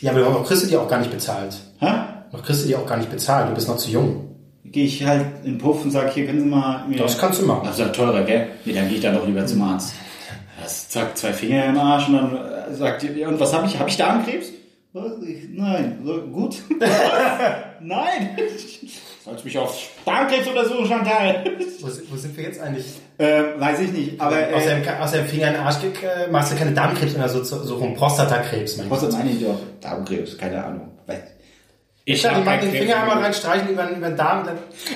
Ja, 0.00 0.12
aber 0.12 0.20
noch 0.20 0.44
kriegst 0.46 0.62
du 0.64 0.68
die 0.68 0.76
auch 0.76 0.86
gar 0.88 0.98
nicht 0.98 1.10
bezahlt. 1.10 1.56
Hä? 1.80 1.90
Noch 2.30 2.42
kriegst 2.44 2.62
du 2.62 2.68
die 2.68 2.76
auch 2.76 2.86
gar 2.86 2.98
nicht 2.98 3.10
bezahlt, 3.10 3.48
du 3.50 3.54
bist 3.54 3.66
noch 3.66 3.78
zu 3.78 3.90
jung. 3.90 4.35
Gehe 4.72 4.84
ich 4.86 5.04
halt 5.04 5.24
in 5.44 5.52
den 5.52 5.58
Puff 5.58 5.84
und 5.84 5.90
sage, 5.90 6.10
hier 6.12 6.26
können 6.26 6.40
Sie 6.40 6.46
mal 6.46 6.86
mir. 6.88 6.98
Das 6.98 7.18
kannst 7.18 7.40
du 7.40 7.46
machen. 7.46 7.62
Das 7.64 7.78
ist 7.78 7.80
ja 7.80 7.88
teurer, 7.88 8.22
gell? 8.24 8.48
Nee, 8.64 8.72
dann 8.72 8.88
gehe 8.88 8.96
ich 8.96 9.02
dann 9.02 9.14
doch 9.14 9.26
lieber 9.26 9.46
zum 9.46 9.62
Arzt. 9.62 9.94
Das, 10.62 10.88
zack, 10.88 11.16
zwei 11.16 11.32
Finger 11.32 11.66
im 11.66 11.78
Arsch 11.78 12.08
und 12.08 12.14
dann 12.14 12.36
äh, 12.36 12.74
sagt 12.74 13.02
ihr, 13.02 13.16
ja, 13.16 13.28
und 13.28 13.38
was 13.38 13.52
habe 13.52 13.66
ich? 13.66 13.78
Habe 13.78 13.88
ich 13.88 13.96
Darmkrebs? 13.96 14.46
Was? 14.92 15.12
Ich, 15.22 15.48
nein, 15.52 15.98
so, 16.04 16.22
gut. 16.22 16.56
nein. 17.80 18.36
Sollst 19.24 19.44
mich 19.44 19.58
auf 19.58 19.90
Darmkrebs 20.04 20.48
untersuchen, 20.48 20.86
Chantal? 20.86 21.44
Wo, 21.80 21.88
wo 22.10 22.16
sind 22.16 22.36
wir 22.36 22.44
jetzt 22.44 22.60
eigentlich? 22.60 22.86
äh, 23.18 23.42
weiß 23.58 23.80
ich 23.80 23.92
nicht, 23.92 24.20
aber 24.20 24.36
aus, 24.54 24.64
äh, 24.64 24.82
deinem, 24.82 25.00
aus 25.00 25.12
deinem 25.12 25.26
Finger 25.26 25.48
in 25.48 25.52
den 25.54 25.62
Arsch 25.62 25.76
äh, 25.82 26.30
machst 26.30 26.52
du 26.52 26.56
keine 26.56 26.72
Darmkrebsuntersuchung, 26.72 27.94
Prostatakrebs, 27.94 28.76
mein 28.78 28.90
was 28.90 29.00
Gott. 29.00 29.12
meine 29.12 29.30
ich 29.30 29.42
doch? 29.42 29.58
Darmkrebs, 29.80 30.36
keine 30.36 30.62
Ahnung. 30.64 30.88
Weiß- 32.06 32.12
Ich 32.14 32.24
habe 32.26 32.44
mal 32.44 32.58
den 32.60 32.70
Finger 32.70 33.00
einmal 33.00 33.18
reinstreichen 33.18 33.68
über, 33.70 33.84
den- 33.84 33.96
über 33.96 34.08
den 34.08 34.16
Darm, 34.16 34.48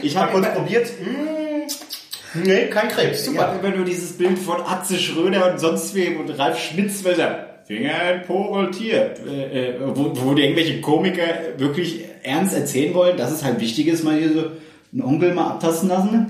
Ich 0.02 0.14
mal 0.14 0.22
hab 0.22 0.32
kurz 0.32 0.46
probiert. 0.54 0.86
Mm, 1.00 2.40
nee, 2.44 2.66
kein 2.66 2.88
Krebs. 2.88 3.20
Ich 3.20 3.26
Super. 3.26 3.48
habe 3.48 3.66
immer 3.66 3.76
nur 3.76 3.84
dieses 3.84 4.16
Bild 4.16 4.38
von 4.38 4.60
Atze 4.62 4.96
Schröder 4.98 5.52
und 5.52 5.58
sonst 5.58 5.94
wem 5.94 6.20
und 6.20 6.30
Ralf 6.38 6.58
Schmitz, 6.58 7.04
weil 7.04 7.18
er 7.18 7.62
Finger 7.66 8.12
in 8.14 8.22
Po 8.22 8.42
rotiert. 8.42 9.20
Äh, 9.26 9.70
äh, 9.70 9.74
wo, 9.84 10.12
wo 10.14 10.34
die 10.34 10.42
irgendwelche 10.42 10.80
Komiker 10.80 11.22
wirklich 11.58 12.04
ernst 12.22 12.54
erzählen 12.54 12.94
wollen, 12.94 13.16
dass 13.16 13.32
es 13.32 13.42
halt 13.44 13.60
wichtig 13.60 13.88
ist, 13.88 14.04
mal 14.04 14.16
hier 14.16 14.32
so 14.32 14.44
einen 14.92 15.02
Onkel 15.02 15.34
mal 15.34 15.48
abtasten 15.48 15.88
lassen. 15.88 16.26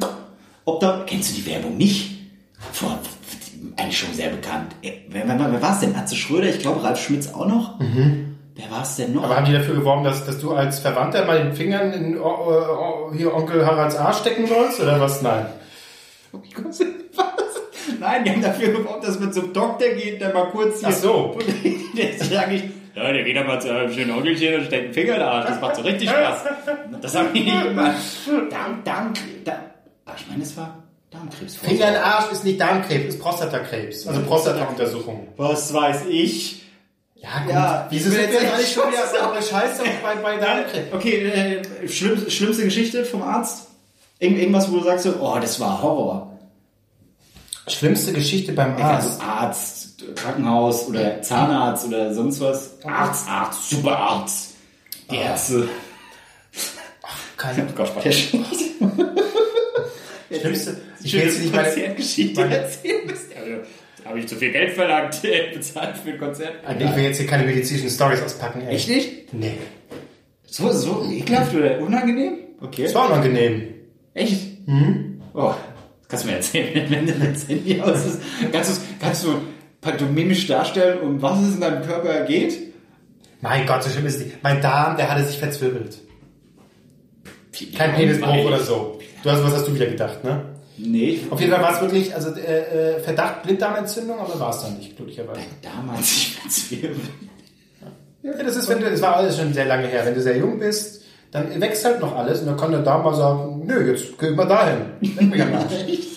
Ob 0.65 0.81
da, 0.81 1.05
kennst 1.07 1.31
du 1.37 1.43
die 1.43 1.47
Werbung 1.51 1.77
nicht? 1.77 2.11
Vor, 2.73 2.99
eigentlich 3.77 3.99
schon 3.99 4.15
sehr 4.15 4.29
bekannt. 4.31 4.73
Äh, 4.83 4.93
Wer, 5.09 5.27
wer, 5.27 5.39
wer 5.53 5.61
war 5.63 5.75
es 5.75 5.81
denn? 5.81 5.95
Atze 5.97 6.15
Schröder? 6.17 6.49
Ich 6.49 6.61
glaube 6.61 6.83
Ralf 6.83 7.01
Schmitz 7.03 7.29
auch 7.29 7.47
noch. 7.47 7.79
Wer 8.55 8.71
war 8.71 8.83
es 8.83 8.97
denn 8.97 9.15
noch? 9.15 9.25
Aber 9.25 9.37
haben 9.37 9.47
die 9.47 9.53
dafür 9.53 9.77
geworben, 9.77 10.05
dass, 10.05 10.25
dass 10.27 10.39
du 10.39 10.53
als 10.53 10.81
Verwandter 10.81 11.25
mal 11.25 11.39
den 11.39 11.53
Finger 11.53 11.83
in 11.83 12.17
äh, 12.17 13.17
hier 13.17 13.35
Onkel 13.35 13.65
Haralds 13.65 13.97
Arsch 13.97 14.19
stecken 14.19 14.47
sollst? 14.47 14.81
Oder 14.81 15.01
was? 15.01 15.23
Nein. 15.23 15.47
Was? 16.33 16.81
Nein, 18.01 18.25
die 18.25 18.31
haben 18.31 18.43
dafür 18.43 18.73
geworben, 18.73 19.05
dass 19.05 19.19
man 19.19 19.33
zum 19.33 19.53
Doktor 19.53 19.89
geht, 19.89 20.21
der 20.21 20.33
mal 20.33 20.51
kurz 20.51 20.81
hier... 20.81 20.89
Ach 20.89 20.95
so. 20.95 21.39
Der 21.97 22.25
sage 22.25 22.55
ich, 22.55 22.63
ja, 22.95 23.13
der 23.13 23.25
geht 23.25 23.37
aber 23.37 23.59
zu 23.61 23.73
einem 23.73 23.93
schönen 23.93 24.11
Onkelchen 24.13 24.61
und 24.61 24.67
steckt 24.67 24.85
einen 24.85 24.95
Finger 24.95 25.15
in 25.15 25.21
den 25.21 25.29
Arsch. 25.29 25.49
Das 25.49 25.61
macht 25.61 25.77
so 25.77 25.83
richtig 25.83 26.09
Spaß. 26.09 26.45
Das 27.01 27.17
haben 27.17 27.33
die 27.33 27.41
nicht 27.41 27.63
gemacht. 27.63 27.97
Darm, 28.51 28.83
Darm, 28.85 29.13
Darm, 29.45 29.59
Ach, 30.07 30.15
ich 30.17 30.29
meine, 30.29 30.43
es 30.43 30.57
war 30.57 30.83
Darmkrebs. 31.11 31.57
Finger 31.57 31.89
in 31.89 31.95
den 31.95 32.03
Arsch 32.03 32.33
ist 32.33 32.45
nicht 32.45 32.61
Darmkrebs, 32.61 33.15
ist 33.15 33.21
Prostatakrebs. 33.21 34.07
Also 34.07 34.23
Prostata-Untersuchung. 34.23 35.29
Was 35.37 35.73
weiß 35.73 36.07
ich? 36.09 36.60
Ja, 37.23 37.39
gut. 37.45 37.53
Ja, 37.53 37.87
Wieso 37.91 38.11
sind 38.11 38.19
wir 38.19 38.31
jetzt 38.31 38.39
eigentlich 38.53 38.73
schon 38.73 38.91
wieder 38.91 39.29
bei 39.33 39.43
Scheiße 39.43 39.83
bei, 40.03 40.15
bei 40.17 40.37
Darmkrebs? 40.39 40.93
Okay, 40.93 41.27
äh, 41.29 41.89
schlimm, 41.89 42.29
schlimmste 42.31 42.65
Geschichte 42.65 43.05
vom 43.05 43.23
Arzt? 43.23 43.67
Irgend, 44.19 44.39
irgendwas, 44.41 44.71
wo 44.71 44.77
du 44.79 44.85
sagst 44.85 45.05
so, 45.05 45.15
oh, 45.21 45.39
das 45.41 45.61
war 45.61 45.83
Horror. 45.83 46.39
Schlimmste 47.69 48.13
Geschichte 48.13 48.53
beim 48.53 48.75
Also 48.77 49.09
Arzt. 49.21 49.23
Arzt, 49.23 50.05
Krankenhaus 50.17 50.87
oder 50.89 51.21
Zahnarzt 51.23 51.87
oder 51.87 52.13
sonst 52.15 52.41
was. 52.41 52.71
Arzt, 52.85 53.29
Arzt, 53.29 53.71
super 53.71 53.99
Arzt. 53.99 54.55
Die 55.11 55.17
Ärzte. 55.17 55.69
Keine 57.37 57.67
Oh 57.69 57.73
Gott, 57.75 57.93
der 58.05 58.13
Schlimmste. 58.13 58.65
Ich 60.31 61.13
will 61.15 61.23
jetzt 61.23 61.41
nicht 61.41 61.55
meine, 61.55 61.69
Konzertgeschichte 61.69 62.41
meine- 62.41 62.57
erzählen 62.59 63.07
Habe 64.05 64.19
ich 64.19 64.27
zu 64.27 64.37
viel 64.37 64.53
Geld 64.53 64.73
verlangt, 64.73 65.21
bezahlt 65.55 65.97
für 65.97 66.11
ein 66.11 66.19
Konzert? 66.19 66.55
ich 66.79 66.97
will 66.97 67.05
jetzt 67.05 67.19
hier 67.19 67.27
keine 67.27 67.45
medizinischen 67.45 67.91
Stories 67.91 68.23
auspacken. 68.23 68.63
ey. 68.63 68.75
Echt 68.75 68.89
nicht? 68.89 69.33
Nee. 69.35 69.59
So, 70.47 70.71
so 70.73 71.07
ekelhaft 71.11 71.55
oder 71.55 71.79
unangenehm? 71.81 72.39
Okay. 72.61 72.85
Das 72.85 72.95
war 72.95 73.11
unangenehm. 73.11 73.75
Echt? 74.15 74.67
Mhm. 74.67 75.21
Oh, 75.33 75.55
das 76.01 76.09
kannst 76.09 76.25
du 76.25 76.29
mir 76.29 76.35
erzählen, 76.37 76.87
wenn 76.91 77.07
du 77.07 77.13
das 77.13 77.49
Handy 77.49 77.81
aus 77.81 78.05
ist. 78.07 78.21
Kannst 78.53 78.77
du, 78.77 78.83
kannst 79.01 79.25
du 79.25 79.41
pantomimisch 79.81 80.47
darstellen, 80.47 81.01
um 81.01 81.23
was 81.23 81.41
es 81.41 81.55
in 81.55 81.61
deinem 81.61 81.83
Körper 81.83 82.25
geht? 82.25 82.59
Mein 83.41 83.67
Gott, 83.67 83.83
so 83.83 83.91
schlimm 83.91 84.07
ist 84.07 84.17
es 84.17 84.25
nicht. 84.27 84.43
Mein 84.43 84.61
Darm, 84.61 84.97
der 84.97 85.11
hatte 85.11 85.25
sich 85.25 85.39
verzwirbelt. 85.39 85.99
Kein 87.77 87.95
Penisbruch 87.95 88.45
oder 88.45 88.61
so. 88.61 88.99
Du 89.23 89.31
hast, 89.31 89.43
was 89.45 89.55
hast 89.55 89.69
du 89.69 89.75
wieder 89.75 89.87
gedacht, 89.87 90.25
ne? 90.25 90.43
Nee, 90.83 91.21
Auf 91.31 91.41
jeden 91.41 91.53
Fall 91.53 91.63
war 91.63 91.75
es 91.75 91.81
wirklich, 91.81 92.15
also 92.15 92.35
äh, 92.35 92.97
äh, 92.97 93.01
Verdacht 93.01 93.43
Blinddarmentzündung, 93.43 94.19
aber 94.19 94.39
war 94.41 94.51
es 94.51 94.63
dann 94.63 94.77
nicht, 94.79 94.97
glücklicherweise. 94.97 95.41
damals 95.63 96.13
ich 96.13 96.37
verzwirbelt. 96.37 97.01
Ja, 98.23 98.33
das 98.43 98.57
ist, 98.57 98.69
wenn 98.69 98.81
du, 98.81 98.91
das 98.91 99.01
war 99.01 99.17
alles 99.17 99.37
schon 99.37 99.53
sehr 99.53 99.65
lange 99.65 99.87
her. 99.87 100.05
Wenn 100.05 100.15
du 100.15 100.21
sehr 100.21 100.37
jung 100.37 100.59
bist, 100.59 101.03
dann 101.31 101.61
wächst 101.61 101.85
halt 101.85 102.01
noch 102.01 102.15
alles 102.17 102.41
und 102.41 102.47
dann 102.47 102.57
kann 102.57 102.71
der 102.71 102.83
Darm 102.83 103.03
mal 103.03 103.15
sagen, 103.15 103.63
nö, 103.65 103.91
jetzt 103.91 104.19
geh 104.19 104.31
mal 104.31 104.47
dahin. 104.47 104.83
Am 105.19 105.55
Arsch. 105.55 105.75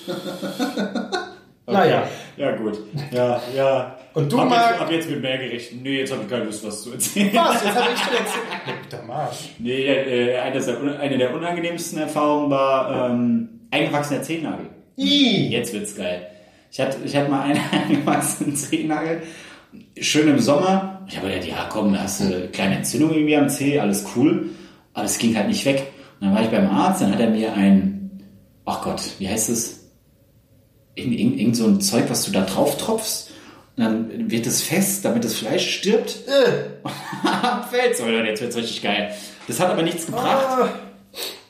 Naja. 1.65 2.07
Ja, 2.35 2.55
gut. 2.55 2.77
Ja, 3.11 3.41
ja. 3.55 3.97
Und 4.13 4.31
du, 4.31 4.39
ab 4.39 4.49
Marc? 4.49 4.71
Jetzt, 4.71 4.81
ab 4.81 4.91
jetzt 4.91 5.09
mit 5.09 5.21
mehr 5.21 5.37
gerichten. 5.37 5.79
Nee, 5.81 5.99
jetzt 5.99 6.11
habe 6.11 6.23
ich 6.23 6.29
keine 6.29 6.43
Lust, 6.45 6.65
was 6.65 6.81
zu 6.83 6.91
erzählen. 6.91 7.31
Was? 7.33 7.63
Jetzt 7.63 7.75
habe 7.75 7.93
ich 7.93 7.99
schon 7.99 8.13
erzählt. 8.13 8.43
Leck 8.67 8.75
mich 8.85 8.99
am 9.01 9.11
Arsch. 9.11 9.49
Nee, 9.59 9.85
äh, 9.85 10.39
eine 10.39 10.59
der, 10.59 10.99
eine 10.99 11.17
der 11.17 11.33
unangenehmsten 11.33 11.99
Erfahrungen 11.99 12.51
war 12.51 13.09
ähm, 13.11 13.62
eingewachsener 13.73 14.21
Zehennagel. 14.21 14.67
Ih. 14.97 15.49
Jetzt 15.49 15.73
wird's 15.73 15.95
geil. 15.95 16.27
Ich 16.71 16.79
hatte, 16.79 16.97
ich 17.03 17.15
hatte 17.15 17.29
mal 17.29 17.41
einen 17.41 17.59
eingewachsenen 17.71 18.55
Zehennagel. 18.55 19.23
Schön 19.99 20.27
im 20.27 20.39
Sommer. 20.39 21.05
Ich 21.07 21.17
habe 21.17 21.27
gedacht, 21.27 21.47
ja 21.47 21.67
komm, 21.69 21.93
da 21.93 22.03
hast 22.03 22.21
du 22.21 22.25
eine 22.25 22.47
kleine 22.47 22.77
Entzündung 22.77 23.11
irgendwie 23.11 23.35
am 23.35 23.49
Zeh, 23.49 23.79
alles 23.79 24.05
cool. 24.15 24.51
Aber 24.93 25.05
es 25.05 25.17
ging 25.17 25.35
halt 25.35 25.47
nicht 25.47 25.65
weg. 25.65 25.91
Und 26.19 26.27
dann 26.27 26.35
war 26.35 26.43
ich 26.43 26.49
beim 26.49 26.69
Arzt, 26.69 27.01
dann 27.01 27.11
hat 27.11 27.19
er 27.19 27.31
mir 27.31 27.53
ein, 27.53 28.21
ach 28.65 28.83
Gott, 28.83 29.01
wie 29.17 29.27
heißt 29.27 29.49
es? 29.49 29.89
Irgend, 30.95 31.19
irgend, 31.19 31.39
irgend 31.39 31.55
so 31.55 31.65
ein 31.65 31.81
Zeug, 31.81 32.05
was 32.09 32.23
du 32.25 32.31
da 32.31 32.41
drauf 32.41 32.77
tropfst. 32.77 33.31
Und 33.75 33.83
dann 33.83 34.29
wird 34.29 34.45
es 34.45 34.61
fest, 34.61 35.03
damit 35.03 35.23
das 35.23 35.33
Fleisch 35.33 35.79
stirbt. 35.79 36.19
Äh. 36.27 36.87
Abfällt. 37.27 37.97
So, 37.97 38.05
Leute, 38.05 38.29
jetzt 38.29 38.41
wird's 38.41 38.55
richtig 38.55 38.83
geil. 38.83 39.11
Das 39.47 39.59
hat 39.59 39.71
aber 39.71 39.81
nichts 39.81 40.05
gebracht. 40.05 40.45
Ah. 40.47 40.69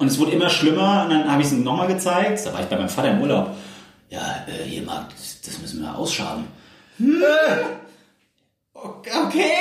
Und 0.04 0.10
es 0.10 0.20
wurde 0.20 0.32
immer 0.32 0.49
schlimmer 0.49 1.06
und 1.06 1.12
dann 1.12 1.32
habe 1.32 1.41
ich 1.41 1.47
es 1.47 1.54
nochmal 1.54 1.88
gezeigt. 1.88 2.45
Da 2.45 2.51
war 2.51 2.60
ich 2.60 2.66
bei 2.66 2.76
meinem 2.76 2.89
Vater 2.89 3.12
im 3.12 3.22
Urlaub. 3.22 3.56
Ja, 4.10 4.43
äh, 4.47 4.68
hier, 4.68 4.84
Marc, 4.84 5.12
das, 5.12 5.39
das 5.39 5.62
müssen 5.62 5.82
wir 5.82 5.97
ausschaben. 5.97 6.43
Okay. 8.74 9.54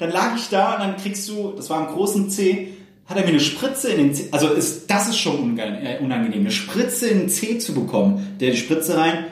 Dann 0.00 0.10
lag 0.10 0.34
ich 0.34 0.48
da 0.48 0.74
und 0.74 0.80
dann 0.80 0.96
kriegst 0.96 1.28
du, 1.28 1.52
das 1.52 1.70
war 1.70 1.86
am 1.86 1.94
großen 1.94 2.30
C, 2.30 2.74
hat 3.06 3.16
er 3.16 3.22
mir 3.22 3.28
eine 3.28 3.38
Spritze 3.38 3.90
in 3.90 3.98
den 3.98 4.14
C, 4.14 4.26
also 4.32 4.48
ist, 4.48 4.90
das 4.90 5.08
ist 5.08 5.18
schon 5.18 5.56
äh, 5.56 6.00
unangenehm, 6.02 6.40
eine 6.40 6.50
Spritze 6.50 7.06
in 7.06 7.20
den 7.20 7.28
C 7.28 7.60
zu 7.60 7.74
bekommen. 7.74 8.36
Der 8.40 8.50
die 8.50 8.56
Spritze 8.56 8.98
rein, 8.98 9.26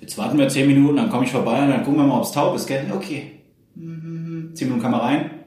jetzt 0.00 0.16
warten 0.16 0.38
wir 0.38 0.46
10 0.46 0.68
Minuten, 0.68 0.96
dann 0.96 1.10
komme 1.10 1.24
ich 1.24 1.32
vorbei 1.32 1.60
und 1.60 1.70
dann 1.70 1.82
gucken 1.82 1.98
wir 1.98 2.06
mal, 2.06 2.18
ob 2.18 2.24
es 2.24 2.30
taub 2.30 2.54
ist, 2.54 2.68
gell? 2.68 2.86
Okay. 2.94 3.32
Mhm. 3.74 4.52
10 4.54 4.68
Minuten 4.68 4.80
kam 4.80 4.94
er 4.94 5.02
rein. 5.02 5.41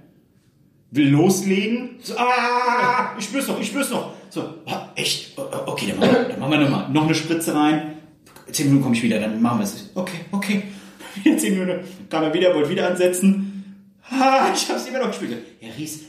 Will 0.91 1.09
loslegen. 1.09 1.91
So, 2.01 2.15
ah, 2.17 3.15
ich 3.17 3.25
spür's 3.25 3.47
noch, 3.47 3.59
ich 3.59 3.67
spür's 3.67 3.89
noch. 3.89 4.13
So, 4.29 4.41
ah, 4.65 4.89
echt? 4.95 5.37
Okay, 5.37 5.87
dann 5.89 5.99
machen 5.99 6.11
wir, 6.11 6.29
dann 6.29 6.39
machen 6.39 6.51
wir 6.51 6.59
nochmal. 6.59 6.89
Noch 6.89 7.05
eine 7.05 7.15
Spritze 7.15 7.53
rein. 7.53 7.93
Zehn 8.51 8.67
Minuten 8.67 8.83
komme 8.83 8.95
ich 8.95 9.03
wieder, 9.03 9.19
dann 9.19 9.41
machen 9.41 9.59
wir 9.59 9.63
es. 9.63 9.89
Okay, 9.95 10.19
okay. 10.31 10.63
Wieder 11.15 11.37
zehn 11.37 11.57
Minuten. 11.57 11.79
Kam 12.09 12.23
er 12.23 12.33
wieder, 12.33 12.53
wollte 12.53 12.69
wieder 12.69 12.89
ansetzen. 12.89 13.55
Ah, 14.09 14.49
ich 14.53 14.69
hab's 14.69 14.85
immer 14.87 14.99
noch 14.99 15.07
gespielt. 15.07 15.37
Herr 15.59 15.77
Ries, 15.77 16.01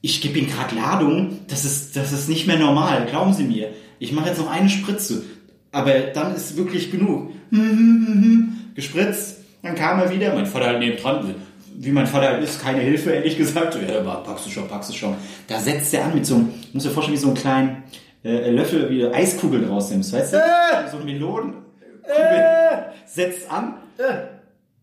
ich 0.00 0.20
gebe 0.20 0.38
Ihnen 0.38 0.48
gerade 0.48 0.74
Ladung. 0.74 1.40
Das 1.48 1.64
ist, 1.64 1.96
das 1.96 2.12
ist 2.12 2.28
nicht 2.28 2.46
mehr 2.46 2.58
normal. 2.58 3.06
Glauben 3.06 3.34
Sie 3.34 3.44
mir. 3.44 3.70
Ich 3.98 4.12
mache 4.12 4.28
jetzt 4.28 4.38
noch 4.38 4.50
eine 4.50 4.68
Spritze. 4.68 5.24
Aber 5.72 5.92
dann 5.92 6.34
ist 6.34 6.56
wirklich 6.56 6.90
genug. 6.90 7.32
Gespritzt. 8.74 9.38
Dann 9.62 9.74
kam 9.74 10.00
er 10.00 10.10
wieder. 10.10 10.34
Mein 10.34 10.46
Vater 10.46 10.66
halt 10.66 10.78
neben 10.78 10.96
dran. 10.96 11.34
Wie 11.78 11.92
mein 11.92 12.06
Vater 12.06 12.28
halt 12.28 12.42
ist, 12.42 12.62
keine 12.62 12.80
Hilfe, 12.80 13.10
ehrlich 13.10 13.36
gesagt. 13.36 13.76
Ja, 13.76 14.00
packst 14.00 14.46
du 14.46 14.50
schon, 14.50 14.66
packst 14.66 14.90
du 14.90 14.94
schon. 14.94 15.14
Da 15.46 15.58
setzt 15.58 15.92
er 15.92 16.06
an 16.06 16.14
mit 16.14 16.24
so 16.24 16.36
einem, 16.36 16.54
muss 16.72 16.84
dir 16.84 16.90
vorstellen, 16.90 17.16
wie 17.18 17.20
so 17.20 17.28
einen 17.28 17.36
kleinen 17.36 17.84
äh, 18.24 18.50
Löffel, 18.50 18.88
wie 18.90 19.00
du 19.00 19.12
Eiskugeln 19.12 19.68
rausnimmst, 19.68 20.12
weißt 20.12 20.32
du? 20.32 20.36
Äh. 20.38 20.90
So 20.90 20.96
eine 20.96 21.04
Melonenkugel. 21.04 21.62
Äh. 22.04 22.76
Setzt 23.06 23.50
an. 23.50 23.74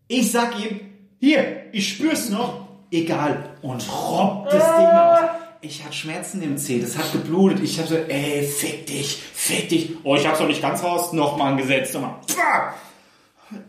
Ich 0.06 0.30
sag 0.30 0.54
ihm, 0.64 0.80
hier, 1.20 1.72
ich 1.72 1.88
spür's 1.88 2.30
noch. 2.30 2.64
Egal. 2.90 3.50
Und 3.62 3.84
robbt 3.90 4.52
das 4.52 4.76
Ding 4.76 4.86
aus. 4.86 5.18
Ich 5.62 5.82
hatte 5.82 5.94
Schmerzen 5.94 6.42
im 6.42 6.58
Zeh, 6.58 6.80
das 6.80 6.98
hat 6.98 7.10
geblutet. 7.12 7.60
Ich 7.62 7.78
hab 7.80 7.88
so, 7.88 7.96
ey, 7.96 8.42
fick 8.42 8.86
dich, 8.86 9.16
fick 9.32 9.68
dich. 9.70 9.96
Oh, 10.04 10.14
ich 10.14 10.26
hab's 10.26 10.38
noch 10.38 10.46
nicht 10.46 10.60
ganz 10.60 10.84
raus. 10.84 11.12
Nochmal 11.12 11.52
angesetzt. 11.52 11.94
Nochmal. 11.94 12.16
Pah! 12.36 12.74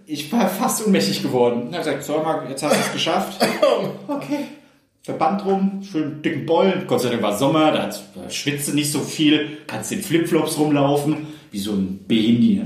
Ich 0.06 0.32
war 0.32 0.48
fast 0.48 0.86
ohnmächtig 0.86 1.22
geworden. 1.24 1.70
Er 1.72 1.80
hat 1.80 1.86
gesagt, 1.86 2.04
so, 2.04 2.18
Marc, 2.20 2.50
jetzt 2.50 2.64
hast 2.64 2.76
du 2.76 2.80
es 2.80 2.94
geschafft. 2.94 3.46
Okay. 4.08 4.46
Verband 5.02 5.46
rum, 5.46 5.82
schön 5.84 6.22
dicken 6.24 6.46
Bollen. 6.48 6.86
Gott 6.88 7.02
sei 7.02 7.10
Dank 7.10 7.22
war 7.22 7.38
Sommer, 7.38 7.72
da 7.72 7.84
hat- 7.84 8.02
da 8.16 8.28
schwitzt 8.30 8.74
nicht 8.74 8.92
so 8.92 9.00
viel. 9.02 9.58
Kannst 9.68 9.92
in 9.92 10.02
Flipflops 10.02 10.58
rumlaufen, 10.58 11.28
wie 11.52 11.60
so 11.60 11.74
ein 11.74 12.00
Behindi. 12.08 12.60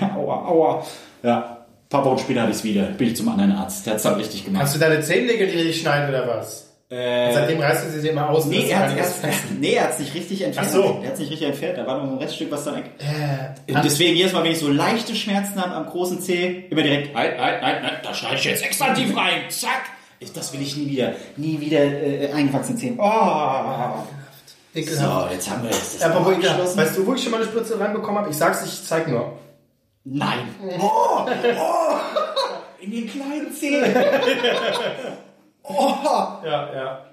aua, 0.14 0.44
aua. 0.46 0.86
Ja, 1.22 1.66
ein 1.66 1.88
paar 1.88 2.04
Wochen 2.04 2.18
später 2.18 2.42
hatte 2.42 2.50
ich 2.50 2.58
es 2.58 2.64
wieder. 2.64 2.82
Bin 2.84 3.08
ich 3.08 3.16
zum 3.16 3.28
anderen 3.30 3.52
Arzt. 3.52 3.86
Der 3.86 3.94
hat's 3.94 4.02
dann 4.02 4.14
richtig 4.16 4.44
gemacht. 4.44 4.62
Hast 4.64 4.74
du 4.74 4.78
deine 4.78 5.00
Zehennägel 5.00 5.48
richtig 5.48 5.80
schneiden 5.80 6.08
oder 6.10 6.28
was? 6.28 6.75
Äh, 6.88 7.32
Seitdem 7.32 7.60
reißt 7.60 7.84
du 7.84 8.00
sie 8.00 8.08
immer 8.08 8.30
aus. 8.30 8.44
Nee, 8.44 8.68
er 8.70 8.78
hat 8.78 8.96
es 8.96 9.20
nee, 9.58 9.76
nicht 9.98 10.14
richtig 10.14 10.42
entfernt. 10.42 10.68
Ach 10.70 10.72
so. 10.72 11.00
Er 11.02 11.08
hat's 11.08 11.18
nicht 11.18 11.32
richtig 11.32 11.48
entfernt. 11.48 11.78
Da 11.78 11.86
war 11.86 12.00
noch 12.00 12.12
ein 12.12 12.18
Reststück, 12.18 12.50
was 12.52 12.64
dann. 12.64 12.76
Äh, 12.76 13.72
Und 13.72 13.84
deswegen 13.84 14.14
jedes 14.14 14.32
Mal, 14.32 14.44
wenn 14.44 14.52
ich 14.52 14.60
so 14.60 14.68
leichte 14.68 15.16
Schmerzen 15.16 15.60
habe 15.60 15.74
am 15.74 15.86
großen 15.86 16.20
Zeh, 16.20 16.66
immer 16.70 16.82
direkt, 16.82 17.12
nein, 17.12 17.34
nein, 17.36 17.54
nein, 17.60 17.82
nein, 17.82 17.92
da 18.04 18.14
schneide 18.14 18.36
ich 18.36 18.44
jetzt 18.44 18.64
extra 18.64 18.94
tief 18.94 19.16
rein. 19.16 19.42
Zack. 19.48 19.86
Ich, 20.20 20.32
das 20.32 20.52
will 20.52 20.62
ich 20.62 20.76
nie 20.76 20.88
wieder, 20.88 21.12
nie 21.36 21.60
wieder 21.60 21.80
äh, 21.80 22.30
eingewachsene 22.32 22.78
Zähne. 22.78 22.96
Oh. 22.98 24.04
ekelhaft. 24.72 25.28
So, 25.30 25.34
jetzt 25.34 25.50
haben 25.50 25.62
wir 25.64 25.70
das. 25.70 25.98
Ja, 26.00 26.06
aber 26.06 26.24
wo 26.24 26.30
abgeschlossen. 26.30 26.78
Weißt 26.78 26.96
du, 26.98 27.06
wo 27.06 27.14
ich 27.14 27.22
schon 27.22 27.32
mal 27.32 27.38
eine 27.40 27.46
Spritze 27.46 27.80
reinbekommen 27.80 28.20
habe? 28.20 28.30
Ich 28.30 28.36
sag's, 28.36 28.64
ich 28.64 28.84
zeig 28.86 29.08
nur. 29.08 29.36
Nein. 30.04 30.48
Oh, 30.78 31.26
oh. 31.26 31.96
In 32.80 32.92
den 32.92 33.10
kleinen 33.10 33.52
Zehen. 33.52 33.84
Oh. 35.68 35.94
Ja, 36.44 36.72
ja. 36.74 37.06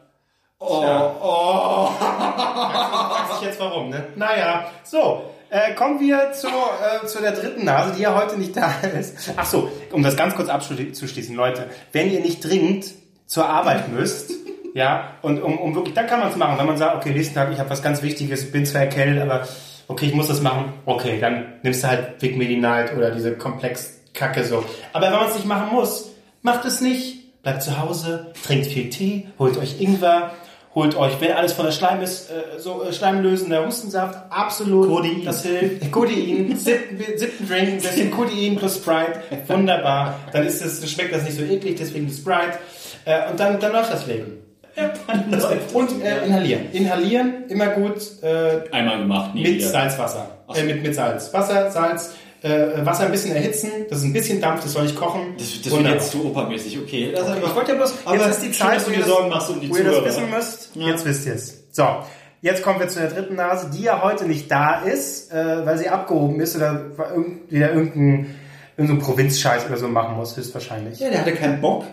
Oh, 0.59 1.11
oh. 1.21 1.87
Fragt 1.97 3.33
sich 3.33 3.47
jetzt 3.47 3.59
warum, 3.59 3.89
ne? 3.89 4.05
Naja, 4.15 4.65
so. 4.83 5.29
Äh, 5.49 5.75
kommen 5.75 5.99
wir 5.99 6.31
zu, 6.31 6.47
äh, 6.47 7.05
zu 7.05 7.21
der 7.21 7.33
dritten 7.33 7.65
Nase, 7.65 7.93
die 7.95 8.01
ja 8.01 8.15
heute 8.15 8.37
nicht 8.37 8.57
da 8.57 8.73
ist. 8.99 9.33
Ach 9.35 9.45
so, 9.45 9.69
um 9.91 10.01
das 10.01 10.17
ganz 10.17 10.35
kurz 10.35 10.49
abzuschließen, 10.49 11.35
Leute. 11.35 11.69
Wenn 11.91 12.11
ihr 12.11 12.21
nicht 12.21 12.43
dringend 12.43 12.87
zur 13.27 13.47
Arbeit 13.47 13.89
müsst, 13.89 14.31
ja, 14.73 15.11
und 15.21 15.43
um, 15.43 15.59
um 15.59 15.75
wirklich, 15.75 15.93
dann 15.93 16.07
kann 16.07 16.21
man 16.21 16.29
es 16.29 16.37
machen. 16.37 16.57
Wenn 16.57 16.65
man 16.65 16.77
sagt, 16.77 16.95
okay, 16.95 17.11
nächsten 17.11 17.35
Tag, 17.35 17.51
ich 17.51 17.59
habe 17.59 17.69
was 17.69 17.83
ganz 17.83 18.01
Wichtiges, 18.01 18.51
bin 18.51 18.65
zwar 18.65 18.81
erkältet, 18.81 19.21
aber 19.21 19.47
okay, 19.87 20.07
ich 20.07 20.15
muss 20.15 20.27
das 20.27 20.41
machen. 20.41 20.73
Okay, 20.85 21.19
dann 21.19 21.59
nimmst 21.61 21.83
du 21.83 21.87
halt 21.87 22.19
Vic 22.21 22.35
Medi-Night 22.35 22.95
oder 22.97 23.11
diese 23.11 23.37
Komplex-Kacke 23.37 24.43
so. 24.45 24.65
Aber 24.91 25.05
wenn 25.05 25.13
man 25.13 25.27
es 25.27 25.35
nicht 25.35 25.45
machen 25.45 25.69
muss, 25.71 26.09
macht 26.41 26.65
es 26.65 26.81
nicht. 26.81 27.22
Bleibt 27.43 27.61
zu 27.61 27.77
Hause, 27.77 28.27
trinkt 28.45 28.67
viel 28.67 28.89
Tee, 28.89 29.27
holt 29.37 29.57
euch 29.57 29.81
Ingwer, 29.81 30.31
holt 30.73 30.95
euch, 30.95 31.19
wenn 31.19 31.33
alles 31.33 31.51
von 31.51 31.65
der 31.65 31.73
Schleim 31.73 32.01
ist, 32.01 32.31
äh, 32.31 32.57
so 32.57 32.83
äh, 32.83 32.93
schleimlösender 32.93 33.65
Hustensaft, 33.65 34.17
absolut. 34.31 34.87
Codein. 34.87 35.25
Das 35.25 35.43
hilft. 35.43 35.91
Codein, 35.91 36.55
siebten, 36.55 36.97
siebten 37.17 37.47
Drink, 37.47 37.67
ein 37.67 37.77
bisschen 37.77 38.11
Codein 38.11 38.55
plus 38.55 38.77
Sprite, 38.77 39.19
wunderbar. 39.47 40.19
Dann 40.31 40.47
ist 40.47 40.63
es, 40.63 40.89
schmeckt 40.89 41.13
das 41.13 41.23
nicht 41.23 41.35
so 41.35 41.43
eklig, 41.43 41.75
deswegen 41.77 42.07
die 42.07 42.13
Sprite. 42.13 42.59
Äh, 43.03 43.29
und 43.29 43.37
dann, 43.37 43.59
dann 43.59 43.73
läuft 43.73 43.91
das 43.91 44.07
Leben. 44.07 44.37
Ja, 44.77 44.93
das 45.31 45.45
und 45.73 46.01
äh, 46.01 46.25
inhalieren. 46.25 46.71
Inhalieren, 46.71 47.43
immer 47.49 47.67
gut, 47.67 48.23
äh, 48.23 48.61
Einmal 48.71 48.99
gemacht, 48.99 49.35
nie 49.35 49.43
mit 49.43 49.55
wieder. 49.55 49.67
Salzwasser. 49.67 50.29
Äh, 50.55 50.63
mit, 50.63 50.81
mit 50.81 50.95
Salz. 50.95 51.33
Wasser, 51.33 51.69
Salz, 51.71 52.13
äh, 52.43 52.85
Wasser 52.85 53.05
ein 53.05 53.11
bisschen 53.11 53.35
erhitzen, 53.35 53.69
das 53.89 53.99
ist 53.99 54.03
ein 54.05 54.13
bisschen 54.13 54.39
Dampf, 54.41 54.61
das 54.63 54.73
soll 54.73 54.83
nicht 54.83 54.95
kochen. 54.95 55.21
Das, 55.37 55.61
das 55.61 55.71
wird 55.71 55.87
jetzt 55.87 56.11
zu 56.11 56.25
opermäßig, 56.25 56.77
okay. 56.79 57.11
Das 57.15 57.27
ist 57.29 57.37
Ich 57.37 57.55
wollte 57.55 57.71
ja 57.71 57.77
bloß, 57.77 57.93
Aber 58.05 58.15
jetzt 58.17 58.27
ist 58.29 58.39
die 58.41 58.45
schön, 58.53 58.53
Zeit, 58.67 58.75
dass 58.75 58.83
du 58.85 58.91
wo 58.91 58.93
dir 58.93 58.99
ihr 58.99 59.05
Sorgen 59.05 59.29
das- 59.29 59.35
machst 59.39 59.49
um 59.49 59.59
die 59.61 59.69
wo 59.69 59.75
ihr 59.77 59.83
das 59.83 59.93
Zuhörer. 59.93 60.07
wissen 60.07 60.29
müsst. 60.29 60.69
Ja. 60.75 60.87
Jetzt 60.87 61.05
wisst 61.05 61.25
ihr 61.25 61.33
es. 61.33 61.63
So, 61.71 61.87
jetzt 62.41 62.61
kommen 62.61 62.79
wir 62.79 62.87
zu 62.89 62.99
der 62.99 63.09
dritten 63.09 63.35
Nase, 63.35 63.69
die 63.73 63.83
ja 63.83 64.01
heute 64.03 64.25
nicht 64.25 64.51
da 64.51 64.81
ist, 64.81 65.31
äh, 65.31 65.65
weil 65.65 65.77
sie 65.77 65.89
abgehoben 65.89 66.39
ist 66.41 66.55
oder 66.55 66.81
wieder 67.49 67.73
irgendein, 67.73 68.35
irgendein 68.77 68.99
Provinzscheiß 69.05 69.65
oder 69.67 69.77
so 69.77 69.87
machen 69.87 70.17
muss, 70.17 70.35
höchstwahrscheinlich. 70.37 70.99
Ja, 70.99 71.09
der 71.09 71.21
hatte 71.21 71.33
keinen 71.33 71.61
Bock 71.61 71.85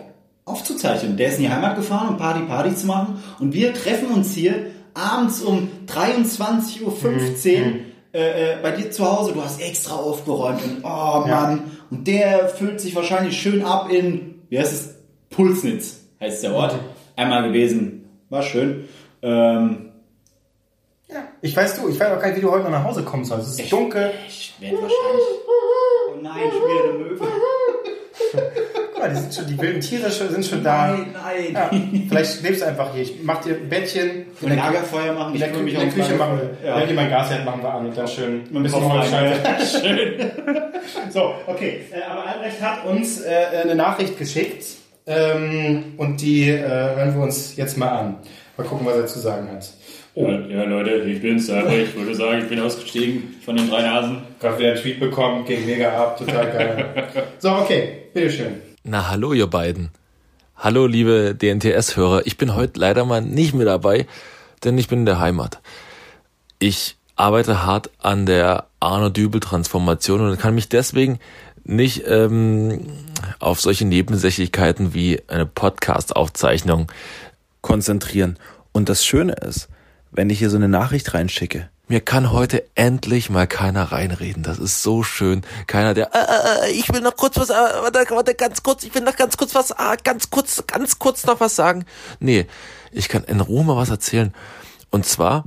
aufzuzeichnen. 0.43 1.15
Der 1.17 1.27
ist 1.29 1.37
in 1.37 1.43
die 1.43 1.49
Heimat 1.49 1.75
gefahren, 1.77 2.09
um 2.09 2.17
Party 2.17 2.41
Party 2.41 2.75
zu 2.75 2.87
machen. 2.87 3.23
Und 3.39 3.53
wir 3.53 3.73
treffen 3.73 4.07
uns 4.11 4.33
hier 4.33 4.55
abends 4.93 5.41
um 5.41 5.69
23.15 5.87 6.81
Uhr 6.83 6.93
äh, 7.05 7.73
äh, 8.13 8.57
bei 8.61 8.71
dir 8.71 8.91
zu 8.91 9.09
Hause. 9.09 9.33
Du 9.33 9.43
hast 9.43 9.61
extra 9.61 9.95
aufgeräumt 9.95 10.63
und 10.63 10.83
oh 10.83 11.23
Mann. 11.27 11.71
Und 11.89 12.07
der 12.07 12.47
füllt 12.49 12.79
sich 12.81 12.95
wahrscheinlich 12.95 13.39
schön 13.41 13.63
ab 13.63 13.89
in, 13.91 14.41
wie 14.49 14.59
heißt 14.59 14.73
es? 14.73 14.95
Pulsnitz 15.29 16.01
heißt 16.19 16.43
der 16.43 16.53
Ort. 16.53 16.75
Einmal 17.15 17.43
gewesen. 17.47 18.09
War 18.29 18.41
schön. 18.43 18.87
Ähm, 19.21 19.91
Ich 21.41 21.55
weiß 21.55 21.75
du, 21.81 21.89
ich 21.89 21.99
weiß 21.99 22.11
auch 22.15 22.19
gar 22.21 22.27
nicht, 22.27 22.37
wie 22.37 22.41
du 22.41 22.51
heute 22.51 22.63
noch 22.65 22.71
nach 22.71 22.83
Hause 22.83 23.03
kommen 23.03 23.25
sollst. 23.25 23.47
Es 23.49 23.59
ist 23.59 23.71
dunkel. 23.71 24.11
ich 24.27 24.53
werde 24.59 24.77
wahrscheinlich. 24.77 25.25
Oh 25.47 26.15
nein, 26.21 26.51
schon 26.51 26.61
wieder 26.61 26.83
eine 26.83 26.93
Möwe. 27.03 27.27
Guck 29.01 29.09
mal, 29.09 29.15
die, 29.15 29.21
sind 29.21 29.33
schon, 29.33 29.47
die 29.47 29.61
wilden 29.61 29.81
Tiere 29.81 30.09
sind 30.11 30.45
schon 30.45 30.63
da. 30.63 30.87
Nein, 30.87 31.07
nein. 31.13 31.53
Ja, 31.53 31.69
vielleicht 32.09 32.39
schläfst 32.39 32.61
du 32.61 32.67
einfach 32.67 32.93
hier. 32.93 33.03
Ich 33.03 33.15
mach 33.23 33.41
dir 33.41 33.55
ein 33.55 33.69
Bettchen. 33.69 34.25
Und 34.41 34.55
Lagerfeuer 34.55 35.13
machen. 35.13 35.33
In 35.33 35.39
der, 35.39 35.49
kümmere 35.49 35.65
Kü 35.65 35.81
in 35.81 35.89
der 35.89 35.89
Küche 35.89 36.15
machen 36.15 36.39
wir. 36.39 36.67
Ja. 36.67 36.79
Wenn 36.79 36.87
jemand 36.89 37.09
Gas 37.09 37.29
hat, 37.31 37.45
machen 37.45 37.63
wir 37.63 37.73
an 37.73 37.85
und 37.87 37.97
dann 37.97 38.07
schön 38.07 38.43
Ein 38.53 38.63
bisschen 38.63 38.91
Holzscheite. 38.91 39.65
Schön. 39.65 40.31
so, 41.09 41.33
okay. 41.47 41.81
Äh, 41.91 42.03
aber 42.09 42.27
Albrecht 42.27 42.61
hat 42.61 42.85
uns 42.85 43.21
äh, 43.21 43.29
eine 43.63 43.75
Nachricht 43.75 44.17
geschickt 44.17 44.65
ähm, 45.07 45.93
und 45.97 46.21
die 46.21 46.49
äh, 46.49 46.59
hören 46.59 47.15
wir 47.15 47.23
uns 47.23 47.55
jetzt 47.55 47.77
mal 47.77 47.89
an. 47.89 48.17
Mal 48.57 48.67
gucken, 48.67 48.85
was 48.85 48.95
er 48.95 49.05
zu 49.07 49.19
sagen 49.19 49.49
hat. 49.51 49.67
Oh, 50.13 50.27
Ja, 50.27 50.39
ja, 50.39 50.63
Leute, 50.65 50.91
ich 51.07 51.21
bin's, 51.21 51.49
aber 51.49 51.71
ich 51.71 51.95
würde 51.95 52.13
sagen, 52.13 52.41
ich 52.41 52.49
bin 52.49 52.59
ausgestiegen 52.59 53.35
von 53.45 53.55
den 53.55 53.69
drei 53.69 53.81
Nasen. 53.81 54.23
gerade 54.41 54.59
wieder 54.59 54.71
einen 54.73 54.81
Tweet 54.81 54.99
bekommen, 54.99 55.45
ging 55.45 55.65
mega 55.65 55.89
ab, 55.89 56.17
total 56.17 56.51
geil. 56.51 57.07
so, 57.39 57.51
okay, 57.51 58.09
bitteschön. 58.13 58.70
Na, 58.83 59.09
hallo, 59.09 59.31
ihr 59.33 59.45
beiden. 59.45 59.91
Hallo, 60.55 60.87
liebe 60.87 61.35
DNTS-Hörer. 61.35 62.25
Ich 62.25 62.37
bin 62.37 62.55
heute 62.55 62.79
leider 62.79 63.05
mal 63.05 63.21
nicht 63.21 63.53
mehr 63.53 63.67
dabei, 63.67 64.07
denn 64.63 64.75
ich 64.79 64.87
bin 64.87 65.01
in 65.01 65.05
der 65.05 65.19
Heimat. 65.19 65.59
Ich 66.57 66.97
arbeite 67.15 67.63
hart 67.63 67.91
an 67.99 68.25
der 68.25 68.65
Arno-Dübel-Transformation 68.79 70.21
und 70.21 70.39
kann 70.39 70.55
mich 70.55 70.67
deswegen 70.67 71.19
nicht 71.63 72.05
ähm, 72.07 72.87
auf 73.37 73.61
solche 73.61 73.85
Nebensächlichkeiten 73.85 74.95
wie 74.95 75.21
eine 75.27 75.45
Podcast-Aufzeichnung 75.45 76.91
konzentrieren. 77.61 78.39
Und 78.71 78.89
das 78.89 79.05
Schöne 79.05 79.33
ist, 79.33 79.69
wenn 80.09 80.31
ich 80.31 80.39
hier 80.39 80.49
so 80.49 80.57
eine 80.57 80.69
Nachricht 80.69 81.13
reinschicke, 81.13 81.69
mir 81.91 81.99
kann 81.99 82.31
heute 82.31 82.63
endlich 82.75 83.29
mal 83.29 83.47
keiner 83.47 83.91
reinreden. 83.91 84.43
Das 84.43 84.59
ist 84.59 84.81
so 84.81 85.03
schön. 85.03 85.41
Keiner, 85.67 85.93
der, 85.93 86.09
äh, 86.15 86.69
äh, 86.69 86.71
ich 86.71 86.87
will 86.93 87.01
noch 87.01 87.17
kurz 87.17 87.35
was, 87.35 87.49
äh, 87.49 87.53
warte, 87.53 88.05
warte, 88.09 88.33
ganz 88.33 88.63
kurz, 88.63 88.85
ich 88.85 88.95
will 88.95 89.01
noch 89.01 89.17
ganz 89.17 89.35
kurz 89.35 89.53
was, 89.53 89.73
ah, 89.73 89.97
ganz 90.01 90.29
kurz, 90.29 90.63
ganz 90.67 90.99
kurz 90.99 91.25
noch 91.25 91.41
was 91.41 91.57
sagen. 91.57 91.83
Nee, 92.21 92.47
ich 92.93 93.09
kann 93.09 93.25
in 93.25 93.41
Ruhe 93.41 93.65
mal 93.65 93.75
was 93.75 93.89
erzählen. 93.89 94.33
Und 94.89 95.05
zwar 95.05 95.43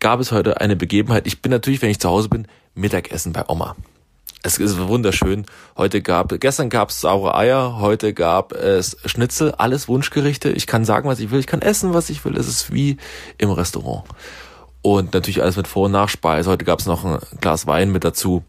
gab 0.00 0.18
es 0.18 0.32
heute 0.32 0.62
eine 0.62 0.76
Begebenheit. 0.76 1.26
Ich 1.26 1.42
bin 1.42 1.50
natürlich, 1.50 1.82
wenn 1.82 1.90
ich 1.90 2.00
zu 2.00 2.08
Hause 2.08 2.30
bin, 2.30 2.48
Mittagessen 2.74 3.34
bei 3.34 3.44
Oma. 3.46 3.76
Es 4.42 4.56
ist 4.56 4.78
wunderschön. 4.78 5.44
Heute 5.76 6.00
gab, 6.00 6.40
gestern 6.40 6.70
gab 6.70 6.88
es 6.88 7.02
saure 7.02 7.34
Eier, 7.34 7.80
heute 7.80 8.14
gab 8.14 8.52
es 8.52 8.96
Schnitzel, 9.04 9.52
alles 9.52 9.88
Wunschgerichte. 9.88 10.50
Ich 10.50 10.66
kann 10.66 10.86
sagen, 10.86 11.06
was 11.06 11.20
ich 11.20 11.30
will, 11.30 11.40
ich 11.40 11.46
kann 11.46 11.60
essen, 11.60 11.92
was 11.92 12.08
ich 12.08 12.24
will. 12.24 12.36
Es 12.36 12.48
ist 12.48 12.72
wie 12.72 12.96
im 13.36 13.50
Restaurant. 13.50 14.04
Und 14.84 15.14
natürlich 15.14 15.40
alles 15.40 15.56
mit 15.56 15.66
Vor- 15.66 15.86
und 15.86 15.92
Nachspeise. 15.92 16.50
Heute 16.50 16.66
gab 16.66 16.78
es 16.78 16.84
noch 16.84 17.06
ein 17.06 17.18
Glas 17.40 17.66
Wein 17.66 17.90
mit 17.90 18.04
dazu. 18.04 18.44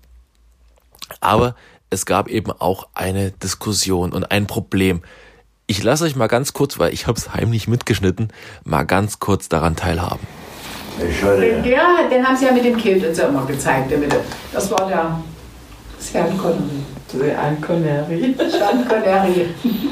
Aber 1.21 1.55
es 1.89 2.05
gab 2.05 2.27
eben 2.27 2.51
auch 2.51 2.87
eine 2.93 3.31
Diskussion 3.31 4.11
und 4.11 4.31
ein 4.31 4.45
Problem. 4.45 5.01
Ich 5.65 5.81
lasse 5.81 6.03
euch 6.03 6.17
mal 6.17 6.27
ganz 6.27 6.51
kurz, 6.51 6.77
weil 6.77 6.93
ich 6.93 7.07
habe 7.07 7.17
es 7.17 7.33
heimlich 7.33 7.69
mitgeschnitten, 7.69 8.33
mal 8.65 8.83
ganz 8.83 9.19
kurz 9.19 9.47
daran 9.47 9.77
teilhaben. 9.77 10.27
Den, 10.99 11.63
der, 11.63 12.09
den 12.11 12.27
haben 12.27 12.35
sie 12.35 12.47
ja 12.47 12.51
mit 12.51 12.65
dem 12.65 12.75
Kind 12.75 13.05
und 13.05 13.15
so 13.15 13.23
immer 13.23 13.45
gezeigt. 13.45 13.91
Der 13.91 13.97
mit 13.97 14.11
dem, 14.11 14.19
das 14.51 14.69
war 14.71 14.89
der 14.89 15.17
Sean 15.99 16.37
Connery. 16.37 16.83
Sean 17.07 17.61
Connery. 17.61 18.35
Sean 18.51 18.85
Connery. 18.89 19.47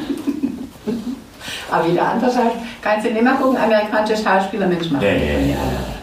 Aber 1.71 1.89
wieder 1.89 2.05
anders 2.05 2.33
Schauspieler. 2.33 2.65
Kannst 2.81 3.07
du 3.07 3.13
nicht 3.13 3.23
mehr 3.23 3.35
gucken, 3.35 3.57
amerikanische 3.57 4.21
Schauspieler, 4.21 4.67
Mensch, 4.67 4.91
machen. 4.91 5.05
Ja. 5.05 6.02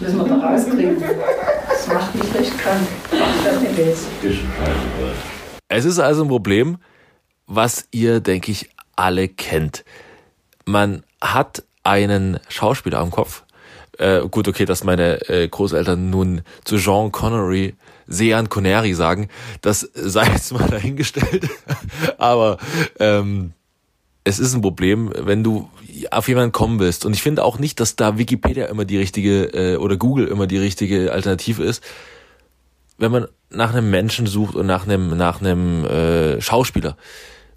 Müssen 0.00 0.18
wir 0.18 0.24
da 0.24 0.34
rauskriegen. 0.36 1.02
Das 1.68 1.86
macht 1.88 2.14
mich 2.14 2.34
richtig 2.34 2.58
krank. 2.58 2.86
Das. 3.76 4.06
Es 5.68 5.84
ist 5.84 5.98
also 5.98 6.24
ein 6.24 6.28
Problem, 6.28 6.78
was 7.46 7.86
ihr, 7.90 8.20
denke 8.20 8.52
ich, 8.52 8.70
alle 8.96 9.28
kennt. 9.28 9.84
Man 10.64 11.04
hat 11.20 11.64
einen 11.82 12.40
Schauspieler 12.48 12.98
am 12.98 13.10
Kopf. 13.10 13.44
Äh, 13.98 14.28
gut, 14.28 14.48
okay, 14.48 14.64
dass 14.64 14.84
meine 14.84 15.28
äh, 15.28 15.48
Großeltern 15.48 16.10
nun 16.10 16.42
zu 16.64 16.76
Jean 16.78 17.12
Connery 17.12 17.74
Sean 18.06 18.48
Connery 18.48 18.94
sagen, 18.94 19.28
das 19.62 19.80
sei 19.94 20.26
jetzt 20.26 20.52
mal 20.52 20.68
dahingestellt. 20.68 21.48
Aber 22.18 22.58
ähm, 22.98 23.52
es 24.26 24.40
ist 24.40 24.54
ein 24.54 24.60
Problem, 24.60 25.12
wenn 25.14 25.44
du 25.44 25.70
auf 26.10 26.26
jemanden 26.26 26.50
kommen 26.50 26.80
willst. 26.80 27.06
Und 27.06 27.14
ich 27.14 27.22
finde 27.22 27.44
auch 27.44 27.60
nicht, 27.60 27.78
dass 27.78 27.94
da 27.94 28.18
Wikipedia 28.18 28.66
immer 28.66 28.84
die 28.84 28.98
richtige 28.98 29.44
äh, 29.54 29.76
oder 29.76 29.96
Google 29.96 30.26
immer 30.26 30.48
die 30.48 30.58
richtige 30.58 31.12
Alternative 31.12 31.62
ist. 31.62 31.80
Wenn 32.98 33.12
man 33.12 33.28
nach 33.50 33.72
einem 33.72 33.88
Menschen 33.88 34.26
sucht 34.26 34.56
und 34.56 34.66
nach 34.66 34.84
einem 34.84 35.16
nach 35.16 35.40
einem 35.40 35.84
äh, 35.84 36.40
Schauspieler, 36.40 36.96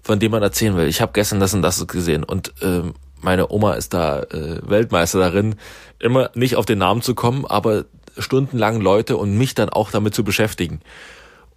von 0.00 0.20
dem 0.20 0.30
man 0.30 0.44
erzählen 0.44 0.76
will. 0.76 0.86
Ich 0.86 1.00
habe 1.00 1.10
gestern 1.12 1.40
das 1.40 1.54
und 1.54 1.62
das 1.62 1.84
gesehen 1.88 2.22
und 2.22 2.54
äh, 2.62 2.82
meine 3.20 3.50
Oma 3.50 3.74
ist 3.74 3.92
da 3.92 4.22
äh, 4.22 4.60
Weltmeister 4.62 5.18
darin, 5.18 5.56
immer 5.98 6.30
nicht 6.34 6.54
auf 6.54 6.66
den 6.66 6.78
Namen 6.78 7.02
zu 7.02 7.16
kommen, 7.16 7.46
aber 7.46 7.86
stundenlang 8.16 8.80
Leute 8.80 9.16
und 9.16 9.36
mich 9.36 9.54
dann 9.54 9.70
auch 9.70 9.90
damit 9.90 10.14
zu 10.14 10.22
beschäftigen. 10.22 10.80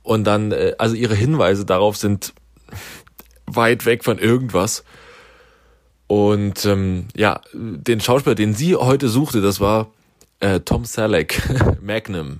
Und 0.01 0.23
dann, 0.23 0.51
äh, 0.51 0.73
also 0.79 0.95
ihre 0.95 1.15
Hinweise 1.15 1.65
darauf 1.65 1.97
sind 1.97 2.33
weit 3.55 3.85
weg 3.85 4.03
von 4.03 4.19
irgendwas. 4.19 4.83
Und 6.07 6.65
ähm, 6.65 7.07
ja, 7.15 7.41
den 7.53 8.01
Schauspieler, 8.01 8.35
den 8.35 8.53
sie 8.53 8.75
heute 8.75 9.09
suchte, 9.09 9.41
das 9.41 9.59
war 9.59 9.87
äh, 10.39 10.59
Tom 10.59 10.85
Selleck, 10.85 11.41
Magnum. 11.81 12.39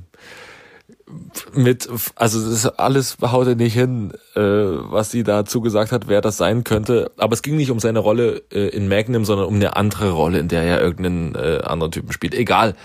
Mit, 1.54 1.88
also 2.16 2.40
das 2.40 2.54
ist 2.54 2.66
alles 2.80 3.18
haut 3.22 3.48
er 3.48 3.56
nicht 3.56 3.74
hin, 3.74 4.14
äh, 4.36 4.42
was 4.42 5.12
sie 5.12 5.24
dazu 5.24 5.62
gesagt 5.62 5.92
hat, 5.92 6.08
wer 6.08 6.22
das 6.22 6.38
sein 6.38 6.64
könnte. 6.64 7.12
Aber 7.18 7.34
es 7.34 7.42
ging 7.42 7.56
nicht 7.56 7.72
um 7.72 7.80
seine 7.80 8.00
Rolle 8.00 8.44
äh, 8.52 8.68
in 8.70 8.88
Magnum, 8.88 9.26
sondern 9.26 9.48
um 9.48 9.56
eine 9.56 9.76
andere 9.76 10.12
Rolle, 10.12 10.40
in 10.40 10.48
der 10.48 10.64
er 10.64 10.82
irgendeinen 10.82 11.36
äh, 11.36 11.62
anderen 11.64 11.92
Typen 11.92 12.12
spielt. 12.12 12.34
Egal. 12.34 12.76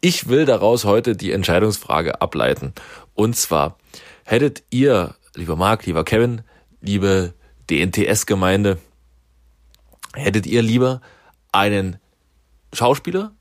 Ich 0.00 0.28
will 0.28 0.44
daraus 0.44 0.84
heute 0.84 1.16
die 1.16 1.32
Entscheidungsfrage 1.32 2.20
ableiten. 2.20 2.72
Und 3.14 3.36
zwar, 3.36 3.78
hättet 4.24 4.64
ihr, 4.70 5.14
lieber 5.34 5.56
Marc, 5.56 5.86
lieber 5.86 6.04
Kevin, 6.04 6.42
liebe 6.82 7.34
DNTS-Gemeinde, 7.70 8.78
hättet 10.14 10.46
ihr 10.46 10.62
lieber 10.62 11.00
einen 11.52 11.96
Schauspieler, 12.72 13.32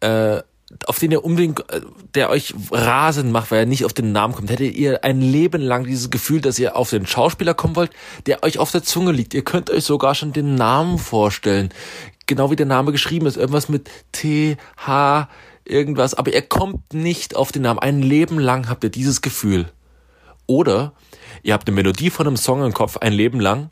äh, 0.00 0.40
auf 0.86 0.98
den 0.98 1.10
ihr 1.10 1.24
unbedingt, 1.24 1.60
äh, 1.70 1.80
der 2.14 2.30
euch 2.30 2.54
rasend 2.70 3.32
macht, 3.32 3.50
weil 3.50 3.60
er 3.60 3.66
nicht 3.66 3.84
auf 3.84 3.92
den 3.92 4.12
Namen 4.12 4.34
kommt, 4.34 4.50
hättet 4.50 4.74
ihr 4.74 5.04
ein 5.04 5.20
Leben 5.20 5.62
lang 5.62 5.84
dieses 5.84 6.10
Gefühl, 6.10 6.40
dass 6.40 6.58
ihr 6.58 6.76
auf 6.76 6.90
den 6.90 7.06
Schauspieler 7.06 7.54
kommen 7.54 7.76
wollt, 7.76 7.90
der 8.26 8.42
euch 8.42 8.58
auf 8.58 8.70
der 8.70 8.82
Zunge 8.82 9.12
liegt. 9.12 9.34
Ihr 9.34 9.44
könnt 9.44 9.70
euch 9.70 9.84
sogar 9.84 10.14
schon 10.14 10.32
den 10.32 10.54
Namen 10.54 10.98
vorstellen. 10.98 11.70
Genau 12.26 12.50
wie 12.50 12.56
der 12.56 12.66
Name 12.66 12.92
geschrieben 12.92 13.26
ist. 13.26 13.38
Irgendwas 13.38 13.70
mit 13.70 13.88
T, 14.12 14.58
H, 14.76 15.28
irgendwas. 15.64 16.12
Aber 16.12 16.32
ihr 16.32 16.42
kommt 16.42 16.92
nicht 16.92 17.34
auf 17.34 17.52
den 17.52 17.62
Namen. 17.62 17.78
Ein 17.78 18.02
Leben 18.02 18.38
lang 18.38 18.68
habt 18.68 18.84
ihr 18.84 18.90
dieses 18.90 19.22
Gefühl. 19.22 19.70
Oder 20.46 20.92
ihr 21.42 21.54
habt 21.54 21.68
eine 21.68 21.74
Melodie 21.74 22.10
von 22.10 22.26
einem 22.26 22.36
Song 22.36 22.64
im 22.64 22.72
Kopf 22.72 22.96
ein 22.98 23.12
Leben 23.12 23.40
lang 23.40 23.70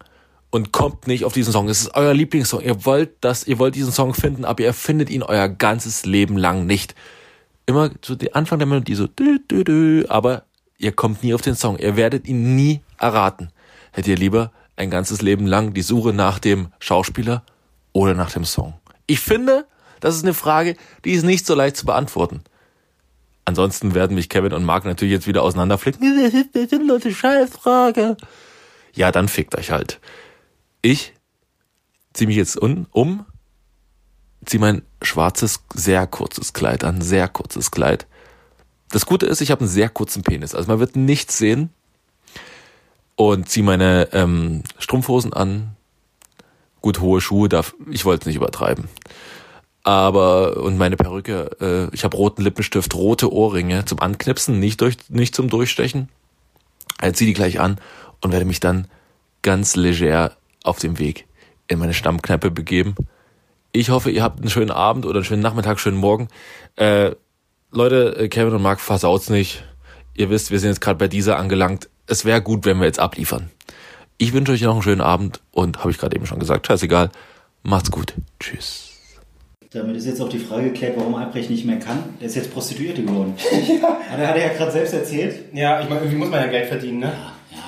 und 0.50 0.72
kommt 0.72 1.06
nicht 1.06 1.24
auf 1.24 1.32
diesen 1.32 1.52
Song. 1.52 1.68
Es 1.68 1.82
ist 1.82 1.94
euer 1.94 2.14
Lieblingssong. 2.14 2.60
Ihr 2.60 2.84
wollt 2.84 3.10
das, 3.20 3.46
ihr 3.46 3.58
wollt 3.58 3.74
diesen 3.74 3.92
Song 3.92 4.14
finden, 4.14 4.44
aber 4.44 4.62
ihr 4.62 4.72
findet 4.72 5.10
ihn 5.10 5.22
euer 5.22 5.48
ganzes 5.48 6.06
Leben 6.06 6.36
lang 6.36 6.66
nicht. 6.66 6.94
Immer 7.66 7.90
zu 8.00 8.16
so 8.20 8.30
Anfang 8.32 8.58
der 8.58 8.66
Melodie 8.66 8.94
so, 8.94 9.06
dü, 9.06 9.40
dü, 9.50 9.64
dü, 9.64 10.04
aber 10.08 10.44
ihr 10.78 10.92
kommt 10.92 11.22
nie 11.22 11.34
auf 11.34 11.42
den 11.42 11.56
Song. 11.56 11.78
Ihr 11.78 11.96
werdet 11.96 12.26
ihn 12.26 12.54
nie 12.54 12.80
erraten. 12.98 13.50
Hättet 13.92 14.08
ihr 14.08 14.16
lieber 14.16 14.52
ein 14.76 14.90
ganzes 14.90 15.22
Leben 15.22 15.46
lang 15.46 15.74
die 15.74 15.82
Suche 15.82 16.12
nach 16.12 16.38
dem 16.38 16.68
Schauspieler 16.78 17.42
oder 17.92 18.14
nach 18.14 18.30
dem 18.30 18.44
Song? 18.44 18.74
Ich 19.06 19.20
finde, 19.20 19.66
das 20.00 20.16
ist 20.16 20.22
eine 20.22 20.34
Frage, 20.34 20.76
die 21.04 21.12
ist 21.12 21.24
nicht 21.24 21.46
so 21.46 21.54
leicht 21.54 21.76
zu 21.76 21.86
beantworten. 21.86 22.42
Ansonsten 23.46 23.94
werden 23.94 24.16
mich 24.16 24.28
Kevin 24.28 24.52
und 24.52 24.64
Mark 24.64 24.84
natürlich 24.84 25.12
jetzt 25.12 25.26
wieder 25.26 25.42
auseinanderflicken. 25.42 26.02
Das 26.52 26.72
ist 26.72 26.74
eine 26.74 27.14
Scheißfrage. 27.14 28.16
Ja, 28.92 29.12
dann 29.12 29.28
fickt 29.28 29.56
euch 29.56 29.70
halt. 29.70 30.00
Ich 30.82 31.14
ziehe 32.12 32.26
mich 32.26 32.36
jetzt 32.36 32.56
um, 32.56 32.86
um 32.90 33.24
ziehe 34.44 34.60
mein 34.60 34.82
schwarzes, 35.02 35.62
sehr 35.74 36.06
kurzes 36.06 36.52
Kleid 36.52 36.84
an, 36.84 37.00
sehr 37.00 37.28
kurzes 37.28 37.70
Kleid. 37.70 38.06
Das 38.90 39.06
Gute 39.06 39.26
ist, 39.26 39.40
ich 39.40 39.50
habe 39.50 39.62
einen 39.62 39.68
sehr 39.68 39.88
kurzen 39.88 40.22
Penis, 40.22 40.54
also 40.54 40.68
man 40.68 40.78
wird 40.78 40.96
nichts 40.96 41.38
sehen. 41.38 41.70
Und 43.16 43.48
ziehe 43.48 43.64
meine 43.64 44.08
ähm, 44.12 44.62
Strumpfhosen 44.78 45.32
an, 45.32 45.74
gut 46.82 47.00
hohe 47.00 47.20
Schuhe, 47.20 47.48
darf, 47.48 47.74
ich 47.90 48.04
wollte 48.04 48.22
es 48.22 48.26
nicht 48.26 48.36
übertreiben. 48.36 48.88
Aber 49.86 50.56
und 50.56 50.78
meine 50.78 50.96
Perücke, 50.96 51.48
äh, 51.60 51.94
ich 51.94 52.02
habe 52.02 52.16
roten 52.16 52.42
Lippenstift, 52.42 52.92
rote 52.96 53.32
Ohrringe 53.32 53.84
zum 53.84 54.00
Anknipsen, 54.00 54.58
nicht 54.58 54.80
durch, 54.80 54.96
nicht 55.10 55.32
zum 55.32 55.48
Durchstechen. 55.48 56.08
Also 56.98 57.14
zieh 57.14 57.26
die 57.26 57.34
gleich 57.34 57.60
an 57.60 57.78
und 58.20 58.32
werde 58.32 58.46
mich 58.46 58.58
dann 58.58 58.88
ganz 59.42 59.76
leger 59.76 60.32
auf 60.64 60.80
dem 60.80 60.98
Weg 60.98 61.28
in 61.68 61.78
meine 61.78 61.94
Stammkneipe 61.94 62.50
begeben. 62.50 62.96
Ich 63.70 63.90
hoffe, 63.90 64.10
ihr 64.10 64.24
habt 64.24 64.40
einen 64.40 64.50
schönen 64.50 64.72
Abend 64.72 65.06
oder 65.06 65.18
einen 65.18 65.24
schönen 65.24 65.42
Nachmittag, 65.42 65.78
schönen 65.78 65.98
Morgen. 65.98 66.26
Äh, 66.74 67.12
Leute, 67.70 68.16
äh, 68.16 68.28
Kevin 68.28 68.54
und 68.54 68.62
Mark, 68.62 68.80
versaut's 68.80 69.30
nicht. 69.30 69.62
Ihr 70.14 70.30
wisst, 70.30 70.50
wir 70.50 70.58
sind 70.58 70.70
jetzt 70.70 70.80
gerade 70.80 70.98
bei 70.98 71.06
dieser 71.06 71.38
angelangt. 71.38 71.88
Es 72.08 72.24
wäre 72.24 72.42
gut, 72.42 72.64
wenn 72.64 72.78
wir 72.78 72.86
jetzt 72.86 72.98
abliefern. 72.98 73.52
Ich 74.18 74.32
wünsche 74.32 74.50
euch 74.50 74.62
noch 74.62 74.72
einen 74.72 74.82
schönen 74.82 75.00
Abend 75.00 75.42
und 75.52 75.78
habe 75.78 75.92
ich 75.92 75.98
gerade 75.98 76.16
eben 76.16 76.26
schon 76.26 76.40
gesagt, 76.40 76.66
scheißegal. 76.66 77.10
Macht's 77.62 77.92
gut. 77.92 78.14
Tschüss. 78.40 78.85
Damit 79.72 79.96
ist 79.96 80.06
jetzt 80.06 80.20
auch 80.22 80.28
die 80.28 80.38
Frage 80.38 80.70
geklärt, 80.70 80.94
warum 80.96 81.14
Albrecht 81.14 81.50
nicht 81.50 81.64
mehr 81.64 81.78
kann. 81.78 82.02
Der 82.20 82.28
ist 82.28 82.36
jetzt 82.36 82.52
Prostituierte 82.52 83.02
geworden. 83.02 83.34
ja. 83.82 83.88
Hat 84.10 84.18
er, 84.18 84.28
hat 84.28 84.36
er 84.36 84.46
ja 84.46 84.52
gerade 84.52 84.70
selbst 84.72 84.94
erzählt. 84.94 85.36
Ja, 85.52 85.80
ich 85.80 85.88
meine, 85.88 86.00
irgendwie 86.02 86.18
muss 86.18 86.30
man 86.30 86.40
ja 86.40 86.46
Geld 86.46 86.66
verdienen, 86.66 87.00
ne? 87.00 87.12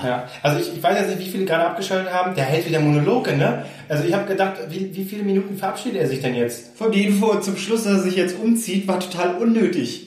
Ja. 0.03 0.09
Ja. 0.09 0.29
Also 0.43 0.61
ich, 0.61 0.77
ich 0.77 0.83
weiß 0.83 0.99
jetzt 1.01 1.17
nicht, 1.17 1.27
wie 1.27 1.31
viele 1.33 1.45
gerade 1.45 1.65
abgeschaltet 1.65 2.13
haben. 2.13 2.35
Der 2.35 2.45
hält 2.45 2.69
wieder 2.69 2.79
Monologe, 2.79 3.37
ne? 3.37 3.65
Also 3.89 4.05
ich 4.05 4.13
habe 4.15 4.27
gedacht, 4.27 4.55
wie, 4.71 4.95
wie 4.95 5.05
viele 5.05 5.25
Minuten 5.25 5.57
verabschiedet 5.57 6.01
er 6.01 6.07
sich 6.07 6.21
denn 6.21 6.35
jetzt? 6.35 6.77
Von 6.77 6.93
die 6.93 7.05
Info 7.05 7.35
zum 7.41 7.57
Schluss, 7.57 7.85
dass 7.85 7.95
er 7.95 8.03
sich 8.03 8.15
jetzt 8.17 8.39
umzieht, 8.39 8.87
war 8.87 9.01
total 9.01 9.37
unnötig. 9.37 10.05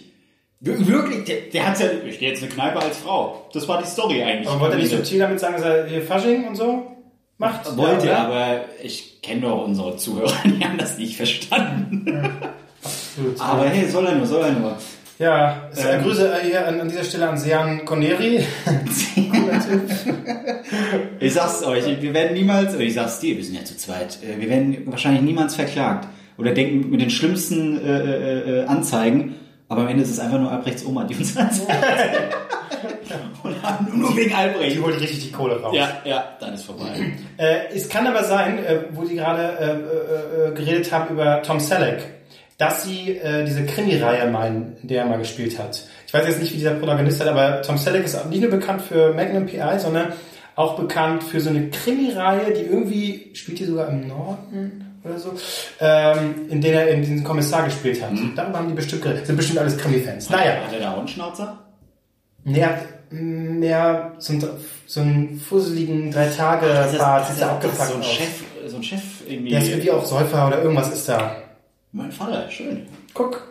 Wir- 0.62 0.88
Wirklich, 0.88 1.26
der, 1.26 1.38
der 1.52 1.68
hat 1.68 1.80
ja. 1.80 1.88
Ich 2.08 2.20
gehe 2.20 2.30
jetzt 2.30 2.42
eine 2.44 2.52
Kneipe 2.52 2.80
als 2.80 2.98
Frau. 3.00 3.50
Das 3.54 3.68
war 3.68 3.82
die 3.82 3.88
Story 3.88 4.22
eigentlich. 4.24 4.48
Aber 4.48 4.62
wollte 4.62 4.76
er 4.76 4.82
nicht 4.82 4.92
subtil 4.92 5.20
damit 5.20 5.40
sagen, 5.40 5.56
dass 5.56 5.64
er 5.66 5.88
hier 5.88 6.04
Fasching 6.04 6.48
und 6.48 6.56
so 6.56 6.86
macht? 7.38 7.76
Wollte, 7.76 8.08
ja, 8.08 8.28
aber 8.28 8.62
ich 8.84 9.11
kenne 9.22 9.42
doch 9.42 9.66
unsere 9.66 9.96
Zuhörer, 9.98 10.34
die 10.46 10.64
haben 10.64 10.78
das 10.78 10.98
nicht 10.98 11.18
verstanden. 11.18 12.06
Gut. 13.16 13.40
Aber 13.40 13.66
hey, 13.66 13.88
soll 13.90 14.08
er 14.08 14.16
nur, 14.16 14.26
soll 14.26 14.44
er 14.44 14.52
nur. 14.52 14.78
Ja, 15.20 15.70
äh, 15.76 15.98
Ähm. 15.98 16.04
Grüße 16.04 16.36
hier 16.44 16.68
an, 16.68 16.82
an 16.82 16.90
dieser 16.90 17.04
Stelle 17.04 17.30
an 17.30 17.38
Sean 17.38 17.86
Connery. 17.86 18.44
Ich 21.20 21.34
sag's 21.34 21.64
euch, 21.64 22.02
wir 22.02 22.14
werden 22.14 22.34
niemals, 22.34 22.74
oder 22.74 22.84
ich 22.84 22.94
sag's 22.94 23.20
dir, 23.20 23.36
wir 23.38 23.44
sind 23.44 23.56
ja 23.56 23.64
zu 23.64 23.78
zweit, 23.78 24.18
äh, 24.24 24.40
wir 24.40 24.50
werden 24.50 24.84
wahrscheinlich 24.86 25.22
niemals 25.22 25.56
verklagt. 25.56 26.08
Oder 26.38 26.54
denken 26.54 26.90
mit 26.90 27.02
den 27.02 27.12
schlimmsten 27.12 27.80
äh, 27.80 28.00
äh, 28.00 28.62
äh, 28.62 28.66
Anzeigen, 28.66 29.36
aber 29.72 29.84
am 29.84 29.88
Ende 29.88 30.04
ist 30.04 30.10
es 30.10 30.20
einfach 30.20 30.38
nur 30.38 30.52
Albrechts 30.52 30.86
Oma, 30.86 31.06
die 31.06 31.16
uns 31.16 31.38
anzeigt. 31.38 32.36
Und 33.42 33.64
haben 33.64 33.98
nur 33.98 34.14
wegen 34.18 34.34
Albrecht. 34.34 34.76
Die 34.76 34.82
holt 34.82 35.00
richtig 35.00 35.24
die 35.24 35.32
Kohle 35.32 35.62
raus. 35.62 35.74
Ja, 35.74 36.02
ja, 36.04 36.36
dann 36.42 36.54
ist 36.54 36.66
vorbei. 36.66 36.90
Äh, 37.38 37.74
es 37.74 37.90
kann 37.90 38.06
aber 38.06 38.24
sein, 38.24 38.64
äh, 38.64 38.82
wo 38.92 39.04
die 39.04 39.16
gerade 39.16 39.42
äh, 39.42 40.46
äh, 40.46 40.50
äh, 40.50 40.54
geredet 40.54 40.92
haben 40.92 41.16
über 41.16 41.42
Tom 41.42 41.60
Selleck, 41.60 42.04
dass 42.60 42.84
sie 42.84 43.18
äh, 43.18 43.46
diese 43.46 43.66
Krimi-Reihe 43.66 44.30
meinen, 44.30 44.76
in 44.82 44.90
der 44.90 45.04
er 45.04 45.08
mal 45.08 45.18
gespielt 45.18 45.58
hat. 45.58 45.82
Ich 46.06 46.14
weiß 46.14 46.28
jetzt 46.28 46.40
nicht, 46.40 46.54
wie 46.54 46.58
dieser 46.58 46.76
Protagonist 46.76 47.20
hat, 47.20 47.30
aber 47.30 47.64
Tom 47.64 47.78
Selleck 47.78 48.04
ist 48.04 48.30
nicht 48.30 48.42
nur 48.42 48.52
bekannt 48.52 48.82
für 48.82 49.14
Magnum 49.14 49.48
PI, 49.48 49.80
sondern 49.80 50.14
auch 50.56 50.78
bekannt 50.78 51.24
für 51.24 51.40
so 51.40 51.50
eine 51.50 51.70
Krimi-Reihe, 51.70 52.54
die 52.54 52.62
irgendwie, 52.62 53.32
spielt 53.34 53.58
die 53.58 53.66
sogar 53.66 53.90
im 53.90 54.08
Norden 54.08 54.91
oder 55.04 55.18
so, 55.20 55.34
ähm, 55.80 56.48
in 56.50 56.62
der 56.62 56.88
er 56.88 56.94
in 56.96 57.02
diesen 57.02 57.24
Kommissar 57.24 57.64
gespielt 57.66 58.02
hat. 58.02 58.12
Darüber 58.36 58.60
haben 58.60 58.68
die 58.70 58.74
bestimmt 58.74 59.02
geredet. 59.04 59.26
Sind 59.26 59.36
bestimmt 59.36 59.60
alles 59.60 59.78
Krimi-Fans. 59.78 60.30
Naja, 60.30 60.64
Hat 60.66 60.74
er 60.74 60.80
da 60.80 60.94
auch 60.94 61.00
einen 61.00 61.08
Schnauzer? 61.08 61.58
Nee, 62.44 62.64
hat 62.64 62.80
mehr 63.10 64.14
so 64.20 64.34
einen, 64.34 64.44
so 64.86 65.02
einen 65.02 65.40
fusseligen 65.40 66.12
drei 66.12 66.28
tage 66.28 66.66
Bart, 66.98 67.30
ist, 67.30 67.38
ist 67.38 67.44
abgefuckt 67.44 67.90
so 67.90 67.96
ein. 67.98 68.04
Chef, 68.04 68.44
so 68.68 68.78
ein 68.78 68.84
Chef 68.84 69.02
irgendwie. 69.28 69.50
Der 69.52 69.62
ist 69.62 69.70
irgendwie 69.70 69.92
auch 69.92 70.06
Säufer 70.06 70.48
oder 70.48 70.62
irgendwas 70.62 70.92
ist 70.94 71.08
da. 71.10 71.36
Mein 71.92 72.12
Vater, 72.12 72.50
schön. 72.50 72.88
Guck. 73.14 73.48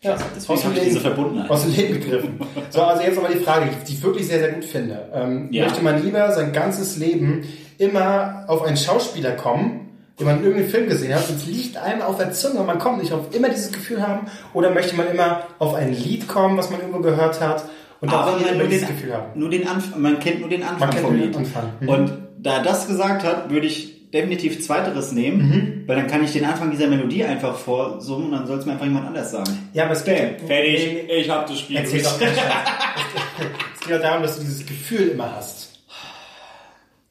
Ja, 0.00 0.16
Deswegen 0.34 0.54
aus 0.54 0.60
dem 0.62 0.64
habe 0.70 0.74
ich 0.74 0.80
Leben- 0.80 0.94
diese 0.94 1.00
Verbundenheit. 1.00 1.50
Aus 1.50 1.62
dem 1.62 1.72
Leben 1.76 2.00
gegriffen. 2.00 2.40
So, 2.70 2.82
also 2.82 3.02
jetzt 3.04 3.14
nochmal 3.14 3.34
die 3.34 3.44
Frage, 3.44 3.66
die 3.86 3.92
ich 3.92 4.02
wirklich 4.02 4.26
sehr, 4.26 4.40
sehr 4.40 4.52
gut 4.52 4.64
finde. 4.64 5.08
Ähm, 5.14 5.48
Ja. 5.52 5.64
Möchte 5.66 5.82
man 5.84 6.02
lieber 6.02 6.32
sein 6.32 6.52
ganzes 6.52 6.96
Leben 6.96 7.44
immer 7.78 8.44
auf 8.48 8.62
einen 8.62 8.76
Schauspieler 8.76 9.32
kommen, 9.32 9.81
den 10.22 10.26
man 10.26 10.38
in 10.38 10.44
irgendeinem 10.44 10.70
Film 10.70 10.88
gesehen 10.88 11.14
hat, 11.14 11.28
und 11.28 11.36
es 11.36 11.46
liegt 11.46 11.76
einem 11.76 12.02
auf 12.02 12.16
der 12.16 12.32
Zunge 12.32 12.60
und 12.60 12.66
man 12.66 12.78
kommt 12.78 13.02
nicht 13.02 13.12
auf 13.12 13.34
immer 13.34 13.48
dieses 13.48 13.72
Gefühl 13.72 14.06
haben, 14.06 14.26
oder 14.54 14.70
möchte 14.70 14.94
man 14.96 15.08
immer 15.08 15.42
auf 15.58 15.74
ein 15.74 15.92
Lied 15.92 16.28
kommen, 16.28 16.56
was 16.56 16.70
man 16.70 16.80
irgendwo 16.80 17.00
gehört 17.00 17.40
hat, 17.40 17.64
und 18.00 18.08
Aber 18.08 18.26
auch 18.26 18.32
man 18.40 18.48
immer 18.48 18.58
nur 18.58 18.66
dieses 18.68 18.86
den, 18.88 18.96
Gefühl 18.96 19.14
haben? 19.14 19.38
nur 19.38 19.50
den 19.50 19.66
Anfang, 19.68 20.00
man 20.00 20.18
kennt 20.18 20.40
nur 20.40 20.48
den 20.48 20.62
Anfang 20.62 20.78
Man 20.80 20.90
kennt 20.90 21.02
vom 21.02 21.16
nur 21.16 21.26
den 21.26 21.32
Lied. 21.32 21.38
Anfang. 21.38 21.72
Mhm. 21.80 21.88
Und 21.88 22.12
da 22.38 22.56
er 22.56 22.62
das 22.62 22.86
gesagt 22.88 23.22
hat, 23.24 23.50
würde 23.50 23.66
ich 23.68 24.10
definitiv 24.10 24.60
zweiteres 24.62 25.12
nehmen, 25.12 25.38
Mhm. 25.48 25.84
weil 25.86 25.96
dann 25.96 26.06
kann 26.06 26.22
ich 26.24 26.32
den 26.32 26.44
Anfang 26.44 26.70
dieser 26.70 26.86
Melodie 26.88 27.24
einfach 27.24 27.56
vorsummen 27.56 28.26
und 28.26 28.32
dann 28.32 28.46
soll 28.46 28.58
es 28.58 28.66
mir 28.66 28.72
einfach 28.72 28.84
jemand 28.86 29.06
anders 29.06 29.30
sagen. 29.30 29.70
Ja, 29.72 29.84
aber 29.84 29.92
es 29.94 30.04
geht, 30.04 30.40
Fertig, 30.46 31.08
ich 31.08 31.30
hab 31.30 31.46
das 31.46 31.58
Spiel 31.60 31.76
Erzähl 31.76 32.02
doch. 32.02 32.20
Es 32.20 33.86
geht 33.86 33.96
doch 33.96 34.02
darum, 34.02 34.22
dass 34.22 34.36
du 34.36 34.42
dieses 34.42 34.66
Gefühl 34.66 35.08
immer 35.08 35.34
hast. 35.36 35.70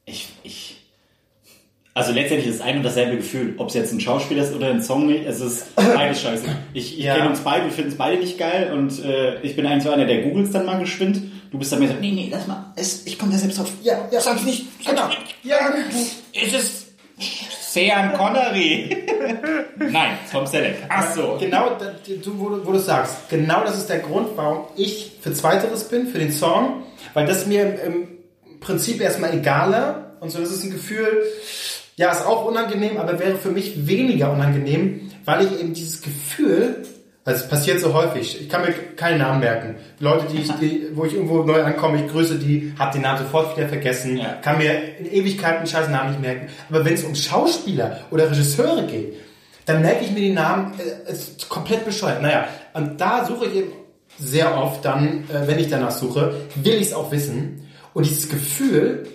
Ich, 0.04 0.28
ich, 0.42 0.61
also 1.94 2.12
letztendlich 2.12 2.48
ist 2.48 2.56
es 2.56 2.60
ein 2.62 2.78
und 2.78 2.82
dasselbe 2.84 3.16
Gefühl, 3.16 3.54
ob 3.58 3.68
es 3.68 3.74
jetzt 3.74 3.92
ein 3.92 4.00
Schauspieler 4.00 4.42
ist 4.44 4.54
oder 4.54 4.68
ein 4.70 4.82
Song, 4.82 5.10
es 5.12 5.40
ist 5.40 5.74
beides 5.76 6.22
scheiße. 6.22 6.44
Ich, 6.72 6.98
ich 6.98 7.04
Ja. 7.04 7.16
kenne 7.16 7.28
uns 7.30 7.40
beide, 7.40 7.64
wir 7.66 7.72
finden 7.72 7.90
es 7.90 7.98
beide 7.98 8.18
nicht 8.18 8.38
geil 8.38 8.72
und 8.72 9.04
äh, 9.04 9.40
ich 9.42 9.56
bin 9.56 9.66
eigentlich 9.66 9.82
so 9.84 9.90
einer, 9.90 10.06
der 10.06 10.22
googelt 10.22 10.54
dann 10.54 10.64
mal 10.66 10.78
geschwind. 10.78 11.20
Du 11.50 11.58
bist 11.58 11.70
dann 11.70 11.80
mehr 11.80 11.88
so, 11.88 11.94
nee, 12.00 12.12
nee, 12.12 12.28
lass 12.32 12.46
mal, 12.46 12.72
es, 12.76 13.04
ich 13.06 13.18
komme 13.18 13.32
da 13.32 13.38
selbst 13.38 13.60
auf. 13.60 13.70
Ja, 13.82 14.08
ja. 14.10 14.20
Sag's 14.20 14.42
nicht, 14.44 14.64
Genau. 14.86 15.08
Ja, 15.42 15.56
es 16.32 16.52
ist 16.54 16.86
Sean 17.72 18.12
Connery. 18.14 18.96
Nein, 19.78 20.18
Tom 20.30 20.46
Selleck. 20.46 20.76
Ach 20.88 21.14
so. 21.14 21.36
Genau, 21.38 21.76
du, 22.24 22.38
wo, 22.38 22.48
du, 22.50 22.66
wo 22.66 22.72
du 22.72 22.78
sagst, 22.78 23.28
genau 23.28 23.62
das 23.64 23.76
ist 23.78 23.88
der 23.88 23.98
Grund, 24.00 24.28
warum 24.36 24.64
ich 24.76 25.12
für 25.20 25.32
Zweiteres 25.32 25.84
bin, 25.84 26.06
für 26.06 26.18
den 26.18 26.32
Song, 26.32 26.84
weil 27.14 27.26
das 27.26 27.46
mir 27.46 27.78
im 27.84 28.08
Prinzip 28.60 29.00
erstmal 29.00 29.34
egaler 29.34 30.16
und 30.20 30.30
so, 30.30 30.38
das 30.40 30.50
ist 30.50 30.64
ein 30.64 30.70
Gefühl, 30.70 31.22
ja, 31.96 32.10
ist 32.10 32.26
auch 32.26 32.44
unangenehm, 32.46 32.96
aber 32.96 33.18
wäre 33.18 33.36
für 33.36 33.50
mich 33.50 33.86
weniger 33.86 34.32
unangenehm, 34.32 35.10
weil 35.24 35.44
ich 35.44 35.60
eben 35.60 35.74
dieses 35.74 36.00
Gefühl, 36.02 36.84
weil 37.24 37.34
es 37.36 37.48
passiert 37.48 37.78
so 37.80 37.94
häufig, 37.94 38.40
ich 38.40 38.48
kann 38.48 38.62
mir 38.62 38.72
keinen 38.96 39.18
Namen 39.18 39.40
merken. 39.40 39.76
Leute, 40.00 40.26
die 40.32 40.38
ich, 40.38 40.50
die, 40.54 40.88
wo 40.94 41.04
ich 41.04 41.14
irgendwo 41.14 41.44
neu 41.44 41.62
ankomme, 41.62 42.04
ich 42.04 42.10
grüße 42.10 42.36
die, 42.38 42.72
hab 42.78 42.92
den 42.92 43.02
Namen 43.02 43.18
sofort 43.18 43.56
wieder 43.56 43.68
vergessen, 43.68 44.16
Ja. 44.16 44.34
kann 44.42 44.58
mir 44.58 44.98
in 44.98 45.06
Ewigkeiten 45.12 45.58
einen 45.58 45.66
scheiß 45.68 45.88
Namen 45.88 46.10
nicht 46.10 46.20
merken. 46.20 46.48
Aber 46.68 46.84
wenn 46.84 46.94
es 46.94 47.04
um 47.04 47.14
Schauspieler 47.14 48.00
oder 48.10 48.28
Regisseure 48.30 48.86
geht, 48.86 49.14
dann 49.66 49.82
merke 49.82 50.04
ich 50.04 50.10
mir 50.10 50.20
die 50.20 50.32
Namen 50.32 50.72
äh, 50.80 51.12
ist 51.12 51.48
komplett 51.48 51.84
bescheuert. 51.84 52.20
Naja, 52.22 52.48
und 52.74 53.00
da 53.00 53.24
suche 53.24 53.46
ich 53.46 53.54
eben 53.54 53.72
sehr 54.18 54.56
oft 54.60 54.84
dann, 54.84 55.24
äh, 55.30 55.46
wenn 55.46 55.60
ich 55.60 55.68
danach 55.68 55.92
suche, 55.92 56.34
will 56.56 56.74
ich 56.74 56.88
es 56.88 56.92
auch 56.94 57.12
wissen. 57.12 57.68
Und 57.94 58.04
dieses 58.06 58.28
Gefühl, 58.28 59.06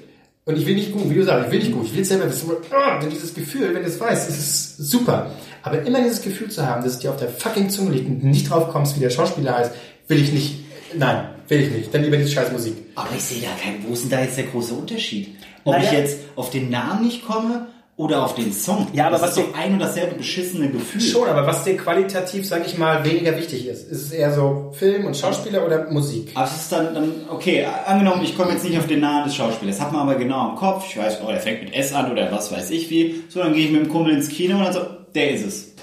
und 0.48 0.58
ich 0.58 0.66
will 0.66 0.74
nicht 0.76 0.92
gut, 0.94 1.08
wie 1.10 1.14
du 1.16 1.24
sagst, 1.24 1.46
ich 1.48 1.52
will 1.52 1.60
nicht 1.60 1.72
gut, 1.74 1.86
ich 1.86 1.94
will 1.94 2.02
es 2.02 2.08
selber 2.10 2.28
wissen. 2.30 2.50
Ah, 2.72 3.00
Denn 3.00 3.10
dieses 3.12 3.34
Gefühl, 3.36 3.68
wenn 3.76 3.84
du 3.84 3.88
es 3.90 4.00
weißt, 4.00 4.28
das 4.30 4.38
ist 4.38 4.78
super. 4.78 5.30
Aber 5.62 5.82
immer 5.84 6.02
dieses 6.02 6.22
Gefühl 6.22 6.50
zu 6.50 6.66
haben, 6.66 6.84
dass 6.84 6.94
es 6.94 7.00
dir 7.00 7.12
auf 7.12 7.18
der 7.18 7.30
fucking 7.30 7.70
Zunge 7.70 7.92
liegt 7.92 8.08
und 8.08 8.22
du 8.22 8.28
nicht 8.28 8.50
drauf 8.50 8.70
kommst, 8.70 8.96
wie 8.96 9.02
der 9.02 9.10
Schauspieler 9.12 9.56
heißt, 9.58 9.72
will 10.08 10.20
ich 10.22 10.32
nicht. 10.32 10.56
Nein, 10.98 11.30
will 11.50 11.60
ich 11.62 11.72
nicht. 11.72 11.94
Dann 11.94 12.04
lieber 12.04 12.18
diese 12.18 12.32
scheiß 12.32 12.52
Musik. 12.52 12.74
Aber 12.96 13.10
ich 13.16 13.22
sehe 13.22 13.42
da 13.42 13.50
keinen, 13.62 13.86
wo 13.88 13.94
ist 13.94 14.04
denn 14.04 14.10
da 14.10 14.22
jetzt 14.22 14.38
der 14.38 14.46
große 14.46 14.74
Unterschied? 14.74 15.36
Ob 15.66 15.74
Naja. 15.76 15.86
ich 15.86 15.92
jetzt 15.98 16.18
auf 16.38 16.50
den 16.50 16.70
Namen 16.70 17.04
nicht 17.06 17.26
komme 17.28 17.68
oder 17.98 18.24
auf 18.24 18.36
den 18.36 18.54
Song. 18.54 18.88
Ja, 18.94 19.08
aber 19.08 19.14
das 19.14 19.24
was 19.24 19.38
ist 19.38 19.40
doch 19.40 19.58
ein 19.58 19.74
und 19.74 19.80
dasselbe 19.80 20.16
beschissene 20.16 20.70
Gefühl. 20.70 21.02
Schon, 21.02 21.28
aber 21.28 21.48
was 21.48 21.64
dir 21.64 21.76
qualitativ, 21.76 22.48
sag 22.48 22.66
ich 22.66 22.78
mal, 22.78 23.04
weniger 23.04 23.36
wichtig 23.36 23.68
ist, 23.68 23.90
ist 23.90 24.04
es 24.04 24.12
eher 24.12 24.32
so 24.32 24.72
Film 24.78 25.06
und 25.06 25.18
Schauspieler 25.18 25.66
oder 25.66 25.92
Musik? 25.92 26.30
Aber 26.36 26.46
es 26.46 26.56
ist 26.56 26.72
dann, 26.72 26.94
dann, 26.94 27.12
okay, 27.30 27.68
angenommen, 27.86 28.22
ich 28.24 28.38
komme 28.38 28.52
jetzt 28.52 28.64
nicht 28.64 28.78
auf 28.78 28.86
den 28.86 29.00
Namen 29.00 29.26
des 29.26 29.36
Schauspielers, 29.36 29.82
hab 29.82 29.92
man 29.92 30.02
aber 30.02 30.16
genau 30.16 30.52
im 30.52 30.56
Kopf, 30.56 30.86
ich 30.88 30.98
weiß, 30.98 31.20
oh, 31.26 31.28
der 31.28 31.40
fängt 31.40 31.64
mit 31.64 31.74
S 31.74 31.92
an 31.92 32.12
oder 32.12 32.32
was 32.32 32.52
weiß 32.52 32.70
ich 32.70 32.90
wie, 32.92 33.24
so, 33.30 33.40
dann 33.40 33.54
gehe 33.54 33.66
ich 33.66 33.72
mit 33.72 33.82
dem 33.82 33.90
Kumpel 33.90 34.14
ins 34.14 34.30
Kino 34.30 34.58
und 34.58 34.66
dann 34.66 34.74
so, 34.74 34.82
der 35.16 35.32
ist 35.32 35.46
es. 35.46 35.74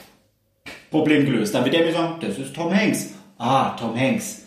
Problem 0.93 1.25
gelöst. 1.25 1.53
Dann 1.53 1.65
wird 1.65 1.75
der 1.75 1.85
mir 1.85 1.93
sagen, 1.93 2.15
das 2.21 2.39
ist 2.39 2.55
Tom 2.55 2.73
Hanks. 2.73 3.11
Ah, 3.37 3.71
Tom 3.71 3.99
Hanks. 3.99 4.44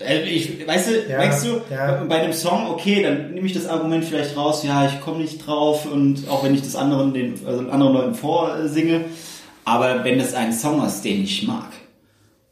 Äh, 0.00 0.22
Ich, 0.22 0.66
weißt 0.66 0.88
du, 0.90 0.92
Ja, 1.10 1.18
weißt 1.18 1.44
du, 1.46 1.60
ja. 1.70 2.04
bei 2.08 2.16
einem 2.20 2.32
Song, 2.32 2.68
okay, 2.70 3.02
dann 3.02 3.32
nehme 3.34 3.46
ich 3.46 3.52
das 3.54 3.66
Argument 3.66 4.04
vielleicht 4.04 4.36
raus, 4.36 4.62
ja, 4.64 4.86
ich 4.86 5.00
komme 5.00 5.18
nicht 5.18 5.44
drauf 5.46 5.86
und 5.90 6.28
auch 6.28 6.44
wenn 6.44 6.54
ich 6.54 6.62
das 6.62 6.76
anderen, 6.76 7.12
den, 7.14 7.34
also 7.46 7.60
anderen 7.70 7.92
Leuten 7.94 8.14
vorsinge, 8.14 9.06
aber 9.64 10.04
wenn 10.04 10.20
es 10.20 10.34
ein 10.34 10.52
Song 10.52 10.84
ist, 10.86 11.02
den 11.04 11.22
ich 11.24 11.46
mag 11.46 11.70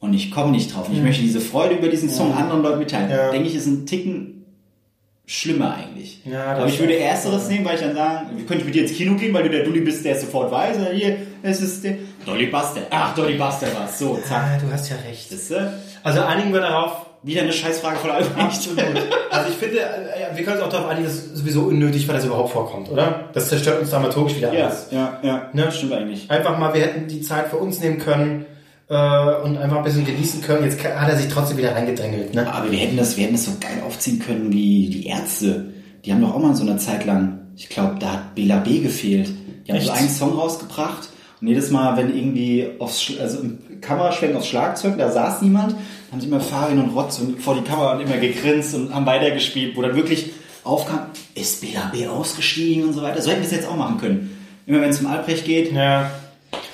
und 0.01 0.12
ich 0.14 0.30
komme 0.30 0.51
nicht 0.51 0.74
drauf 0.74 0.88
und 0.88 0.97
ich 0.97 1.03
möchte 1.03 1.22
diese 1.22 1.40
Freude 1.40 1.76
über 1.76 1.88
diesen 1.88 2.11
Song 2.11 2.34
anderen 2.34 2.62
Leuten 2.62 2.78
mitteilen, 2.80 3.11
Ja. 3.11 3.30
denke 3.30 3.49
ich, 3.49 3.55
ist 3.55 3.66
ein 3.66 3.86
Ticken 3.86 4.32
schlimmer 5.28 5.74
eigentlich. 5.74 6.20
Ja, 6.24 6.51
das 6.53 6.59
aber 6.61 6.68
ich 6.68 6.78
würde 6.78 6.97
ersteres 6.99 7.49
nehmen, 7.49 7.64
weil 7.64 7.74
ich 7.74 7.80
dann 7.80 7.94
sagen, 7.97 8.28
wir 8.36 8.47
könnten 8.47 8.64
mit 8.64 8.74
dir 8.74 8.82
ins 8.82 8.92
Kino 8.92 9.14
gehen, 9.16 9.34
weil 9.34 9.42
du 9.44 9.51
der 9.51 9.64
Dulli 9.64 9.80
bist, 9.80 10.05
der 10.05 10.14
es 10.14 10.20
sofort 10.20 10.53
weiß, 10.53 10.76
hier, 10.92 11.16
es 11.42 11.61
ist 11.61 11.82
der 11.82 11.94
Dolly 12.24 12.47
Buster. 12.47 12.82
Ach, 12.90 13.14
Dolly 13.14 13.34
Buster 13.34 13.66
war 13.74 13.88
es. 13.88 13.99
So, 13.99 14.18
zack. 14.24 14.42
Ah, 14.55 14.59
du 14.64 14.72
hast 14.72 14.88
ja 14.90 14.97
recht. 15.09 15.28
Siehst 15.28 15.51
du? 15.51 15.72
Also 16.05 16.20
einigen 16.22 16.53
wir 16.53 16.61
darauf, 16.61 17.05
Wieder 17.27 17.43
eine 17.43 17.53
Scheißfrage 17.53 17.97
von 17.97 18.11
Albrecht. 18.11 18.68
Also 19.31 19.51
ich 19.51 19.57
finde, 19.57 19.81
äh, 19.81 20.37
wir 20.37 20.45
können 20.45 20.59
uns 20.59 20.64
auch 20.64 20.70
darauf 20.70 20.89
einigen, 20.89 21.07
dass 21.07 21.14
es 21.16 21.35
sowieso 21.35 21.62
unnötig 21.62 22.07
war, 22.07 22.14
dass 22.14 22.22
es 22.22 22.29
überhaupt 22.29 22.53
vorkommt, 22.53 22.89
oder? 22.89 23.24
Das 23.33 23.49
zerstört 23.49 23.81
uns 23.81 23.91
dramaturgisch 23.91 24.37
wieder 24.37 24.55
Ja, 24.55 24.66
alles. 24.66 24.87
ja, 24.93 25.18
ja. 25.24 25.51
Ne? 25.53 25.72
Stimmt 25.72 25.93
eigentlich. 25.93 26.31
Einfach 26.31 26.57
mal, 26.57 26.72
wir 26.72 26.83
hätten 26.83 27.09
die 27.09 27.20
Zeit 27.22 27.49
für 27.49 27.57
uns 27.57 27.81
nehmen 27.81 27.99
können 27.99 28.47
äh, 28.89 28.95
und 28.95 29.59
einfach 29.59 29.79
ein 29.79 29.83
bisschen 29.83 30.05
genießen 30.07 30.41
können. 30.43 30.62
Jetzt 30.64 30.83
hat 30.85 31.09
er 31.09 31.16
sich 31.16 31.27
trotzdem 31.29 31.57
wieder 31.59 31.74
reingedrängelt. 31.74 32.33
Ne? 32.33 32.47
Aber 32.51 32.70
wir 32.70 32.79
hätten 32.79 32.97
das, 32.97 33.16
wir 33.16 33.24
hätten 33.24 33.35
das 33.35 33.45
so 33.47 33.53
geil 33.61 33.83
aufziehen 33.85 34.20
können 34.20 34.53
wie 34.53 34.89
die 34.89 35.07
Ärzte. 35.09 35.74
Die 36.05 36.12
haben 36.12 36.20
doch 36.20 36.33
auch 36.33 36.39
mal 36.41 36.55
so 36.55 36.62
eine 36.62 36.77
Zeit 36.77 37.05
lang, 37.05 37.41
ich 37.57 37.68
glaube, 37.68 37.97
da 37.99 38.12
hat 38.12 38.37
Bela 38.37 38.59
B 38.59 38.79
gefehlt. 38.79 39.31
Die 39.66 39.72
haben 39.72 39.81
so 39.81 39.91
Echt? 39.91 39.99
einen 40.01 40.11
Song 40.11 40.39
rausgebracht 40.39 41.09
und 41.41 41.49
jedes 41.49 41.70
Mal, 41.72 41.97
wenn 41.97 42.16
irgendwie 42.16 42.68
aufs, 42.79 43.12
also 43.20 43.41
im 43.41 43.59
Kameraschwenk 43.81 44.37
aufs 44.37 44.47
Schlagzeug, 44.47 44.97
da 44.97 45.11
saß 45.11 45.43
niemand, 45.43 45.74
haben 46.16 46.20
sie 46.22 46.28
immer 46.28 46.40
Farin 46.40 46.78
und 46.78 46.96
Rotz 46.96 47.18
und 47.18 47.40
vor 47.42 47.54
die 47.54 47.60
Kamera 47.62 47.92
und 47.94 48.00
immer 48.00 48.16
gegrinst 48.16 48.74
und 48.74 48.94
haben 48.94 49.04
weitergespielt, 49.04 49.76
wo 49.76 49.82
dann 49.82 49.94
wirklich 49.94 50.30
aufkam, 50.64 51.10
ist 51.34 51.60
Bela 51.60 51.90
B 51.92 52.06
ausgestiegen 52.08 52.84
und 52.84 52.94
so 52.94 53.02
weiter. 53.02 53.20
So 53.20 53.30
hätten 53.30 53.40
wir 53.42 53.46
es 53.46 53.52
jetzt 53.52 53.68
auch 53.68 53.76
machen 53.76 53.98
können. 53.98 54.34
Immer 54.66 54.80
wenn 54.80 54.88
es 54.90 55.00
um 55.00 55.06
Albrecht 55.08 55.44
geht, 55.44 55.72
Ja. 55.72 56.10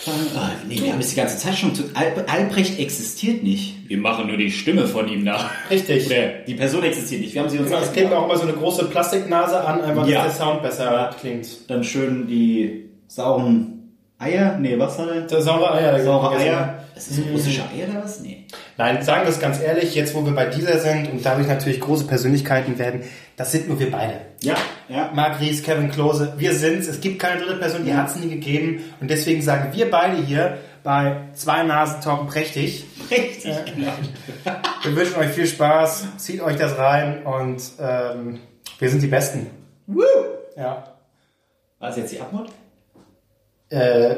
sagen, 0.04 0.18
ah, 0.36 0.50
nee, 0.68 0.80
wir 0.80 0.92
haben 0.92 1.00
es 1.00 1.10
die 1.10 1.16
ganze 1.16 1.36
Zeit 1.38 1.56
schon 1.56 1.74
zu, 1.74 1.82
Al 1.94 2.24
Albrecht 2.28 2.78
existiert 2.78 3.42
nicht. 3.42 3.88
Wir 3.88 3.98
machen 3.98 4.28
nur 4.28 4.36
die 4.36 4.50
Stimme 4.52 4.86
von 4.86 5.08
ihm 5.08 5.24
nach. 5.24 5.50
Richtig. 5.70 6.06
Oder 6.06 6.28
die 6.46 6.54
Person 6.54 6.84
existiert 6.84 7.20
nicht. 7.22 7.34
Wir 7.34 7.42
haben 7.42 7.50
sie 7.50 7.58
uns 7.58 7.68
Genau, 7.68 7.82
es 7.82 7.92
kleben 7.92 8.12
auch 8.12 8.24
immer 8.26 8.36
so 8.36 8.44
eine 8.44 8.52
große 8.52 8.84
Plastiknase 8.86 9.60
an, 9.64 9.80
einfach, 9.82 10.06
Ja. 10.06 10.24
dass 10.24 10.36
der 10.38 10.46
Sound 10.46 10.62
besser 10.62 11.10
klingt. 11.20 11.48
dann 11.68 11.82
schön 11.82 12.26
die 12.28 12.88
sauren 13.08 13.96
Eier. 14.18 14.56
Nee, 14.60 14.78
was 14.78 14.98
hat 14.98 15.08
er? 15.08 15.20
Der 15.22 15.42
saure 15.42 15.72
Eier. 15.72 16.00
Saure. 16.04 16.36
Eier. 16.36 16.78
Ist 16.96 17.10
das 17.10 17.18
russische 17.32 17.62
Eier 17.62 17.88
oder 17.90 18.04
was? 18.04 18.20
Nee. 18.20 18.44
Nein, 18.78 19.02
sagen 19.02 19.22
wir 19.24 19.30
es 19.30 19.40
ganz 19.40 19.60
ehrlich, 19.60 19.94
jetzt 19.94 20.14
wo 20.14 20.24
wir 20.24 20.32
bei 20.32 20.46
dieser 20.46 20.78
sind 20.78 21.10
und 21.10 21.24
dadurch 21.24 21.46
natürlich 21.46 21.80
große 21.80 22.06
Persönlichkeiten 22.06 22.78
werden, 22.78 23.02
das 23.36 23.52
sind 23.52 23.68
nur 23.68 23.78
wir 23.78 23.90
beide. 23.90 24.14
Ja, 24.40 24.56
ja. 24.88 25.10
Marc 25.14 25.40
Ries, 25.40 25.62
Kevin 25.62 25.90
Klose, 25.90 26.34
wir 26.38 26.54
sind's. 26.54 26.88
Es 26.88 27.00
gibt 27.00 27.18
keine 27.18 27.40
dritte 27.40 27.60
Person, 27.60 27.84
die 27.84 27.94
hat's 27.94 28.16
nie 28.16 28.28
gegeben. 28.28 28.82
Und 29.00 29.10
deswegen 29.10 29.42
sagen 29.42 29.72
wir 29.72 29.90
beide 29.90 30.22
hier 30.22 30.58
bei 30.82 31.16
Zwei 31.34 31.62
Nasen 31.62 32.00
talken 32.00 32.26
prächtig. 32.26 32.84
Richtig, 33.10 33.54
genau. 33.66 33.92
Wir 34.82 34.96
wünschen 34.96 35.16
euch 35.16 35.30
viel 35.30 35.46
Spaß, 35.46 36.16
zieht 36.16 36.40
euch 36.40 36.56
das 36.56 36.76
rein 36.76 37.22
und 37.24 37.62
ähm, 37.78 38.40
wir 38.80 38.90
sind 38.90 39.00
die 39.00 39.06
Besten. 39.06 39.46
Woo! 39.86 40.02
Ja. 40.56 40.96
War 41.78 41.90
es 41.90 41.96
jetzt 41.96 42.12
die 42.12 42.20
Abmod? 42.20 42.48
Äh, 43.70 44.16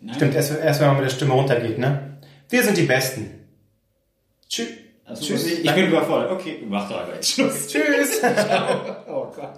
Nein. 0.00 0.14
stimmt, 0.14 0.34
erst, 0.34 0.58
erst 0.58 0.80
wenn 0.80 0.88
man 0.88 0.96
mit 0.96 1.04
der 1.04 1.14
Stimme 1.14 1.34
runtergeht, 1.34 1.78
ne? 1.78 2.18
Wir 2.48 2.62
sind 2.62 2.76
die 2.78 2.84
Besten. 2.84 3.37
Tschüss. 4.48 4.68
Also, 5.04 5.24
Tschüss. 5.24 5.46
Ich, 5.46 5.64
ich 5.64 5.74
bin 5.74 5.88
überfordert. 5.88 6.32
Okay, 6.32 6.64
mach 6.68 6.88
doch 6.88 7.00
einfach 7.00 7.14
jetzt 7.14 7.32
Schluss. 7.32 7.66
Tschüss. 7.68 8.22
Oh 9.08 9.32
Gott. 9.34 9.54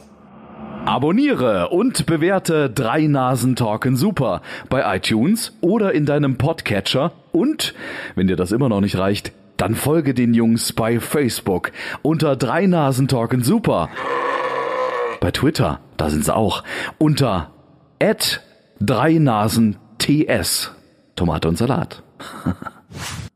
Abonniere 0.87 1.69
und 1.69 2.07
bewerte 2.07 2.71
Drei 2.71 3.07
Nasen 3.07 3.57
Talken 3.57 3.97
Super 3.97 4.41
bei 4.69 4.97
iTunes 4.97 5.53
oder 5.61 5.93
in 5.93 6.07
deinem 6.07 6.39
Podcatcher 6.39 7.13
und, 7.33 7.75
wenn 8.15 8.29
dir 8.29 8.37
das 8.37 8.53
immer 8.53 8.69
noch 8.69 8.81
nicht 8.81 8.97
reicht, 8.97 9.33
dann 9.57 9.75
folge 9.75 10.15
den 10.15 10.33
Jungs 10.33 10.73
bei 10.73 11.01
Facebook 11.01 11.73
unter 12.03 12.37
Drei 12.37 12.67
Nasen 12.67 13.09
Talken 13.09 13.43
Super. 13.43 13.91
Bei 15.21 15.31
Twitter, 15.31 15.81
da 15.99 16.09
sind 16.09 16.25
sie 16.25 16.35
auch, 16.35 16.65
unter 16.99 17.53
Drei 18.81 19.13
Nasen 19.19 19.77
TS. 19.99 20.73
Tomate 21.15 21.49
und 21.49 21.59
Salat. 21.59 22.03